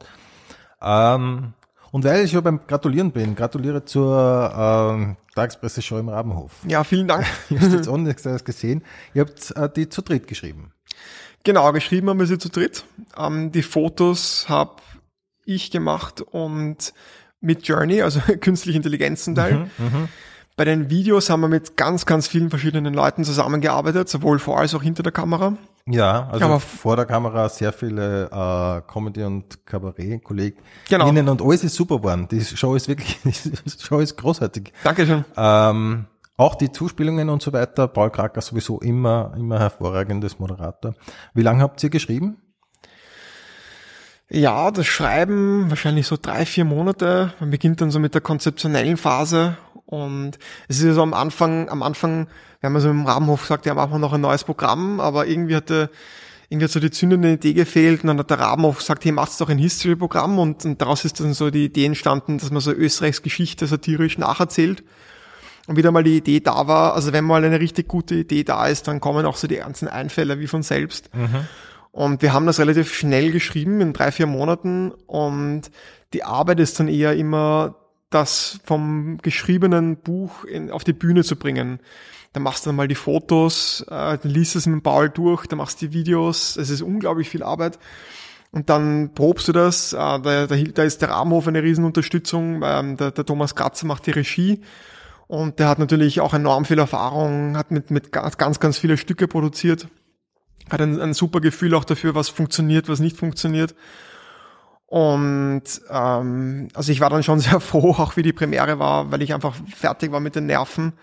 Ähm, 0.82 1.54
und 1.92 2.04
weil 2.06 2.24
ich 2.24 2.32
schon 2.32 2.44
beim 2.44 2.62
Gratulieren 2.66 3.12
bin, 3.12 3.36
gratuliere 3.36 3.84
zur 3.84 4.54
ähm, 4.56 5.18
Tagespresse-Show 5.36 5.98
im 6.00 6.08
Rabenhof. 6.08 6.54
Ja, 6.66 6.86
vielen 6.86 7.08
Dank. 7.08 7.26
ich 7.50 7.60
habe 7.60 7.76
jetzt 7.76 7.88
online 7.90 8.16
gesehen. 8.16 8.82
Ihr 9.14 9.24
habt 9.24 9.52
äh, 9.58 9.70
die 9.70 9.90
zu 9.90 10.02
dritt 10.02 10.28
geschrieben. 10.28 10.72
Genau, 11.44 11.72
geschrieben 11.74 12.10
haben 12.10 12.20
wir 12.20 12.28
sie 12.28 12.38
zu 12.38 12.50
dritt. 12.50 12.86
Ähm, 13.18 13.52
die 13.52 13.64
Fotos 13.64 14.48
habe 14.48 14.78
ich 15.46 15.70
gemacht 15.70 16.22
und 16.22 16.94
mit 17.42 17.68
Journey, 17.68 18.02
also 18.02 18.20
künstliche 18.42 18.78
Intelligenz 18.78 19.26
zum 19.26 19.36
Teil. 19.36 19.70
Mhm, 19.78 19.86
mh. 19.86 20.08
Bei 20.58 20.66
den 20.66 20.90
Videos 20.90 21.30
haben 21.30 21.42
wir 21.42 21.50
mit 21.50 21.78
ganz, 21.78 22.08
ganz 22.08 22.28
vielen 22.28 22.50
verschiedenen 22.50 22.96
Leuten 22.96 23.24
zusammengearbeitet, 23.24 24.10
sowohl 24.10 24.40
vor 24.40 24.60
als 24.60 24.74
auch 24.74 24.82
hinter 24.82 25.04
der 25.04 25.12
Kamera. 25.12 25.54
Ja, 25.86 26.28
also 26.32 26.46
Aber 26.46 26.60
vor 26.60 26.96
der 26.96 27.06
Kamera 27.06 27.48
sehr 27.48 27.72
viele 27.72 28.26
äh, 28.26 28.92
Comedy- 28.92 29.24
und 29.24 29.68
Kabarett-Kollegen. 29.68 30.58
Genau. 30.90 31.10
Und 31.10 31.42
alles 31.44 31.64
ist 31.64 31.76
super 31.76 31.98
geworden. 31.98 32.28
Die 32.32 32.44
Show 32.44 32.74
ist 32.74 32.88
wirklich, 32.88 33.20
die 33.24 33.70
Show 33.80 34.00
ist 34.00 34.18
großartig. 34.18 34.74
Dankeschön. 34.84 35.26
Ähm, 35.38 36.08
auch 36.38 36.56
die 36.56 36.72
Zuspielungen 36.72 37.30
und 37.30 37.44
so 37.44 37.54
weiter. 37.54 37.88
Paul 37.88 38.10
Kracker 38.10 38.42
sowieso 38.42 38.80
immer, 38.80 39.34
immer 39.38 39.60
hervorragendes 39.60 40.40
Moderator. 40.40 40.96
Wie 41.36 41.44
lange 41.44 41.62
habt 41.62 41.84
ihr 41.84 41.92
geschrieben? 41.92 42.38
Ja, 44.30 44.72
das 44.72 44.88
Schreiben 44.88 45.70
wahrscheinlich 45.70 46.06
so 46.06 46.18
drei, 46.22 46.46
vier 46.46 46.66
Monate. 46.66 47.34
Man 47.40 47.50
beginnt 47.50 47.80
dann 47.80 47.92
so 47.92 48.00
mit 48.00 48.14
der 48.14 48.22
konzeptionellen 48.22 48.98
Phase 48.98 49.58
und 49.86 50.38
es 50.68 50.80
ist 50.80 50.84
ja 50.84 50.94
so 50.94 51.02
am 51.02 51.14
Anfang, 51.14 51.70
am 51.70 51.82
Anfang, 51.82 52.28
wir 52.60 52.68
haben 52.68 52.74
ja 52.74 52.82
so 52.82 52.90
im 52.90 53.06
Rahmenhof 53.06 53.42
gesagt, 53.42 53.64
wir 53.64 53.72
haben 53.72 53.80
einfach 53.80 54.00
noch 54.00 54.12
ein 54.12 54.22
neues 54.22 54.44
Programm, 54.44 55.00
aber 55.00 55.28
irgendwie 55.28 55.56
hatte, 55.56 55.90
irgendwie 56.50 56.66
hat 56.66 56.72
so 56.72 56.82
die 56.82 56.92
zündende 56.92 57.32
Idee 57.32 57.54
gefehlt 57.54 58.02
und 58.04 58.08
dann 58.08 58.20
hat 58.20 58.30
der 58.30 58.40
Rabenhof 58.40 58.80
gesagt, 58.80 59.06
hey, 59.06 59.14
macht's 59.14 59.38
doch 59.38 59.48
ein 59.48 59.58
History-Programm 59.60 60.40
und, 60.40 60.66
und 60.66 60.82
daraus 60.82 61.06
ist 61.06 61.22
dann 61.22 61.34
so 61.34 61.50
die 61.50 61.66
Idee 61.66 61.86
entstanden, 61.86 62.38
dass 62.38 62.52
man 62.52 62.60
so 62.60 62.74
Österreichs 62.74 63.22
Geschichte 63.22 63.66
satirisch 63.66 64.18
nacherzählt. 64.18 64.84
Und 65.68 65.76
wieder 65.76 65.92
mal 65.92 66.04
die 66.04 66.18
Idee 66.18 66.40
da 66.40 66.68
war, 66.68 66.96
also 66.96 67.12
wenn 67.12 67.26
mal 67.26 67.44
eine 67.44 67.60
richtig 67.60 67.90
gute 67.90 68.16
Idee 68.16 68.44
da 68.44 68.68
ist, 68.68 68.88
dann 68.88 69.02
kommen 69.02 69.26
auch 69.26 69.36
so 69.36 69.48
die 69.48 69.58
ganzen 69.58 69.90
Einfälle 69.90 70.40
wie 70.40 70.48
von 70.48 70.64
selbst. 70.64 71.14
Mhm. 71.14 71.46
Und 71.98 72.22
wir 72.22 72.32
haben 72.32 72.46
das 72.46 72.60
relativ 72.60 72.94
schnell 72.94 73.32
geschrieben, 73.32 73.82
in 73.82 73.92
drei, 73.92 74.12
vier 74.12 74.28
Monaten. 74.28 74.92
Und 75.08 75.72
die 76.14 76.24
Arbeit 76.24 76.60
ist 76.60 76.80
dann 76.80 76.90
eher 76.90 77.16
immer 77.16 77.74
das 78.12 78.60
vom 78.66 79.18
geschriebenen 79.24 79.98
Buch 79.98 80.44
in, 80.44 80.70
auf 80.70 80.84
die 80.84 80.94
Bühne 80.94 81.24
zu 81.24 81.38
bringen. 81.38 81.80
Da 82.34 82.40
machst 82.40 82.64
du 82.64 82.70
dann 82.70 82.76
mal 82.76 82.88
die 82.88 82.94
Fotos, 82.94 83.82
äh, 83.90 84.20
dann 84.20 84.20
liest 84.30 84.56
es 84.56 84.68
mit 84.68 84.84
Paul 84.84 85.10
durch, 85.10 85.48
dann 85.48 85.58
machst 85.58 85.82
du 85.82 85.88
die 85.88 85.94
Videos. 85.94 86.56
Es 86.56 86.70
ist 86.70 86.84
unglaublich 86.84 87.32
viel 87.32 87.42
Arbeit. 87.42 87.80
Und 88.52 88.70
dann 88.70 89.16
probst 89.16 89.48
du 89.48 89.52
das. 89.52 89.94
Äh, 89.94 89.96
da, 89.98 90.46
da, 90.46 90.56
da 90.56 90.84
ist 90.84 91.02
der 91.02 91.10
Rahmenhof 91.10 91.48
eine 91.48 91.64
Riesenunterstützung. 91.64 92.62
Ähm, 92.64 92.98
der, 92.98 93.10
der 93.10 93.26
Thomas 93.26 93.56
Kratzer 93.56 93.88
macht 93.88 94.06
die 94.06 94.12
Regie. 94.12 94.62
Und 95.26 95.58
der 95.58 95.68
hat 95.68 95.80
natürlich 95.80 96.22
auch 96.22 96.36
enorm 96.36 96.64
viel 96.66 96.78
Erfahrung, 96.78 97.58
hat 97.58 97.72
mit, 97.72 97.90
mit 97.90 98.12
ganz, 98.12 98.38
ganz, 98.38 98.60
ganz 98.60 98.78
viele 98.78 98.98
Stücke 98.98 99.28
produziert. 99.28 99.88
Hat 100.70 100.82
ein, 100.82 101.00
ein 101.00 101.14
super 101.14 101.40
Gefühl 101.40 101.74
auch 101.74 101.86
dafür, 101.86 102.16
was 102.16 102.30
funktioniert, 102.30 102.90
was 102.90 103.00
nicht 103.00 103.18
funktioniert. 103.18 103.76
Und 104.88 105.64
ähm, 105.90 106.70
also 106.74 106.92
ich 106.92 107.02
war 107.02 107.10
dann 107.10 107.24
schon 107.24 107.40
sehr 107.42 107.60
froh, 107.60 107.92
auch 107.92 108.18
wie 108.18 108.24
die 108.24 108.34
Premiere 108.34 108.80
war, 108.80 109.12
weil 109.12 109.22
ich 109.22 109.34
einfach 109.34 109.56
fertig 109.76 110.12
war 110.12 110.20
mit 110.20 110.36
den 110.36 110.46
Nerven. 110.46 110.94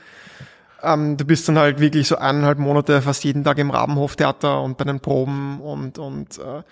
Ähm, 0.82 1.16
du 1.16 1.24
bist 1.24 1.48
dann 1.48 1.58
halt 1.58 1.80
wirklich 1.80 2.08
so 2.08 2.16
eineinhalb 2.16 2.58
Monate 2.58 3.02
fast 3.02 3.24
jeden 3.24 3.44
Tag 3.44 3.58
im 3.58 3.70
Rabenhoftheater 3.70 4.62
und 4.62 4.76
bei 4.76 4.84
den 4.84 5.00
Proben 5.00 5.60
und 5.60 5.98
und 5.98 6.38
äh, 6.38 6.62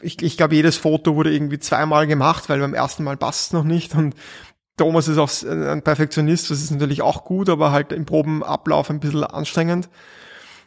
ich, 0.00 0.22
ich 0.22 0.36
glaube, 0.36 0.54
jedes 0.54 0.76
Foto 0.76 1.16
wurde 1.16 1.34
irgendwie 1.34 1.58
zweimal 1.58 2.06
gemacht, 2.06 2.48
weil 2.48 2.60
beim 2.60 2.72
ersten 2.72 3.04
Mal 3.04 3.16
passt 3.16 3.48
es 3.48 3.52
noch 3.52 3.64
nicht. 3.64 3.94
Und 3.94 4.14
Thomas 4.78 5.08
ist 5.08 5.18
auch 5.18 5.30
ein 5.46 5.82
Perfektionist, 5.82 6.50
das 6.50 6.62
ist 6.62 6.70
natürlich 6.70 7.02
auch 7.02 7.24
gut, 7.24 7.50
aber 7.50 7.72
halt 7.72 7.92
im 7.92 8.06
Probenablauf 8.06 8.90
ein 8.90 9.00
bisschen 9.00 9.24
anstrengend 9.24 9.88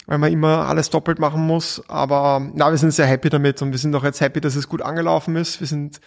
weil 0.09 0.17
man 0.17 0.33
immer 0.33 0.67
alles 0.67 0.89
doppelt 0.89 1.19
machen 1.19 1.45
muss. 1.45 1.83
Aber 1.87 2.41
na, 2.55 2.71
wir 2.71 2.79
sind 2.79 2.91
sehr 2.91 3.05
happy 3.05 3.29
damit 3.29 3.61
und 3.61 3.71
wir 3.71 3.77
sind 3.77 3.93
auch 3.93 4.03
jetzt 4.03 4.21
happy, 4.21 4.41
dass 4.41 4.55
es 4.55 4.67
gut 4.67 4.81
angelaufen 4.81 5.35
ist. 5.35 5.59
Wir 5.59 5.67
sind 5.67 6.01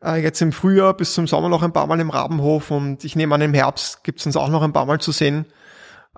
äh, 0.00 0.22
jetzt 0.22 0.40
im 0.42 0.52
Frühjahr 0.52 0.94
bis 0.94 1.12
zum 1.12 1.26
Sommer 1.26 1.48
noch 1.48 1.64
ein 1.64 1.72
paar 1.72 1.88
Mal 1.88 1.98
im 1.98 2.10
Rabenhof 2.10 2.70
und 2.70 3.04
ich 3.04 3.16
nehme 3.16 3.34
an, 3.34 3.40
im 3.40 3.52
Herbst 3.52 4.04
gibt 4.04 4.20
es 4.20 4.26
uns 4.26 4.36
auch 4.36 4.48
noch 4.48 4.62
ein 4.62 4.72
paar 4.72 4.86
Mal 4.86 5.00
zu 5.00 5.10
sehen 5.10 5.46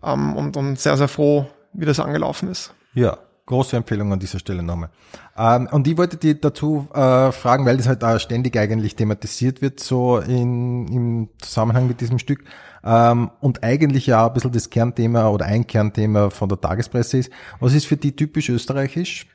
ähm, 0.03 0.37
und, 0.37 0.59
und 0.59 0.79
sehr, 0.79 0.99
sehr 0.99 1.09
froh, 1.09 1.47
wie 1.73 1.87
das 1.87 1.99
angelaufen 1.99 2.51
ist. 2.51 2.75
Ja, 2.93 3.17
große 3.47 3.77
Empfehlung 3.77 4.13
an 4.13 4.19
dieser 4.19 4.39
Stelle 4.39 4.63
nochmal. 4.63 4.91
Ähm, 5.37 5.69
und 5.71 5.87
ich 5.87 5.97
wollte 5.97 6.17
dir 6.17 6.35
dazu 6.35 6.89
äh, 6.95 7.31
fragen, 7.33 7.67
weil 7.67 7.77
das 7.77 7.87
halt 7.87 8.03
auch 8.03 8.19
ständig 8.19 8.57
eigentlich 8.57 8.97
thematisiert 8.97 9.61
wird, 9.61 9.81
so 9.81 10.19
in, 10.19 10.89
im 10.89 11.29
Zusammenhang 11.39 11.87
mit 11.87 12.01
diesem 12.01 12.19
Stück 12.19 12.45
ähm, 12.83 13.31
und 13.41 13.63
eigentlich 13.63 14.07
ja 14.07 14.27
ein 14.27 14.33
bisschen 14.33 14.53
das 14.53 14.71
Kernthema 14.71 15.29
oder 15.29 15.47
ein 15.47 15.67
Kernthema 15.67 16.31
von 16.31 16.49
der 16.49 16.61
Tagespresse 16.61 17.19
ist. 17.19 17.31
Was 17.61 17.75
ist 17.75 17.87
für 17.87 17.97
die 17.97 18.17
typisch 18.17 18.49
österreichisch? 18.49 19.27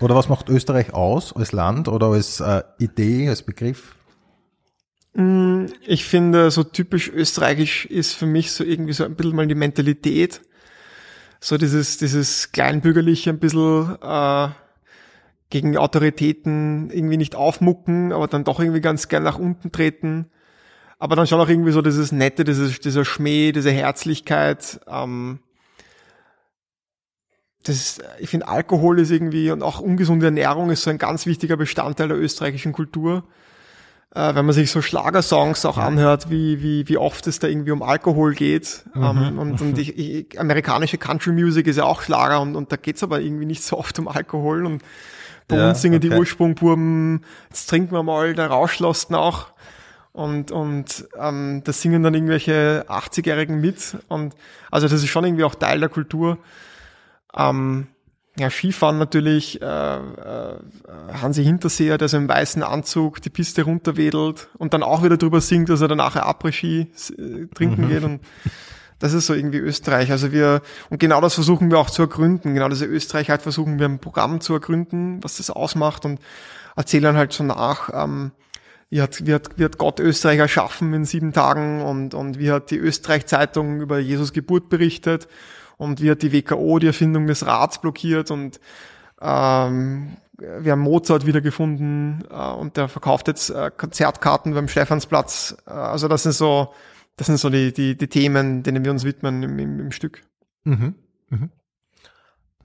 Oder 0.00 0.14
was 0.16 0.28
macht 0.28 0.48
Österreich 0.48 0.92
aus 0.92 1.34
als 1.34 1.52
Land 1.52 1.88
oder 1.88 2.08
als 2.08 2.40
äh, 2.40 2.62
Idee, 2.78 3.28
als 3.28 3.42
Begriff? 3.42 3.94
Mm, 5.14 5.66
ich 5.86 6.04
finde, 6.04 6.50
so 6.50 6.64
typisch 6.64 7.08
österreichisch 7.08 7.86
ist 7.86 8.12
für 8.12 8.26
mich 8.26 8.50
so 8.52 8.64
irgendwie 8.64 8.92
so 8.92 9.04
ein 9.04 9.14
bisschen 9.14 9.36
mal 9.36 9.46
die 9.46 9.54
Mentalität. 9.54 10.40
So 11.44 11.58
dieses, 11.58 11.98
dieses 11.98 12.52
kleinbürgerliche, 12.52 13.30
ein 13.30 13.38
bisschen 13.38 13.96
äh, 14.00 14.48
gegen 15.50 15.76
Autoritäten 15.76 16.90
irgendwie 16.90 17.16
nicht 17.16 17.34
aufmucken, 17.34 18.12
aber 18.12 18.28
dann 18.28 18.44
doch 18.44 18.60
irgendwie 18.60 18.80
ganz 18.80 19.08
gern 19.08 19.22
nach 19.22 19.38
unten 19.38 19.70
treten 19.70 20.30
aber 21.04 21.16
dann 21.16 21.26
schon 21.26 21.38
auch 21.38 21.50
irgendwie 21.50 21.72
so 21.72 21.82
dieses 21.82 22.12
Nette, 22.12 22.44
dieses, 22.44 22.80
dieser 22.80 23.04
Schmäh, 23.04 23.52
diese 23.52 23.70
Herzlichkeit. 23.70 24.80
Ähm, 24.86 25.40
das 27.62 28.00
ich 28.18 28.30
finde, 28.30 28.48
Alkohol 28.48 28.98
ist 28.98 29.10
irgendwie 29.10 29.50
und 29.50 29.62
auch 29.62 29.80
ungesunde 29.80 30.24
Ernährung 30.24 30.70
ist 30.70 30.82
so 30.82 30.88
ein 30.88 30.96
ganz 30.96 31.26
wichtiger 31.26 31.58
Bestandteil 31.58 32.08
der 32.08 32.18
österreichischen 32.18 32.72
Kultur. 32.72 33.24
Äh, 34.14 34.34
wenn 34.36 34.46
man 34.46 34.54
sich 34.54 34.70
so 34.70 34.80
Schlagersongs 34.80 35.64
auch 35.66 35.76
anhört, 35.76 36.30
wie, 36.30 36.62
wie, 36.62 36.88
wie 36.88 36.96
oft 36.96 37.26
es 37.26 37.40
da 37.40 37.48
irgendwie 37.48 37.72
um 37.72 37.82
Alkohol 37.82 38.34
geht. 38.34 38.84
Mhm. 38.94 39.02
Ähm, 39.02 39.38
und 39.40 39.60
und 39.60 39.78
ich, 39.78 39.98
ich, 39.98 40.40
amerikanische 40.40 40.98
Country 40.98 41.32
Music 41.32 41.66
ist 41.66 41.76
ja 41.76 41.84
auch 41.84 42.00
Schlager 42.02 42.40
und, 42.40 42.54
und 42.54 42.70
da 42.70 42.76
geht's 42.76 43.02
aber 43.02 43.20
irgendwie 43.20 43.46
nicht 43.46 43.64
so 43.64 43.76
oft 43.76 43.98
um 43.98 44.06
Alkohol. 44.06 44.66
Und 44.66 44.82
bei 45.48 45.56
ja, 45.56 45.70
uns 45.70 45.82
singen 45.82 45.98
okay. 45.98 46.10
die 46.10 46.16
Ursprungburben, 46.16 47.24
jetzt 47.48 47.68
trinken 47.68 47.92
wir 47.92 48.04
mal, 48.04 48.34
der 48.34 48.46
Rauschlosten 48.46 49.16
auch 49.16 49.48
und, 50.12 50.52
und 50.52 51.08
ähm, 51.18 51.62
das 51.64 51.82
singen 51.82 52.04
dann 52.04 52.14
irgendwelche 52.14 52.86
80-Jährigen 52.88 53.60
mit. 53.60 53.96
Und 54.06 54.36
also 54.70 54.86
das 54.86 55.02
ist 55.02 55.08
schon 55.08 55.24
irgendwie 55.24 55.42
auch 55.42 55.56
Teil 55.56 55.80
der 55.80 55.88
Kultur. 55.88 56.38
Ähm, 57.36 57.88
ja, 58.36 58.50
Skifahren 58.50 58.98
natürlich, 58.98 59.62
äh, 59.62 59.96
äh, 59.96 60.56
Hansi 61.12 61.44
Hinterseher, 61.44 61.98
der 61.98 62.08
so 62.08 62.16
im 62.16 62.28
weißen 62.28 62.62
Anzug 62.62 63.22
die 63.22 63.30
Piste 63.30 63.62
runterwedelt 63.62 64.48
und 64.58 64.74
dann 64.74 64.82
auch 64.82 65.04
wieder 65.04 65.16
drüber 65.16 65.40
singt, 65.40 65.68
dass 65.68 65.80
er 65.80 65.88
danach 65.88 66.16
Après-Ski 66.16 66.90
äh, 67.16 67.46
trinken 67.54 67.84
mhm. 67.84 67.88
geht. 67.88 68.02
Und 68.02 68.20
Das 68.98 69.12
ist 69.12 69.26
so 69.26 69.34
irgendwie 69.34 69.58
Österreich. 69.58 70.10
Also 70.10 70.32
wir, 70.32 70.62
und 70.90 70.98
genau 70.98 71.20
das 71.20 71.34
versuchen 71.34 71.70
wir 71.70 71.78
auch 71.78 71.90
zu 71.90 72.02
ergründen. 72.02 72.54
Genau 72.54 72.68
diese 72.68 72.86
Österreichheit 72.86 73.42
versuchen 73.42 73.78
wir 73.78 73.86
ein 73.86 73.98
Programm 73.98 74.40
zu 74.40 74.54
ergründen, 74.54 75.22
was 75.22 75.36
das 75.36 75.50
ausmacht 75.50 76.04
und 76.04 76.20
erzählen 76.74 77.16
halt 77.16 77.32
so 77.32 77.44
nach, 77.44 77.90
ähm, 77.92 78.32
wie 78.90 79.02
hat, 79.02 79.26
wie, 79.26 79.34
hat, 79.34 79.50
wie 79.58 79.64
hat 79.64 79.78
Gott 79.78 80.00
Österreich 80.00 80.38
erschaffen 80.38 80.92
in 80.94 81.04
sieben 81.04 81.32
Tagen 81.32 81.82
und, 81.82 82.14
und 82.14 82.38
wie 82.38 82.50
hat 82.50 82.70
die 82.70 82.78
Österreich-Zeitung 82.78 83.80
über 83.80 83.98
Jesus 83.98 84.32
Geburt 84.32 84.68
berichtet 84.68 85.28
und 85.84 86.02
wie 86.02 86.10
hat 86.10 86.22
die 86.22 86.32
WKO 86.32 86.78
die 86.78 86.88
Erfindung 86.88 87.26
des 87.26 87.46
Rats 87.46 87.80
blockiert 87.80 88.30
und 88.30 88.58
ähm, 89.20 90.16
wir 90.38 90.72
haben 90.72 90.80
Mozart 90.80 91.26
wiedergefunden 91.26 92.24
äh, 92.30 92.52
und 92.52 92.76
der 92.76 92.88
verkauft 92.88 93.28
jetzt 93.28 93.50
äh, 93.50 93.70
Konzertkarten 93.76 94.54
beim 94.54 94.68
Stephansplatz. 94.68 95.56
Äh, 95.66 95.70
also 95.70 96.08
das 96.08 96.24
sind 96.24 96.32
so, 96.32 96.72
das 97.16 97.28
sind 97.28 97.38
so 97.38 97.50
die, 97.50 97.72
die, 97.72 97.96
die 97.96 98.08
Themen, 98.08 98.62
denen 98.62 98.84
wir 98.84 98.90
uns 98.90 99.04
widmen 99.04 99.42
im, 99.42 99.58
im, 99.58 99.80
im 99.80 99.92
Stück. 99.92 100.22
Mhm. 100.64 100.94
Mhm. 101.30 101.50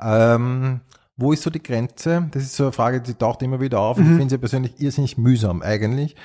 Ähm, 0.01 0.81
wo 1.15 1.33
ist 1.33 1.43
so 1.43 1.49
die 1.49 1.61
Grenze? 1.61 2.27
Das 2.31 2.43
ist 2.43 2.55
so 2.55 2.63
eine 2.63 2.71
Frage, 2.71 3.01
die 3.01 3.13
taucht 3.13 3.41
immer 3.43 3.59
wieder 3.59 3.79
auf. 3.79 3.97
Mhm. 3.97 4.11
Ich 4.11 4.17
finde 4.17 4.29
sie 4.29 4.37
persönlich 4.37 4.79
irrsinnig 4.79 5.17
mühsam 5.17 5.61
eigentlich. 5.61 6.15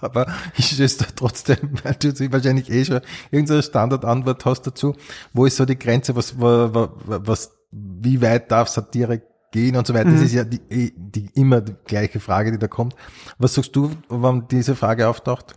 Aber 0.00 0.26
ich 0.56 0.78
es 0.78 0.96
da 0.96 1.06
trotzdem, 1.14 1.58
weil 1.82 1.94
du 1.94 2.32
wahrscheinlich 2.32 2.70
eh 2.70 2.84
schon 2.84 3.00
irgendeine 3.30 3.62
Standardantwort 3.62 4.44
hast 4.44 4.62
dazu. 4.62 4.94
Wo 5.32 5.46
ist 5.46 5.56
so 5.56 5.64
die 5.64 5.78
Grenze? 5.78 6.16
Was, 6.16 6.40
was, 6.40 6.88
was 7.04 7.50
wie 7.70 8.20
weit 8.20 8.50
darf 8.50 8.68
Satire 8.68 9.22
gehen 9.50 9.76
und 9.76 9.86
so 9.86 9.94
weiter? 9.94 10.10
Mhm. 10.10 10.14
Das 10.14 10.22
ist 10.22 10.34
ja 10.34 10.44
die, 10.44 10.60
eh, 10.70 10.92
die, 10.96 11.30
immer 11.34 11.60
die 11.60 11.74
gleiche 11.84 12.20
Frage, 12.20 12.52
die 12.52 12.58
da 12.58 12.68
kommt. 12.68 12.94
Was 13.38 13.54
sagst 13.54 13.76
du, 13.76 13.90
wann 14.08 14.48
diese 14.48 14.74
Frage 14.74 15.08
auftaucht? 15.08 15.54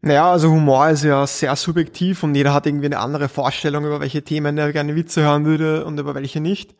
Naja, 0.00 0.30
also 0.30 0.50
Humor 0.50 0.90
ist 0.90 1.02
ja 1.02 1.26
sehr 1.26 1.56
subjektiv 1.56 2.22
und 2.22 2.34
jeder 2.36 2.54
hat 2.54 2.66
irgendwie 2.66 2.86
eine 2.86 3.00
andere 3.00 3.28
Vorstellung, 3.28 3.84
über 3.84 3.98
welche 3.98 4.22
Themen 4.22 4.56
er 4.56 4.72
gerne 4.72 4.94
Witze 4.94 5.22
hören 5.22 5.44
würde 5.44 5.84
und 5.84 5.98
über 5.98 6.14
welche 6.14 6.40
nicht. 6.40 6.76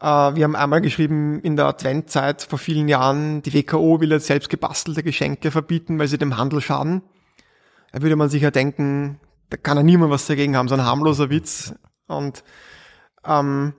Äh, 0.00 0.04
wir 0.06 0.44
haben 0.44 0.56
einmal 0.56 0.80
geschrieben 0.80 1.40
in 1.40 1.56
der 1.56 1.66
Adventzeit 1.66 2.42
vor 2.42 2.58
vielen 2.58 2.88
Jahren, 2.88 3.42
die 3.42 3.52
WKO 3.52 4.00
will 4.00 4.12
jetzt 4.12 4.26
selbst 4.26 4.48
gebastelte 4.48 5.02
Geschenke 5.02 5.50
verbieten, 5.50 5.98
weil 5.98 6.08
sie 6.08 6.18
dem 6.18 6.36
Handel 6.36 6.60
schaden. 6.60 7.02
Da 7.92 8.02
würde 8.02 8.16
man 8.16 8.28
sich 8.28 8.42
ja 8.42 8.50
denken, 8.50 9.20
da 9.50 9.56
kann 9.56 9.76
ja 9.76 9.82
niemand 9.82 10.10
was 10.12 10.26
dagegen 10.26 10.56
haben, 10.56 10.68
so 10.68 10.74
ein 10.74 10.84
harmloser 10.84 11.30
Witz. 11.30 11.74
Und 12.06 12.44
ähm, 13.24 13.74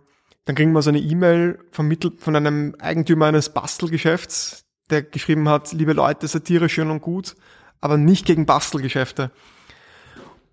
dann 0.46 0.56
kriegen 0.56 0.72
wir 0.72 0.82
so 0.82 0.90
eine 0.90 1.00
E-Mail 1.00 1.60
vermittelt 1.72 2.20
von 2.20 2.36
einem 2.36 2.76
Eigentümer 2.80 3.28
eines 3.28 3.50
Bastelgeschäfts, 3.50 4.66
der 4.90 5.04
geschrieben 5.04 5.48
hat, 5.48 5.72
liebe 5.74 5.94
Leute, 5.94 6.28
Satire 6.28 6.70
schön 6.70 6.90
und 6.90 7.02
gut, 7.02 7.36
aber 7.82 7.98
nicht 7.98 8.26
gegen 8.26 8.46
Bastelgeschäfte. 8.46 9.32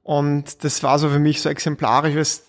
Und 0.02 0.62
das 0.62 0.82
war 0.82 0.98
so 0.98 1.08
für 1.08 1.18
mich 1.18 1.40
so 1.40 1.48
exemplarisches 1.48 2.44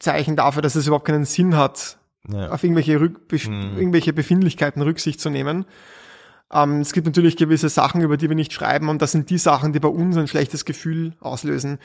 Zeichen 0.00 0.34
dafür, 0.34 0.62
dass 0.62 0.74
es 0.74 0.86
überhaupt 0.86 1.06
keinen 1.06 1.26
Sinn 1.26 1.56
hat, 1.56 1.97
ja. 2.26 2.50
auf 2.50 2.62
irgendwelche, 2.64 3.00
Rück 3.00 3.20
mhm. 3.30 3.76
irgendwelche 3.76 4.12
Befindlichkeiten 4.12 4.82
Rücksicht 4.82 5.20
zu 5.20 5.30
nehmen. 5.30 5.66
Ähm, 6.52 6.80
es 6.80 6.92
gibt 6.92 7.06
natürlich 7.06 7.36
gewisse 7.36 7.68
Sachen, 7.68 8.00
über 8.00 8.16
die 8.16 8.28
wir 8.28 8.36
nicht 8.36 8.52
schreiben 8.52 8.88
und 8.88 9.02
das 9.02 9.12
sind 9.12 9.30
die 9.30 9.38
Sachen, 9.38 9.72
die 9.72 9.80
bei 9.80 9.88
uns 9.88 10.16
ein 10.16 10.28
schlechtes 10.28 10.64
Gefühl 10.64 11.14
auslösen. 11.20 11.78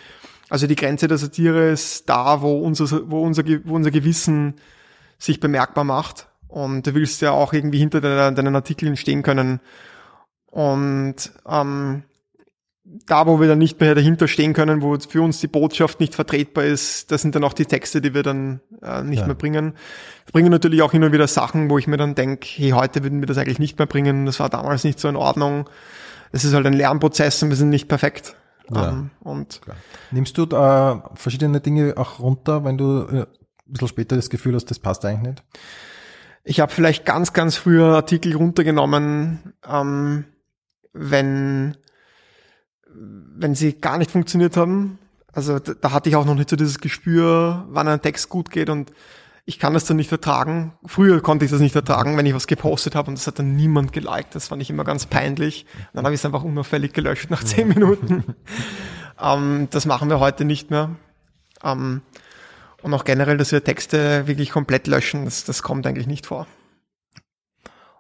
Also 0.50 0.68
die 0.68 0.76
Grenze 0.76 1.08
der 1.08 1.18
Satire 1.18 1.72
ist 1.72 2.10
da, 2.10 2.42
wo 2.42 2.60
unser, 2.60 3.10
wo 3.10 3.22
unser, 3.22 3.44
wo 3.66 3.76
unser 3.76 3.92
Gewissen 3.92 4.56
sich 5.18 5.40
bemerkbar 5.40 5.84
macht. 5.84 6.28
Und 6.48 6.86
du 6.86 6.94
willst 6.94 7.22
ja 7.22 7.32
auch 7.32 7.54
irgendwie 7.54 7.80
hinter 7.80 8.00
deinen, 8.00 8.36
deinen 8.36 8.56
Artikeln 8.56 8.96
stehen 8.96 9.24
können. 9.24 9.60
Und 10.46 11.16
ähm, 11.50 12.04
da, 12.86 13.28
wo 13.28 13.40
wir 13.40 13.48
dann 13.48 13.60
nicht 13.60 13.80
mehr 13.80 13.96
dahinter 13.96 14.28
stehen 14.28 14.54
können, 14.54 14.82
wo 14.82 14.98
für 15.00 15.22
uns 15.22 15.40
die 15.40 15.48
Botschaft 15.48 16.00
nicht 16.00 16.16
vertretbar 16.16 16.66
ist, 16.66 17.12
das 17.12 17.22
sind 17.22 17.34
dann 17.34 17.44
auch 17.44 17.54
die 17.54 17.66
Texte, 17.66 18.02
die 18.02 18.14
wir 18.14 18.24
dann 18.24 18.60
äh, 18.82 19.04
nicht 19.04 19.20
ja. 19.20 19.26
mehr 19.26 19.36
bringen. 19.36 19.74
Wir 20.26 20.32
bringen 20.34 20.52
natürlich 20.52 20.82
auch 20.82 20.94
und 20.94 21.12
wieder 21.14 21.28
Sachen, 21.28 21.70
wo 21.70 21.78
ich 21.78 21.88
mir 21.88 21.98
dann 21.98 22.14
denke, 22.16 22.46
hey, 22.46 22.72
heute 22.72 23.04
würden 23.04 23.22
wir 23.22 23.28
das 23.28 23.38
eigentlich 23.38 23.60
nicht 23.60 23.78
mehr 23.78 23.88
bringen, 23.88 24.26
das 24.26 24.40
war 24.40 24.50
damals 24.50 24.84
nicht 24.84 25.00
so 25.00 25.08
in 25.08 25.16
Ordnung. 25.16 25.70
Es 26.32 26.44
ist 26.44 26.54
halt 26.54 26.66
ein 26.66 26.74
Lernprozess 26.74 27.42
und 27.44 27.50
wir 27.50 27.56
sind 27.56 27.70
nicht 27.70 27.88
perfekt. 27.88 28.36
Ja. 28.74 28.90
Ähm, 28.90 29.12
und 29.22 29.62
Klar. 29.62 29.78
Nimmst 30.12 30.38
du 30.38 30.46
da 30.46 31.10
verschiedene 31.16 31.62
Dinge 31.62 31.94
auch 31.98 32.20
runter, 32.20 32.66
wenn 32.66 32.78
du 32.78 33.02
äh, 33.02 33.22
ein 33.22 33.28
bisschen 33.66 33.88
später 33.88 34.16
das 34.16 34.30
Gefühl 34.30 34.56
hast, 34.56 34.66
das 34.66 34.80
passt 34.80 35.06
eigentlich 35.06 35.30
nicht? 35.30 35.44
Ich 36.44 36.60
habe 36.60 36.72
vielleicht 36.72 37.06
ganz, 37.06 37.32
ganz 37.32 37.56
früher 37.56 37.96
Artikel 37.96 38.36
runtergenommen, 38.36 39.54
ähm, 39.66 40.26
wenn 40.92 41.78
wenn 42.96 43.56
sie 43.56 43.74
gar 43.74 43.98
nicht 43.98 44.12
funktioniert 44.12 44.58
haben. 44.58 45.00
Also 45.32 45.60
da, 45.60 45.74
da 45.74 45.92
hatte 45.92 46.10
ich 46.10 46.16
auch 46.16 46.26
noch 46.26 46.36
nicht 46.36 46.50
so 46.50 46.56
dieses 46.56 46.80
Gespür, 46.80 47.66
wann 47.70 47.88
ein 47.88 48.02
Text 48.02 48.30
gut 48.30 48.52
geht 48.52 48.70
und 48.70 48.92
ich 49.46 49.60
kann 49.60 49.74
das 49.74 49.86
dann 49.86 49.98
nicht 49.98 50.12
ertragen. 50.12 50.74
Früher 50.86 51.22
konnte 51.22 51.44
ich 51.44 51.52
das 51.52 51.60
nicht 51.60 51.76
ertragen, 51.76 52.16
wenn 52.16 52.26
ich 52.26 52.34
was 52.34 52.48
gepostet 52.48 52.96
habe 52.96 53.10
und 53.10 53.18
das 53.18 53.28
hat 53.28 53.40
dann 53.40 53.56
niemand 53.56 53.92
geliked. 53.92 54.36
Das 54.36 54.48
fand 54.48 54.62
ich 54.62 54.70
immer 54.70 54.86
ganz 54.86 55.06
peinlich. 55.06 55.66
Dann 55.94 56.06
habe 56.06 56.14
ich 56.14 56.22
es 56.22 56.26
einfach 56.26 56.44
unauffällig 56.44 56.94
gelöscht 56.94 57.30
nach 57.30 57.44
zehn 57.44 57.68
Minuten. 57.68 58.24
ähm, 59.22 59.68
das 59.72 59.86
machen 59.86 60.10
wir 60.10 60.20
heute 60.20 60.46
nicht 60.46 60.72
mehr. 60.72 60.92
Ähm, 61.62 62.02
und 62.82 62.94
auch 62.94 63.04
generell, 63.04 63.38
dass 63.38 63.52
wir 63.52 63.64
Texte 63.64 64.28
wirklich 64.28 64.50
komplett 64.52 64.88
löschen, 64.88 65.26
das, 65.26 65.44
das 65.44 65.62
kommt 65.62 65.88
eigentlich 65.88 66.08
nicht 66.08 66.26
vor. 66.26 66.48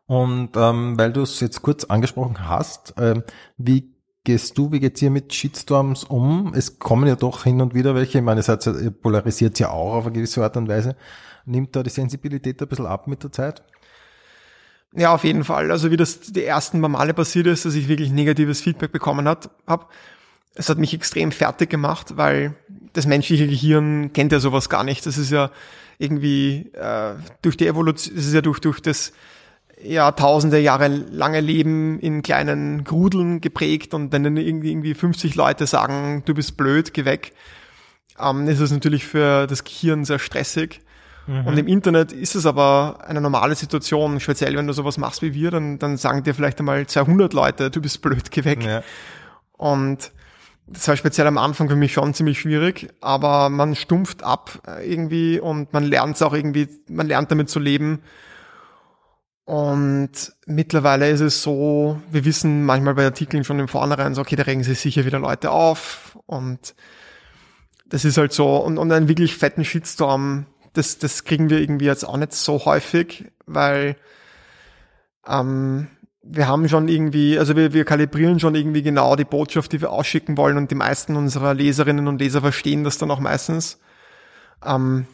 Und 0.05 0.51
ähm, 0.55 0.97
weil 0.97 1.13
du 1.13 1.21
es 1.21 1.39
jetzt 1.39 1.61
kurz 1.61 1.85
angesprochen 1.85 2.47
hast, 2.47 2.93
ähm, 2.97 3.23
wie 3.57 3.92
gehst 4.23 4.57
du, 4.57 4.71
wie 4.71 4.79
geht's 4.79 4.99
hier 4.99 5.11
mit 5.11 5.33
Shitstorms 5.33 6.05
um? 6.05 6.53
Es 6.55 6.79
kommen 6.79 7.07
ja 7.07 7.15
doch 7.15 7.43
hin 7.43 7.61
und 7.61 7.73
wieder 7.73 7.93
welche, 7.95 8.19
ich 8.19 8.23
meine, 8.23 8.39
es 8.39 8.91
polarisiert 9.01 9.59
ja 9.59 9.69
auch 9.69 9.95
auf 9.95 10.05
eine 10.05 10.13
gewisse 10.13 10.43
Art 10.43 10.55
und 10.57 10.67
Weise. 10.67 10.95
Nimmt 11.45 11.75
da 11.75 11.83
die 11.83 11.89
Sensibilität 11.89 12.61
ein 12.61 12.67
bisschen 12.67 12.85
ab 12.85 13.07
mit 13.07 13.23
der 13.23 13.31
Zeit? 13.31 13.61
Ja, 14.95 15.13
auf 15.13 15.23
jeden 15.23 15.43
Fall. 15.43 15.71
Also 15.71 15.91
wie 15.91 15.97
das 15.97 16.21
die 16.21 16.45
ersten 16.45 16.79
Male 16.79 17.13
passiert 17.13 17.47
ist, 17.47 17.65
dass 17.65 17.75
ich 17.75 17.87
wirklich 17.87 18.11
negatives 18.11 18.61
Feedback 18.61 18.91
bekommen 18.91 19.27
hat, 19.27 19.49
hab, 19.67 19.91
es 20.55 20.69
hat 20.69 20.77
mich 20.77 20.93
extrem 20.93 21.31
fertig 21.31 21.69
gemacht, 21.69 22.15
weil 22.15 22.55
das 22.93 23.07
menschliche 23.07 23.47
Gehirn 23.47 24.13
kennt 24.13 24.31
ja 24.31 24.39
sowas 24.39 24.69
gar 24.69 24.83
nicht. 24.83 25.05
Das 25.05 25.17
ist 25.17 25.31
ja 25.31 25.49
irgendwie 25.97 26.71
äh, 26.73 27.15
durch 27.41 27.57
die 27.57 27.67
Evolution, 27.67 28.15
es 28.15 28.27
ist 28.27 28.33
ja 28.33 28.41
durch, 28.41 28.59
durch 28.59 28.81
das 28.81 29.13
ja, 29.83 30.11
tausende 30.11 30.59
Jahre 30.59 30.87
lange 30.87 31.41
Leben 31.41 31.99
in 31.99 32.21
kleinen 32.21 32.83
Grudeln 32.83 33.41
geprägt 33.41 33.93
und 33.93 34.11
wenn 34.11 34.23
dann 34.23 34.37
irgendwie 34.37 34.93
50 34.93 35.35
Leute 35.35 35.67
sagen, 35.67 36.23
du 36.25 36.33
bist 36.33 36.57
blöd, 36.57 36.93
geh 36.93 37.05
weg, 37.05 37.33
ähm, 38.19 38.47
ist 38.47 38.59
es 38.59 38.71
natürlich 38.71 39.05
für 39.05 39.47
das 39.47 39.63
Gehirn 39.63 40.05
sehr 40.05 40.19
stressig. 40.19 40.81
Mhm. 41.27 41.47
Und 41.47 41.57
im 41.57 41.67
Internet 41.67 42.11
ist 42.11 42.35
es 42.35 42.45
aber 42.45 42.99
eine 43.07 43.21
normale 43.21 43.55
Situation, 43.55 44.19
speziell 44.19 44.55
wenn 44.57 44.67
du 44.67 44.73
sowas 44.73 44.97
machst 44.97 45.21
wie 45.21 45.33
wir, 45.33 45.51
dann, 45.51 45.79
dann 45.79 45.97
sagen 45.97 46.23
dir 46.23 46.33
vielleicht 46.33 46.59
einmal 46.59 46.85
200 46.85 47.33
Leute, 47.33 47.69
du 47.69 47.81
bist 47.81 48.01
blöd, 48.01 48.31
geh 48.31 48.43
weg. 48.43 48.63
Ja. 48.63 48.83
Und 49.53 50.11
das 50.67 50.87
war 50.87 50.95
speziell 50.95 51.27
am 51.27 51.37
Anfang 51.37 51.69
für 51.69 51.75
mich 51.75 51.93
schon 51.93 52.13
ziemlich 52.13 52.39
schwierig, 52.39 52.89
aber 53.01 53.49
man 53.49 53.75
stumpft 53.75 54.23
ab 54.23 54.59
irgendwie 54.85 55.39
und 55.39 55.73
man 55.73 55.83
lernt 55.83 56.15
es 56.15 56.21
auch 56.21 56.33
irgendwie, 56.33 56.69
man 56.89 57.07
lernt 57.07 57.31
damit 57.31 57.49
zu 57.49 57.59
leben 57.59 57.99
und 59.45 60.11
mittlerweile 60.45 61.09
ist 61.09 61.19
es 61.19 61.43
so, 61.43 62.01
wir 62.09 62.23
wissen 62.23 62.63
manchmal 62.65 62.95
bei 62.95 63.03
Artikeln 63.03 63.43
schon 63.43 63.59
im 63.59 63.67
Vornherein 63.67 64.15
so, 64.15 64.21
okay, 64.21 64.37
da 64.37 64.43
regen 64.43 64.63
sich 64.63 64.79
sicher 64.79 65.05
wieder 65.05 65.19
Leute 65.19 65.51
auf. 65.51 66.17
Und 66.25 66.75
das 67.85 68.05
ist 68.05 68.17
halt 68.17 68.31
so, 68.31 68.57
und, 68.57 68.77
und 68.77 68.91
einen 68.91 69.09
wirklich 69.09 69.35
fetten 69.35 69.65
Shitstorm, 69.65 70.45
das, 70.71 70.97
das 70.97 71.25
kriegen 71.25 71.49
wir 71.49 71.59
irgendwie 71.59 71.85
jetzt 71.85 72.05
auch 72.05 72.17
nicht 72.17 72.33
so 72.33 72.65
häufig, 72.65 73.25
weil 73.45 73.97
ähm, 75.27 75.87
wir 76.23 76.47
haben 76.47 76.69
schon 76.69 76.87
irgendwie, 76.87 77.37
also 77.37 77.55
wir, 77.57 77.73
wir 77.73 77.83
kalibrieren 77.83 78.39
schon 78.39 78.55
irgendwie 78.55 78.81
genau 78.81 79.17
die 79.17 79.25
Botschaft, 79.25 79.73
die 79.73 79.81
wir 79.81 79.91
ausschicken 79.91 80.37
wollen. 80.37 80.55
Und 80.55 80.71
die 80.71 80.75
meisten 80.75 81.17
unserer 81.17 81.53
Leserinnen 81.53 82.07
und 82.07 82.19
Leser 82.19 82.39
verstehen 82.39 82.85
das 82.85 82.97
dann 82.97 83.11
auch 83.11 83.19
meistens. 83.19 83.79
Ähm, 84.65 85.05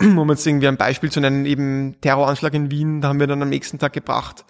um 0.00 0.30
jetzt 0.30 0.46
irgendwie 0.46 0.68
ein 0.68 0.76
Beispiel 0.76 1.10
zu 1.10 1.20
nennen, 1.20 1.44
eben 1.44 2.00
Terroranschlag 2.00 2.54
in 2.54 2.70
Wien, 2.70 3.00
da 3.00 3.08
haben 3.08 3.20
wir 3.20 3.26
dann 3.26 3.42
am 3.42 3.48
nächsten 3.48 3.78
Tag 3.78 3.92
gebracht. 3.92 4.44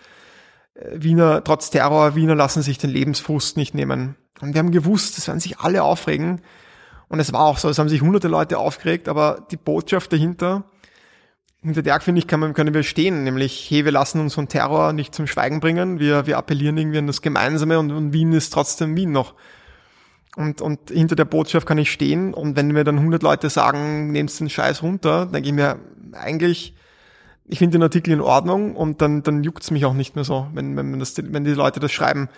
Äh, 0.75 1.03
Wiener, 1.03 1.43
trotz 1.45 1.71
Terror, 1.71 2.15
Wiener 2.15 2.35
lassen 2.35 2.63
sich 2.63 2.79
den 2.79 2.91
Lebensfrust 2.91 3.57
nicht 3.57 3.75
nehmen. 3.75 4.17
Und 4.41 4.55
wir 4.55 4.59
haben 4.59 4.71
gewusst, 4.71 5.19
es 5.19 5.27
werden 5.27 5.41
sich 5.41 5.59
alle 5.59 5.83
aufregen. 5.83 6.41
Und 7.09 7.19
es 7.19 7.33
war 7.33 7.41
auch 7.41 7.59
so, 7.59 7.69
es 7.69 7.79
haben 7.79 7.89
sich 7.89 8.03
hunderte 8.03 8.29
Leute 8.29 8.59
aufgeregt, 8.59 9.09
aber 9.09 9.47
die 9.51 9.57
Botschaft 9.57 10.13
dahinter, 10.13 10.65
hinter 11.61 11.83
der, 11.83 12.01
finde 12.01 12.21
ich, 12.21 12.31
man, 12.31 12.55
können 12.55 12.73
wir 12.73 12.85
stehen, 12.85 13.25
nämlich, 13.25 13.69
hey, 13.69 13.85
wir 13.85 13.93
lassen 13.93 14.21
uns 14.21 14.35
von 14.35 14.49
Terror 14.49 14.93
nicht 14.93 15.15
zum 15.15 15.27
Schweigen 15.27 15.61
bringen, 15.61 15.99
wir, 15.99 16.27
wir 16.27 16.39
appellieren 16.39 16.79
irgendwie 16.79 16.99
an 16.99 17.09
das 17.09 17.21
Gemeinsame 17.21 17.79
und, 17.79 17.91
und 17.91 18.13
Wien 18.13 18.33
ist 18.33 18.51
trotzdem 18.51 18.97
Wien 18.97 19.13
noch. 19.13 19.35
Und, 20.37 20.61
und 20.61 20.91
hinter 20.91 21.17
der 21.17 21.25
Botschaft 21.25 21.67
kann 21.67 21.79
ich 21.79 21.91
stehen. 21.91 22.35
Und 22.35 22.57
wenn 22.57 22.69
mir 22.69 22.85
dann 22.85 22.99
100 22.99 23.23
Leute 23.23 23.51
sagen, 23.51 24.13
nehmst 24.13 24.41
den 24.41 24.49
Scheiß 24.49 24.83
runter, 24.83 25.27
denke 25.27 25.49
ich 25.49 25.55
mir, 25.55 25.79
eigentlich, 26.13 26.75
ich 27.47 27.59
finde 27.59 27.79
den 27.79 27.83
Artikel 27.83 28.13
in 28.13 28.21
Ordnung 28.21 28.77
und 28.77 29.03
dann, 29.03 29.23
dann 29.23 29.43
juckt's 29.43 29.71
mich 29.71 29.85
auch 29.85 29.95
nicht 29.95 30.15
mehr 30.15 30.25
so, 30.25 30.47
wenn, 30.55 30.77
wenn, 30.77 30.99
das, 30.99 31.15
wenn 31.19 31.45
die 31.45 31.51
Leute 31.51 31.81
das 31.81 31.91
schreiben. 31.91 32.29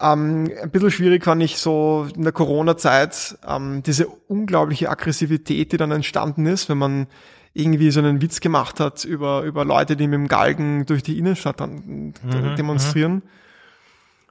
Ähm, 0.00 0.50
ein 0.62 0.70
bisschen 0.70 0.90
schwierig 0.90 1.24
fand 1.24 1.42
ich 1.42 1.58
so 1.58 2.06
in 2.14 2.22
der 2.22 2.32
Corona-Zeit 2.32 3.36
ähm, 3.46 3.82
diese 3.82 4.06
unglaubliche 4.06 4.88
Aggressivität, 4.90 5.72
die 5.72 5.76
dann 5.76 5.90
entstanden 5.90 6.46
ist, 6.46 6.68
wenn 6.68 6.78
man 6.78 7.06
irgendwie 7.52 7.90
so 7.90 7.98
einen 8.00 8.22
Witz 8.22 8.40
gemacht 8.40 8.78
hat 8.78 9.04
über, 9.04 9.42
über 9.42 9.64
Leute, 9.64 9.96
die 9.96 10.06
mit 10.06 10.14
dem 10.14 10.28
Galgen 10.28 10.86
durch 10.86 11.02
die 11.02 11.18
Innenstadt 11.18 11.60
dann 11.60 12.14
Mhm, 12.22 12.54
demonstrieren. 12.56 13.22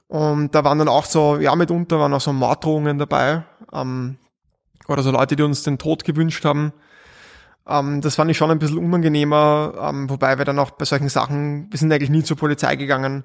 Und 0.08 0.54
da 0.54 0.64
waren 0.64 0.78
dann 0.78 0.88
auch 0.88 1.04
so, 1.04 1.36
ja, 1.36 1.54
mitunter 1.54 2.00
waren 2.00 2.14
auch 2.14 2.20
so 2.20 2.32
Morddrohungen 2.32 2.98
dabei. 2.98 3.44
Ähm, 3.72 4.16
oder 4.88 5.02
so 5.02 5.10
Leute, 5.10 5.36
die 5.36 5.42
uns 5.42 5.62
den 5.62 5.78
Tod 5.78 6.04
gewünscht 6.04 6.44
haben. 6.44 6.72
Ähm, 7.68 8.00
das 8.00 8.16
fand 8.16 8.30
ich 8.30 8.36
schon 8.36 8.50
ein 8.50 8.58
bisschen 8.58 8.78
unangenehmer, 8.78 9.74
ähm, 9.80 10.08
wobei 10.08 10.38
wir 10.38 10.46
dann 10.46 10.58
auch 10.58 10.70
bei 10.70 10.86
solchen 10.86 11.10
Sachen, 11.10 11.70
wir 11.70 11.78
sind 11.78 11.92
eigentlich 11.92 12.10
nie 12.10 12.24
zur 12.24 12.38
Polizei 12.38 12.76
gegangen, 12.76 13.24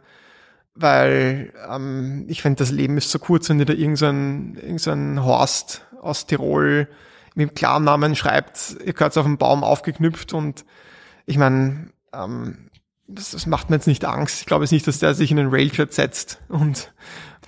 weil 0.75 1.53
ähm, 1.69 2.25
ich 2.27 2.41
finde, 2.41 2.59
das 2.59 2.71
Leben 2.71 2.97
ist 2.97 3.09
so 3.09 3.19
kurz, 3.19 3.49
wenn 3.49 3.59
dir 3.59 3.65
da 3.65 3.73
irgendein, 3.73 4.55
irgendein 4.55 5.23
Horst 5.23 5.85
aus 6.01 6.25
Tirol 6.25 6.89
mit 7.35 7.49
dem 7.49 7.55
Klarnamen 7.55 8.15
schreibt, 8.15 8.75
ihr 8.85 8.93
gehört 8.93 9.17
auf 9.17 9.25
dem 9.25 9.37
Baum 9.37 9.63
aufgeknüpft 9.63 10.33
und 10.33 10.65
ich 11.25 11.37
meine, 11.37 11.91
ähm, 12.13 12.62
das, 13.07 13.31
das 13.31 13.45
macht 13.45 13.69
mir 13.69 13.77
jetzt 13.77 13.87
nicht 13.87 14.05
Angst. 14.05 14.41
Ich 14.41 14.45
glaube 14.45 14.63
jetzt 14.63 14.71
nicht, 14.71 14.87
dass 14.87 14.99
der 14.99 15.13
sich 15.13 15.31
in 15.31 15.37
den 15.37 15.49
Railchat 15.49 15.93
setzt 15.93 16.41
und 16.49 16.93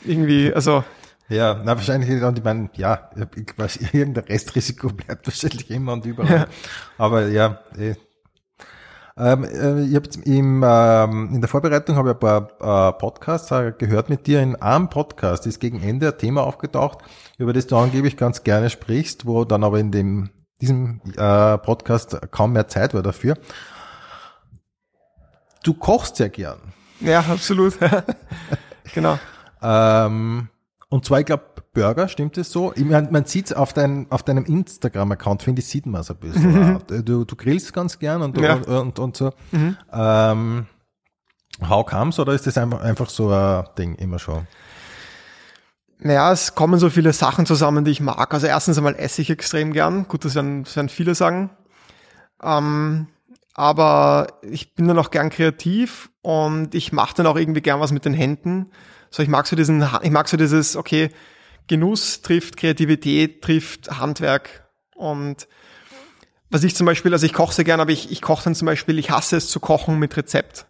irgendwie, 0.03 0.53
also 0.53 0.83
Ja, 1.29 1.61
na, 1.63 1.75
wahrscheinlich, 1.75 2.21
und 2.21 2.37
ich 2.37 2.43
meine, 2.43 2.69
ja, 2.75 3.09
ich 3.35 3.57
weiß, 3.57 3.77
irgendein 3.93 4.25
Restrisiko 4.25 4.89
bleibt 4.89 5.27
wahrscheinlich 5.27 5.69
immer 5.71 5.93
und 5.93 6.05
überall. 6.05 6.31
Ja. 6.31 6.47
Aber 6.97 7.27
ja, 7.27 7.59
eh. 7.77 7.95
Ähm, 9.17 9.45
äh, 9.45 9.83
ich 9.85 9.95
hab 9.95 10.03
jetzt 10.03 10.17
im, 10.27 10.61
ähm, 10.65 11.29
in 11.33 11.39
der 11.39 11.47
Vorbereitung 11.47 11.95
habe 11.95 12.09
ich 12.09 12.15
ein 12.15 12.19
paar 12.19 12.89
äh, 12.89 12.93
Podcasts 12.99 13.49
gehört 13.77 14.09
mit 14.09 14.27
dir. 14.27 14.41
In 14.41 14.57
einem 14.57 14.89
Podcast 14.89 15.47
ist 15.47 15.61
gegen 15.61 15.81
Ende 15.81 16.09
ein 16.09 16.17
Thema 16.17 16.43
aufgetaucht, 16.43 16.99
über 17.37 17.53
das 17.53 17.67
du 17.67 17.77
angeblich 17.77 18.17
ganz 18.17 18.43
gerne 18.43 18.69
sprichst, 18.69 19.25
wo 19.25 19.45
dann 19.45 19.63
aber 19.63 19.79
in 19.79 19.91
dem 19.91 20.31
diesem 20.61 21.01
äh, 21.17 21.57
Podcast 21.57 22.19
kaum 22.31 22.53
mehr 22.53 22.67
Zeit 22.67 22.93
war 22.93 23.03
dafür. 23.03 23.35
Du 25.65 25.73
kochst 25.73 26.17
sehr 26.17 26.29
gern. 26.29 26.59
ja, 26.99 27.19
absolut. 27.21 27.73
genau. 28.93 29.17
Ähm, 29.61 30.47
und 30.89 31.05
zwar, 31.05 31.19
ich 31.21 31.25
glaube, 31.25 31.43
Burger, 31.73 32.07
stimmt 32.07 32.37
es 32.37 32.51
so? 32.51 32.71
Ich 32.75 32.85
mein, 32.85 33.11
man 33.11 33.25
sieht 33.25 33.55
auf, 33.55 33.73
dein, 33.73 34.05
auf 34.11 34.21
deinem 34.23 34.45
Instagram-Account, 34.45 35.41
finde 35.41 35.61
ich, 35.61 35.67
sieht 35.67 35.87
man 35.87 36.01
es 36.01 36.11
ein 36.11 36.17
bisschen. 36.17 36.79
du, 36.87 37.25
du 37.25 37.35
grillst 37.35 37.73
ganz 37.73 37.97
gern 37.99 38.21
und, 38.21 38.37
Ja. 38.39 38.53
und, 38.55 38.67
und, 38.67 38.99
und 38.99 39.17
so. 39.17 39.33
Ähm, 39.91 40.67
how 41.67 41.85
comes 41.85 42.19
oder 42.19 42.33
ist 42.33 42.45
das 42.45 42.57
einfach, 42.57 42.81
einfach 42.81 43.09
so 43.09 43.29
ein 43.31 43.65
Ding 43.77 43.95
immer 43.95 44.19
schon? 44.19 44.45
Naja, 45.97 46.31
es 46.31 46.53
kommen 46.53 46.79
so 46.79 46.89
viele 46.91 47.11
Sachen 47.11 47.45
zusammen, 47.45 47.85
die 47.85 47.91
ich 47.91 48.01
mag. 48.01 48.33
Also 48.33 48.45
erstens 48.47 48.77
einmal 48.77 48.95
esse 48.95 49.21
ich 49.23 49.29
extrem 49.31 49.73
gern. 49.73 50.07
Gut, 50.07 50.23
das 50.25 50.35
werden, 50.35 50.63
das 50.63 50.75
werden 50.75 50.89
viele 50.89 51.15
sagen. 51.15 51.49
Ähm, 52.43 53.07
aber 53.55 54.27
ich 54.41 54.75
bin 54.75 54.87
dann 54.87 54.99
auch 54.99 55.11
gern 55.11 55.29
kreativ 55.29 56.11
und 56.21 56.75
ich 56.75 56.91
mache 56.91 57.15
dann 57.15 57.25
auch 57.25 57.37
irgendwie 57.37 57.61
gern 57.61 57.79
was 57.79 57.93
mit 57.93 58.03
den 58.03 58.13
Händen. 58.13 58.69
So, 59.09 59.23
ich 59.23 59.29
mag 59.29 59.47
so 59.47 59.55
diesen, 59.55 59.83
ich 60.03 60.11
mag 60.11 60.27
so 60.27 60.35
dieses, 60.35 60.75
okay, 60.75 61.09
Genuss 61.67 62.21
trifft 62.21 62.57
Kreativität, 62.57 63.41
trifft 63.41 63.97
Handwerk. 63.97 64.67
Und 64.93 65.47
was 66.49 66.65
ich 66.65 66.75
zum 66.75 66.85
Beispiel, 66.85 67.13
also 67.13 67.25
ich 67.25 67.31
koche 67.31 67.53
sehr 67.53 67.63
gern, 67.63 67.79
aber 67.79 67.91
ich, 67.91 68.11
ich 68.11 68.21
koche 68.21 68.43
dann 68.43 68.55
zum 68.55 68.65
Beispiel, 68.65 68.99
ich 68.99 69.09
hasse 69.09 69.37
es 69.37 69.49
zu 69.49 69.61
kochen 69.61 69.99
mit 69.99 70.17
Rezept. 70.17 70.67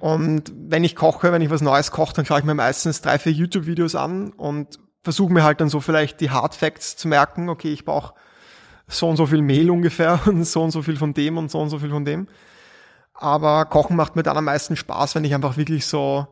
Und 0.00 0.50
wenn 0.56 0.82
ich 0.82 0.96
koche, 0.96 1.30
wenn 1.30 1.42
ich 1.42 1.50
was 1.50 1.60
Neues 1.60 1.90
koche, 1.90 2.14
dann 2.14 2.24
schaue 2.24 2.38
ich 2.38 2.46
mir 2.46 2.54
meistens 2.54 3.02
drei, 3.02 3.18
vier 3.18 3.32
YouTube-Videos 3.32 3.94
an 3.96 4.32
und 4.32 4.78
versuche 5.02 5.30
mir 5.30 5.44
halt 5.44 5.60
dann 5.60 5.68
so 5.68 5.80
vielleicht 5.80 6.20
die 6.22 6.30
Hard 6.30 6.54
Facts 6.54 6.96
zu 6.96 7.06
merken. 7.06 7.50
Okay, 7.50 7.70
ich 7.70 7.84
brauche 7.84 8.14
so 8.86 9.08
und 9.08 9.16
so 9.16 9.26
viel 9.26 9.42
Mehl 9.42 9.70
ungefähr 9.70 10.20
und 10.26 10.44
so 10.44 10.62
und 10.62 10.70
so 10.70 10.82
viel 10.82 10.96
von 10.96 11.14
dem 11.14 11.38
und 11.38 11.50
so 11.50 11.60
und 11.60 11.70
so 11.70 11.78
viel 11.78 11.90
von 11.90 12.04
dem. 12.04 12.28
Aber 13.14 13.64
Kochen 13.66 13.96
macht 13.96 14.16
mir 14.16 14.22
dann 14.22 14.36
am 14.36 14.44
meisten 14.44 14.76
Spaß, 14.76 15.14
wenn 15.14 15.24
ich 15.24 15.34
einfach 15.34 15.56
wirklich 15.56 15.86
so 15.86 16.26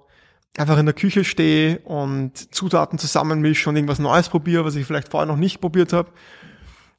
einfach 0.59 0.79
in 0.79 0.87
der 0.87 0.95
Küche 0.95 1.25
stehe 1.25 1.79
und 1.81 2.55
Zutaten 2.55 2.99
zusammenmische 2.99 3.71
und 3.71 3.77
irgendwas 3.77 3.99
Neues 3.99 4.29
probiere, 4.29 4.65
was 4.65 4.75
ich 4.75 4.87
vielleicht 4.87 5.09
vorher 5.09 5.27
noch 5.27 5.37
nicht 5.37 5.61
probiert 5.61 5.93
habe 5.93 6.11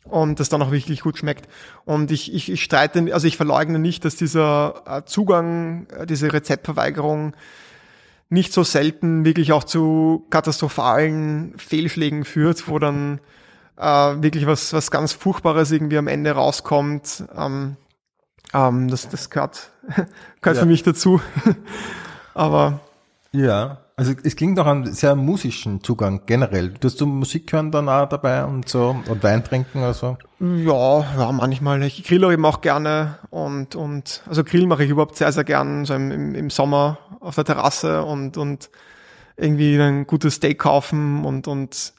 und 0.04 0.40
das 0.40 0.50
dann 0.50 0.62
auch 0.62 0.72
wirklich 0.72 1.02
gut 1.02 1.18
schmeckt. 1.18 1.48
Und 1.86 2.12
ich, 2.12 2.34
ich, 2.34 2.52
ich 2.52 2.64
streite, 2.64 3.14
also 3.14 3.28
ich 3.28 3.38
verleugne 3.38 3.80
nicht, 3.80 4.06
dass 4.06 4.16
dieser 4.16 4.84
äh, 4.86 5.06
Zugang, 5.06 5.88
äh, 5.90 6.06
diese 6.06 6.34
Rezeptverweigerung 6.34 7.36
nicht 8.30 8.54
so 8.54 8.64
selten 8.64 9.26
wirklich 9.26 9.52
auch 9.52 9.64
zu 9.64 10.26
katastrophalen 10.30 11.54
Fehlschlägen 11.58 12.26
führt, 12.26 12.68
wo 12.68 12.80
dann 12.80 13.20
äh, 13.78 13.84
wirklich 14.22 14.46
was, 14.48 14.74
was 14.74 14.92
ganz 14.92 15.14
Furchtbares 15.14 15.72
irgendwie 15.72 15.98
am 15.98 16.08
Ende 16.08 16.32
rauskommt. 16.32 17.24
Ähm, 17.38 17.78
ähm, 18.54 18.88
das, 18.90 19.10
das 19.10 19.30
gehört, 19.30 19.72
gehört 20.42 20.58
Ja. 20.58 20.64
für 20.64 20.66
mich 20.66 20.84
dazu. 20.84 21.22
Aber 22.34 22.80
Ja, 23.32 23.80
also 23.96 24.14
es 24.24 24.36
klingt 24.36 24.60
auch 24.60 24.66
einen 24.66 24.92
sehr 24.92 25.16
musischen 25.16 25.84
Zugang 25.84 26.22
generell. 26.26 26.70
Du 26.70 26.88
hast 26.88 27.00
du 27.00 27.06
Musik 27.06 27.52
hören 27.54 27.72
dann 27.72 27.90
auch 27.90 28.08
dabei 28.10 28.44
und 28.44 28.68
so 28.68 28.96
und 29.08 29.24
Wein 29.24 29.44
trinken 29.44 29.80
oder 29.80 29.94
so. 29.94 30.18
Ja, 30.40 31.00
ja, 31.18 31.32
manchmal. 31.32 31.82
Ich 31.84 32.04
grille 32.04 32.32
eben 32.34 32.46
auch 32.46 32.62
gerne 32.62 33.20
und, 33.30 33.76
und, 33.76 34.24
also 34.28 34.44
Grillen 34.44 34.68
mache 34.68 34.84
ich 34.84 34.90
überhaupt 34.90 35.16
sehr, 35.16 35.32
sehr 35.32 35.44
gern, 35.44 35.86
so 35.86 35.94
im, 35.94 36.12
im, 36.12 36.36
im 36.36 36.50
Sommer 36.50 36.98
auf 37.20 37.36
der 37.36 37.46
Terrasse 37.46 38.04
und, 38.04 38.38
und 38.38 38.70
irgendwie 39.38 39.80
ein 39.80 40.06
gutes 40.08 40.36
Steak 40.36 40.60
kaufen 40.60 41.24
und, 41.24 41.48
und, 41.48 41.94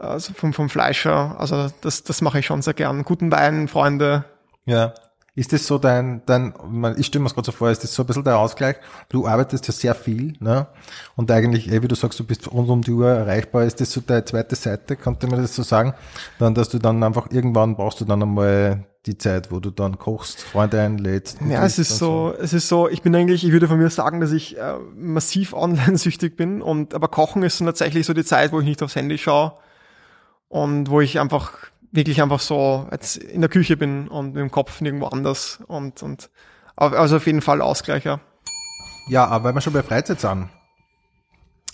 also 0.00 0.32
vom, 0.34 0.52
vom 0.52 0.68
Fleischer. 0.68 1.38
Also 1.38 1.68
das, 1.82 2.02
das 2.02 2.20
mache 2.22 2.40
ich 2.40 2.46
schon 2.46 2.62
sehr 2.62 2.74
gern. 2.74 3.04
Guten 3.04 3.30
Wein, 3.30 3.68
Freunde. 3.68 4.24
Ja. 4.64 4.94
Ist 5.36 5.52
das 5.52 5.66
so 5.66 5.78
dein, 5.78 6.22
dein, 6.26 6.52
ich 6.98 7.06
stelle 7.06 7.22
mir 7.22 7.28
es 7.28 7.34
gerade 7.34 7.46
so 7.46 7.52
vor, 7.52 7.70
ist 7.70 7.84
das 7.84 7.94
so 7.94 8.02
ein 8.02 8.06
bisschen 8.06 8.24
der 8.24 8.38
Ausgleich? 8.38 8.76
Du 9.08 9.26
arbeitest 9.28 9.68
ja 9.68 9.72
sehr 9.72 9.94
viel, 9.94 10.34
ne? 10.40 10.66
Und 11.14 11.30
eigentlich, 11.30 11.70
eh, 11.70 11.82
wie 11.82 11.88
du 11.88 11.94
sagst, 11.94 12.18
du 12.18 12.24
bist 12.24 12.50
rund 12.50 12.68
um 12.68 12.82
die 12.82 12.90
Uhr 12.90 13.08
erreichbar. 13.08 13.64
Ist 13.64 13.80
das 13.80 13.92
so 13.92 14.00
deine 14.00 14.24
zweite 14.24 14.56
Seite? 14.56 14.96
Könnte 14.96 15.28
man 15.28 15.40
das 15.40 15.54
so 15.54 15.62
sagen? 15.62 15.94
Dann, 16.40 16.54
dass 16.54 16.68
du 16.68 16.78
dann 16.78 17.02
einfach 17.02 17.30
irgendwann 17.30 17.76
brauchst 17.76 18.00
du 18.00 18.04
dann 18.04 18.22
einmal 18.22 18.84
die 19.06 19.16
Zeit, 19.16 19.50
wo 19.52 19.60
du 19.60 19.70
dann 19.70 19.98
kochst, 19.98 20.42
Freunde 20.42 20.80
einlädst. 20.80 21.38
Ja, 21.48 21.64
es 21.64 21.78
ist 21.78 21.92
und 21.92 21.98
so, 21.98 22.34
es 22.38 22.52
ist 22.52 22.68
so, 22.68 22.88
ich 22.88 23.00
bin 23.00 23.14
eigentlich, 23.14 23.44
ich 23.44 23.52
würde 23.52 23.68
von 23.68 23.78
mir 23.78 23.88
sagen, 23.88 24.20
dass 24.20 24.32
ich 24.32 24.58
äh, 24.58 24.74
massiv 24.94 25.52
online-süchtig 25.54 26.36
bin 26.36 26.60
und 26.60 26.92
aber 26.92 27.08
Kochen 27.08 27.44
ist 27.44 27.60
dann 27.60 27.66
tatsächlich 27.66 28.04
so 28.04 28.12
die 28.12 28.24
Zeit, 28.24 28.52
wo 28.52 28.60
ich 28.60 28.66
nicht 28.66 28.82
aufs 28.82 28.96
Handy 28.96 29.16
schaue 29.16 29.52
und 30.50 30.90
wo 30.90 31.00
ich 31.00 31.18
einfach 31.18 31.52
wirklich 31.92 32.20
einfach 32.20 32.40
so 32.40 32.86
jetzt 32.90 33.16
in 33.16 33.40
der 33.40 33.48
Küche 33.48 33.78
bin 33.78 34.08
und 34.08 34.34
mit 34.34 34.42
dem 34.42 34.50
Kopf 34.50 34.82
nirgendwo 34.82 35.06
anders 35.06 35.60
und 35.66 36.02
und 36.02 36.28
also 36.76 37.16
auf 37.16 37.26
jeden 37.26 37.40
Fall 37.40 37.62
Ausgleich, 37.62 38.04
ja. 38.04 38.20
Ja, 39.08 39.26
aber 39.26 39.48
wenn 39.48 39.54
wir 39.54 39.60
schon 39.60 39.72
bei 39.72 39.82
Freizeit 39.82 40.20
sind. 40.20 40.48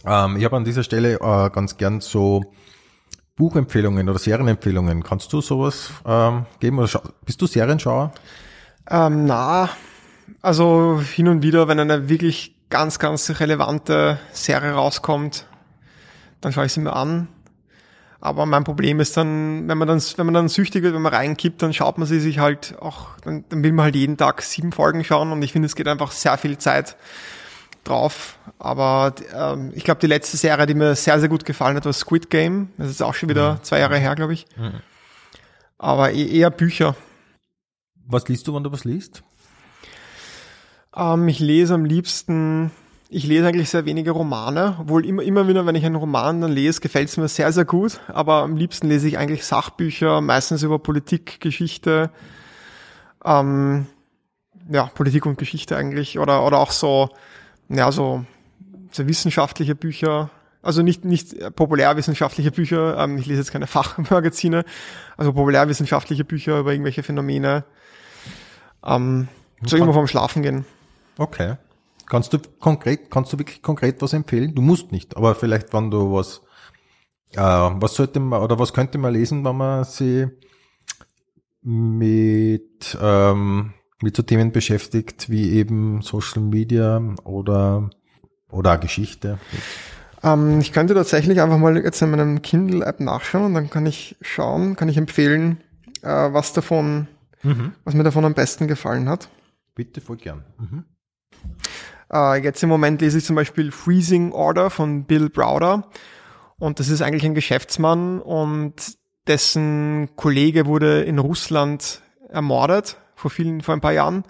Ähm, 0.04 0.36
ich 0.36 0.44
habe 0.44 0.56
an 0.56 0.64
dieser 0.64 0.82
Stelle 0.82 1.14
äh, 1.14 1.50
ganz 1.50 1.76
gern 1.76 2.00
so 2.00 2.52
Buchempfehlungen 3.36 4.08
oder 4.08 4.18
Serienempfehlungen. 4.18 5.02
Kannst 5.02 5.32
du 5.32 5.40
sowas 5.40 5.90
ähm, 6.06 6.46
geben? 6.60 6.78
Oder 6.78 7.02
bist 7.24 7.40
du 7.40 7.46
Serienschauer? 7.46 8.12
Ähm, 8.88 9.26
na, 9.26 9.68
also 10.42 11.00
hin 11.00 11.28
und 11.28 11.42
wieder, 11.42 11.68
wenn 11.68 11.78
eine 11.78 12.08
wirklich 12.08 12.56
ganz, 12.70 12.98
ganz 12.98 13.40
relevante 13.40 14.18
Serie 14.32 14.72
rauskommt, 14.72 15.46
dann 16.40 16.52
schaue 16.52 16.66
ich 16.66 16.72
sie 16.72 16.80
mir 16.80 16.94
an. 16.94 17.28
Aber 18.20 18.46
mein 18.46 18.64
Problem 18.64 18.98
ist 19.00 19.16
dann, 19.16 19.68
wenn 19.68 19.78
man 19.78 19.86
dann, 19.88 20.02
wenn 20.16 20.26
man 20.26 20.34
dann 20.34 20.48
süchtig 20.48 20.82
wird, 20.82 20.94
wenn 20.94 21.02
man 21.02 21.12
reinkippt, 21.14 21.60
dann 21.62 21.72
schaut 21.74 21.98
man 21.98 22.06
sie 22.06 22.18
sich 22.20 22.38
halt 22.38 22.76
auch, 22.80 23.18
dann, 23.20 23.44
dann 23.50 23.62
will 23.62 23.72
man 23.72 23.84
halt 23.84 23.96
jeden 23.96 24.16
Tag 24.16 24.42
sieben 24.42 24.72
Folgen 24.72 25.04
schauen 25.04 25.32
und 25.32 25.42
ich 25.42 25.52
finde, 25.52 25.66
es 25.66 25.76
geht 25.76 25.86
einfach 25.88 26.10
sehr 26.12 26.36
viel 26.38 26.56
Zeit 26.58 26.96
drauf. 27.84 28.38
Aber 28.58 29.14
ähm, 29.34 29.70
ich 29.74 29.84
glaube, 29.84 30.00
die 30.00 30.06
letzte 30.06 30.36
Serie, 30.36 30.66
die 30.66 30.74
mir 30.74 30.94
sehr, 30.96 31.20
sehr 31.20 31.28
gut 31.28 31.44
gefallen 31.44 31.76
hat, 31.76 31.84
war 31.84 31.92
Squid 31.92 32.30
Game. 32.30 32.70
Das 32.78 32.88
ist 32.90 33.02
auch 33.02 33.14
schon 33.14 33.28
wieder 33.28 33.60
zwei 33.62 33.78
Jahre 33.80 33.98
her, 33.98 34.14
glaube 34.14 34.32
ich. 34.32 34.46
Aber 35.78 36.12
eh- 36.12 36.26
eher 36.38 36.50
Bücher. 36.50 36.96
Was 38.06 38.26
liest 38.28 38.46
du, 38.48 38.54
wenn 38.54 38.64
du 38.64 38.72
was 38.72 38.84
liest? 38.84 39.22
Ähm, 40.96 41.28
ich 41.28 41.38
lese 41.38 41.74
am 41.74 41.84
liebsten, 41.84 42.70
ich 43.08 43.24
lese 43.24 43.46
eigentlich 43.46 43.70
sehr 43.70 43.84
wenige 43.84 44.10
Romane, 44.10 44.76
obwohl 44.80 45.06
immer, 45.06 45.22
immer 45.22 45.46
wieder, 45.46 45.64
wenn 45.64 45.76
ich 45.76 45.86
einen 45.86 45.96
Roman 45.96 46.40
dann 46.40 46.52
lese, 46.52 46.80
gefällt 46.80 47.08
es 47.08 47.16
mir 47.16 47.28
sehr, 47.28 47.52
sehr 47.52 47.64
gut. 47.64 48.00
Aber 48.08 48.42
am 48.42 48.56
liebsten 48.56 48.88
lese 48.88 49.06
ich 49.06 49.18
eigentlich 49.18 49.44
Sachbücher, 49.44 50.20
meistens 50.20 50.62
über 50.62 50.78
Politik, 50.78 51.40
Geschichte, 51.40 52.10
ähm, 53.24 53.86
ja, 54.68 54.86
Politik 54.86 55.24
und 55.26 55.38
Geschichte 55.38 55.76
eigentlich, 55.76 56.18
oder, 56.18 56.44
oder 56.44 56.58
auch 56.58 56.72
so, 56.72 57.10
ja, 57.68 57.92
so, 57.92 58.24
so 58.90 59.06
wissenschaftliche 59.06 59.76
Bücher. 59.76 60.30
Also 60.62 60.82
nicht, 60.82 61.04
nicht 61.04 61.54
populärwissenschaftliche 61.54 62.50
Bücher, 62.50 62.98
ähm, 62.98 63.18
ich 63.18 63.26
lese 63.26 63.40
jetzt 63.40 63.52
keine 63.52 63.66
Fachmagazine, 63.68 64.64
also 65.16 65.32
populärwissenschaftliche 65.32 66.24
Bücher 66.24 66.58
über 66.58 66.72
irgendwelche 66.72 67.04
Phänomene. 67.04 67.64
Ähm, 68.84 69.28
so 69.64 69.76
immer 69.76 69.92
vorm 69.92 70.08
Schlafen 70.08 70.42
gehen. 70.42 70.64
Okay. 71.18 71.54
Kannst 72.08 72.32
du 72.32 72.38
konkret, 72.60 73.10
kannst 73.10 73.32
du 73.32 73.38
wirklich 73.38 73.62
konkret 73.62 74.00
was 74.00 74.12
empfehlen? 74.12 74.54
Du 74.54 74.62
musst 74.62 74.92
nicht, 74.92 75.16
aber 75.16 75.34
vielleicht, 75.34 75.72
wenn 75.72 75.90
du 75.90 76.12
was, 76.12 76.40
äh, 77.32 77.40
was 77.40 77.94
sollte 77.94 78.20
man 78.20 78.42
oder 78.42 78.58
was 78.58 78.72
könnte 78.72 78.98
man 78.98 79.12
lesen, 79.12 79.44
wenn 79.44 79.56
man 79.56 79.84
sie 79.84 80.28
mit, 81.62 82.96
ähm, 83.00 83.74
mit 84.02 84.16
so 84.16 84.22
Themen 84.22 84.52
beschäftigt 84.52 85.30
wie 85.30 85.50
eben 85.52 86.00
Social 86.02 86.42
Media 86.42 87.02
oder, 87.24 87.90
oder 88.50 88.78
Geschichte? 88.78 89.38
Ähm, 90.22 90.60
ich 90.60 90.72
könnte 90.72 90.94
tatsächlich 90.94 91.40
einfach 91.40 91.58
mal 91.58 91.76
jetzt 91.76 92.00
in 92.02 92.10
meinem 92.10 92.40
Kindle-App 92.42 93.00
nachschauen 93.00 93.46
und 93.46 93.54
dann 93.54 93.70
kann 93.70 93.86
ich 93.86 94.16
schauen, 94.20 94.76
kann 94.76 94.88
ich 94.88 94.96
empfehlen, 94.96 95.60
äh, 96.02 96.08
was 96.32 96.52
davon, 96.52 97.08
Mhm. 97.42 97.72
was 97.84 97.94
mir 97.94 98.04
davon 98.04 98.24
am 98.24 98.34
besten 98.34 98.68
gefallen 98.68 99.08
hat. 99.08 99.28
Bitte, 99.74 100.00
voll 100.00 100.16
gern. 100.16 100.44
Mhm. 100.58 100.84
Äh, 102.12 102.42
jetzt 102.42 102.62
im 102.62 102.68
Moment 102.68 103.00
lese 103.00 103.18
ich 103.18 103.24
zum 103.24 103.36
Beispiel 103.36 103.72
Freezing 103.72 104.32
Order 104.32 104.70
von 104.70 105.04
Bill 105.04 105.28
Browder. 105.30 105.88
Und 106.58 106.80
das 106.80 106.88
ist 106.88 107.02
eigentlich 107.02 107.24
ein 107.24 107.34
Geschäftsmann 107.34 108.20
und 108.20 108.74
dessen 109.26 110.08
Kollege 110.16 110.66
wurde 110.66 111.02
in 111.02 111.18
Russland 111.18 112.00
ermordet 112.28 112.96
vor 113.14 113.30
vielen, 113.30 113.60
vor 113.60 113.74
ein 113.74 113.80
paar 113.80 113.92
Jahren. 113.92 114.24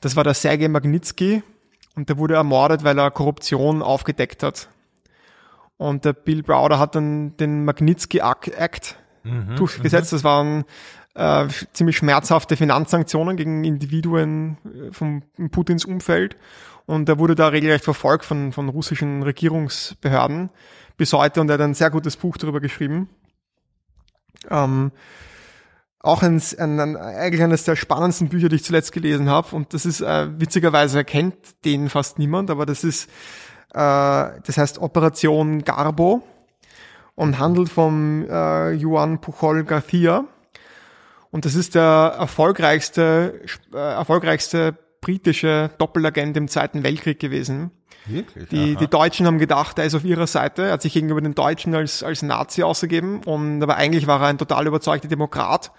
Das 0.00 0.16
war 0.16 0.24
der 0.24 0.34
Sergei 0.34 0.68
Magnitsky 0.68 1.42
und 1.94 2.08
der 2.08 2.18
wurde 2.18 2.34
ermordet, 2.34 2.84
weil 2.84 2.98
er 2.98 3.10
Korruption 3.10 3.82
aufgedeckt 3.82 4.42
hat. 4.42 4.68
Und 5.76 6.04
der 6.04 6.12
Bill 6.12 6.42
Browder 6.42 6.78
hat 6.78 6.94
dann 6.94 7.36
den 7.36 7.64
Magnitsky 7.64 8.18
Act 8.18 8.98
Mhm. 9.24 9.56
durchgesetzt. 9.56 10.12
Das 10.12 10.24
waren 10.24 10.64
äh, 11.18 11.48
ziemlich 11.72 11.96
schmerzhafte 11.96 12.56
Finanzsanktionen 12.56 13.36
gegen 13.36 13.64
Individuen 13.64 14.56
äh, 14.64 14.92
von 14.92 15.24
Putins 15.50 15.84
Umfeld. 15.84 16.36
Und 16.86 17.08
er 17.08 17.18
wurde 17.18 17.34
da 17.34 17.48
regelrecht 17.48 17.84
verfolgt 17.84 18.24
von, 18.24 18.52
von 18.52 18.68
russischen 18.68 19.22
Regierungsbehörden 19.22 20.50
bis 20.96 21.12
heute. 21.12 21.40
Und 21.40 21.50
er 21.50 21.54
hat 21.54 21.60
ein 21.60 21.74
sehr 21.74 21.90
gutes 21.90 22.16
Buch 22.16 22.36
darüber 22.36 22.60
geschrieben. 22.60 23.10
Ähm, 24.48 24.92
auch 26.00 26.22
ein, 26.22 26.40
ein, 26.58 26.80
ein, 26.80 26.96
eigentlich 26.96 27.42
eines 27.42 27.64
der 27.64 27.74
spannendsten 27.74 28.28
Bücher, 28.28 28.48
die 28.48 28.56
ich 28.56 28.64
zuletzt 28.64 28.92
gelesen 28.92 29.28
habe. 29.28 29.54
Und 29.56 29.74
das 29.74 29.84
ist 29.84 30.00
äh, 30.00 30.28
witzigerweise 30.40 31.04
kennt 31.04 31.64
den 31.64 31.90
fast 31.90 32.20
niemand, 32.20 32.48
aber 32.48 32.64
das 32.64 32.84
ist, 32.84 33.10
äh, 33.74 33.74
das 33.74 34.56
heißt 34.56 34.78
Operation 34.78 35.64
Garbo 35.64 36.22
und 37.16 37.40
handelt 37.40 37.68
vom 37.68 38.24
äh, 38.30 38.70
Juan 38.70 39.20
Pujol 39.20 39.64
Garcia. 39.64 40.24
Und 41.38 41.44
das 41.44 41.54
ist 41.54 41.76
der 41.76 42.16
erfolgreichste, 42.18 43.42
äh, 43.72 43.76
erfolgreichste 43.76 44.76
britische 45.00 45.70
Doppelagent 45.78 46.36
im 46.36 46.48
Zweiten 46.48 46.82
Weltkrieg 46.82 47.20
gewesen. 47.20 47.70
Wirklich? 48.06 48.48
Die, 48.48 48.72
Aha. 48.72 48.80
die 48.80 48.88
Deutschen 48.88 49.24
haben 49.24 49.38
gedacht, 49.38 49.78
er 49.78 49.84
ist 49.84 49.94
auf 49.94 50.04
ihrer 50.04 50.26
Seite, 50.26 50.64
er 50.64 50.72
hat 50.72 50.82
sich 50.82 50.94
gegenüber 50.94 51.20
den 51.20 51.36
Deutschen 51.36 51.76
als, 51.76 52.02
als 52.02 52.22
Nazi 52.22 52.64
ausgegeben 52.64 53.20
und 53.24 53.62
aber 53.62 53.76
eigentlich 53.76 54.08
war 54.08 54.20
er 54.20 54.26
ein 54.26 54.38
total 54.38 54.66
überzeugter 54.66 55.06
Demokrat 55.06 55.70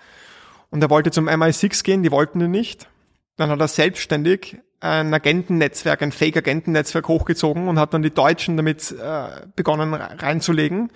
und 0.70 0.82
er 0.82 0.90
wollte 0.90 1.12
zum 1.12 1.28
MI6 1.28 1.84
gehen, 1.84 2.04
die 2.04 2.12
wollten 2.12 2.40
ihn 2.40 2.52
nicht. 2.52 2.88
Dann 3.36 3.50
hat 3.50 3.60
er 3.60 3.68
selbstständig 3.68 4.60
ein 4.80 5.14
Agentennetzwerk, 5.14 6.02
ein 6.02 6.14
Fake-Agentennetzwerk 6.14 7.10
hochgezogen 7.10 7.68
und 7.68 7.80
hat 7.80 7.94
dann 7.94 8.02
die 8.02 8.14
Deutschen 8.14 8.56
damit 8.56 8.94
äh, 8.94 9.46
begonnen 9.58 9.94
reinzulegen 9.94 10.90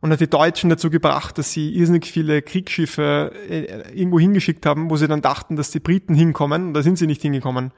und 0.00 0.12
hat 0.12 0.20
die 0.20 0.30
Deutschen 0.30 0.70
dazu 0.70 0.90
gebracht, 0.90 1.38
dass 1.38 1.52
sie 1.52 1.74
irrsinnig 1.74 2.06
viele 2.06 2.42
Kriegsschiffe 2.42 3.32
äh, 3.48 3.90
irgendwo 3.92 4.18
hingeschickt 4.18 4.64
haben, 4.66 4.90
wo 4.90 4.96
sie 4.96 5.08
dann 5.08 5.22
dachten, 5.22 5.56
dass 5.56 5.70
die 5.70 5.80
Briten 5.80 6.14
hinkommen. 6.14 6.68
Und 6.68 6.74
da 6.74 6.82
sind 6.82 6.96
sie 6.96 7.06
nicht 7.06 7.22
hingekommen. 7.22 7.72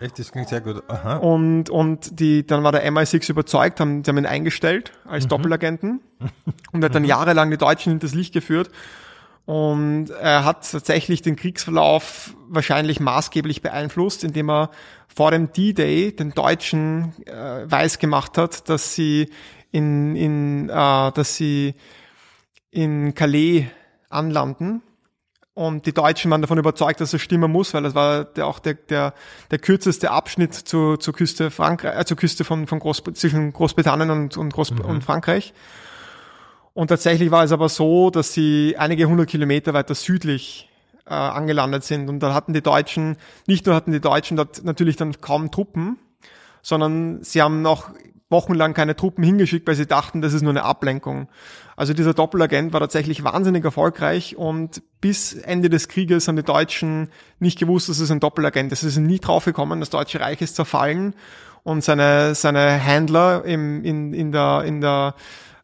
Echt, 0.00 0.18
das 0.18 0.32
klingt 0.32 0.48
sehr 0.48 0.60
gut. 0.60 0.82
Aha. 0.88 1.16
Und, 1.16 1.70
und 1.70 2.18
die, 2.20 2.46
dann 2.46 2.62
war 2.62 2.72
der 2.72 2.86
MI6 2.90 3.30
überzeugt, 3.30 3.80
haben, 3.80 4.02
die 4.02 4.10
haben 4.10 4.18
ihn 4.18 4.26
eingestellt 4.26 4.92
als 5.06 5.28
Doppelagenten 5.28 6.00
und 6.72 6.82
er 6.82 6.86
hat 6.86 6.94
dann 6.94 7.04
jahrelang 7.04 7.50
die 7.50 7.56
Deutschen 7.56 7.90
hinters 7.90 8.14
Licht 8.14 8.32
geführt. 8.32 8.70
Und 9.46 10.08
er 10.08 10.44
hat 10.44 10.70
tatsächlich 10.70 11.20
den 11.20 11.36
Kriegsverlauf 11.36 12.34
wahrscheinlich 12.48 12.98
maßgeblich 12.98 13.60
beeinflusst, 13.60 14.24
indem 14.24 14.48
er 14.48 14.70
vor 15.06 15.30
dem 15.30 15.52
D-Day 15.52 16.12
den 16.12 16.30
Deutschen 16.30 17.12
äh, 17.26 17.70
weiß 17.70 17.98
gemacht 17.98 18.38
hat, 18.38 18.68
dass 18.68 18.94
sie 18.94 19.28
in, 19.74 20.14
in, 20.14 20.68
äh, 20.68 20.72
dass 21.12 21.34
sie 21.34 21.74
in 22.70 23.12
Calais 23.14 23.66
anlanden. 24.08 24.82
Und 25.52 25.86
die 25.86 25.92
Deutschen 25.92 26.30
waren 26.30 26.42
davon 26.42 26.58
überzeugt, 26.58 27.00
dass 27.00 27.12
es 27.12 27.20
stimmen 27.20 27.50
muss, 27.50 27.74
weil 27.74 27.82
das 27.82 27.94
war 27.94 28.24
der, 28.24 28.46
auch 28.46 28.60
der, 28.60 28.74
der, 28.74 29.14
der 29.50 29.58
kürzeste 29.58 30.12
Abschnitt 30.12 30.54
zur, 30.54 31.00
zur 31.00 31.12
Küste 31.12 31.50
Frankreich, 31.50 31.98
äh, 31.98 32.04
zur 32.04 32.16
Küste 32.16 32.44
von, 32.44 32.68
von 32.68 32.78
Groß, 32.78 33.02
zwischen 33.14 33.52
Großbritannien 33.52 34.10
und, 34.10 34.36
und, 34.36 34.52
Groß, 34.52 34.70
und 34.70 35.02
Frankreich. 35.02 35.52
Und 36.72 36.88
tatsächlich 36.88 37.32
war 37.32 37.42
es 37.42 37.50
aber 37.50 37.68
so, 37.68 38.10
dass 38.10 38.32
sie 38.32 38.76
einige 38.78 39.08
hundert 39.08 39.28
Kilometer 39.28 39.74
weiter 39.74 39.96
südlich 39.96 40.68
äh, 41.06 41.14
angelandet 41.14 41.82
sind. 41.82 42.08
Und 42.08 42.20
da 42.20 42.32
hatten 42.32 42.52
die 42.52 42.62
Deutschen, 42.62 43.16
nicht 43.48 43.66
nur 43.66 43.74
hatten 43.74 43.90
die 43.90 44.00
Deutschen 44.00 44.36
dort 44.36 44.62
natürlich 44.62 44.94
dann 44.94 45.20
kaum 45.20 45.50
Truppen, 45.50 45.98
sondern 46.62 47.24
sie 47.24 47.42
haben 47.42 47.60
noch 47.62 47.90
wochenlang 48.34 48.74
keine 48.74 48.96
Truppen 48.96 49.22
hingeschickt, 49.22 49.66
weil 49.68 49.76
sie 49.76 49.86
dachten, 49.86 50.20
das 50.20 50.32
ist 50.32 50.42
nur 50.42 50.50
eine 50.50 50.64
Ablenkung. 50.64 51.28
Also 51.76 51.94
dieser 51.94 52.14
Doppelagent 52.14 52.72
war 52.72 52.80
tatsächlich 52.80 53.22
wahnsinnig 53.22 53.64
erfolgreich 53.64 54.36
und 54.36 54.82
bis 55.00 55.34
Ende 55.34 55.70
des 55.70 55.86
Krieges 55.86 56.26
haben 56.26 56.34
die 56.34 56.42
Deutschen 56.42 57.10
nicht 57.38 57.58
gewusst, 57.58 57.88
dass 57.88 58.00
es 58.00 58.10
ein 58.10 58.18
Doppelagent 58.18 58.72
ist. 58.72 58.82
Es 58.82 58.96
ist 58.96 58.98
nie 58.98 59.20
draufgekommen, 59.20 59.78
das 59.78 59.90
Deutsche 59.90 60.18
Reich 60.18 60.40
ist 60.40 60.56
zerfallen 60.56 61.14
und 61.62 61.82
seine, 61.84 62.34
seine 62.34 62.72
Händler 62.72 63.44
im, 63.44 63.84
in, 63.84 64.12
in 64.12 64.32
der, 64.32 64.64
in 64.64 64.80
der, 64.80 65.14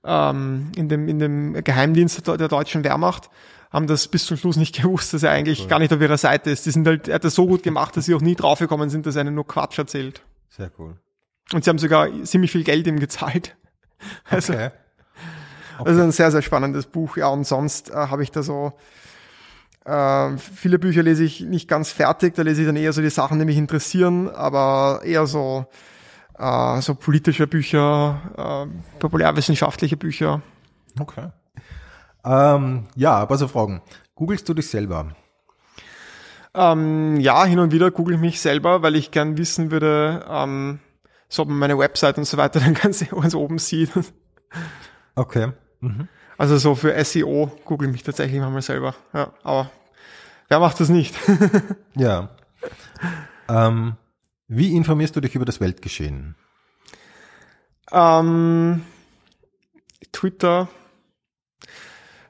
ähm, 0.04 0.70
in 0.76 0.88
dem, 0.88 1.08
in 1.08 1.18
dem 1.18 1.64
Geheimdienst 1.64 2.26
der, 2.26 2.48
deutschen 2.48 2.84
Wehrmacht 2.84 3.30
haben 3.70 3.86
das 3.86 4.08
bis 4.08 4.26
zum 4.26 4.36
Schluss 4.36 4.56
nicht 4.56 4.76
gewusst, 4.82 5.12
dass 5.12 5.24
er 5.24 5.32
eigentlich 5.32 5.68
gar 5.68 5.80
nicht 5.80 5.92
auf 5.92 6.00
ihrer 6.00 6.18
Seite 6.18 6.50
ist. 6.50 6.66
Die 6.66 6.70
sind 6.70 6.86
halt, 6.86 7.08
er 7.08 7.16
hat 7.16 7.24
das 7.24 7.34
so 7.34 7.46
gut 7.46 7.62
gemacht, 7.62 7.96
dass 7.96 8.06
sie 8.06 8.14
auch 8.14 8.22
nie 8.22 8.36
draufgekommen 8.36 8.90
sind, 8.90 9.06
dass 9.06 9.16
er 9.16 9.22
ihnen 9.22 9.34
nur 9.34 9.46
Quatsch 9.46 9.78
erzählt. 9.78 10.22
Sehr 10.48 10.70
cool. 10.78 10.96
Und 11.52 11.64
sie 11.64 11.70
haben 11.70 11.78
sogar 11.78 12.08
ziemlich 12.24 12.52
viel 12.52 12.64
Geld 12.64 12.86
ihm 12.86 12.98
gezahlt. 13.00 13.56
Also, 14.30 14.54
Okay. 14.54 14.70
also 15.84 16.00
ein 16.00 16.10
sehr, 16.12 16.30
sehr 16.30 16.40
spannendes 16.40 16.86
Buch. 16.86 17.18
Ja, 17.18 17.28
und 17.28 17.44
sonst 17.46 17.90
äh, 17.90 17.94
habe 17.94 18.22
ich 18.22 18.30
da 18.30 18.42
so, 18.42 18.72
äh, 19.84 20.36
viele 20.38 20.78
Bücher 20.78 21.02
lese 21.02 21.22
ich 21.24 21.40
nicht 21.42 21.68
ganz 21.68 21.90
fertig, 21.90 22.34
da 22.34 22.42
lese 22.42 22.62
ich 22.62 22.66
dann 22.66 22.76
eher 22.76 22.94
so 22.94 23.02
die 23.02 23.10
Sachen, 23.10 23.38
die 23.38 23.44
mich 23.44 23.58
interessieren, 23.58 24.30
aber 24.30 25.00
eher 25.04 25.26
so, 25.26 25.66
äh, 26.38 26.80
so 26.80 26.94
politische 26.94 27.46
Bücher, 27.46 28.68
äh, 28.68 28.98
populärwissenschaftliche 29.00 29.98
Bücher. 29.98 30.40
Okay. 30.98 31.28
Ähm, 32.24 32.84
ja, 32.96 33.12
aber 33.16 33.36
so 33.36 33.48
Fragen. 33.48 33.82
Googlest 34.14 34.48
du 34.48 34.54
dich 34.54 34.68
selber? 34.68 35.08
Ähm, 36.54 37.20
ja, 37.20 37.44
hin 37.44 37.58
und 37.58 37.72
wieder 37.72 37.90
google 37.90 38.14
ich 38.14 38.20
mich 38.20 38.40
selber, 38.40 38.82
weil 38.82 38.96
ich 38.96 39.10
gern 39.10 39.36
wissen 39.38 39.70
würde, 39.70 40.24
ähm, 40.28 40.80
so 41.30 41.42
ob 41.42 41.48
man 41.48 41.58
meine 41.58 41.78
Website 41.78 42.18
und 42.18 42.24
so 42.26 42.36
weiter 42.36 42.60
dann 42.60 42.74
ganz, 42.74 43.02
ganz 43.10 43.34
oben 43.34 43.58
sieht. 43.58 43.90
Okay. 45.14 45.52
Also 46.36 46.58
so 46.58 46.74
für 46.74 47.02
SEO 47.02 47.50
google 47.64 47.88
ich 47.88 47.92
mich 47.92 48.02
tatsächlich 48.02 48.40
manchmal 48.40 48.62
selber. 48.62 48.94
Ja, 49.14 49.32
aber 49.42 49.70
wer 50.48 50.60
macht 50.60 50.78
das 50.80 50.90
nicht? 50.90 51.14
Ja. 51.96 52.28
ähm, 53.48 53.96
wie 54.48 54.76
informierst 54.76 55.16
du 55.16 55.20
dich 55.20 55.34
über 55.34 55.44
das 55.46 55.60
Weltgeschehen? 55.60 56.34
ähm, 57.92 58.84
Twitter, 60.12 60.68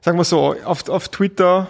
sagen 0.01 0.17
wir 0.17 0.23
so, 0.23 0.55
auf, 0.63 0.87
auf 0.89 1.09
Twitter 1.09 1.69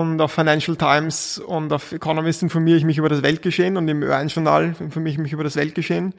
und 0.00 0.20
auf 0.20 0.32
Financial 0.32 0.76
Times 0.76 1.38
und 1.38 1.72
auf 1.72 1.92
Economist 1.92 2.42
informiere 2.42 2.76
ich 2.76 2.84
mich 2.84 2.98
über 2.98 3.08
das 3.08 3.22
Weltgeschehen 3.22 3.76
und 3.76 3.88
im 3.88 4.02
Ö1-Journal 4.02 4.76
informiere 4.78 5.12
ich 5.12 5.18
mich 5.18 5.32
über 5.32 5.44
das 5.44 5.56
Weltgeschehen. 5.56 6.14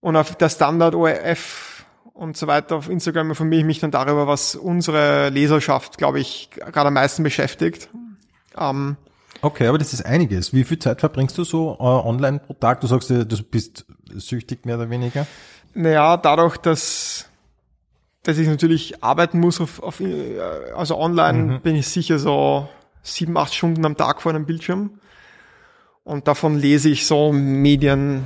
Und 0.00 0.16
auf 0.16 0.34
der 0.36 0.50
Standard 0.50 0.94
ORF 0.94 1.86
und 2.12 2.36
so 2.36 2.46
weiter 2.46 2.76
auf 2.76 2.90
Instagram 2.90 3.30
informiere 3.30 3.60
ich 3.60 3.66
mich 3.66 3.80
dann 3.80 3.90
darüber, 3.90 4.26
was 4.26 4.54
unsere 4.56 5.30
Leserschaft, 5.30 5.96
glaube 5.96 6.20
ich, 6.20 6.50
gerade 6.50 6.88
am 6.88 6.94
meisten 6.94 7.22
beschäftigt. 7.22 7.88
Ähm, 8.58 8.96
Okay, 9.40 9.66
aber 9.66 9.76
das 9.76 9.92
ist 9.92 10.06
einiges. 10.06 10.54
Wie 10.54 10.64
viel 10.64 10.78
Zeit 10.78 11.00
verbringst 11.00 11.36
du 11.36 11.44
so 11.44 11.76
äh, 11.78 11.82
online 11.82 12.38
pro 12.38 12.54
Tag? 12.54 12.80
Du 12.80 12.86
sagst, 12.86 13.10
du 13.10 13.24
bist 13.24 13.84
süchtig 14.14 14.64
mehr 14.64 14.76
oder 14.76 14.88
weniger. 14.88 15.26
Naja, 15.74 16.16
dadurch, 16.16 16.56
dass, 16.56 17.28
dass 18.24 18.38
ich 18.38 18.48
natürlich 18.48 19.02
arbeiten 19.02 19.38
muss 19.38 19.60
auf, 19.60 19.82
auf 19.82 20.00
äh, 20.00 20.40
also 20.76 20.98
online 20.98 21.60
bin 21.60 21.76
ich 21.76 21.88
sicher 21.88 22.18
so 22.18 22.68
sieben, 23.02 23.36
acht 23.36 23.54
Stunden 23.54 23.84
am 23.84 23.96
Tag 23.96 24.22
vor 24.22 24.32
einem 24.32 24.46
Bildschirm. 24.46 24.98
Und 26.02 26.26
davon 26.28 26.58
lese 26.58 26.88
ich 26.88 27.06
so 27.06 27.32
Medien 27.32 28.24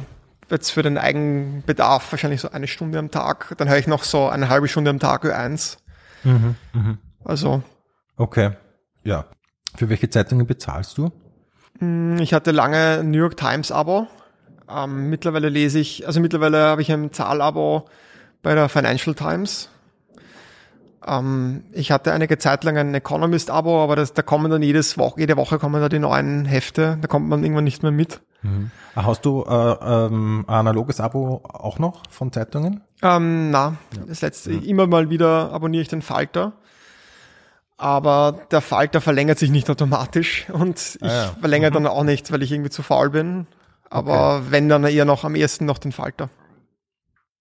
jetzt 0.51 0.71
für 0.71 0.83
den 0.83 0.99
Eigenbedarf 0.99 2.11
wahrscheinlich 2.13 2.41
so 2.41 2.51
eine 2.51 2.67
Stunde 2.67 2.99
am 2.99 3.11
Tag. 3.11 3.55
Dann 3.59 3.69
höre 3.69 3.79
ich 3.79 3.87
noch 3.87 4.03
so 4.03 4.29
eine 4.29 4.49
halbe 4.49 4.67
Stunde 4.67 4.91
am 4.91 4.99
Tag 4.99 5.25
Ö1. 5.25 5.77
Also 7.25 7.63
Okay. 8.19 8.51
Ja. 9.05 9.27
Für 9.77 9.89
welche 9.89 10.11
Zeitungen 10.11 10.47
bezahlst 10.47 10.99
du? 10.99 11.11
ich 12.19 12.35
hatte 12.35 12.51
lange 12.51 13.05
New 13.05 13.19
York 13.19 13.37
Times 13.37 13.71
Abo 13.71 14.09
Ähm, 14.69 15.09
mittlerweile 15.11 15.49
lese 15.49 15.79
ich, 15.79 16.07
also 16.09 16.21
mittlerweile 16.21 16.59
habe 16.59 16.83
ich 16.83 16.91
ein 16.91 17.13
Zahlabo 17.13 17.87
bei 18.43 18.55
der 18.55 18.69
Financial 18.69 19.15
Times. 19.15 19.71
Ähm, 21.07 21.65
ich 21.73 21.91
hatte 21.91 22.13
einige 22.13 22.39
Zeit 22.39 22.65
lang 22.65 22.77
ein 22.77 22.95
Economist-Abo, 22.95 23.83
aber 23.83 23.97
das, 23.97 24.13
da 24.15 24.23
kommen 24.23 24.51
dann 24.51 24.63
jedes 24.63 24.99
Woche, 24.99 25.21
jede 25.21 25.37
Woche 25.37 25.59
kommen 25.59 25.81
da 25.81 25.89
die 25.89 25.99
neuen 25.99 26.45
Hefte. 26.45 26.99
Da 27.01 27.09
kommt 27.09 27.29
man 27.29 27.43
irgendwann 27.43 27.65
nicht 27.65 27.83
mehr 27.83 27.93
mit. 27.93 28.21
Mhm. 28.43 28.71
Hast 28.95 29.25
du 29.25 29.45
äh, 29.45 29.53
ähm, 29.53 30.45
ein 30.47 30.55
analoges 30.55 31.01
Abo 31.01 31.41
auch 31.45 31.79
noch 31.79 32.03
von 32.11 32.33
Zeitungen? 32.33 32.83
Ähm, 33.03 33.51
na, 33.51 33.77
das 34.07 34.23
letzte, 34.23 34.53
immer 34.53 34.87
mal 34.87 35.11
wieder 35.11 35.53
abonniere 35.53 35.83
ich 35.83 35.89
den 35.89 36.03
Falter. 36.03 36.53
Aber 37.77 38.41
der 38.51 38.61
Falter 38.61 39.01
verlängert 39.01 39.39
sich 39.39 39.51
nicht 39.51 39.71
automatisch 39.71 40.49
und 40.51 40.79
ich 41.01 41.03
Ah 41.03 41.07
ja. 41.27 41.37
verlängere 41.39 41.71
dann 41.71 41.87
auch 41.87 42.03
nicht, 42.03 42.33
weil 42.33 42.43
ich 42.43 42.51
irgendwie 42.51 42.71
zu 42.71 42.83
faul 42.83 43.11
bin. 43.11 43.47
Aber 43.89 44.51
wenn, 44.51 44.69
dann 44.69 44.85
eher 44.85 45.05
noch 45.05 45.25
am 45.25 45.37
ehesten 45.37 45.65
noch 45.65 45.79
den 45.79 45.93
Falter. 45.93 46.29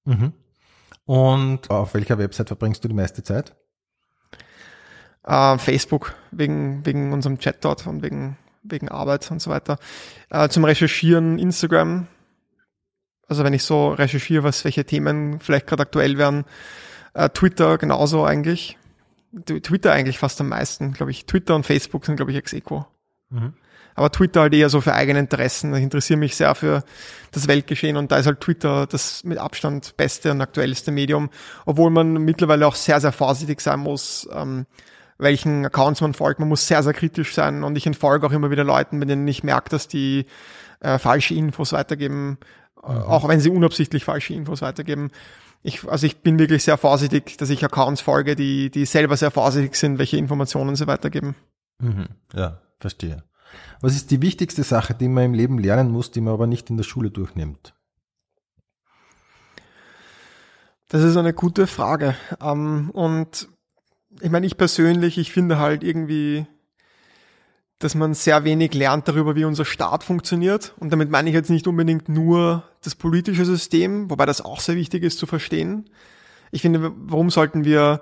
Mhm. 0.06 0.34
Und 1.08 1.70
auf 1.70 1.94
welcher 1.94 2.18
Website 2.18 2.50
verbringst 2.50 2.84
du 2.84 2.90
die 2.90 2.94
meiste 2.94 3.24
Zeit? 3.24 3.56
Äh, 5.24 5.58
Facebook, 5.58 6.14
wegen, 6.32 6.86
wegen 6.86 7.14
unserem 7.14 7.40
Chat 7.40 7.64
dort 7.64 7.88
und 7.88 8.04
wegen, 8.04 8.38
wegen 8.62 8.90
Arbeit 8.90 9.32
und 9.32 9.42
so 9.42 9.50
weiter. 9.50 9.80
Äh, 10.30 10.50
zum 10.50 10.66
Recherchieren 10.66 11.40
Instagram. 11.40 12.08
Also 13.30 13.46
wenn 13.46 13.54
ich 13.54 13.64
so 13.64 13.90
recherchiere, 13.90 14.44
was 14.44 14.66
welche 14.66 14.84
Themen 14.84 15.40
vielleicht 15.40 15.68
gerade 15.68 15.84
aktuell 15.84 16.18
wären. 16.18 16.44
Äh, 17.14 17.30
Twitter 17.30 17.78
genauso 17.78 18.26
eigentlich. 18.26 18.78
Twitter 19.46 19.94
eigentlich 19.94 20.20
fast 20.20 20.42
am 20.42 20.50
meisten, 20.50 20.92
glaube 20.92 21.12
ich. 21.12 21.26
Twitter 21.26 21.56
und 21.56 21.66
Facebook 21.66 22.06
sind, 22.06 22.18
glaube 22.18 22.32
ich, 22.32 22.38
ex 22.38 22.52
equo. 22.52 22.86
Mhm. 23.30 23.54
Aber 23.98 24.12
Twitter 24.12 24.42
halt 24.42 24.54
eher 24.54 24.70
so 24.70 24.80
für 24.80 24.94
eigene 24.94 25.18
Interessen. 25.18 25.74
Ich 25.74 25.82
interessiere 25.82 26.20
mich 26.20 26.36
sehr 26.36 26.54
für 26.54 26.84
das 27.32 27.48
Weltgeschehen 27.48 27.98
und 27.98 28.12
da 28.12 28.18
ist 28.18 28.28
halt 28.28 28.40
Twitter 28.40 28.86
das 28.86 29.24
mit 29.24 29.40
Abstand 29.40 29.98
beste 29.98 30.32
und 30.32 30.40
aktuellste 30.40 30.92
Medium, 30.92 31.32
obwohl 31.66 31.90
man 31.90 32.14
mittlerweile 32.14 32.68
auch 32.68 32.76
sehr, 32.76 33.02
sehr 33.02 33.12
vorsichtig 33.12 33.60
sein 33.60 33.80
muss, 33.80 34.30
ähm, 34.32 34.68
welchen 35.18 35.66
Accounts 35.66 36.02
man 36.02 36.14
folgt. 36.14 36.40
Man 36.40 36.48
muss 36.48 36.68
sehr, 36.68 36.84
sehr 36.84 36.94
kritisch 36.94 37.34
sein 37.34 37.64
und 37.64 37.76
ich 37.76 37.88
entfolge 37.88 38.28
auch 38.28 38.32
immer 38.32 38.52
wieder 38.52 38.64
Leuten, 38.64 39.00
bei 39.00 39.08
denen 39.08 39.28
ich 39.28 39.44
merke, 39.44 39.72
dass 39.72 39.88
die 39.88 40.28
äh, 40.80 41.00
falsche 41.00 41.34
Infos 41.34 41.74
weitergeben, 41.74 42.38
äh, 42.84 42.86
auch 42.90 43.28
wenn 43.28 43.40
sie 43.40 43.50
unabsichtlich 43.50 44.06
falsche 44.06 44.36
Infos 44.36 44.62
weitergeben. 44.62 45.10
Ich, 45.64 45.90
also 45.90 46.06
ich 46.06 46.22
bin 46.22 46.38
wirklich 46.38 46.64
sehr 46.64 46.78
vorsichtig, 46.78 47.36
dass 47.38 47.50
ich 47.50 47.66
Accounts 47.66 48.02
folge, 48.02 48.36
die, 48.36 48.70
die 48.70 48.86
selber 48.86 49.18
sehr 49.18 49.32
vorsichtig 49.32 49.76
sind, 49.76 49.98
welche 49.98 50.18
Informationen 50.18 50.76
sie 50.76 50.86
weitergeben. 50.86 51.36
Mhm. 51.80 52.10
Ja, 52.36 52.62
verstehe. 52.80 53.24
Was 53.82 53.96
ist 53.96 54.12
die 54.12 54.22
wichtigste 54.22 54.64
Sache, 54.64 54.94
die 54.96 55.08
man 55.08 55.26
im 55.26 55.34
Leben 55.34 55.60
lernen 55.60 55.92
muss, 55.92 56.12
die 56.12 56.22
man 56.22 56.34
aber 56.34 56.48
nicht 56.48 56.70
in 56.70 56.78
der 56.78 56.84
Schule 56.84 57.12
durchnimmt? 57.12 57.74
Das 60.90 61.04
ist 61.04 61.18
eine 61.18 61.34
gute 61.34 61.68
Frage. 61.68 62.16
Ähm, 62.42 62.90
und 62.92 63.50
ich 64.22 64.32
meine, 64.32 64.46
ich 64.46 64.58
persönlich, 64.58 65.18
ich 65.18 65.32
finde 65.32 65.60
halt 65.60 65.84
irgendwie, 65.84 66.48
dass 67.80 67.94
man 67.94 68.14
sehr 68.14 68.44
wenig 68.44 68.74
lernt 68.74 69.08
darüber, 69.08 69.36
wie 69.36 69.46
unser 69.46 69.66
Staat 69.66 70.04
funktioniert. 70.04 70.74
Und 70.80 70.92
damit 70.92 71.12
meine 71.12 71.30
ich 71.30 71.36
jetzt 71.36 71.50
nicht 71.50 71.68
unbedingt 71.68 72.10
nur 72.10 72.64
das 72.84 72.96
politische 72.96 73.46
System, 73.46 74.10
wobei 74.10 74.26
das 74.26 74.42
auch 74.42 74.62
sehr 74.62 74.76
wichtig 74.76 75.04
ist 75.04 75.20
zu 75.20 75.28
verstehen. 75.28 75.90
Ich 76.52 76.62
finde, 76.62 76.92
warum 76.96 77.30
sollten 77.30 77.66
wir, 77.66 78.02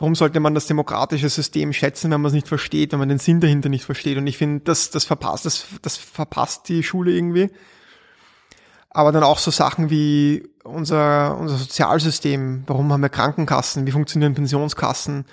warum 0.00 0.16
sollte 0.16 0.40
man 0.40 0.54
das 0.54 0.66
demokratische 0.66 1.28
System 1.28 1.72
schätzen, 1.72 2.10
wenn 2.10 2.20
man 2.20 2.30
es 2.30 2.34
nicht 2.34 2.48
versteht, 2.48 2.90
wenn 2.90 2.98
man 2.98 3.08
den 3.08 3.18
Sinn 3.18 3.40
dahinter 3.40 3.68
nicht 3.68 3.84
versteht? 3.84 4.18
Und 4.18 4.26
ich 4.26 4.36
finde, 4.36 4.64
das, 4.64 4.90
das 4.90 5.04
verpasst, 5.04 5.46
das, 5.46 5.66
das 5.82 5.96
verpasst 5.96 6.68
die 6.68 6.82
Schule 6.82 7.12
irgendwie 7.12 7.50
aber 8.90 9.12
dann 9.12 9.22
auch 9.22 9.38
so 9.38 9.50
Sachen 9.50 9.88
wie 9.88 10.48
unser, 10.64 11.38
unser 11.38 11.56
Sozialsystem, 11.56 12.64
warum 12.66 12.92
haben 12.92 13.00
wir 13.00 13.08
Krankenkassen, 13.08 13.86
wie 13.86 13.92
funktionieren 13.92 14.34
Pensionskassen, 14.34 15.24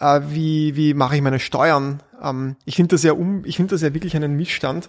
äh, 0.00 0.20
wie, 0.28 0.74
wie 0.74 0.94
mache 0.94 1.16
ich 1.16 1.22
meine 1.22 1.38
Steuern. 1.38 2.02
Ähm, 2.22 2.56
ich 2.64 2.76
finde 2.76 2.94
das 2.94 3.02
ja 3.02 3.12
um, 3.12 3.44
ich 3.44 3.56
finde 3.56 3.74
das 3.74 3.82
ja 3.82 3.92
wirklich 3.92 4.16
einen 4.16 4.36
Missstand, 4.36 4.88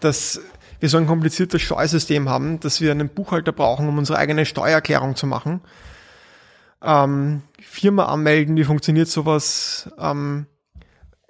dass 0.00 0.40
wir 0.80 0.88
so 0.88 0.98
ein 0.98 1.06
kompliziertes 1.06 1.62
Steuersystem 1.62 2.28
haben, 2.28 2.60
dass 2.60 2.80
wir 2.80 2.90
einen 2.90 3.08
Buchhalter 3.08 3.52
brauchen, 3.52 3.88
um 3.88 3.98
unsere 3.98 4.18
eigene 4.18 4.46
Steuererklärung 4.46 5.16
zu 5.16 5.26
machen. 5.26 5.60
Ähm, 6.82 7.42
Firma 7.60 8.06
anmelden, 8.06 8.56
wie 8.56 8.64
funktioniert 8.64 9.08
sowas, 9.08 9.90
ähm, 9.98 10.46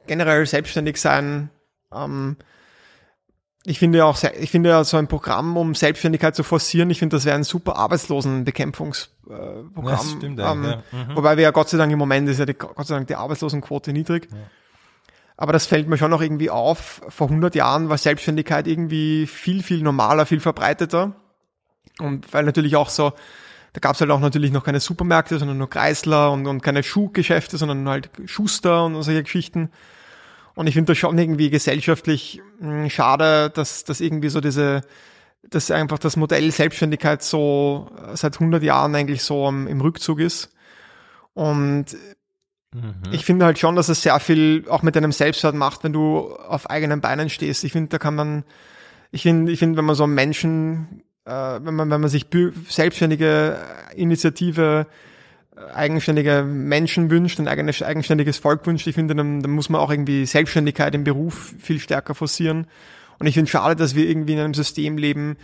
generell 0.07 0.47
selbstständig 0.47 1.01
sein, 1.01 1.51
ähm, 1.93 2.37
ich 3.65 3.79
finde 3.79 3.99
ja 3.99 4.05
auch, 4.07 4.19
ich 4.39 4.51
finde 4.51 4.71
ja 4.71 4.85
so 4.85 4.97
ein 4.97 5.07
Programm, 5.07 5.57
um 5.59 5.75
Selbstständigkeit 5.75 6.35
zu 6.35 6.43
forcieren, 6.43 6.89
ich 6.89 6.99
finde, 6.99 7.17
das 7.17 7.27
wäre 7.27 7.37
ein 7.37 7.45
super 7.45 7.77
Arbeitslosenbekämpfungsprogramm. 7.77 9.73
Programm. 9.75 9.97
Das 9.97 10.11
stimmt 10.11 10.41
eigentlich, 10.41 10.77
ja. 10.77 10.83
Mhm. 10.93 11.17
Wobei 11.17 11.37
wir 11.37 11.45
ja 11.45 11.51
Gott 11.51 11.69
sei 11.69 11.77
Dank 11.77 11.93
im 11.93 11.99
Moment 11.99 12.29
ist 12.29 12.39
ja 12.39 12.47
die, 12.47 12.55
Gott 12.55 12.87
sei 12.87 12.95
Dank 12.95 13.09
die 13.09 13.17
Arbeitslosenquote 13.17 13.93
niedrig. 13.93 14.29
Aber 15.37 15.53
das 15.53 15.67
fällt 15.67 15.89
mir 15.89 15.99
schon 15.99 16.11
noch 16.11 16.23
irgendwie 16.23 16.51
auf. 16.51 17.03
Vor 17.09 17.29
100 17.29 17.55
Jahren 17.55 17.89
war 17.89 17.99
Selbstständigkeit 17.99 18.67
irgendwie 18.67 19.27
viel, 19.27 19.63
viel 19.63 19.83
normaler, 19.83 20.27
viel 20.27 20.41
verbreiteter. 20.41 21.13
Und 21.99 22.33
weil 22.33 22.45
natürlich 22.45 22.77
auch 22.77 22.89
so, 22.89 23.13
da 23.73 23.81
gab 23.81 23.95
es 23.95 24.01
halt 24.01 24.11
auch 24.11 24.21
natürlich 24.21 24.53
noch 24.53 24.65
keine 24.65 24.81
Supermärkte, 24.81 25.39
sondern 25.39 25.59
nur 25.59 25.71
Kreisler 25.71 26.33
und, 26.33 26.47
und 26.47 26.63
keine 26.63 26.83
Schuhgeschäfte, 26.83 27.57
sondern 27.57 27.89
halt 27.89 28.11
Schuster 28.27 28.85
und 28.85 29.01
solche 29.03 29.23
Geschichten. 29.23 29.71
Und 30.55 30.67
ich 30.67 30.75
finde 30.75 30.93
das 30.93 30.99
schon 30.99 31.17
irgendwie 31.17 31.51
gesellschaftlich 31.51 32.41
mh, 32.61 32.91
schade, 32.91 33.51
dass, 33.51 33.85
dass 33.85 34.01
irgendwie 34.01 34.29
so 34.29 34.41
diese, 34.41 34.81
dass 35.49 35.71
einfach 35.71 35.99
das 35.99 36.17
Modell 36.17 36.51
Selbstständigkeit 36.51 37.23
so 37.23 37.91
äh, 38.13 38.17
seit 38.17 38.35
100 38.35 38.63
Jahren 38.63 38.95
eigentlich 38.95 39.23
so 39.23 39.47
am- 39.47 39.69
im 39.69 39.81
Rückzug 39.81 40.21
ist. 40.21 40.53
Und 41.35 41.87
ich 43.11 43.25
finde 43.25 43.47
halt 43.47 43.59
schon, 43.59 43.75
dass 43.77 43.89
es 43.89 44.03
sehr 44.03 44.19
viel 44.21 44.65
auch 44.69 44.83
mit 44.83 44.95
deinem 44.95 45.11
Selbstwert 45.13 45.55
macht, 45.57 45.83
wenn 45.83 45.93
du 45.93 46.35
auf 46.37 46.71
eigenen 46.71 47.01
Beinen 47.01 47.29
stehst. 47.29 47.65
Ich 47.65 47.73
finde, 47.73 47.89
da 47.89 47.99
kann 47.99 48.15
man, 48.15 48.45
ich 49.11 49.23
finde, 49.23 49.51
ich 49.51 49.59
finde, 49.59 49.77
wenn 49.79 49.85
man 49.85 49.97
so 49.97 50.07
Menschen, 50.07 51.03
äh, 51.25 51.31
wenn 51.31 51.75
man, 51.75 51.91
wenn 51.91 52.01
man 52.01 52.11
sich 52.11 52.27
selbstständige 52.69 53.59
Initiative, 53.95 54.87
äh, 55.57 55.73
eigenständige 55.73 56.43
Menschen 56.43 57.11
wünscht, 57.11 57.39
ein 57.39 57.49
eigenes, 57.49 57.83
eigenständiges 57.83 58.39
Volk 58.39 58.67
wünscht, 58.67 58.87
ich 58.87 58.95
finde, 58.95 59.15
dann, 59.15 59.43
dann 59.43 59.51
muss 59.51 59.69
man 59.69 59.81
auch 59.81 59.91
irgendwie 59.91 60.27
Selbstständigkeit 60.27 60.95
im 60.95 61.05
Beruf 61.05 61.55
viel 61.59 61.81
stärker 61.81 62.15
forcieren. 62.15 62.67
Und 63.19 63.27
ich 63.27 63.35
finde 63.35 63.51
schade, 63.51 63.77
dass 63.77 63.95
wir 63.95 64.09
irgendwie 64.09 64.33
in 64.33 64.41
einem 64.41 64.55
System 64.55 64.97
leben, 64.97 65.37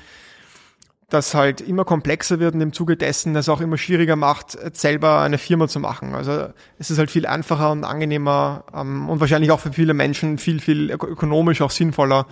das 1.09 1.35
halt 1.35 1.61
immer 1.61 1.85
komplexer 1.85 2.41
wird 2.41 2.55
und 2.55 2.61
im 2.61 2.72
Zuge 2.72 2.97
dessen 2.97 3.33
das 3.33 3.49
auch 3.49 3.61
immer 3.61 3.79
schwieriger 3.79 4.16
macht, 4.16 4.59
selber 4.77 5.20
eine 5.20 5.39
Firma 5.39 5.68
zu 5.68 5.79
machen. 5.79 6.14
Also 6.16 6.49
es 6.79 6.91
ist 6.91 6.99
halt 6.99 7.12
viel 7.12 7.27
einfacher 7.27 7.70
und 7.70 7.85
angenehmer 7.85 8.64
ähm, 8.74 9.09
und 9.09 9.20
wahrscheinlich 9.20 9.53
auch 9.53 9.61
für 9.61 9.72
viele 9.72 9.95
Menschen 9.95 10.39
viel, 10.39 10.59
viel 10.59 10.91
ök- 10.91 11.07
ökonomisch 11.07 11.61
auch 11.61 11.70
sinnvoller, 11.70 12.27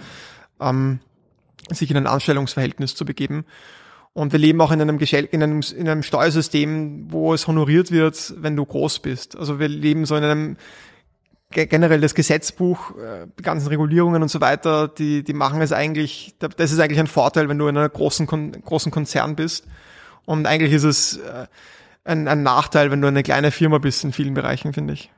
ähm, 0.60 0.98
sich 1.70 1.90
in 1.90 1.96
ein 1.96 2.06
Anstellungsverhältnis 2.06 2.94
zu 2.94 3.04
begeben. 3.04 3.44
Und 4.12 4.32
wir 4.32 4.38
leben 4.38 4.60
auch 4.60 4.70
in 4.70 4.80
einem, 4.80 4.98
Geschel 4.98 5.24
in 5.24 5.42
einem, 5.42 5.60
in 5.76 5.88
einem 5.88 6.02
Steuersystem, 6.04 7.10
wo 7.10 7.34
es 7.34 7.48
honoriert 7.48 7.90
wird, 7.90 8.34
wenn 8.38 8.54
du 8.54 8.64
groß 8.64 9.00
bist. 9.00 9.36
Also 9.36 9.58
wir 9.58 9.66
leben 9.68 10.06
so 10.06 10.14
in 10.14 10.22
einem 10.22 10.56
ge- 11.50 11.66
generell 11.66 12.00
das 12.00 12.14
Gesetzbuch, 12.14 12.96
äh, 12.96 13.26
die 13.38 13.42
ganzen 13.42 13.68
Regulierungen 13.68 14.22
und 14.22 14.28
so 14.28 14.40
weiter, 14.40 14.86
die, 14.86 15.24
die 15.24 15.32
machen 15.32 15.60
es 15.62 15.72
eigentlich, 15.72 16.36
das 16.38 16.70
ist 16.70 16.78
eigentlich 16.78 17.00
ein 17.00 17.08
Vorteil, 17.08 17.48
wenn 17.48 17.58
du 17.58 17.66
in 17.66 17.76
einer 17.76 17.88
großen, 17.88 18.26
großen 18.62 18.92
Konzern 18.92 19.34
bist. 19.34 19.66
Und 20.26 20.46
eigentlich 20.46 20.72
ist 20.72 20.84
es 20.84 21.16
äh, 21.16 21.46
ein, 22.04 22.28
ein 22.28 22.42
Nachteil, 22.44 22.90
wenn 22.92 23.00
du 23.00 23.08
eine 23.08 23.22
kleine 23.24 23.50
Firma 23.50 23.78
bist 23.78 24.04
in 24.04 24.12
vielen 24.12 24.34
Bereichen, 24.34 24.72
finde 24.72 24.94
ich. 24.94 25.10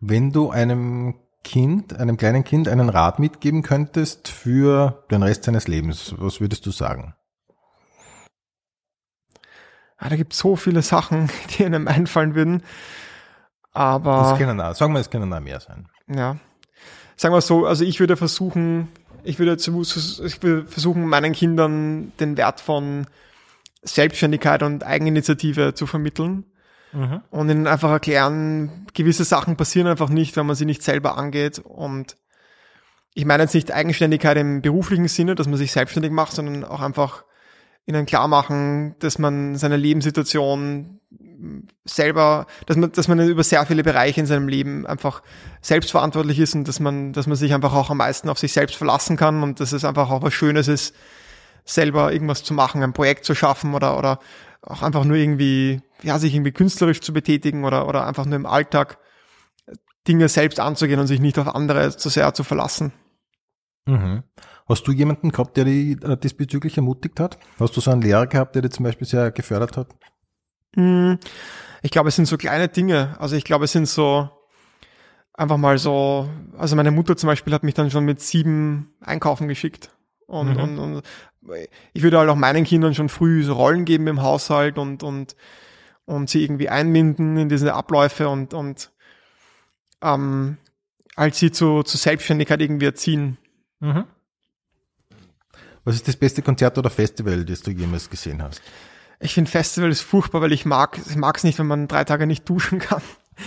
Wenn 0.00 0.32
du 0.32 0.50
einem 0.50 1.14
Kind, 1.44 1.98
einem 1.98 2.16
kleinen 2.16 2.44
Kind 2.44 2.68
einen 2.68 2.88
Rat 2.88 3.18
mitgeben 3.18 3.62
könntest 3.62 4.28
für 4.28 5.04
den 5.10 5.22
Rest 5.22 5.44
seines 5.44 5.68
Lebens, 5.68 6.14
was 6.18 6.40
würdest 6.40 6.66
du 6.66 6.70
sagen? 6.70 7.14
Ah, 9.96 10.08
da 10.08 10.16
gibt 10.16 10.32
so 10.32 10.56
viele 10.56 10.82
Sachen, 10.82 11.30
die 11.58 11.64
einem 11.64 11.88
einfallen 11.88 12.34
würden. 12.34 12.62
Aber 13.72 14.30
Das 14.30 14.38
können 14.38 14.60
auch, 14.60 14.74
sagen 14.74 14.92
wir, 14.92 15.00
es 15.00 15.10
können 15.10 15.32
auch 15.32 15.40
mehr 15.40 15.60
sein. 15.60 15.88
ja, 16.08 16.36
sagen 17.16 17.34
wir 17.34 17.40
so, 17.40 17.66
also 17.66 17.84
ich 17.84 18.00
würde 18.00 18.16
versuchen, 18.16 18.88
ich 19.24 19.38
würde, 19.38 19.56
zu, 19.56 19.82
ich 19.82 20.42
würde 20.42 20.66
versuchen, 20.66 21.06
meinen 21.06 21.32
Kindern 21.32 22.12
den 22.20 22.36
Wert 22.36 22.60
von 22.60 23.06
Selbstständigkeit 23.82 24.62
und 24.62 24.84
Eigeninitiative 24.84 25.74
zu 25.74 25.86
vermitteln 25.86 26.44
und 27.30 27.50
ihnen 27.50 27.66
einfach 27.66 27.90
erklären, 27.90 28.86
gewisse 28.94 29.24
Sachen 29.24 29.56
passieren 29.56 29.86
einfach 29.86 30.08
nicht, 30.08 30.36
wenn 30.36 30.46
man 30.46 30.56
sie 30.56 30.64
nicht 30.64 30.82
selber 30.82 31.18
angeht. 31.18 31.58
Und 31.58 32.16
ich 33.14 33.24
meine 33.24 33.42
jetzt 33.42 33.54
nicht 33.54 33.72
Eigenständigkeit 33.72 34.36
im 34.38 34.62
beruflichen 34.62 35.08
Sinne, 35.08 35.34
dass 35.34 35.48
man 35.48 35.56
sich 35.58 35.72
selbstständig 35.72 36.12
macht, 36.12 36.32
sondern 36.32 36.64
auch 36.64 36.80
einfach 36.80 37.24
ihnen 37.86 38.06
klar 38.06 38.28
machen, 38.28 38.94
dass 39.00 39.18
man 39.18 39.56
seine 39.56 39.76
Lebenssituation 39.76 41.00
selber, 41.84 42.46
dass 42.66 42.76
man, 42.76 42.92
dass 42.92 43.08
man 43.08 43.26
über 43.28 43.44
sehr 43.44 43.64
viele 43.64 43.82
Bereiche 43.82 44.20
in 44.20 44.26
seinem 44.26 44.48
Leben 44.48 44.86
einfach 44.86 45.22
selbstverantwortlich 45.60 46.38
ist 46.38 46.54
und 46.54 46.66
dass 46.66 46.80
man, 46.80 47.12
dass 47.12 47.26
man 47.26 47.36
sich 47.36 47.54
einfach 47.54 47.74
auch 47.74 47.90
am 47.90 47.98
meisten 47.98 48.28
auf 48.28 48.38
sich 48.38 48.52
selbst 48.52 48.76
verlassen 48.76 49.16
kann 49.16 49.42
und 49.42 49.60
dass 49.60 49.72
es 49.72 49.84
einfach 49.84 50.10
auch 50.10 50.22
was 50.22 50.34
Schönes 50.34 50.68
ist, 50.68 50.94
selber 51.64 52.12
irgendwas 52.12 52.42
zu 52.44 52.54
machen, 52.54 52.82
ein 52.82 52.92
Projekt 52.92 53.24
zu 53.24 53.34
schaffen 53.34 53.74
oder, 53.74 53.98
oder 53.98 54.20
auch 54.62 54.82
einfach 54.82 55.04
nur 55.04 55.16
irgendwie, 55.16 55.80
ja, 56.02 56.18
sich 56.18 56.34
irgendwie 56.34 56.52
künstlerisch 56.52 57.00
zu 57.00 57.12
betätigen 57.12 57.64
oder, 57.64 57.88
oder 57.88 58.06
einfach 58.06 58.24
nur 58.24 58.36
im 58.36 58.46
Alltag 58.46 58.98
Dinge 60.06 60.28
selbst 60.28 60.60
anzugehen 60.60 61.00
und 61.00 61.06
sich 61.06 61.20
nicht 61.20 61.38
auf 61.38 61.54
andere 61.54 61.96
zu 61.96 62.08
sehr 62.08 62.32
zu 62.34 62.44
verlassen. 62.44 62.92
Mhm. 63.86 64.22
Hast 64.68 64.86
du 64.86 64.92
jemanden 64.92 65.30
gehabt, 65.30 65.56
der 65.56 65.64
dich 65.64 66.02
äh, 66.02 66.16
diesbezüglich 66.16 66.76
ermutigt 66.76 67.20
hat? 67.20 67.38
Hast 67.58 67.76
du 67.76 67.80
so 67.80 67.90
einen 67.90 68.02
Lehrer 68.02 68.26
gehabt, 68.26 68.54
der 68.54 68.62
dich 68.62 68.72
zum 68.72 68.84
Beispiel 68.84 69.06
sehr 69.06 69.30
gefördert 69.30 69.76
hat? 69.76 69.88
Hm, 70.74 71.18
Ich 71.82 71.90
glaube, 71.90 72.08
es 72.08 72.16
sind 72.16 72.26
so 72.26 72.36
kleine 72.36 72.68
Dinge. 72.68 73.16
Also 73.18 73.36
ich 73.36 73.44
glaube, 73.44 73.64
es 73.64 73.72
sind 73.72 73.86
so 73.88 74.28
einfach 75.32 75.56
mal 75.56 75.78
so, 75.78 76.28
also 76.56 76.76
meine 76.76 76.90
Mutter 76.90 77.16
zum 77.16 77.28
Beispiel 77.28 77.54
hat 77.54 77.62
mich 77.62 77.74
dann 77.74 77.90
schon 77.90 78.04
mit 78.04 78.20
sieben 78.20 78.94
einkaufen 79.00 79.48
geschickt. 79.48 79.90
Und, 80.28 80.50
Mhm. 80.56 80.60
und, 80.60 80.78
und 80.78 81.02
ich 81.94 82.02
würde 82.02 82.18
halt 82.18 82.28
auch 82.28 82.36
meinen 82.36 82.64
Kindern 82.64 82.94
schon 82.94 83.08
früh 83.08 83.42
so 83.42 83.54
Rollen 83.54 83.84
geben 83.86 84.06
im 84.06 84.22
Haushalt 84.22 84.76
und, 84.76 85.02
und, 85.02 85.34
und 86.04 86.28
sie 86.28 86.44
irgendwie 86.44 86.68
einbinden 86.68 87.38
in 87.38 87.48
diese 87.48 87.72
Abläufe 87.72 88.28
und, 88.28 88.52
und 88.52 88.92
ähm, 90.02 90.58
als 91.16 91.38
sie 91.38 91.50
zu, 91.50 91.82
zu 91.82 91.96
Selbstständigkeit 91.96 92.60
irgendwie 92.60 92.86
erziehen. 92.86 93.38
Mhm. 93.80 94.04
Was 95.84 95.94
ist 95.94 96.06
das 96.08 96.16
beste 96.16 96.42
Konzert 96.42 96.76
oder 96.76 96.90
Festival, 96.90 97.46
das 97.46 97.62
du 97.62 97.70
jemals 97.70 98.10
gesehen 98.10 98.42
hast? 98.42 98.60
Ich 99.20 99.32
finde 99.32 99.50
Festival 99.50 99.90
ist 99.90 100.02
furchtbar, 100.02 100.42
weil 100.42 100.52
ich 100.52 100.66
mag 100.66 100.98
ich 100.98 101.16
mag 101.16 101.38
es 101.38 101.44
nicht, 101.44 101.58
wenn 101.58 101.66
man 101.66 101.88
drei 101.88 102.04
Tage 102.04 102.26
nicht 102.26 102.46
duschen 102.48 102.78
kann. 102.78 103.02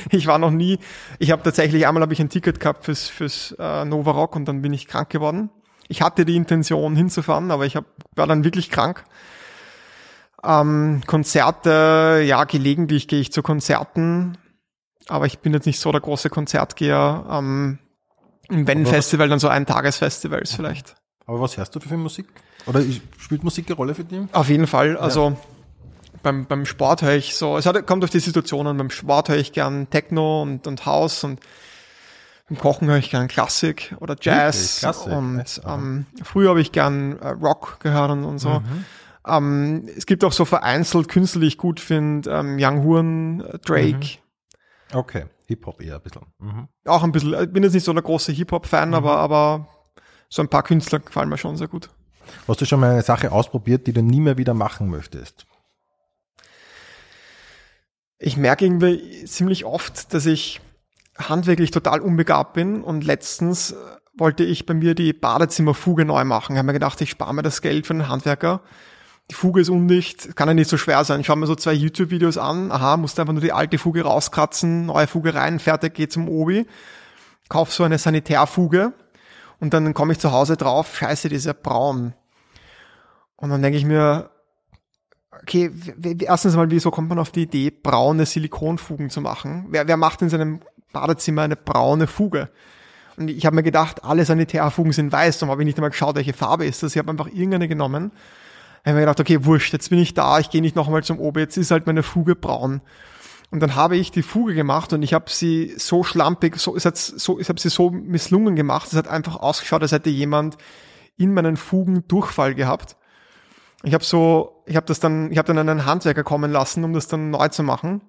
Ich 0.09 0.25
war 0.25 0.39
noch 0.39 0.51
nie, 0.51 0.79
ich 1.19 1.29
habe 1.31 1.43
tatsächlich 1.43 1.85
einmal 1.85 2.01
habe 2.01 2.13
ich 2.13 2.19
ein 2.19 2.29
Ticket 2.29 2.59
gehabt 2.59 2.85
fürs 2.85 3.07
fürs 3.07 3.55
äh, 3.59 3.85
Nova 3.85 4.11
Rock 4.11 4.35
und 4.35 4.45
dann 4.45 4.63
bin 4.63 4.73
ich 4.73 4.87
krank 4.87 5.09
geworden. 5.11 5.51
Ich 5.91 6.01
hatte 6.01 6.23
die 6.23 6.37
Intention 6.37 6.95
hinzufahren, 6.95 7.51
aber 7.51 7.65
ich 7.65 7.75
hab, 7.75 7.83
war 8.15 8.25
dann 8.25 8.43
wirklich 8.45 8.69
krank. 8.69 9.03
Ähm, 10.43 11.01
Konzerte, 11.05 12.23
ja, 12.25 12.45
gelegentlich 12.45 13.07
gehe 13.07 13.19
ich 13.19 13.31
zu 13.31 13.43
Konzerten, 13.43 14.37
aber 15.07 15.25
ich 15.25 15.39
bin 15.39 15.53
jetzt 15.53 15.65
nicht 15.65 15.79
so 15.79 15.91
der 15.91 16.01
große 16.01 16.29
Konzertgeher. 16.29 17.25
Ähm, 17.29 17.77
wenn 18.49 18.79
Aber 18.79 18.85
was- 18.87 18.95
Festival, 18.95 19.27
dann 19.29 19.39
so 19.39 19.49
ein 19.49 19.65
Tagesfestivals 19.65 20.53
vielleicht. 20.53 20.95
Aber 21.25 21.41
was 21.41 21.57
hörst 21.57 21.75
du 21.75 21.79
für 21.79 21.97
Musik? 21.97 22.27
Oder 22.65 22.81
spielt 23.17 23.43
Musik 23.43 23.67
eine 23.67 23.75
Rolle 23.75 23.93
für 23.93 24.03
dich? 24.03 24.21
Auf 24.31 24.49
jeden 24.49 24.67
Fall. 24.67 24.97
Also 24.97 25.37
beim, 26.23 26.45
beim 26.45 26.65
Sport 26.65 27.01
höre 27.01 27.15
ich 27.15 27.35
so, 27.35 27.57
es 27.57 27.65
hat, 27.65 27.85
kommt 27.85 28.03
auf 28.03 28.09
die 28.09 28.19
Situation 28.19 28.65
an. 28.65 28.77
Beim 28.77 28.89
Sport 28.89 29.29
höre 29.29 29.37
ich 29.37 29.51
gern 29.51 29.89
Techno 29.89 30.41
und, 30.41 30.67
und 30.67 30.85
House 30.85 31.23
und 31.23 31.39
beim 32.51 32.59
Kochen 32.59 32.89
höre 32.89 32.97
ich 32.97 33.09
gern 33.09 33.29
Klassik 33.29 33.95
oder 34.01 34.15
Jazz. 34.19 34.55
Wirklich? 34.57 34.79
Klassik? 34.79 35.13
Und 35.13 35.61
ähm, 35.65 36.05
früher 36.21 36.49
habe 36.49 36.61
ich 36.61 36.73
gern 36.73 37.17
äh, 37.19 37.29
Rock 37.29 37.79
gehört 37.79 38.11
und, 38.11 38.25
und 38.25 38.39
so. 38.39 38.61
Ähm, 39.25 39.87
es 39.95 40.05
gibt 40.05 40.23
auch 40.25 40.33
so 40.33 40.43
vereinzelt 40.43 41.07
Künstler, 41.07 41.41
die 41.41 41.47
ich 41.47 41.57
gut 41.57 41.79
finde. 41.79 42.29
Ähm, 42.29 42.57
Young 42.59 42.83
Horn, 42.83 43.41
äh, 43.41 43.57
Drake. 43.59 44.17
Okay, 44.93 45.25
Hip-Hop 45.47 45.81
eher 45.81 45.95
ein 45.95 46.01
bisschen. 46.01 46.23
Mhm. 46.39 46.67
Auch 46.85 47.03
ein 47.03 47.13
bisschen, 47.13 47.33
ich 47.41 47.53
bin 47.53 47.63
jetzt 47.63 47.73
nicht 47.73 47.85
so 47.85 47.93
der 47.93 48.03
große 48.03 48.33
Hip-Hop-Fan, 48.33 48.93
aber, 48.93 49.17
aber 49.17 49.67
so 50.27 50.41
ein 50.41 50.49
paar 50.49 50.63
Künstler 50.63 50.99
gefallen 50.99 51.29
mir 51.29 51.37
schon 51.37 51.55
sehr 51.55 51.69
gut. 51.69 51.89
Hast 52.47 52.59
du 52.59 52.65
schon 52.65 52.81
mal 52.81 52.91
eine 52.91 53.01
Sache 53.01 53.31
ausprobiert, 53.31 53.87
die 53.87 53.93
du 53.93 54.01
nie 54.01 54.19
mehr 54.19 54.37
wieder 54.37 54.53
machen 54.53 54.89
möchtest? 54.89 55.45
ich 58.21 58.37
merke 58.37 58.65
irgendwie 58.65 59.25
ziemlich 59.25 59.65
oft, 59.65 60.13
dass 60.13 60.27
ich 60.27 60.61
handwerklich 61.29 61.71
total 61.71 62.01
unbegabt 62.01 62.53
bin 62.53 62.83
und 62.83 63.03
letztens 63.03 63.71
äh, 63.71 63.75
wollte 64.17 64.43
ich 64.43 64.65
bei 64.65 64.73
mir 64.73 64.95
die 64.95 65.13
Badezimmerfuge 65.13 66.05
neu 66.05 66.23
machen. 66.25 66.53
Ich 66.53 66.57
habe 66.57 66.67
mir 66.67 66.73
gedacht, 66.73 66.99
ich 67.01 67.11
spare 67.11 67.33
mir 67.33 67.43
das 67.43 67.61
Geld 67.61 67.87
für 67.87 67.93
einen 67.93 68.09
Handwerker. 68.09 68.61
Die 69.29 69.35
Fuge 69.35 69.61
ist 69.61 69.69
undicht, 69.69 70.35
kann 70.35 70.49
ja 70.49 70.53
nicht 70.53 70.69
so 70.69 70.77
schwer 70.77 71.03
sein. 71.05 71.21
Ich 71.21 71.27
schaue 71.27 71.37
mir 71.37 71.47
so 71.47 71.55
zwei 71.55 71.73
YouTube-Videos 71.73 72.37
an. 72.37 72.71
Aha, 72.71 72.97
musst 72.97 73.19
einfach 73.19 73.33
nur 73.33 73.41
die 73.41 73.53
alte 73.53 73.77
Fuge 73.77 74.03
rauskratzen, 74.03 74.87
neue 74.87 75.07
Fuge 75.07 75.33
rein, 75.33 75.59
fertig, 75.59 75.93
geh 75.93 76.07
zum 76.07 76.27
Obi. 76.27 76.67
Kauf 77.47 77.73
so 77.73 77.83
eine 77.83 77.97
Sanitärfuge 77.97 78.93
und 79.61 79.73
dann 79.73 79.93
komme 79.93 80.13
ich 80.13 80.19
zu 80.19 80.31
Hause 80.31 80.57
drauf, 80.57 80.97
scheiße, 80.97 81.29
die 81.29 81.35
ist 81.35 81.45
ja 81.45 81.53
braun. 81.53 82.13
Und 83.35 83.51
dann 83.51 83.61
denke 83.61 83.77
ich 83.77 83.85
mir, 83.85 84.31
okay, 85.31 85.71
erstens 86.19 86.55
mal, 86.55 86.69
wieso 86.71 86.91
kommt 86.91 87.09
man 87.09 87.19
auf 87.19 87.31
die 87.31 87.43
Idee, 87.43 87.71
braune 87.71 88.25
Silikonfugen 88.25 89.11
zu 89.11 89.21
machen? 89.21 89.67
Wer, 89.69 89.87
wer 89.87 89.97
macht 89.97 90.21
in 90.23 90.29
seinem 90.29 90.61
Badezimmer 90.91 91.43
eine 91.43 91.55
braune 91.55 92.07
Fuge? 92.07 92.49
Und 93.17 93.29
ich 93.29 93.45
habe 93.45 93.55
mir 93.55 93.63
gedacht, 93.63 94.03
alle 94.03 94.25
Sanitärfugen 94.25 94.93
sind 94.93 95.11
weiß, 95.11 95.39
darum 95.39 95.51
habe 95.51 95.61
ich 95.61 95.65
nicht 95.65 95.77
einmal 95.77 95.91
geschaut, 95.91 96.15
welche 96.15 96.33
Farbe 96.33 96.65
ist 96.65 96.81
das. 96.83 96.93
Ich 96.93 96.99
habe 96.99 97.11
einfach 97.11 97.27
irgendeine 97.27 97.67
genommen. 97.67 98.11
Ich 98.83 98.87
habe 98.87 98.95
mir 98.95 99.01
gedacht, 99.01 99.19
okay, 99.19 99.45
wurscht, 99.45 99.73
jetzt 99.73 99.89
bin 99.89 99.99
ich 99.99 100.13
da, 100.13 100.39
ich 100.39 100.49
gehe 100.49 100.61
nicht 100.61 100.75
nochmal 100.75 101.03
zum 101.03 101.19
Obi, 101.19 101.41
jetzt 101.41 101.57
ist 101.57 101.71
halt 101.71 101.85
meine 101.85 102.03
Fuge 102.03 102.35
braun. 102.35 102.81
Und 103.51 103.59
dann 103.59 103.75
habe 103.75 103.97
ich 103.97 104.11
die 104.11 104.23
Fuge 104.23 104.55
gemacht 104.55 104.93
und 104.93 105.03
ich 105.03 105.13
habe 105.13 105.29
sie 105.29 105.73
so 105.77 106.03
schlampig, 106.03 106.55
so, 106.55 106.75
es 106.75 106.85
hat 106.85 106.97
so, 106.97 107.37
ich 107.37 107.49
habe 107.49 107.59
sie 107.59 107.69
so 107.69 107.91
misslungen 107.91 108.55
gemacht, 108.55 108.87
es 108.87 108.97
hat 108.97 109.09
einfach 109.09 109.35
ausgeschaut, 109.35 109.81
als 109.81 109.91
hätte 109.91 110.09
jemand 110.09 110.57
in 111.17 111.33
meinen 111.33 111.57
Fugen 111.57 112.07
Durchfall 112.07 112.55
gehabt. 112.55 112.95
Ich 113.83 113.93
habe 113.93 114.03
so, 114.03 114.63
ich 114.65 114.75
habe 114.75 114.85
das 114.85 114.99
dann, 114.99 115.31
ich 115.31 115.37
habe 115.37 115.53
dann 115.53 115.69
einen 115.69 115.85
Handwerker 115.85 116.23
kommen 116.23 116.51
lassen, 116.51 116.83
um 116.83 116.93
das 116.93 117.07
dann 117.07 117.29
neu 117.29 117.49
zu 117.49 117.61
machen. 117.61 118.01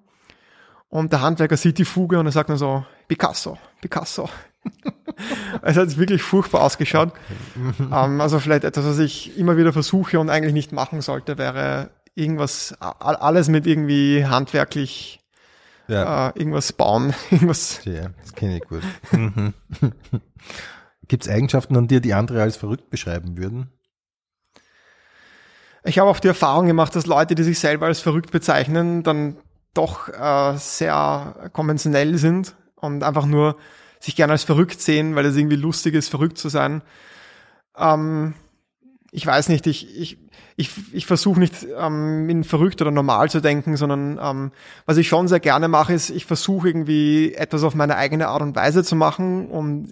Und 0.93 1.11
der 1.11 1.21
Handwerker 1.21 1.57
sieht 1.57 1.79
die 1.79 1.85
Fuge 1.85 2.19
und 2.19 2.27
er 2.27 2.31
sagt 2.31 2.51
dann 2.51 2.57
so, 2.59 2.85
Picasso, 3.07 3.57
Picasso. 3.81 4.29
es 5.63 5.75
hat 5.75 5.97
wirklich 5.97 6.21
furchtbar 6.21 6.61
ausgeschaut. 6.61 7.11
ähm, 7.79 8.21
also 8.21 8.37
vielleicht 8.39 8.63
etwas, 8.63 8.85
was 8.85 8.99
ich 8.99 9.35
immer 9.35 9.57
wieder 9.57 9.73
versuche 9.73 10.19
und 10.19 10.29
eigentlich 10.29 10.53
nicht 10.53 10.71
machen 10.71 11.01
sollte, 11.01 11.39
wäre 11.39 11.89
irgendwas, 12.13 12.75
alles 12.79 13.49
mit 13.49 13.65
irgendwie 13.65 14.23
handwerklich, 14.27 15.19
Ja, 15.87 16.29
äh, 16.29 16.37
irgendwas 16.39 16.71
bauen, 16.73 17.15
irgendwas. 17.31 17.83
ja 17.85 18.09
das 18.21 18.33
kenne 18.33 18.57
ich 18.57 18.63
gut. 18.63 18.83
Mhm. 19.13 19.55
Gibt 21.07 21.23
es 21.23 21.29
Eigenschaften 21.31 21.75
an 21.75 21.87
dir, 21.87 22.01
die 22.01 22.13
andere 22.13 22.43
als 22.43 22.55
verrückt 22.55 22.91
beschreiben 22.91 23.35
würden? 23.39 23.71
Ich 25.85 25.97
habe 25.97 26.07
auch 26.11 26.19
die 26.19 26.27
Erfahrung 26.27 26.67
gemacht, 26.67 26.95
dass 26.95 27.07
Leute, 27.07 27.33
die 27.33 27.41
sich 27.41 27.57
selber 27.57 27.87
als 27.87 27.99
verrückt 27.99 28.29
bezeichnen, 28.29 29.01
dann 29.01 29.37
doch 29.73 30.09
äh, 30.09 30.57
sehr 30.57 31.49
konventionell 31.53 32.17
sind 32.17 32.55
und 32.75 33.03
einfach 33.03 33.25
nur 33.25 33.57
sich 33.99 34.15
gerne 34.15 34.33
als 34.33 34.43
verrückt 34.43 34.81
sehen, 34.81 35.15
weil 35.15 35.25
es 35.25 35.35
irgendwie 35.35 35.55
lustig 35.55 35.95
ist, 35.95 36.09
verrückt 36.09 36.37
zu 36.37 36.49
sein. 36.49 36.81
Ähm, 37.77 38.33
ich 39.11 39.25
weiß 39.25 39.49
nicht, 39.49 39.67
ich, 39.67 39.95
ich, 39.97 40.17
ich, 40.55 40.71
ich 40.91 41.05
versuche 41.05 41.39
nicht 41.39 41.65
ähm, 41.77 42.29
in 42.29 42.43
verrückt 42.43 42.81
oder 42.81 42.91
normal 42.91 43.29
zu 43.29 43.41
denken, 43.41 43.77
sondern 43.77 44.19
ähm, 44.21 44.51
was 44.85 44.97
ich 44.97 45.07
schon 45.07 45.27
sehr 45.27 45.39
gerne 45.39 45.67
mache, 45.67 45.93
ist, 45.93 46.09
ich 46.09 46.25
versuche 46.25 46.67
irgendwie 46.67 47.33
etwas 47.33 47.63
auf 47.63 47.75
meine 47.75 47.95
eigene 47.95 48.27
Art 48.27 48.41
und 48.41 48.55
Weise 48.55 48.83
zu 48.83 48.95
machen 48.95 49.47
und, 49.49 49.89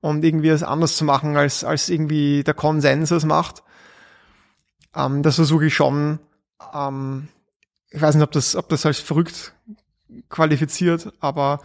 und 0.00 0.24
irgendwie 0.24 0.48
es 0.48 0.62
anders 0.62 0.96
zu 0.96 1.04
machen, 1.04 1.36
als, 1.36 1.64
als 1.64 1.88
irgendwie 1.88 2.42
der 2.44 2.54
Konsens 2.54 3.10
es 3.10 3.24
macht. 3.24 3.62
Ähm, 4.94 5.22
das 5.22 5.36
versuche 5.36 5.66
ich 5.66 5.74
schon. 5.74 6.20
Ähm, 6.74 7.28
ich 7.96 8.02
weiß 8.02 8.14
nicht, 8.14 8.24
ob 8.24 8.32
das, 8.32 8.54
ob 8.54 8.68
das 8.68 8.84
als 8.86 9.00
verrückt 9.00 9.54
qualifiziert, 10.28 11.12
aber 11.20 11.60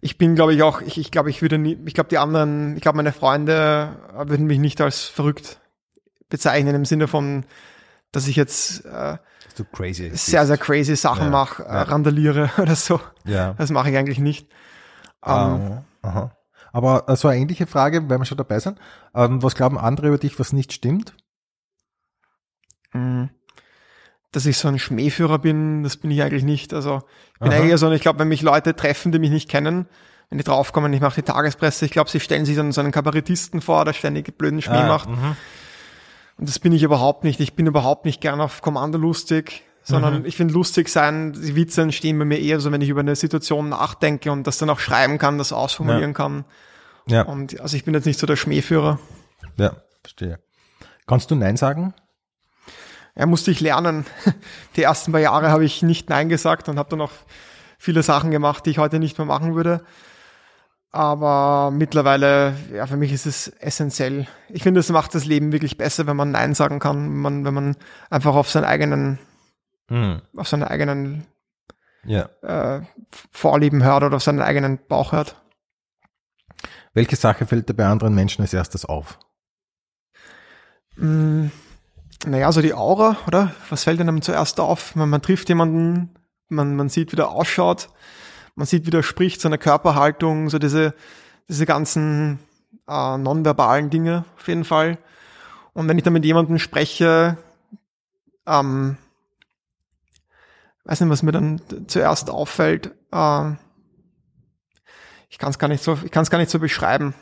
ich 0.00 0.18
bin, 0.18 0.34
glaube 0.34 0.54
ich, 0.54 0.62
auch, 0.62 0.80
ich, 0.80 0.98
ich 0.98 1.10
glaube, 1.10 1.30
ich 1.30 1.42
würde 1.42 1.58
nie, 1.58 1.78
ich 1.86 1.94
glaube, 1.94 2.08
die 2.08 2.18
anderen, 2.18 2.74
ich 2.76 2.82
glaube, 2.82 2.96
meine 2.96 3.12
Freunde 3.12 3.96
würden 4.24 4.46
mich 4.46 4.58
nicht 4.58 4.80
als 4.80 5.04
verrückt 5.04 5.60
bezeichnen 6.28 6.74
im 6.74 6.84
Sinne 6.84 7.08
von, 7.08 7.44
dass 8.12 8.26
ich 8.26 8.36
jetzt 8.36 8.84
äh, 8.84 9.18
crazy 9.72 10.10
sehr, 10.14 10.46
sehr 10.46 10.58
crazy 10.58 10.96
Sachen 10.96 11.26
Ja, 11.26 11.30
mache, 11.30 11.62
äh, 11.62 11.66
ja. 11.66 11.82
randaliere 11.82 12.50
oder 12.58 12.74
so. 12.76 13.00
Ja. 13.24 13.54
Das 13.54 13.70
mache 13.70 13.90
ich 13.90 13.96
eigentlich 13.96 14.18
nicht. 14.18 14.48
Ähm, 15.24 15.32
Ah, 15.32 15.84
aha. 16.02 16.36
Aber 16.72 17.08
äh, 17.08 17.16
so 17.16 17.28
eine 17.28 17.40
ähnliche 17.40 17.66
Frage, 17.66 18.08
weil 18.08 18.18
wir 18.18 18.24
schon 18.24 18.38
dabei 18.38 18.60
sind. 18.60 18.78
Ähm, 19.14 19.42
was 19.42 19.54
glauben 19.54 19.78
andere 19.78 20.08
über 20.08 20.18
dich, 20.18 20.38
was 20.38 20.52
nicht 20.52 20.72
stimmt? 20.72 21.14
Mh, 24.36 24.40
dass 24.40 24.46
ich 24.46 24.58
so 24.58 24.68
ein 24.68 24.78
Schmähführer 24.78 25.38
bin, 25.38 25.82
das 25.82 25.96
bin 25.96 26.10
ich 26.10 26.22
eigentlich 26.22 26.44
nicht. 26.44 26.72
Also 26.74 27.02
ich 27.34 27.40
bin 27.40 27.52
Aha. 27.52 27.58
eigentlich 27.60 27.78
so, 27.80 27.90
ich 27.90 28.02
glaube, 28.02 28.18
wenn 28.20 28.28
mich 28.28 28.42
Leute 28.42 28.76
treffen, 28.76 29.12
die 29.12 29.18
mich 29.18 29.30
nicht 29.30 29.48
kennen, 29.48 29.86
wenn 30.30 30.38
die 30.38 30.44
draufkommen, 30.44 30.92
ich 30.92 31.00
mache 31.00 31.14
die 31.16 31.22
Tagespresse, 31.22 31.84
ich 31.84 31.90
glaube, 31.92 32.10
sie 32.10 32.20
stellen 32.20 32.44
sich 32.44 32.56
dann 32.56 32.72
so 32.72 32.80
einen 32.80 32.92
Kabarettisten 32.92 33.60
vor, 33.60 33.84
der 33.84 33.92
ständig 33.92 34.36
blöden 34.38 34.60
Schmäh 34.62 34.76
Ah, 34.78 34.88
macht. 34.88 35.08
mhm. 35.08 35.36
Und 36.38 36.48
das 36.48 36.58
bin 36.58 36.72
ich 36.72 36.82
überhaupt 36.82 37.24
nicht. 37.24 37.40
Ich 37.40 37.54
bin 37.54 37.66
überhaupt 37.66 38.04
nicht 38.04 38.20
gern 38.20 38.40
auf 38.40 38.60
Kommando 38.60 38.98
lustig, 38.98 39.62
sondern 39.82 40.20
Mhm. 40.20 40.26
ich 40.26 40.36
finde 40.36 40.52
lustig 40.52 40.88
sein, 40.88 41.32
die 41.32 41.54
Witze 41.56 41.82
entstehen 41.82 42.18
bei 42.18 42.24
mir 42.24 42.38
eher 42.40 42.60
so, 42.60 42.72
wenn 42.72 42.80
ich 42.82 42.88
über 42.90 43.00
eine 43.00 43.16
Situation 43.16 43.68
nachdenke 43.70 44.30
und 44.32 44.46
das 44.46 44.58
dann 44.58 44.68
auch 44.68 44.80
schreiben 44.80 45.16
kann, 45.18 45.38
das 45.38 45.52
ausformulieren 45.52 46.12
kann. 46.12 46.44
Ja, 47.06 47.22
Und 47.22 47.60
also 47.60 47.76
ich 47.76 47.84
bin 47.84 47.94
jetzt 47.94 48.04
nicht 48.04 48.18
so 48.18 48.26
der 48.26 48.36
Schmähführer. 48.36 48.98
ja, 49.58 49.76
verstehe. 50.02 50.40
Kannst 51.06 51.30
du 51.30 51.36
Nein 51.36 51.56
sagen? 51.56 51.94
Ja, 53.16 53.26
musste 53.26 53.50
ich 53.50 53.60
lernen. 53.60 54.04
Die 54.76 54.82
ersten 54.82 55.12
paar 55.12 55.20
Jahre 55.20 55.50
habe 55.50 55.64
ich 55.64 55.82
nicht 55.82 56.08
Nein 56.10 56.28
gesagt 56.28 56.68
und 56.68 56.78
habe 56.78 56.90
dann 56.90 57.00
auch 57.00 57.12
viele 57.78 58.02
Sachen 58.02 58.30
gemacht, 58.30 58.66
die 58.66 58.70
ich 58.70 58.78
heute 58.78 58.98
nicht 58.98 59.16
mehr 59.18 59.26
machen 59.26 59.54
würde. 59.54 59.84
Aber 60.90 61.70
mittlerweile, 61.72 62.54
ja, 62.72 62.86
für 62.86 62.96
mich 62.96 63.12
ist 63.12 63.26
es 63.26 63.48
essentiell. 63.48 64.26
Ich 64.48 64.62
finde, 64.62 64.80
es 64.80 64.88
macht 64.90 65.14
das 65.14 65.24
Leben 65.26 65.52
wirklich 65.52 65.76
besser, 65.76 66.06
wenn 66.06 66.16
man 66.16 66.30
Nein 66.30 66.54
sagen 66.54 66.78
kann, 66.78 67.04
wenn 67.08 67.20
man, 67.20 67.44
wenn 67.44 67.54
man 67.54 67.76
einfach 68.10 68.34
auf 68.34 68.50
seinen 68.50 68.64
eigenen, 68.64 69.18
Mhm. 69.88 70.22
auf 70.36 70.48
seine 70.48 70.68
eigenen 70.70 71.26
Ja. 72.04 72.28
äh, 72.42 72.80
Vorlieben 73.30 73.84
hört 73.84 74.02
oder 74.04 74.16
auf 74.16 74.22
seinen 74.22 74.40
eigenen 74.40 74.78
Bauch 74.88 75.12
hört. 75.12 75.36
Welche 76.94 77.16
Sache 77.16 77.46
fällt 77.46 77.68
dir 77.68 77.74
bei 77.74 77.86
anderen 77.86 78.14
Menschen 78.14 78.42
als 78.42 78.52
erstes 78.54 78.84
auf? 78.84 79.18
Mm, 80.96 81.48
naja, 82.24 82.50
so 82.52 82.62
die 82.62 82.74
Aura, 82.74 83.16
oder? 83.26 83.54
Was 83.68 83.84
fällt 83.84 84.00
einem 84.00 84.22
zuerst 84.22 84.58
auf? 84.60 84.94
Man, 84.96 85.10
man 85.10 85.22
trifft 85.22 85.48
jemanden, 85.48 86.14
man, 86.48 86.76
man 86.76 86.88
sieht, 86.88 87.12
wie 87.12 87.16
der 87.16 87.28
ausschaut, 87.28 87.88
man 88.54 88.66
sieht, 88.66 88.86
wie 88.86 88.90
der 88.90 89.02
spricht, 89.02 89.40
seine 89.40 89.58
Körperhaltung, 89.58 90.48
so 90.48 90.58
diese, 90.58 90.94
diese 91.48 91.66
ganzen 91.66 92.38
äh, 92.88 93.18
nonverbalen 93.18 93.90
Dinge 93.90 94.24
auf 94.36 94.48
jeden 94.48 94.64
Fall. 94.64 94.98
Und 95.72 95.88
wenn 95.88 95.98
ich 95.98 96.04
dann 96.04 96.14
mit 96.14 96.24
jemandem 96.24 96.58
spreche, 96.58 97.36
ähm, 98.46 98.96
weiß 100.84 101.00
nicht, 101.00 101.10
was 101.10 101.22
mir 101.22 101.32
dann 101.32 101.60
zuerst 101.86 102.30
auffällt, 102.30 102.92
äh, 103.12 103.50
ich 105.28 105.38
kann 105.38 105.50
es 105.50 105.58
gar 105.58 105.76
so, 105.76 105.98
ich 106.02 106.10
kann 106.10 106.22
es 106.22 106.30
gar 106.30 106.38
nicht 106.38 106.50
so 106.50 106.58
beschreiben. 106.58 107.14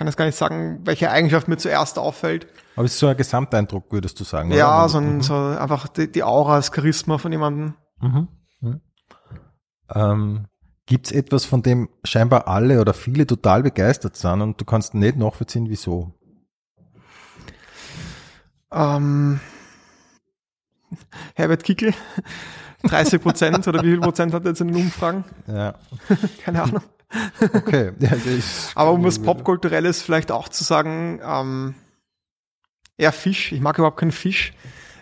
Ich 0.00 0.02
kann 0.02 0.08
es 0.08 0.16
gar 0.16 0.24
nicht 0.24 0.38
sagen, 0.38 0.80
welche 0.84 1.10
Eigenschaft 1.10 1.46
mir 1.46 1.58
zuerst 1.58 1.98
auffällt. 1.98 2.46
Aber 2.74 2.86
es 2.86 2.92
ist 2.94 3.00
so 3.00 3.06
ein 3.08 3.18
Gesamteindruck, 3.18 3.92
würdest 3.92 4.18
du 4.18 4.24
sagen, 4.24 4.50
Ja, 4.50 4.78
oder? 4.80 4.88
so, 4.88 4.96
ein, 4.96 5.16
Mhm. 5.16 5.20
so 5.20 5.34
einfach 5.34 5.88
die, 5.88 6.10
die 6.10 6.22
Aura, 6.24 6.56
das 6.56 6.70
Charisma 6.74 7.18
von 7.18 7.30
jemandem. 7.30 7.74
Mhm. 8.00 8.28
Mhm. 8.62 8.80
Ähm, 9.94 10.46
Gibt 10.86 11.04
es 11.08 11.12
etwas, 11.12 11.44
von 11.44 11.60
dem 11.62 11.90
scheinbar 12.02 12.48
alle 12.48 12.80
oder 12.80 12.94
viele 12.94 13.26
total 13.26 13.62
begeistert 13.62 14.16
sind 14.16 14.40
und 14.40 14.58
du 14.58 14.64
kannst 14.64 14.94
nicht 14.94 15.18
nachvollziehen, 15.18 15.68
wieso? 15.68 16.14
Ähm, 18.72 19.38
Herbert 21.34 21.62
Kickel, 21.62 21.92
30 22.84 23.20
Prozent 23.20 23.68
oder 23.68 23.82
wie 23.82 23.88
viel 23.90 24.00
Prozent 24.00 24.32
hat 24.32 24.44
er 24.44 24.52
jetzt 24.52 24.62
in 24.62 24.68
den 24.68 24.76
Umfragen? 24.76 25.24
Ja, 25.46 25.74
Keine 26.42 26.62
Ahnung. 26.62 26.80
Okay. 27.54 27.92
Ja, 27.98 28.10
Aber 28.74 28.92
um 28.92 29.04
was 29.04 29.18
Popkulturelles 29.18 30.02
vielleicht 30.02 30.30
auch 30.30 30.48
zu 30.48 30.64
sagen, 30.64 31.20
ähm, 31.24 31.74
eher 32.96 33.12
Fisch. 33.12 33.52
Ich 33.52 33.60
mag 33.60 33.78
überhaupt 33.78 33.98
keinen 33.98 34.12
Fisch. 34.12 34.52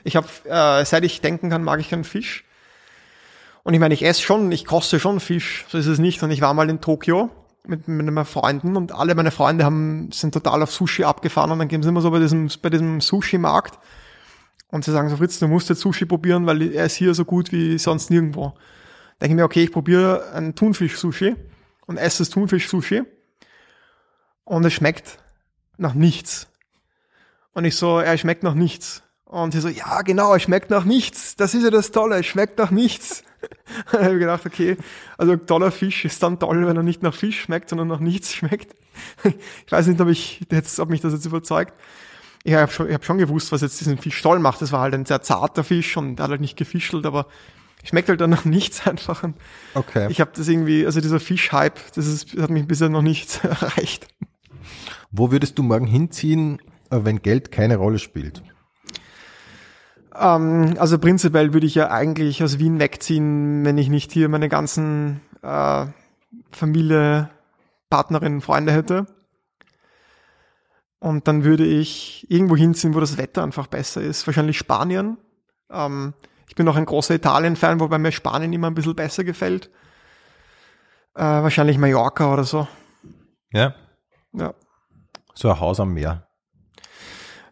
Ich 0.05 0.17
habe, 0.17 0.29
äh, 0.45 0.85
seit 0.85 1.05
ich 1.05 1.21
denken 1.21 1.51
kann, 1.51 1.63
mag 1.63 1.81
ich 1.81 1.91
keinen 1.91 2.05
Fisch. 2.05 2.45
Und 3.65 3.75
ich 3.75 3.81
meine, 3.81 3.93
ich 3.93 4.05
esse 4.05 4.23
schon, 4.23 4.51
ich 4.53 4.65
koste 4.65 4.99
schon 4.99 5.21
Fisch, 5.21 5.67
so 5.69 5.77
ist 5.77 5.87
es 5.87 5.99
nicht. 5.99 6.23
Und 6.23 6.31
ich 6.31 6.41
war 6.41 6.55
mal 6.55 6.71
in 6.71 6.81
Tokio 6.81 7.31
mit, 7.67 7.87
mit 7.87 8.07
meinen 8.07 8.25
Freunden 8.25 8.77
und 8.77 8.93
alle 8.93 9.15
meine 9.15 9.31
Freunde 9.31 9.65
haben, 9.65 10.11
sind 10.13 10.33
total 10.33 10.63
auf 10.63 10.73
Sushi 10.73 11.05
abgefahren 11.05 11.51
und 11.51 11.59
dann 11.59 11.69
gehen 11.69 11.83
sie 11.83 11.91
immer 11.91 12.01
so 12.01 12.11
bei 12.11 12.19
diesem, 12.19 12.49
bei 12.63 12.71
diesem 12.71 13.01
Sushi-Markt 13.01 13.79
und 14.71 14.85
sie 14.85 14.93
sagen 14.93 15.09
so, 15.11 15.17
Fritz, 15.17 15.39
du 15.39 15.49
musst 15.49 15.69
jetzt 15.69 15.81
Sushi 15.81 16.07
probieren, 16.07 16.47
weil 16.47 16.73
er 16.73 16.87
ist 16.87 16.95
hier 16.95 17.13
so 17.15 17.25
gut 17.25 17.53
wie 17.53 17.79
sonst 17.79 18.11
nirgendwo. 18.11 18.55
Denke 19.21 19.33
ich 19.33 19.37
mir, 19.37 19.45
okay, 19.45 19.65
ich 19.65 19.73
probiere 19.73 20.33
ein 20.35 20.55
Thunfisch-Sushi 20.55 21.37
und 21.89 21.97
esse 21.97 22.19
das 22.19 22.31
Thunfisch-Sushi 22.31 23.03
und 24.45 24.65
es 24.65 24.75
schmeckt 24.75 25.19
nach 25.79 25.95
nichts. 25.95 26.47
Und 27.53 27.65
ich 27.65 27.75
so, 27.75 27.99
er 27.99 28.17
schmeckt 28.19 28.45
nach 28.45 28.55
nichts. 28.55 29.03
Und 29.25 29.53
sie 29.53 29.61
so, 29.61 29.69
ja, 29.69 30.03
genau, 30.03 30.35
es 30.35 30.43
schmeckt 30.43 30.71
nach 30.71 30.85
nichts. 30.85 31.35
Das 31.37 31.55
ist 31.55 31.65
ja 31.65 31.71
das 31.71 31.91
Tolle, 31.91 32.19
es 32.19 32.27
schmeckt 32.27 32.59
nach 32.59 32.71
nichts. 32.71 33.25
da 33.93 34.05
habe 34.05 34.15
ich 34.15 34.21
gedacht, 34.21 34.47
okay, 34.47 34.77
also 35.17 35.37
toller 35.37 35.71
Fisch 35.71 36.05
ist 36.05 36.23
dann 36.23 36.39
toll, 36.39 36.67
wenn 36.67 36.77
er 36.77 36.83
nicht 36.83 37.03
nach 37.03 37.15
Fisch 37.15 37.41
schmeckt, 37.41 37.71
sondern 37.71 37.89
nach 37.89 38.01
nichts 38.01 38.35
schmeckt. 38.35 38.77
ich 39.25 39.73
weiß 39.73 39.87
nicht, 39.87 40.01
ob, 40.01 40.09
ich 40.09 40.47
jetzt, 40.51 40.79
ob 40.81 40.91
mich 40.91 41.01
das 41.01 41.15
jetzt 41.15 41.27
überzeugt. 41.27 41.73
Ich 42.45 42.55
habe 42.55 42.71
schon, 42.71 42.89
ich 42.89 42.95
hab 42.95 43.05
schon 43.05 43.19
gewusst, 43.19 43.51
was 43.51 43.63
jetzt 43.63 43.81
diesen 43.81 43.99
Fisch 43.99 44.21
toll 44.21 44.39
macht. 44.39 44.61
Das 44.61 44.73
war 44.73 44.81
halt 44.81 44.95
ein 44.95 45.07
sehr 45.07 45.23
zarter 45.23 45.65
Fisch 45.65 45.97
und 45.97 46.17
der 46.17 46.25
hat 46.25 46.31
halt 46.33 46.41
nicht 46.41 46.57
gefischelt, 46.57 47.07
aber 47.07 47.27
schmeckt 47.85 48.09
halt 48.09 48.21
dann 48.21 48.31
nach 48.31 48.45
nichts 48.45 48.87
einfach. 48.87 49.25
Okay. 49.75 50.09
ich 50.11 50.21
habe 50.21 50.31
das 50.35 50.49
irgendwie, 50.49 50.85
also 50.85 51.01
dieser 51.01 51.21
Fisch-Hype, 51.21 51.79
das 51.95 52.07
ist, 52.07 52.37
hat 52.39 52.51
mich 52.51 52.67
bisher 52.67 52.89
noch 52.89 53.03
nicht 53.03 53.45
erreicht. 53.45 54.09
Wo 55.11 55.31
würdest 55.31 55.59
du 55.59 55.63
morgen 55.63 55.87
hinziehen, 55.87 56.61
äh, 56.91 57.01
wenn 57.03 57.23
Geld 57.23 57.51
keine 57.51 57.77
Rolle 57.77 57.99
spielt? 57.99 58.43
Ähm, 60.15 60.75
also 60.79 60.99
prinzipiell 60.99 61.53
würde 61.55 61.67
ich 61.67 61.75
ja 61.75 61.91
eigentlich 61.91 62.43
aus 62.43 62.59
Wien 62.59 62.81
wegziehen, 62.81 63.65
wenn 63.65 63.79
ich 63.79 63.89
nicht 63.89 64.13
hier 64.13 64.29
meine 64.29 64.49
ganzen 64.49 65.21
äh, 65.43 65.87
Familie, 66.51 67.31
Partnerinnen, 67.91 68.41
Freunde 68.41 68.73
hätte. 68.73 69.07
Und 71.01 71.29
dann 71.29 71.45
würde 71.45 71.65
ich 71.65 72.27
irgendwo 72.29 72.57
hinziehen, 72.57 72.95
wo 72.95 73.01
das 73.01 73.19
Wetter 73.19 73.43
einfach 73.43 73.69
besser 73.69 74.03
ist. 74.03 74.27
Wahrscheinlich 74.27 74.59
Spanien. 74.59 75.17
Ähm, 75.71 76.15
ich 76.49 76.55
bin 76.55 76.67
auch 76.69 76.77
ein 76.77 76.87
großer 76.87 77.15
Italien-Fan, 77.15 77.81
wobei 77.81 77.99
mir 77.99 78.13
Spanien 78.13 78.53
immer 78.53 78.69
ein 78.69 78.75
bisschen 78.75 78.97
besser 78.97 79.25
gefällt. 79.25 79.71
Äh, 81.15 81.23
wahrscheinlich 81.23 81.79
Mallorca 81.79 82.33
oder 82.33 82.45
so. 82.45 82.67
Ja. 83.53 83.75
Ja. 84.33 84.55
So 85.35 85.51
ein 85.51 85.61
Haus 85.61 85.81
am 85.81 85.95
Meer. 85.95 86.27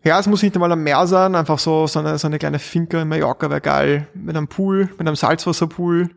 Ja, 0.03 0.21
es 0.21 0.27
muss 0.29 0.43
nicht 0.43 0.55
einmal 0.55 0.71
am 0.71 0.85
Meer 0.85 1.07
sein, 1.07 1.35
einfach 1.35 1.59
so, 1.59 1.87
so 1.87 1.99
eine, 1.99 2.17
so 2.19 2.29
eine 2.29 2.39
kleine 2.39 2.59
Finca 2.59 3.03
in 3.03 3.09
Mallorca 3.09 3.51
wäre 3.51 3.61
geil. 3.61 4.07
Mit 4.15 4.37
einem 4.37 4.47
Pool, 4.47 4.87
mit 4.99 5.01
einem 5.01 5.17
Salzwasserpool, 5.17 6.11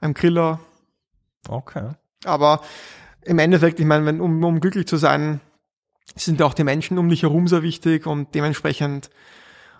einem 0.00 0.14
Griller. 0.14 0.60
Okay. 1.48 1.90
Aber 2.24 2.60
im 3.22 3.38
Endeffekt, 3.38 3.80
ich 3.80 3.86
meine, 3.86 4.06
wenn, 4.06 4.20
um, 4.20 4.42
um 4.44 4.60
glücklich 4.60 4.86
zu 4.86 4.96
sein, 4.96 5.40
sind 6.14 6.42
auch 6.42 6.54
die 6.54 6.64
Menschen 6.64 6.98
um 6.98 7.08
dich 7.08 7.22
herum 7.22 7.48
sehr 7.48 7.62
wichtig 7.62 8.06
und 8.06 8.34
dementsprechend, 8.34 9.10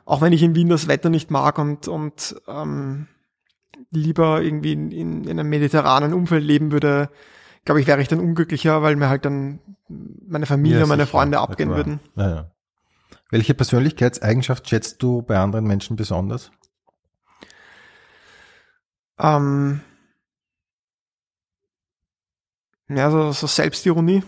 auch 0.04 0.20
wenn 0.20 0.32
ich 0.32 0.42
in 0.42 0.54
Wien 0.54 0.68
das 0.68 0.88
Wetter 0.88 1.10
nicht 1.10 1.30
mag 1.30 1.58
und, 1.58 1.88
und 1.88 2.36
ähm, 2.46 3.08
lieber 3.90 4.42
irgendwie 4.42 4.72
in, 4.72 4.90
in, 4.90 5.24
in 5.24 5.38
einem 5.40 5.48
mediterranen 5.48 6.12
Umfeld 6.12 6.44
leben 6.44 6.72
würde, 6.72 7.10
glaube 7.64 7.80
ich, 7.80 7.86
wäre 7.86 8.00
ich 8.02 8.08
dann 8.08 8.20
unglücklicher, 8.20 8.82
weil 8.82 8.96
mir 8.96 9.08
halt 9.08 9.24
dann 9.24 9.60
meine 9.88 10.46
Familie 10.46 10.78
Ja, 10.78 10.82
und 10.84 10.88
meine. 10.90 11.06
Freunde 11.06 11.38
abgehen 11.40 11.70
wahr. 11.70 11.76
würden. 11.78 12.00
Ja, 12.16 12.28
ja. 12.34 12.50
Welche 13.30 13.54
Persönlichkeitseigenschaft 13.54 14.68
schätzt 14.68 15.02
du 15.02 15.22
bei 15.22 15.38
anderen 15.38 15.66
Menschen 15.66 15.96
besonders? 15.96 16.50
Ähm, 19.18 19.80
ja, 22.88 23.10
so, 23.10 23.32
so 23.32 23.46
Selbstironie. 23.46 24.22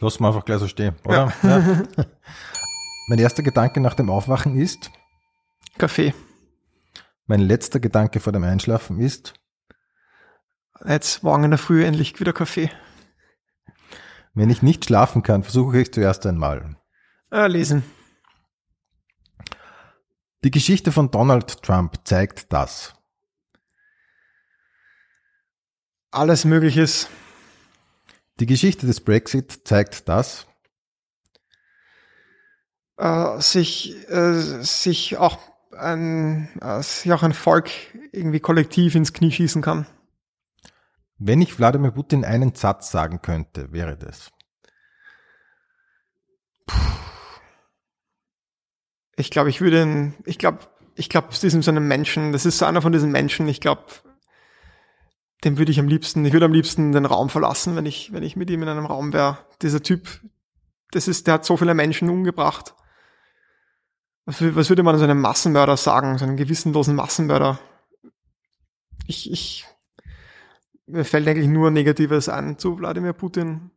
Lass 0.00 0.20
mal 0.20 0.28
einfach 0.28 0.44
gleich 0.44 0.60
so 0.60 0.68
stehen, 0.68 0.94
oder? 1.04 1.32
Ja. 1.42 1.82
mein 3.08 3.18
erster 3.18 3.42
Gedanke 3.42 3.80
nach 3.80 3.94
dem 3.94 4.10
Aufwachen 4.10 4.56
ist, 4.58 4.90
Kaffee. 5.76 6.14
mein 7.26 7.40
letzter 7.40 7.80
Gedanke 7.80 8.20
vor 8.20 8.32
dem 8.32 8.44
Einschlafen 8.44 9.00
ist, 9.00 9.34
Jetzt 10.86 11.24
morgen 11.24 11.44
in 11.44 11.50
der 11.50 11.58
Früh 11.58 11.84
endlich 11.84 12.20
wieder 12.20 12.32
Kaffee. 12.32 12.70
wenn 14.34 14.50
ich 14.50 14.62
nicht 14.62 14.84
schlafen 14.84 15.22
kann, 15.24 15.42
versuche 15.42 15.80
ich 15.80 15.92
zuerst 15.92 16.24
einmal. 16.24 16.76
Äh, 17.32 17.48
lesen. 17.48 17.82
Die 20.44 20.52
Geschichte 20.52 20.92
von 20.92 21.10
Donald 21.10 21.62
Trump 21.64 21.96
zeigt 22.04 22.52
das. 22.52 22.94
Alles 26.12 26.44
Mögliches. 26.44 27.08
Die 28.40 28.46
Geschichte 28.46 28.86
des 28.86 29.00
Brexit 29.00 29.66
zeigt 29.66 30.08
das. 30.08 30.46
Äh, 32.96 33.40
sich, 33.40 33.96
äh, 34.08 34.32
sich 34.62 35.16
auch 35.16 35.38
ein, 35.72 36.48
äh, 36.60 36.82
sich 36.82 37.12
auch 37.12 37.22
ein 37.22 37.32
Volk 37.32 37.70
irgendwie 38.12 38.40
kollektiv 38.40 38.94
ins 38.94 39.12
Knie 39.12 39.30
schießen 39.30 39.62
kann. 39.62 39.86
Wenn 41.18 41.40
ich 41.40 41.58
Wladimir 41.58 41.90
Putin 41.90 42.24
einen 42.24 42.54
Satz 42.54 42.90
sagen 42.90 43.22
könnte, 43.22 43.72
wäre 43.72 43.96
das. 43.96 44.30
Ich 49.16 49.30
glaube, 49.30 49.50
ich 49.50 49.60
würde, 49.60 49.82
ihn- 49.82 50.14
ich 50.26 50.38
glaube, 50.38 50.60
ich 50.94 51.08
glaube, 51.08 51.28
es 51.32 51.42
ist 51.42 51.60
so 51.62 51.70
einem 51.70 51.88
Menschen, 51.88 52.32
das 52.32 52.46
ist 52.46 52.58
so 52.58 52.66
einer 52.66 52.82
von 52.82 52.92
diesen 52.92 53.10
Menschen, 53.10 53.48
ich 53.48 53.60
glaube, 53.60 53.84
dem 55.48 55.56
würde 55.56 55.72
ich 55.72 55.80
am 55.80 55.88
liebsten, 55.88 56.24
ich 56.26 56.32
würde 56.34 56.44
am 56.44 56.52
liebsten 56.52 56.92
den 56.92 57.06
Raum 57.06 57.30
verlassen, 57.30 57.74
wenn 57.74 57.86
ich, 57.86 58.12
wenn 58.12 58.22
ich 58.22 58.36
mit 58.36 58.50
ihm 58.50 58.62
in 58.62 58.68
einem 58.68 58.84
Raum 58.84 59.14
wäre. 59.14 59.38
Dieser 59.62 59.82
Typ, 59.82 60.20
das 60.90 61.08
ist, 61.08 61.26
der 61.26 61.34
hat 61.34 61.44
so 61.46 61.56
viele 61.56 61.72
Menschen 61.72 62.10
umgebracht. 62.10 62.74
Was, 64.26 64.42
was 64.54 64.68
würde 64.68 64.82
man 64.82 64.98
so 64.98 65.04
einem 65.04 65.22
Massenmörder 65.22 65.78
sagen, 65.78 66.18
so 66.18 66.26
einem 66.26 66.36
gewissenlosen 66.36 66.94
Massenmörder? 66.94 67.58
Ich, 69.06 69.32
ich, 69.32 69.64
mir 70.86 71.06
fällt 71.06 71.26
eigentlich 71.26 71.48
nur 71.48 71.70
Negatives 71.70 72.28
ein 72.28 72.58
zu 72.58 72.78
Wladimir 72.78 73.14
Putin. 73.14 73.70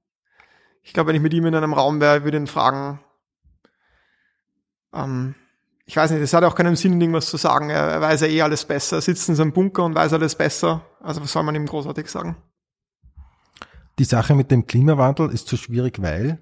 Ich 0.83 0.91
glaube, 0.91 1.09
wenn 1.09 1.15
ich 1.15 1.21
mit 1.21 1.33
ihm 1.33 1.45
in 1.45 1.55
einem 1.55 1.73
Raum 1.73 2.01
wäre, 2.01 2.25
würde 2.25 2.37
ihn 2.37 2.47
fragen, 2.47 2.99
ähm, 4.93 5.35
ich 5.85 5.95
weiß 5.95 6.11
nicht, 6.11 6.21
es 6.21 6.33
hat 6.33 6.43
auch 6.43 6.55
keinen 6.55 6.75
Sinn, 6.75 6.99
irgendwas 6.99 7.27
zu 7.27 7.37
sagen. 7.37 7.69
Er, 7.69 7.83
er 7.83 8.01
weiß 8.01 8.21
ja 8.21 8.27
eh 8.27 8.41
alles 8.41 8.65
besser. 8.65 8.97
Er 8.97 9.01
sitzt 9.01 9.27
in 9.29 9.35
seinem 9.35 9.51
Bunker 9.51 9.83
und 9.83 9.95
weiß 9.95 10.13
alles 10.13 10.35
besser. 10.35 10.85
Also 11.01 11.21
was 11.21 11.31
soll 11.31 11.43
man 11.43 11.55
ihm 11.55 11.65
großartig 11.65 12.07
sagen? 12.07 12.37
Die 13.99 14.05
Sache 14.05 14.35
mit 14.35 14.51
dem 14.51 14.67
Klimawandel 14.67 15.31
ist 15.31 15.47
so 15.47 15.57
schwierig, 15.57 16.01
weil? 16.01 16.41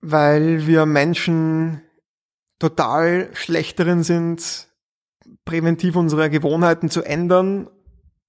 Weil 0.00 0.66
wir 0.66 0.86
Menschen 0.86 1.82
total 2.58 3.30
schlechteren 3.34 4.04
sind, 4.04 4.68
präventiv 5.44 5.96
unsere 5.96 6.30
Gewohnheiten 6.30 6.88
zu 6.88 7.02
ändern 7.02 7.68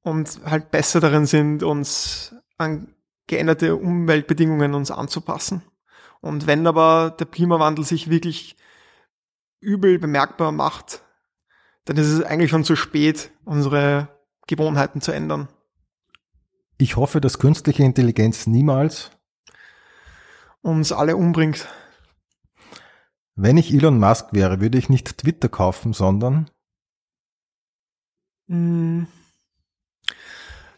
und 0.02 0.42
halt 0.46 0.72
besser 0.72 1.00
darin 1.00 1.26
sind, 1.26 1.64
uns 1.64 2.36
an 2.58 2.96
geänderte 3.28 3.76
Umweltbedingungen 3.76 4.74
uns 4.74 4.92
anzupassen. 4.92 5.64
Und 6.24 6.48
wenn 6.48 6.66
aber 6.68 7.14
der 7.20 7.28
Klimawandel 7.28 7.84
sich 7.84 8.10
wirklich 8.10 8.56
übel 9.60 10.00
bemerkbar 10.00 10.54
macht, 10.54 11.04
dann 11.84 11.98
ist 11.98 12.08
es 12.08 12.24
eigentlich 12.24 12.50
schon 12.50 12.64
zu 12.64 12.78
spät, 12.78 13.32
unsere 13.44 14.08
Gewohnheiten 14.48 15.02
zu 15.02 15.12
ändern. 15.12 15.50
Ich 16.78 16.96
hoffe, 16.96 17.20
dass 17.20 17.40
künstliche 17.40 17.84
Intelligenz 17.84 18.48
niemals 18.48 19.12
uns 20.62 20.94
alle 20.94 21.18
umbringt. 21.18 21.68
Wenn 23.36 23.58
ich 23.58 23.74
Elon 23.74 24.00
Musk 24.00 24.28
wäre, 24.32 24.62
würde 24.62 24.78
ich 24.78 24.88
nicht 24.88 25.18
Twitter 25.18 25.50
kaufen, 25.50 25.92
sondern 25.92 26.50
hm. 28.48 29.08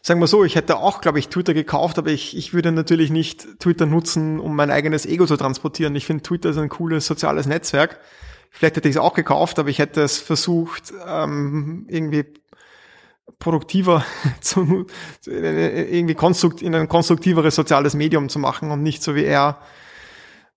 Sagen 0.06 0.20
wir 0.20 0.28
so, 0.28 0.44
ich 0.44 0.54
hätte 0.54 0.76
auch, 0.76 1.00
glaube 1.00 1.18
ich, 1.18 1.30
Twitter 1.30 1.52
gekauft, 1.52 1.98
aber 1.98 2.10
ich, 2.10 2.36
ich 2.36 2.54
würde 2.54 2.70
natürlich 2.70 3.10
nicht 3.10 3.58
Twitter 3.58 3.86
nutzen, 3.86 4.38
um 4.38 4.54
mein 4.54 4.70
eigenes 4.70 5.04
Ego 5.04 5.26
zu 5.26 5.36
transportieren. 5.36 5.96
Ich 5.96 6.06
finde 6.06 6.22
Twitter 6.22 6.50
ist 6.50 6.58
ein 6.58 6.68
cooles 6.68 7.06
soziales 7.06 7.46
Netzwerk. 7.46 7.98
Vielleicht 8.52 8.76
hätte 8.76 8.88
ich 8.88 8.94
es 8.94 9.00
auch 9.00 9.14
gekauft, 9.14 9.58
aber 9.58 9.68
ich 9.68 9.80
hätte 9.80 10.02
es 10.02 10.18
versucht, 10.18 10.94
ähm, 11.08 11.86
irgendwie 11.88 12.24
produktiver 13.40 14.04
zu, 14.40 14.86
irgendwie 15.24 16.14
konstrukt, 16.14 16.62
in 16.62 16.76
ein 16.76 16.86
konstruktiveres 16.86 17.56
soziales 17.56 17.94
Medium 17.94 18.28
zu 18.28 18.38
machen 18.38 18.70
und 18.70 18.84
nicht 18.84 19.02
so 19.02 19.16
wie 19.16 19.24
er 19.24 19.58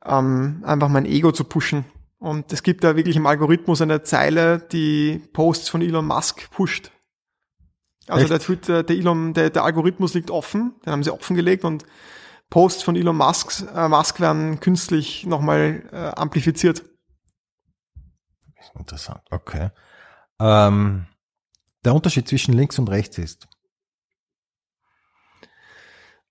ähm, 0.05 0.61
einfach 0.63 0.89
mein 0.89 1.07
Ego 1.07 1.31
zu 1.31 1.43
pushen. 1.43 1.85
Und 2.19 2.53
es 2.53 2.61
gibt 2.61 2.83
da 2.83 2.95
wirklich 2.95 3.15
im 3.15 3.25
Algorithmus 3.25 3.81
eine 3.81 4.03
Zeile, 4.03 4.59
die 4.71 5.19
Posts 5.33 5.69
von 5.69 5.81
Elon 5.81 6.05
Musk 6.05 6.51
pusht. 6.51 6.91
Also 8.09 8.27
der 8.27 8.39
Twitter, 8.39 8.83
der 8.83 8.95
Elon, 8.95 9.33
der, 9.33 9.49
der 9.49 9.63
Algorithmus 9.63 10.13
liegt 10.13 10.31
offen, 10.31 10.73
den 10.85 10.91
haben 10.91 11.03
sie 11.03 11.11
offengelegt 11.11 11.63
und 11.63 11.85
Posts 12.49 12.83
von 12.83 12.95
Elon 12.95 13.15
Musk, 13.15 13.63
äh, 13.75 13.87
Musk 13.87 14.19
werden 14.19 14.59
künstlich 14.59 15.25
nochmal 15.25 15.83
äh, 15.91 16.19
amplifiziert. 16.19 16.83
Interessant, 18.75 19.21
okay. 19.29 19.69
Ähm, 20.39 21.05
der 21.85 21.93
Unterschied 21.93 22.27
zwischen 22.27 22.53
links 22.53 22.79
und 22.79 22.89
rechts 22.89 23.17
ist? 23.17 23.47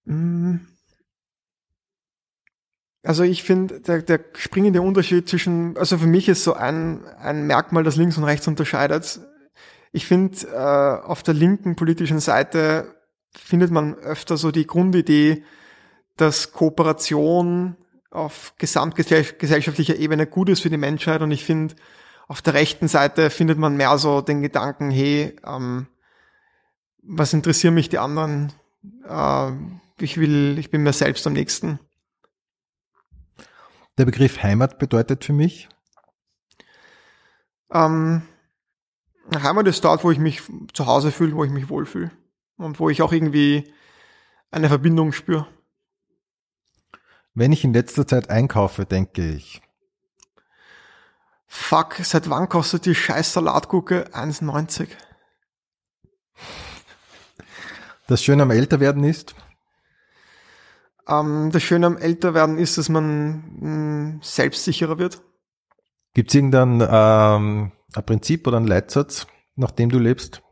Mm. 0.04 0.56
Also 3.04 3.22
ich 3.22 3.42
finde, 3.42 3.80
der, 3.80 4.02
der 4.02 4.20
springende 4.34 4.82
Unterschied 4.82 5.28
zwischen, 5.28 5.76
also 5.78 5.98
für 5.98 6.06
mich 6.06 6.28
ist 6.28 6.44
so 6.44 6.54
ein, 6.54 7.06
ein 7.06 7.46
Merkmal, 7.46 7.84
das 7.84 7.96
links 7.96 8.18
und 8.18 8.24
rechts 8.24 8.48
unterscheidet. 8.48 9.20
Ich 9.92 10.06
finde, 10.06 10.46
äh, 10.48 11.06
auf 11.06 11.22
der 11.22 11.34
linken 11.34 11.76
politischen 11.76 12.20
Seite 12.20 12.94
findet 13.32 13.70
man 13.70 13.94
öfter 13.94 14.36
so 14.36 14.50
die 14.50 14.66
Grundidee, 14.66 15.44
dass 16.16 16.52
Kooperation 16.52 17.76
auf 18.10 18.54
gesamtgesellschaftlicher 18.58 19.96
Ebene 19.96 20.26
gut 20.26 20.48
ist 20.48 20.62
für 20.62 20.70
die 20.70 20.76
Menschheit 20.76 21.20
und 21.20 21.30
ich 21.30 21.44
finde, 21.44 21.74
auf 22.26 22.42
der 22.42 22.54
rechten 22.54 22.88
Seite 22.88 23.30
findet 23.30 23.58
man 23.58 23.76
mehr 23.76 23.96
so 23.98 24.20
den 24.20 24.42
Gedanken, 24.42 24.90
hey, 24.90 25.36
ähm, 25.46 25.86
was 27.02 27.32
interessieren 27.32 27.74
mich 27.74 27.88
die 27.88 27.98
anderen? 27.98 28.52
Äh, 29.08 29.52
ich 30.00 30.18
will, 30.18 30.58
ich 30.58 30.70
bin 30.70 30.82
mir 30.82 30.92
selbst 30.92 31.26
am 31.26 31.32
nächsten. 31.32 31.78
Der 33.96 34.04
Begriff 34.04 34.42
Heimat 34.42 34.78
bedeutet 34.78 35.24
für 35.24 35.32
mich? 35.32 35.68
Ähm, 37.72 38.22
Heimat 39.36 39.66
ist 39.66 39.84
dort, 39.84 40.04
wo 40.04 40.10
ich 40.10 40.18
mich 40.18 40.42
zu 40.72 40.86
Hause 40.86 41.12
fühle, 41.12 41.34
wo 41.34 41.44
ich 41.44 41.50
mich 41.50 41.68
wohlfühle 41.68 42.10
und 42.56 42.80
wo 42.80 42.88
ich 42.88 43.02
auch 43.02 43.12
irgendwie 43.12 43.72
eine 44.50 44.68
Verbindung 44.68 45.12
spüre. 45.12 45.46
Wenn 47.34 47.52
ich 47.52 47.62
in 47.62 47.72
letzter 47.72 48.06
Zeit 48.06 48.30
einkaufe, 48.30 48.84
denke 48.84 49.30
ich, 49.30 49.62
Fuck, 51.50 51.96
seit 52.02 52.28
wann 52.28 52.48
kostet 52.48 52.84
die 52.84 52.94
scheiß 52.94 53.32
Salatgurke 53.32 54.10
1,90? 54.12 54.88
Das 58.06 58.22
Schöne 58.22 58.42
am 58.42 58.50
Älterwerden 58.50 59.02
ist? 59.02 59.34
Ähm, 61.08 61.50
das 61.50 61.62
Schöne 61.62 61.86
am 61.86 61.96
Älterwerden 61.96 62.58
ist, 62.58 62.76
dass 62.76 62.90
man 62.90 63.44
mh, 63.60 63.66
mm, 63.66 64.20
selbstsicherer 64.22 64.98
wird. 64.98 65.22
Gibt 66.12 66.30
es 66.30 66.34
irgendein 66.34 66.86
ähm, 66.90 67.72
ein 67.94 68.06
Prinzip 68.06 68.46
oder 68.46 68.58
ein 68.58 68.66
Leitsatz, 68.66 69.26
nach 69.56 69.70
dem 69.70 69.90
du 69.90 69.98
lebst? 69.98 70.42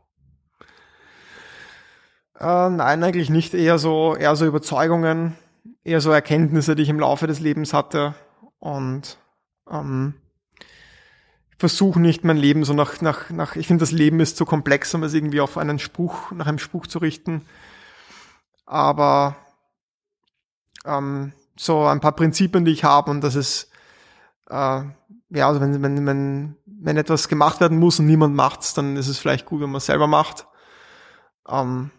Äh, 2.39 2.69
nein, 2.69 3.03
eigentlich 3.03 3.29
nicht. 3.29 3.53
Eher 3.53 3.79
so, 3.79 4.15
eher 4.15 4.35
so 4.35 4.45
Überzeugungen, 4.45 5.35
eher 5.83 6.01
so 6.01 6.11
Erkenntnisse, 6.11 6.75
die 6.75 6.83
ich 6.83 6.89
im 6.89 6.99
Laufe 6.99 7.27
des 7.27 7.39
Lebens 7.39 7.73
hatte. 7.73 8.15
Und 8.59 9.17
ähm, 9.69 10.15
versuche 11.57 11.99
nicht 11.99 12.23
mein 12.23 12.37
Leben 12.37 12.63
so 12.63 12.73
nach, 12.73 13.01
nach, 13.01 13.29
nach 13.29 13.55
ich 13.55 13.67
finde, 13.67 13.81
das 13.81 13.91
Leben 13.91 14.19
ist 14.19 14.37
zu 14.37 14.45
komplex, 14.45 14.93
um 14.93 15.03
es 15.03 15.13
irgendwie 15.13 15.41
auf 15.41 15.57
einen 15.57 15.79
Spruch, 15.79 16.31
nach 16.31 16.47
einem 16.47 16.59
Spruch 16.59 16.87
zu 16.87 16.99
richten. 16.99 17.45
Aber 18.65 19.35
ähm, 20.85 21.33
so 21.55 21.85
ein 21.85 21.99
paar 21.99 22.11
Prinzipien, 22.11 22.65
die 22.65 22.71
ich 22.71 22.83
habe 22.83 23.09
und 23.09 23.21
das 23.21 23.35
ist, 23.35 23.71
äh, 24.49 24.81
ja, 25.29 25.47
also 25.47 25.61
wenn, 25.61 25.81
wenn, 25.81 26.05
wenn, 26.05 26.55
wenn 26.65 26.97
etwas 26.97 27.27
gemacht 27.27 27.59
werden 27.59 27.79
muss 27.79 27.99
und 27.99 28.05
niemand 28.05 28.35
macht's, 28.35 28.73
dann 28.73 28.95
ist 28.95 29.07
es 29.07 29.17
vielleicht 29.17 29.45
gut, 29.45 29.61
wenn 29.61 29.69
man 29.69 29.77
es 29.77 29.85
selber 29.85 30.07
macht. 30.07 30.47
Ähm, 31.47 31.91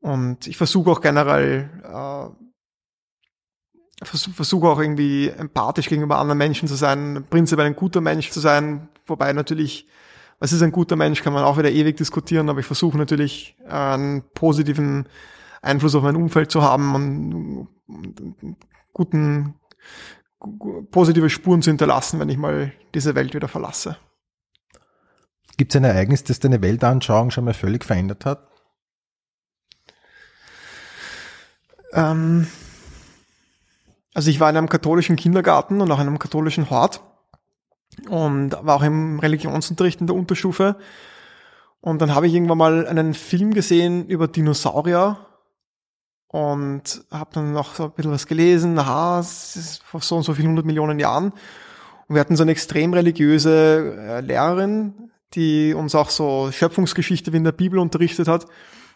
und 0.00 0.46
ich 0.46 0.56
versuche 0.56 0.90
auch 0.90 1.00
generell 1.00 1.70
äh, 1.84 2.28
versuche 4.02 4.68
auch 4.68 4.80
irgendwie 4.80 5.28
empathisch 5.28 5.88
gegenüber 5.88 6.18
anderen 6.18 6.38
Menschen 6.38 6.68
zu 6.68 6.74
sein, 6.74 7.24
prinzipiell 7.28 7.66
ein 7.66 7.76
guter 7.76 8.00
Mensch 8.00 8.30
zu 8.30 8.40
sein, 8.40 8.88
wobei 9.06 9.32
natürlich, 9.32 9.88
was 10.38 10.52
ist 10.52 10.62
ein 10.62 10.70
guter 10.72 10.94
Mensch, 10.94 11.22
kann 11.22 11.32
man 11.32 11.44
auch 11.44 11.58
wieder 11.58 11.70
ewig 11.70 11.96
diskutieren, 11.96 12.48
aber 12.48 12.60
ich 12.60 12.66
versuche 12.66 12.96
natürlich 12.96 13.56
einen 13.68 14.22
positiven 14.34 15.08
Einfluss 15.62 15.96
auf 15.96 16.04
mein 16.04 16.16
Umfeld 16.16 16.50
zu 16.50 16.62
haben 16.62 16.94
und, 16.94 17.68
guten, 18.92 19.54
positive 20.90 21.30
Spuren 21.30 21.62
zu 21.62 21.70
hinterlassen, 21.70 22.20
wenn 22.20 22.28
ich 22.28 22.36
mal 22.36 22.72
diese 22.94 23.14
Welt 23.14 23.34
wieder 23.34 23.48
verlasse. 23.48 23.96
Gibt 25.56 25.74
es 25.74 25.76
ein 25.76 25.84
Ereignis, 25.84 26.22
das 26.24 26.38
deine 26.38 26.62
Weltanschauung 26.62 27.30
schon 27.30 27.44
mal 27.44 27.54
völlig 27.54 27.84
verändert 27.84 28.24
hat? 28.24 28.48
Ähm, 31.92 32.46
also 34.14 34.30
ich 34.30 34.40
war 34.40 34.50
in 34.50 34.56
einem 34.56 34.68
katholischen 34.68 35.16
Kindergarten 35.16 35.80
und 35.80 35.90
auch 35.90 36.00
in 36.00 36.06
einem 36.06 36.18
katholischen 36.18 36.70
Hort 36.70 37.02
und 38.08 38.52
war 38.52 38.76
auch 38.76 38.82
im 38.82 39.18
Religionsunterricht 39.18 40.00
in 40.00 40.06
der 40.06 40.16
Unterstufe. 40.16 40.76
Und 41.80 42.02
dann 42.02 42.14
habe 42.14 42.26
ich 42.26 42.34
irgendwann 42.34 42.58
mal 42.58 42.86
einen 42.86 43.14
Film 43.14 43.54
gesehen 43.54 44.06
über 44.06 44.28
Dinosaurier 44.28 45.27
und 46.28 47.04
habe 47.10 47.30
dann 47.32 47.52
noch 47.52 47.74
so 47.74 47.84
ein 47.84 47.90
bisschen 47.92 48.12
was 48.12 48.26
gelesen. 48.26 48.78
Aha, 48.78 49.20
es 49.20 49.56
ist 49.56 49.82
vor 49.82 50.00
so 50.00 50.16
und 50.16 50.22
so 50.22 50.34
vielen 50.34 50.48
hundert 50.48 50.66
Millionen 50.66 50.98
Jahren. 50.98 51.32
Und 52.06 52.14
wir 52.14 52.20
hatten 52.20 52.36
so 52.36 52.42
eine 52.42 52.52
extrem 52.52 52.92
religiöse 52.94 53.96
äh, 53.98 54.20
Lehrerin, 54.20 55.10
die 55.34 55.74
uns 55.74 55.94
auch 55.94 56.10
so 56.10 56.50
Schöpfungsgeschichte 56.52 57.32
wie 57.32 57.38
in 57.38 57.44
der 57.44 57.52
Bibel 57.52 57.78
unterrichtet 57.78 58.28
hat. 58.28 58.44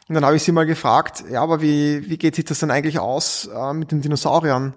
Und 0.09 0.15
dann 0.15 0.25
habe 0.25 0.37
ich 0.37 0.43
sie 0.43 0.53
mal 0.53 0.67
gefragt, 0.67 1.25
ja, 1.31 1.43
aber 1.43 1.63
wie, 1.63 2.09
wie 2.09 2.19
geht 2.19 2.35
sich 2.35 2.45
das 2.45 2.59
denn 2.59 2.71
eigentlich 2.71 2.99
aus 2.99 3.49
äh, 3.55 3.73
mit 3.73 3.93
den 3.93 4.03
Dinosauriern? 4.03 4.75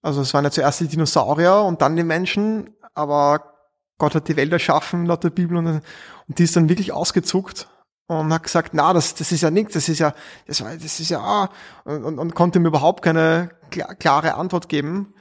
Also 0.00 0.20
es 0.20 0.32
waren 0.34 0.44
ja 0.44 0.50
zuerst 0.50 0.80
die 0.80 0.88
Dinosaurier 0.88 1.62
und 1.62 1.82
dann 1.82 1.96
die 1.96 2.04
Menschen, 2.04 2.70
aber 2.94 3.54
Gott 3.98 4.14
hat 4.14 4.28
die 4.28 4.36
Welt 4.36 4.52
erschaffen 4.52 5.06
laut 5.06 5.24
der 5.24 5.30
Bibel 5.30 5.56
und, 5.56 5.66
und 5.66 6.38
die 6.38 6.44
ist 6.44 6.56
dann 6.56 6.68
wirklich 6.68 6.92
ausgezuckt 6.92 7.68
und 8.06 8.32
hat 8.32 8.42
gesagt, 8.42 8.74
na, 8.74 8.92
das, 8.92 9.14
das 9.14 9.32
ist 9.32 9.40
ja 9.40 9.50
nichts, 9.50 9.74
das 9.74 9.88
ist 9.88 9.98
ja, 9.98 10.14
das, 10.46 10.62
war, 10.62 10.74
das 10.74 11.00
ist 11.00 11.08
ja, 11.08 11.20
ah, 11.20 11.50
und, 11.84 12.04
und, 12.04 12.18
und 12.18 12.34
konnte 12.34 12.60
mir 12.60 12.68
überhaupt 12.68 13.02
keine 13.02 13.50
klare 13.70 14.34
Antwort 14.34 14.68
geben. 14.68 15.14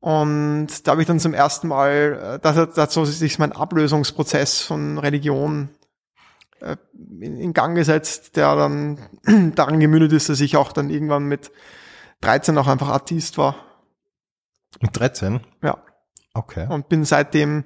Und 0.00 0.86
da 0.86 0.92
habe 0.92 1.02
ich 1.02 1.06
dann 1.06 1.20
zum 1.20 1.32
ersten 1.32 1.68
Mal, 1.68 2.34
äh, 2.34 2.38
da 2.40 2.54
hat, 2.54 2.76
da 2.76 2.82
hat 2.82 2.92
sich 2.92 3.38
mein 3.38 3.52
Ablösungsprozess 3.52 4.60
von 4.60 4.98
Religion 4.98 5.68
äh, 6.60 6.76
in, 7.20 7.36
in 7.36 7.52
Gang 7.52 7.76
gesetzt, 7.76 8.36
der 8.36 8.56
dann 8.56 8.98
daran 9.54 9.78
gemündet 9.78 10.12
ist, 10.12 10.28
dass 10.28 10.40
ich 10.40 10.56
auch 10.56 10.72
dann 10.72 10.90
irgendwann 10.90 11.24
mit 11.24 11.52
13 12.20 12.58
auch 12.58 12.66
einfach 12.66 12.88
Artist 12.88 13.38
war. 13.38 13.54
Mit 14.80 14.98
13? 14.98 15.40
Ja. 15.62 15.78
Okay. 16.34 16.66
Und 16.68 16.88
bin 16.88 17.04
seitdem 17.04 17.64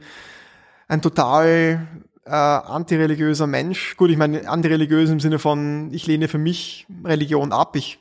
ein 0.89 1.03
total 1.03 1.87
äh, 2.27 2.31
antireligiöser 2.31 3.47
Mensch. 3.47 3.97
Gut, 3.97 4.11
ich 4.11 4.17
meine 4.17 4.49
antireligiös 4.49 5.11
im 5.11 5.21
Sinne 5.21 5.39
von, 5.39 5.91
ich 5.93 6.07
lehne 6.07 6.29
für 6.29 6.39
mich 6.39 6.87
Religion 7.05 7.53
ab. 7.53 7.77
Ich 7.77 8.01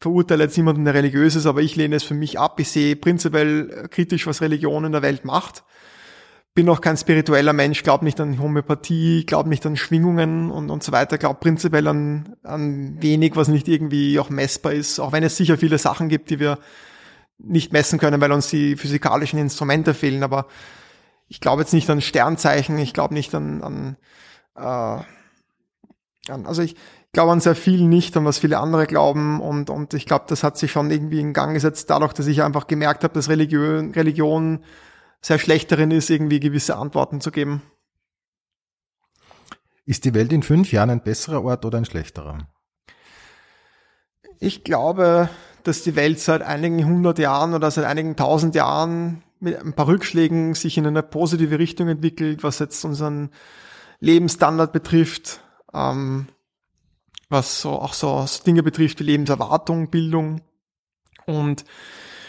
verurteile 0.00 0.44
jetzt 0.44 0.56
niemanden, 0.56 0.84
der 0.84 0.94
religiös 0.94 1.34
ist, 1.34 1.46
aber 1.46 1.60
ich 1.60 1.74
lehne 1.74 1.96
es 1.96 2.04
für 2.04 2.14
mich 2.14 2.38
ab. 2.38 2.60
Ich 2.60 2.68
sehe 2.70 2.94
prinzipiell 2.94 3.88
kritisch, 3.90 4.26
was 4.26 4.40
Religion 4.40 4.84
in 4.84 4.92
der 4.92 5.02
Welt 5.02 5.24
macht. 5.24 5.64
Bin 6.54 6.68
auch 6.68 6.80
kein 6.80 6.96
spiritueller 6.96 7.52
Mensch, 7.52 7.82
glaube 7.82 8.04
nicht 8.04 8.20
an 8.20 8.40
Homöopathie, 8.40 9.24
glaube 9.26 9.48
nicht 9.48 9.66
an 9.66 9.76
Schwingungen 9.76 10.50
und, 10.50 10.70
und 10.70 10.82
so 10.82 10.92
weiter, 10.92 11.18
glaube 11.18 11.40
prinzipiell 11.40 11.86
an, 11.88 12.36
an 12.42 13.00
wenig, 13.02 13.36
was 13.36 13.48
nicht 13.48 13.68
irgendwie 13.68 14.18
auch 14.18 14.30
messbar 14.30 14.72
ist, 14.72 14.98
auch 14.98 15.12
wenn 15.12 15.22
es 15.22 15.36
sicher 15.36 15.58
viele 15.58 15.78
Sachen 15.78 16.08
gibt, 16.08 16.30
die 16.30 16.40
wir 16.40 16.58
nicht 17.38 17.72
messen 17.72 17.98
können, 17.98 18.20
weil 18.20 18.32
uns 18.32 18.48
die 18.48 18.76
physikalischen 18.76 19.38
Instrumente 19.38 19.94
fehlen, 19.94 20.24
aber 20.24 20.46
ich 21.28 21.40
glaube 21.40 21.62
jetzt 21.62 21.74
nicht 21.74 21.88
an 21.90 22.00
Sternzeichen, 22.00 22.78
ich 22.78 22.94
glaube 22.94 23.14
nicht 23.14 23.34
an, 23.34 23.62
an, 23.62 23.96
äh, 24.56 26.32
an 26.32 26.46
also 26.46 26.62
ich, 26.62 26.74
glaube 27.12 27.32
an 27.32 27.40
sehr 27.40 27.54
viel 27.54 27.82
nicht, 27.82 28.16
an 28.16 28.24
was 28.24 28.38
viele 28.38 28.58
andere 28.58 28.86
glauben 28.86 29.40
und, 29.40 29.70
und 29.70 29.94
ich 29.94 30.06
glaube, 30.06 30.26
das 30.28 30.42
hat 30.42 30.58
sich 30.58 30.70
schon 30.70 30.90
irgendwie 30.90 31.20
in 31.20 31.32
Gang 31.32 31.54
gesetzt, 31.54 31.90
dadurch, 31.90 32.12
dass 32.12 32.26
ich 32.26 32.42
einfach 32.42 32.66
gemerkt 32.66 33.04
habe, 33.04 33.14
dass 33.14 33.28
Religion, 33.28 33.92
Religion 33.92 34.64
sehr 35.20 35.38
schlecht 35.38 35.72
darin 35.72 35.90
ist, 35.90 36.10
irgendwie 36.10 36.40
gewisse 36.40 36.76
Antworten 36.76 37.20
zu 37.20 37.30
geben. 37.30 37.62
Ist 39.84 40.04
die 40.04 40.14
Welt 40.14 40.32
in 40.32 40.42
fünf 40.42 40.70
Jahren 40.70 40.90
ein 40.90 41.02
besserer 41.02 41.42
Ort 41.42 41.64
oder 41.64 41.78
ein 41.78 41.86
schlechterer? 41.86 42.46
Ich 44.38 44.62
glaube, 44.62 45.30
dass 45.64 45.82
die 45.82 45.96
Welt 45.96 46.20
seit 46.20 46.42
einigen 46.42 46.84
hundert 46.84 47.18
Jahren 47.18 47.54
oder 47.54 47.70
seit 47.70 47.84
einigen 47.84 48.14
tausend 48.14 48.54
Jahren 48.54 49.24
mit 49.40 49.58
ein 49.58 49.72
paar 49.72 49.88
Rückschlägen 49.88 50.54
sich 50.54 50.78
in 50.78 50.86
eine 50.86 51.02
positive 51.02 51.58
Richtung 51.58 51.88
entwickelt, 51.88 52.42
was 52.42 52.58
jetzt 52.58 52.84
unseren 52.84 53.30
Lebensstandard 54.00 54.72
betrifft, 54.72 55.40
ähm, 55.72 56.28
was 57.28 57.60
so 57.60 57.70
auch 57.70 57.92
so, 57.92 58.24
so 58.26 58.44
Dinge 58.44 58.62
betrifft 58.62 59.00
wie 59.00 59.04
Lebenserwartung, 59.04 59.90
Bildung. 59.90 60.40
Und 61.26 61.64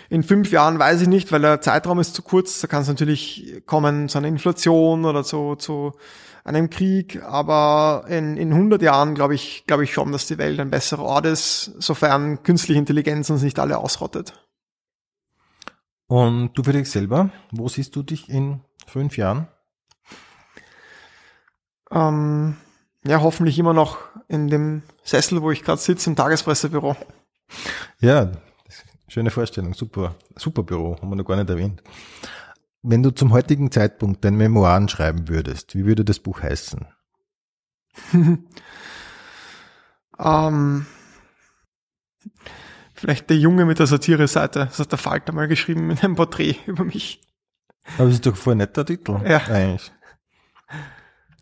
in 0.10 0.24
fünf 0.24 0.52
Jahren 0.52 0.80
weiß 0.80 1.02
ich 1.02 1.08
nicht, 1.08 1.32
weil 1.32 1.42
der 1.42 1.62
Zeitraum 1.62 2.00
ist 2.00 2.16
zu 2.16 2.22
kurz. 2.22 2.60
Da 2.62 2.68
kann 2.68 2.82
es 2.82 2.88
natürlich 2.88 3.62
kommen 3.66 4.10
zu 4.10 4.18
einer 4.18 4.28
Inflation 4.28 5.06
oder 5.06 5.24
zu, 5.24 5.56
zu 5.56 5.94
einem 6.44 6.70
Krieg. 6.70 7.22
Aber 7.24 8.06
in, 8.10 8.36
in 8.36 8.52
100 8.52 8.82
Jahren 8.82 9.14
glaube 9.14 9.36
ich, 9.36 9.66
glaube 9.68 9.84
ich 9.84 9.94
schon, 9.94 10.12
dass 10.12 10.26
die 10.26 10.38
Welt 10.38 10.60
ein 10.60 10.72
besserer 10.72 11.04
Ort 11.04 11.28
ist, 11.28 11.76
sofern 11.78 12.44
künstliche 12.44 12.80
Intelligenz 12.80 13.30
uns 13.30 13.44
nicht 13.44 13.60
alle 13.60 13.78
ausrottet. 13.78 14.34
Und 16.10 16.54
du 16.56 16.64
für 16.64 16.74
dich 16.74 16.90
selber, 16.90 17.30
wo 17.52 17.70
siehst 17.70 17.96
du 17.96 18.02
dich 18.02 18.30
in 18.30 18.62
fünf 18.88 19.16
Jahren? 19.16 19.48
Ähm, 21.92 22.58
ja, 23.06 23.22
hoffentlich 23.22 23.60
immer 23.60 23.74
noch 23.74 24.00
in 24.28 24.48
dem 24.48 24.82
Sessel, 25.04 25.44
wo 25.44 25.52
ich 25.52 25.64
gerade 25.64 25.80
sitze, 25.80 26.10
im 26.10 26.16
Tagespressebüro. 26.16 26.96
Ja, 28.00 28.32
schöne 29.08 29.30
Vorstellung, 29.30 29.76
super, 29.76 30.16
super 30.36 30.64
Büro, 30.64 30.98
haben 31.00 31.10
wir 31.10 31.16
noch 31.16 31.26
gar 31.26 31.36
nicht 31.36 31.50
erwähnt. 31.52 31.84
Wenn 32.82 33.04
du 33.04 33.12
zum 33.12 33.32
heutigen 33.32 33.70
Zeitpunkt 33.72 34.26
dein 34.26 34.36
Memoiren 34.36 34.90
schreiben 34.90 35.28
würdest, 35.28 35.76
wie 35.76 35.86
würde 35.86 36.04
das 36.04 36.18
Buch 36.18 36.42
heißen? 36.42 36.88
ähm, 40.20 40.86
vielleicht 43.00 43.30
der 43.30 43.38
Junge 43.38 43.66
mit 43.66 43.80
der 43.80 43.88
Satire-Seite. 43.88 44.66
Das 44.66 44.80
hat 44.80 44.92
der 44.92 45.00
Falter 45.00 45.34
mal 45.34 45.48
geschrieben 45.48 45.90
in 45.90 46.00
einem 46.00 46.16
Porträt 46.16 46.58
über 46.66 46.84
mich. 46.84 47.22
Aber 47.98 48.06
das 48.06 48.16
ist 48.16 48.26
doch 48.26 48.36
voll 48.36 48.56
netter 48.56 48.86
Titel. 48.86 49.20
Ja. 49.26 49.38
Eigentlich. 49.48 49.92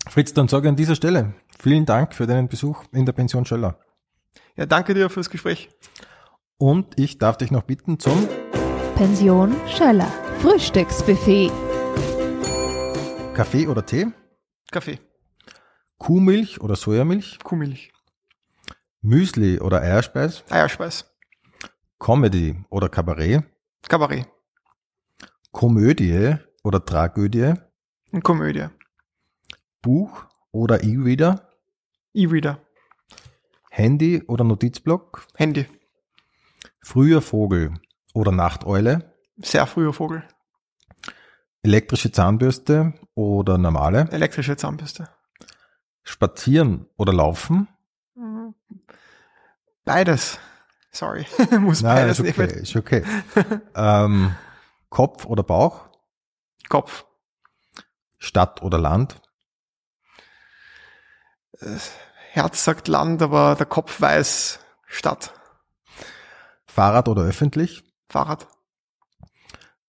Fritz, 0.10 0.34
dann 0.34 0.48
sage 0.48 0.68
ich 0.68 0.70
an 0.70 0.76
dieser 0.76 0.96
Stelle 0.96 1.34
vielen 1.60 1.86
Dank 1.86 2.14
für 2.14 2.28
deinen 2.28 2.48
Besuch 2.48 2.84
in 2.94 3.06
der 3.06 3.14
Pension 3.14 3.46
Schöller. 3.46 3.80
Ja, 4.56 4.66
danke 4.66 4.94
dir 4.94 5.10
fürs 5.10 5.30
Gespräch. 5.30 5.70
Und 6.58 7.00
ich 7.00 7.18
darf 7.18 7.38
dich 7.38 7.52
noch 7.52 7.64
bitten 7.64 8.00
zum 8.00 8.28
Pension 8.96 9.56
Schöller. 9.68 10.12
Frühstücksbuffet. 10.40 11.52
Kaffee 13.34 13.68
oder 13.68 13.86
Tee, 13.86 14.08
Kaffee, 14.72 15.00
Kuhmilch 16.00 16.60
oder 16.60 16.76
Sojamilch, 16.76 17.38
Kuhmilch, 17.44 17.92
Müsli 19.02 19.60
oder 19.60 19.82
Eierspeis, 19.82 20.44
Eierspeis, 20.50 21.06
Comedy 22.00 22.56
oder 22.70 22.90
Kabarett, 22.90 23.44
Kabarett 23.88 24.28
Komödie 25.52 26.36
oder 26.64 26.84
Tragödie, 26.86 27.54
Komödie, 28.24 28.68
Buch 29.82 30.26
oder 30.52 30.84
E-Reader, 30.84 31.50
E-Reader, 32.14 32.60
Handy 33.72 34.22
oder 34.28 34.44
Notizblock, 34.44 35.26
Handy, 35.36 35.66
früher 36.82 37.22
Vogel 37.22 37.74
oder 38.14 38.32
Nachteule, 38.32 39.14
sehr 39.38 39.66
früher 39.66 39.94
Vogel, 39.94 40.24
elektrische 41.64 42.12
Zahnbürste 42.12 42.94
oder 43.16 43.58
normale, 43.58 44.08
elektrische 44.12 44.56
Zahnbürste. 44.56 45.10
spazieren 46.04 46.86
oder 46.96 47.14
laufen. 47.14 47.68
Beides. 49.84 50.40
Sorry, 50.98 51.28
muss 51.60 51.84
Nein, 51.84 51.96
beides 52.08 52.20
ist 52.20 52.28
okay, 52.28 52.48
nehmen. 52.48 52.60
ist 52.64 52.76
okay. 52.76 53.04
ähm, 53.76 54.36
Kopf 54.90 55.26
oder 55.26 55.44
Bauch, 55.44 55.90
Kopf, 56.70 57.06
Stadt 58.18 58.64
oder 58.64 58.80
Land, 58.80 59.22
Herz 62.32 62.64
sagt 62.64 62.88
Land, 62.88 63.22
aber 63.22 63.54
der 63.54 63.68
Kopf 63.68 64.02
weiß 64.02 64.60
Stadt, 64.88 65.34
Fahrrad 66.66 67.08
oder 67.10 67.22
öffentlich, 67.22 67.84
Fahrrad, 68.10 68.48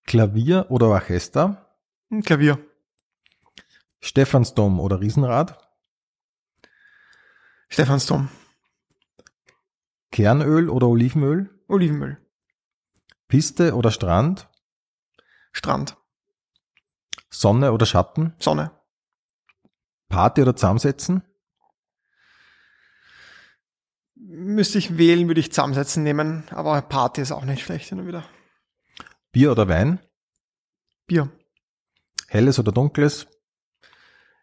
Klavier 0.05 0.67
oder 0.69 0.89
Orchester, 0.89 1.75
ein 2.11 2.21
Klavier, 2.21 2.59
Stephansdom 3.99 4.79
oder 4.79 4.99
Riesenrad, 4.99 5.57
Stephansdom, 7.67 8.29
Kernöl 10.11 10.69
oder 10.69 10.87
Olivenöl, 10.87 11.49
Olivenöl, 11.67 12.17
Piste 13.27 13.75
oder 13.75 13.91
Strand, 13.91 14.49
Strand, 15.51 15.97
Sonne 17.29 17.71
oder 17.71 17.85
Schatten, 17.85 18.33
Sonne, 18.39 18.71
Party 20.09 20.41
oder 20.41 20.55
Zusammensetzen, 20.55 21.23
Müsste 24.21 24.77
ich 24.77 24.97
wählen, 24.97 25.27
würde 25.27 25.39
ich 25.39 25.51
zusammensetzen 25.51 26.03
nehmen, 26.03 26.43
aber 26.51 26.81
Party 26.81 27.21
ist 27.21 27.31
auch 27.31 27.45
nicht 27.45 27.63
schlecht 27.63 27.91
und 27.93 28.05
wieder. 28.05 28.25
Bier 29.31 29.51
oder 29.51 29.67
Wein, 29.67 29.99
Bier, 31.07 31.31
helles 32.27 32.59
oder 32.59 32.71
dunkles, 32.71 33.27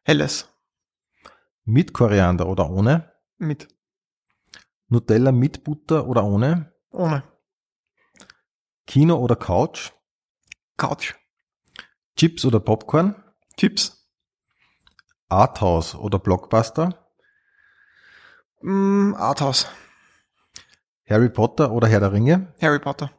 helles, 0.02 0.48
mit 1.64 1.92
Koriander 1.92 2.48
oder 2.48 2.68
ohne, 2.70 3.12
mit, 3.36 3.68
Nutella 4.88 5.32
mit 5.32 5.64
Butter 5.64 6.06
oder 6.06 6.24
ohne, 6.24 6.72
ohne, 6.90 7.24
Kino 8.86 9.16
oder 9.16 9.36
Couch, 9.36 9.92
Couch, 10.76 11.14
Chips 12.16 12.44
oder 12.44 12.60
Popcorn, 12.60 13.22
Chips, 13.56 14.08
Arthouse 15.28 15.94
oder 15.96 16.18
Blockbuster, 16.18 17.10
mm, 18.62 19.14
Arthouse, 19.14 19.66
Harry 21.08 21.30
Potter 21.30 21.72
oder 21.72 21.88
Herr 21.88 22.00
der 22.00 22.12
Ringe, 22.12 22.54
Harry 22.60 22.78
Potter, 22.78 23.10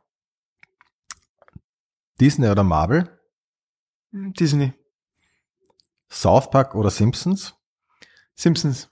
Disney 2.19 2.47
oder 2.49 2.63
Marvel, 2.63 3.19
Disney, 4.11 4.73
South 6.09 6.49
Park 6.49 6.75
oder 6.75 6.89
Simpsons, 6.89 7.53
Simpsons, 8.35 8.89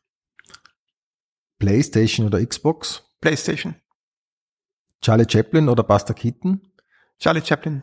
PlayStation 1.69 2.27
oder 2.27 2.45
Xbox, 2.45 3.03
Playstation, 3.21 3.73
Charlie 5.01 5.25
Chaplin 5.27 5.67
oder 5.67 5.81
Buster 5.81 6.13
Keaton, 6.13 6.61
Charlie 7.17 7.41
Chaplin, 7.43 7.81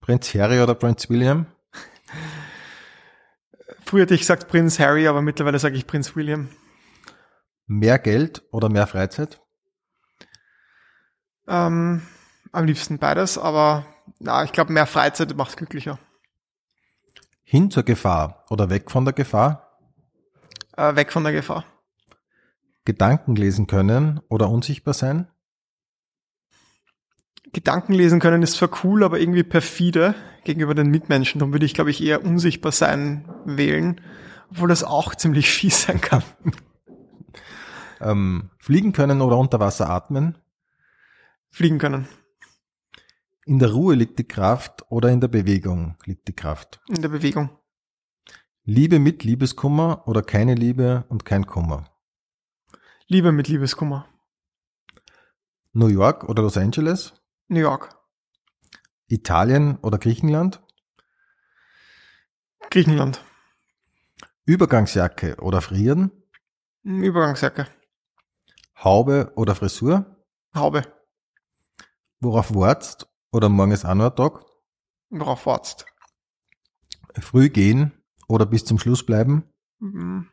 Prinz 0.00 0.34
Harry 0.34 0.60
oder 0.62 0.74
Prinz 0.74 1.10
William, 1.10 1.44
Früher 3.84 4.02
hätte 4.04 4.14
ich 4.14 4.22
gesagt 4.22 4.48
Prinz 4.48 4.78
Harry, 4.78 5.06
aber 5.06 5.20
mittlerweile 5.20 5.58
sage 5.58 5.76
ich 5.76 5.86
Prinz 5.86 6.16
William. 6.16 6.48
mehr 7.66 7.98
Geld 7.98 8.42
oder 8.50 8.70
mehr 8.70 8.86
Freizeit, 8.86 9.38
Ähm, 11.46 12.00
am 12.52 12.64
liebsten 12.64 12.96
beides, 12.98 13.36
aber 13.36 13.84
na, 14.20 14.42
ich 14.44 14.52
glaube, 14.52 14.72
mehr 14.72 14.86
Freizeit 14.86 15.36
macht 15.36 15.58
glücklicher. 15.58 15.98
hin 17.42 17.70
zur 17.70 17.82
Gefahr 17.82 18.46
oder 18.48 18.70
weg 18.70 18.90
von 18.90 19.04
der 19.04 19.12
Gefahr, 19.12 19.61
Äh, 20.76 20.96
weg 20.96 21.12
von 21.12 21.24
der 21.24 21.32
Gefahr. 21.32 21.64
Gedanken 22.84 23.36
lesen 23.36 23.66
können 23.66 24.20
oder 24.28 24.50
unsichtbar 24.50 24.94
sein, 24.94 25.28
Gedanken 27.52 27.92
lesen 27.92 28.18
können 28.18 28.42
ist 28.42 28.54
zwar 28.54 28.70
cool, 28.82 29.04
aber 29.04 29.20
irgendwie 29.20 29.42
perfide 29.42 30.14
gegenüber 30.44 30.74
den 30.74 30.88
Mitmenschen. 30.88 31.38
Darum 31.38 31.52
würde 31.52 31.66
ich, 31.66 31.74
glaube 31.74 31.90
ich, 31.90 32.02
eher 32.02 32.24
unsichtbar 32.24 32.72
sein 32.72 33.28
wählen, 33.44 34.00
obwohl 34.50 34.68
das 34.68 34.84
auch 34.84 35.14
ziemlich 35.16 35.50
fies 35.50 35.82
sein 35.82 36.00
kann. 36.00 36.22
Ähm, 38.00 38.50
fliegen 38.58 38.92
können 38.92 39.20
oder 39.20 39.36
unter 39.36 39.60
Wasser 39.60 39.90
atmen? 39.90 40.38
Fliegen 41.50 41.78
können. 41.78 42.08
In 43.44 43.58
der 43.58 43.72
Ruhe 43.72 43.96
liegt 43.96 44.18
die 44.18 44.26
Kraft 44.26 44.86
oder 44.88 45.10
in 45.10 45.20
der 45.20 45.28
Bewegung 45.28 45.96
liegt 46.06 46.28
die 46.28 46.32
Kraft? 46.32 46.80
In 46.88 47.02
der 47.02 47.08
Bewegung. 47.08 47.50
Liebe 48.64 49.00
mit 49.00 49.24
Liebeskummer 49.24 50.06
oder 50.06 50.22
keine 50.22 50.54
Liebe 50.54 51.04
und 51.08 51.24
kein 51.24 51.48
Kummer? 51.48 51.90
Liebe 53.08 53.32
mit 53.32 53.48
Liebeskummer. 53.48 54.08
New 55.72 55.88
York 55.88 56.28
oder 56.28 56.44
Los 56.44 56.56
Angeles? 56.56 57.12
New 57.48 57.58
York. 57.58 57.98
Italien 59.08 59.78
oder 59.78 59.98
Griechenland? 59.98 60.62
Griechenland. 62.70 63.24
Übergangsjacke 64.44 65.38
oder 65.40 65.60
frieren? 65.60 66.12
Übergangsjacke. 66.84 67.66
Haube 68.76 69.32
oder 69.34 69.56
Frisur? 69.56 70.24
Haube. 70.54 70.84
Worauf 72.20 72.54
wartest 72.54 73.08
oder 73.32 73.48
morgen 73.48 73.72
ist? 73.72 73.82
Worauf 73.82 75.46
wartest? 75.46 75.84
Früh 77.18 77.48
gehen 77.48 78.01
oder 78.28 78.46
bis 78.46 78.64
zum 78.64 78.78
Schluss 78.78 79.04
bleiben? 79.04 79.44
Mhm. 79.80 80.28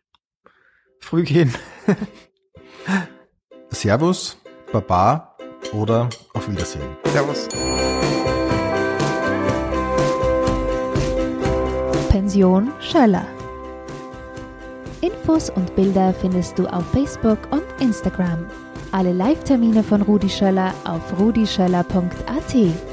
Früh 1.00 1.24
gehen. 1.24 1.54
Servus, 3.70 4.38
Baba 4.72 5.36
oder 5.74 6.10
auf 6.34 6.50
Wiedersehen. 6.50 6.98
Servus. 7.06 7.48
Pension 12.10 12.72
Schöller. 12.80 13.26
Infos 15.02 15.50
und 15.50 15.76
Bilder 15.76 16.14
findest 16.14 16.60
du 16.60 16.68
auf 16.68 16.86
Facebook 16.92 17.40
und 17.52 17.64
Instagram. 17.80 18.46
Alle 18.92 19.14
Live-Termine 19.14 19.84
von 19.84 20.02
Rudi 20.02 20.30
Schöller 20.30 20.74
auf 20.84 21.20
rudischöller.at. 21.20 22.89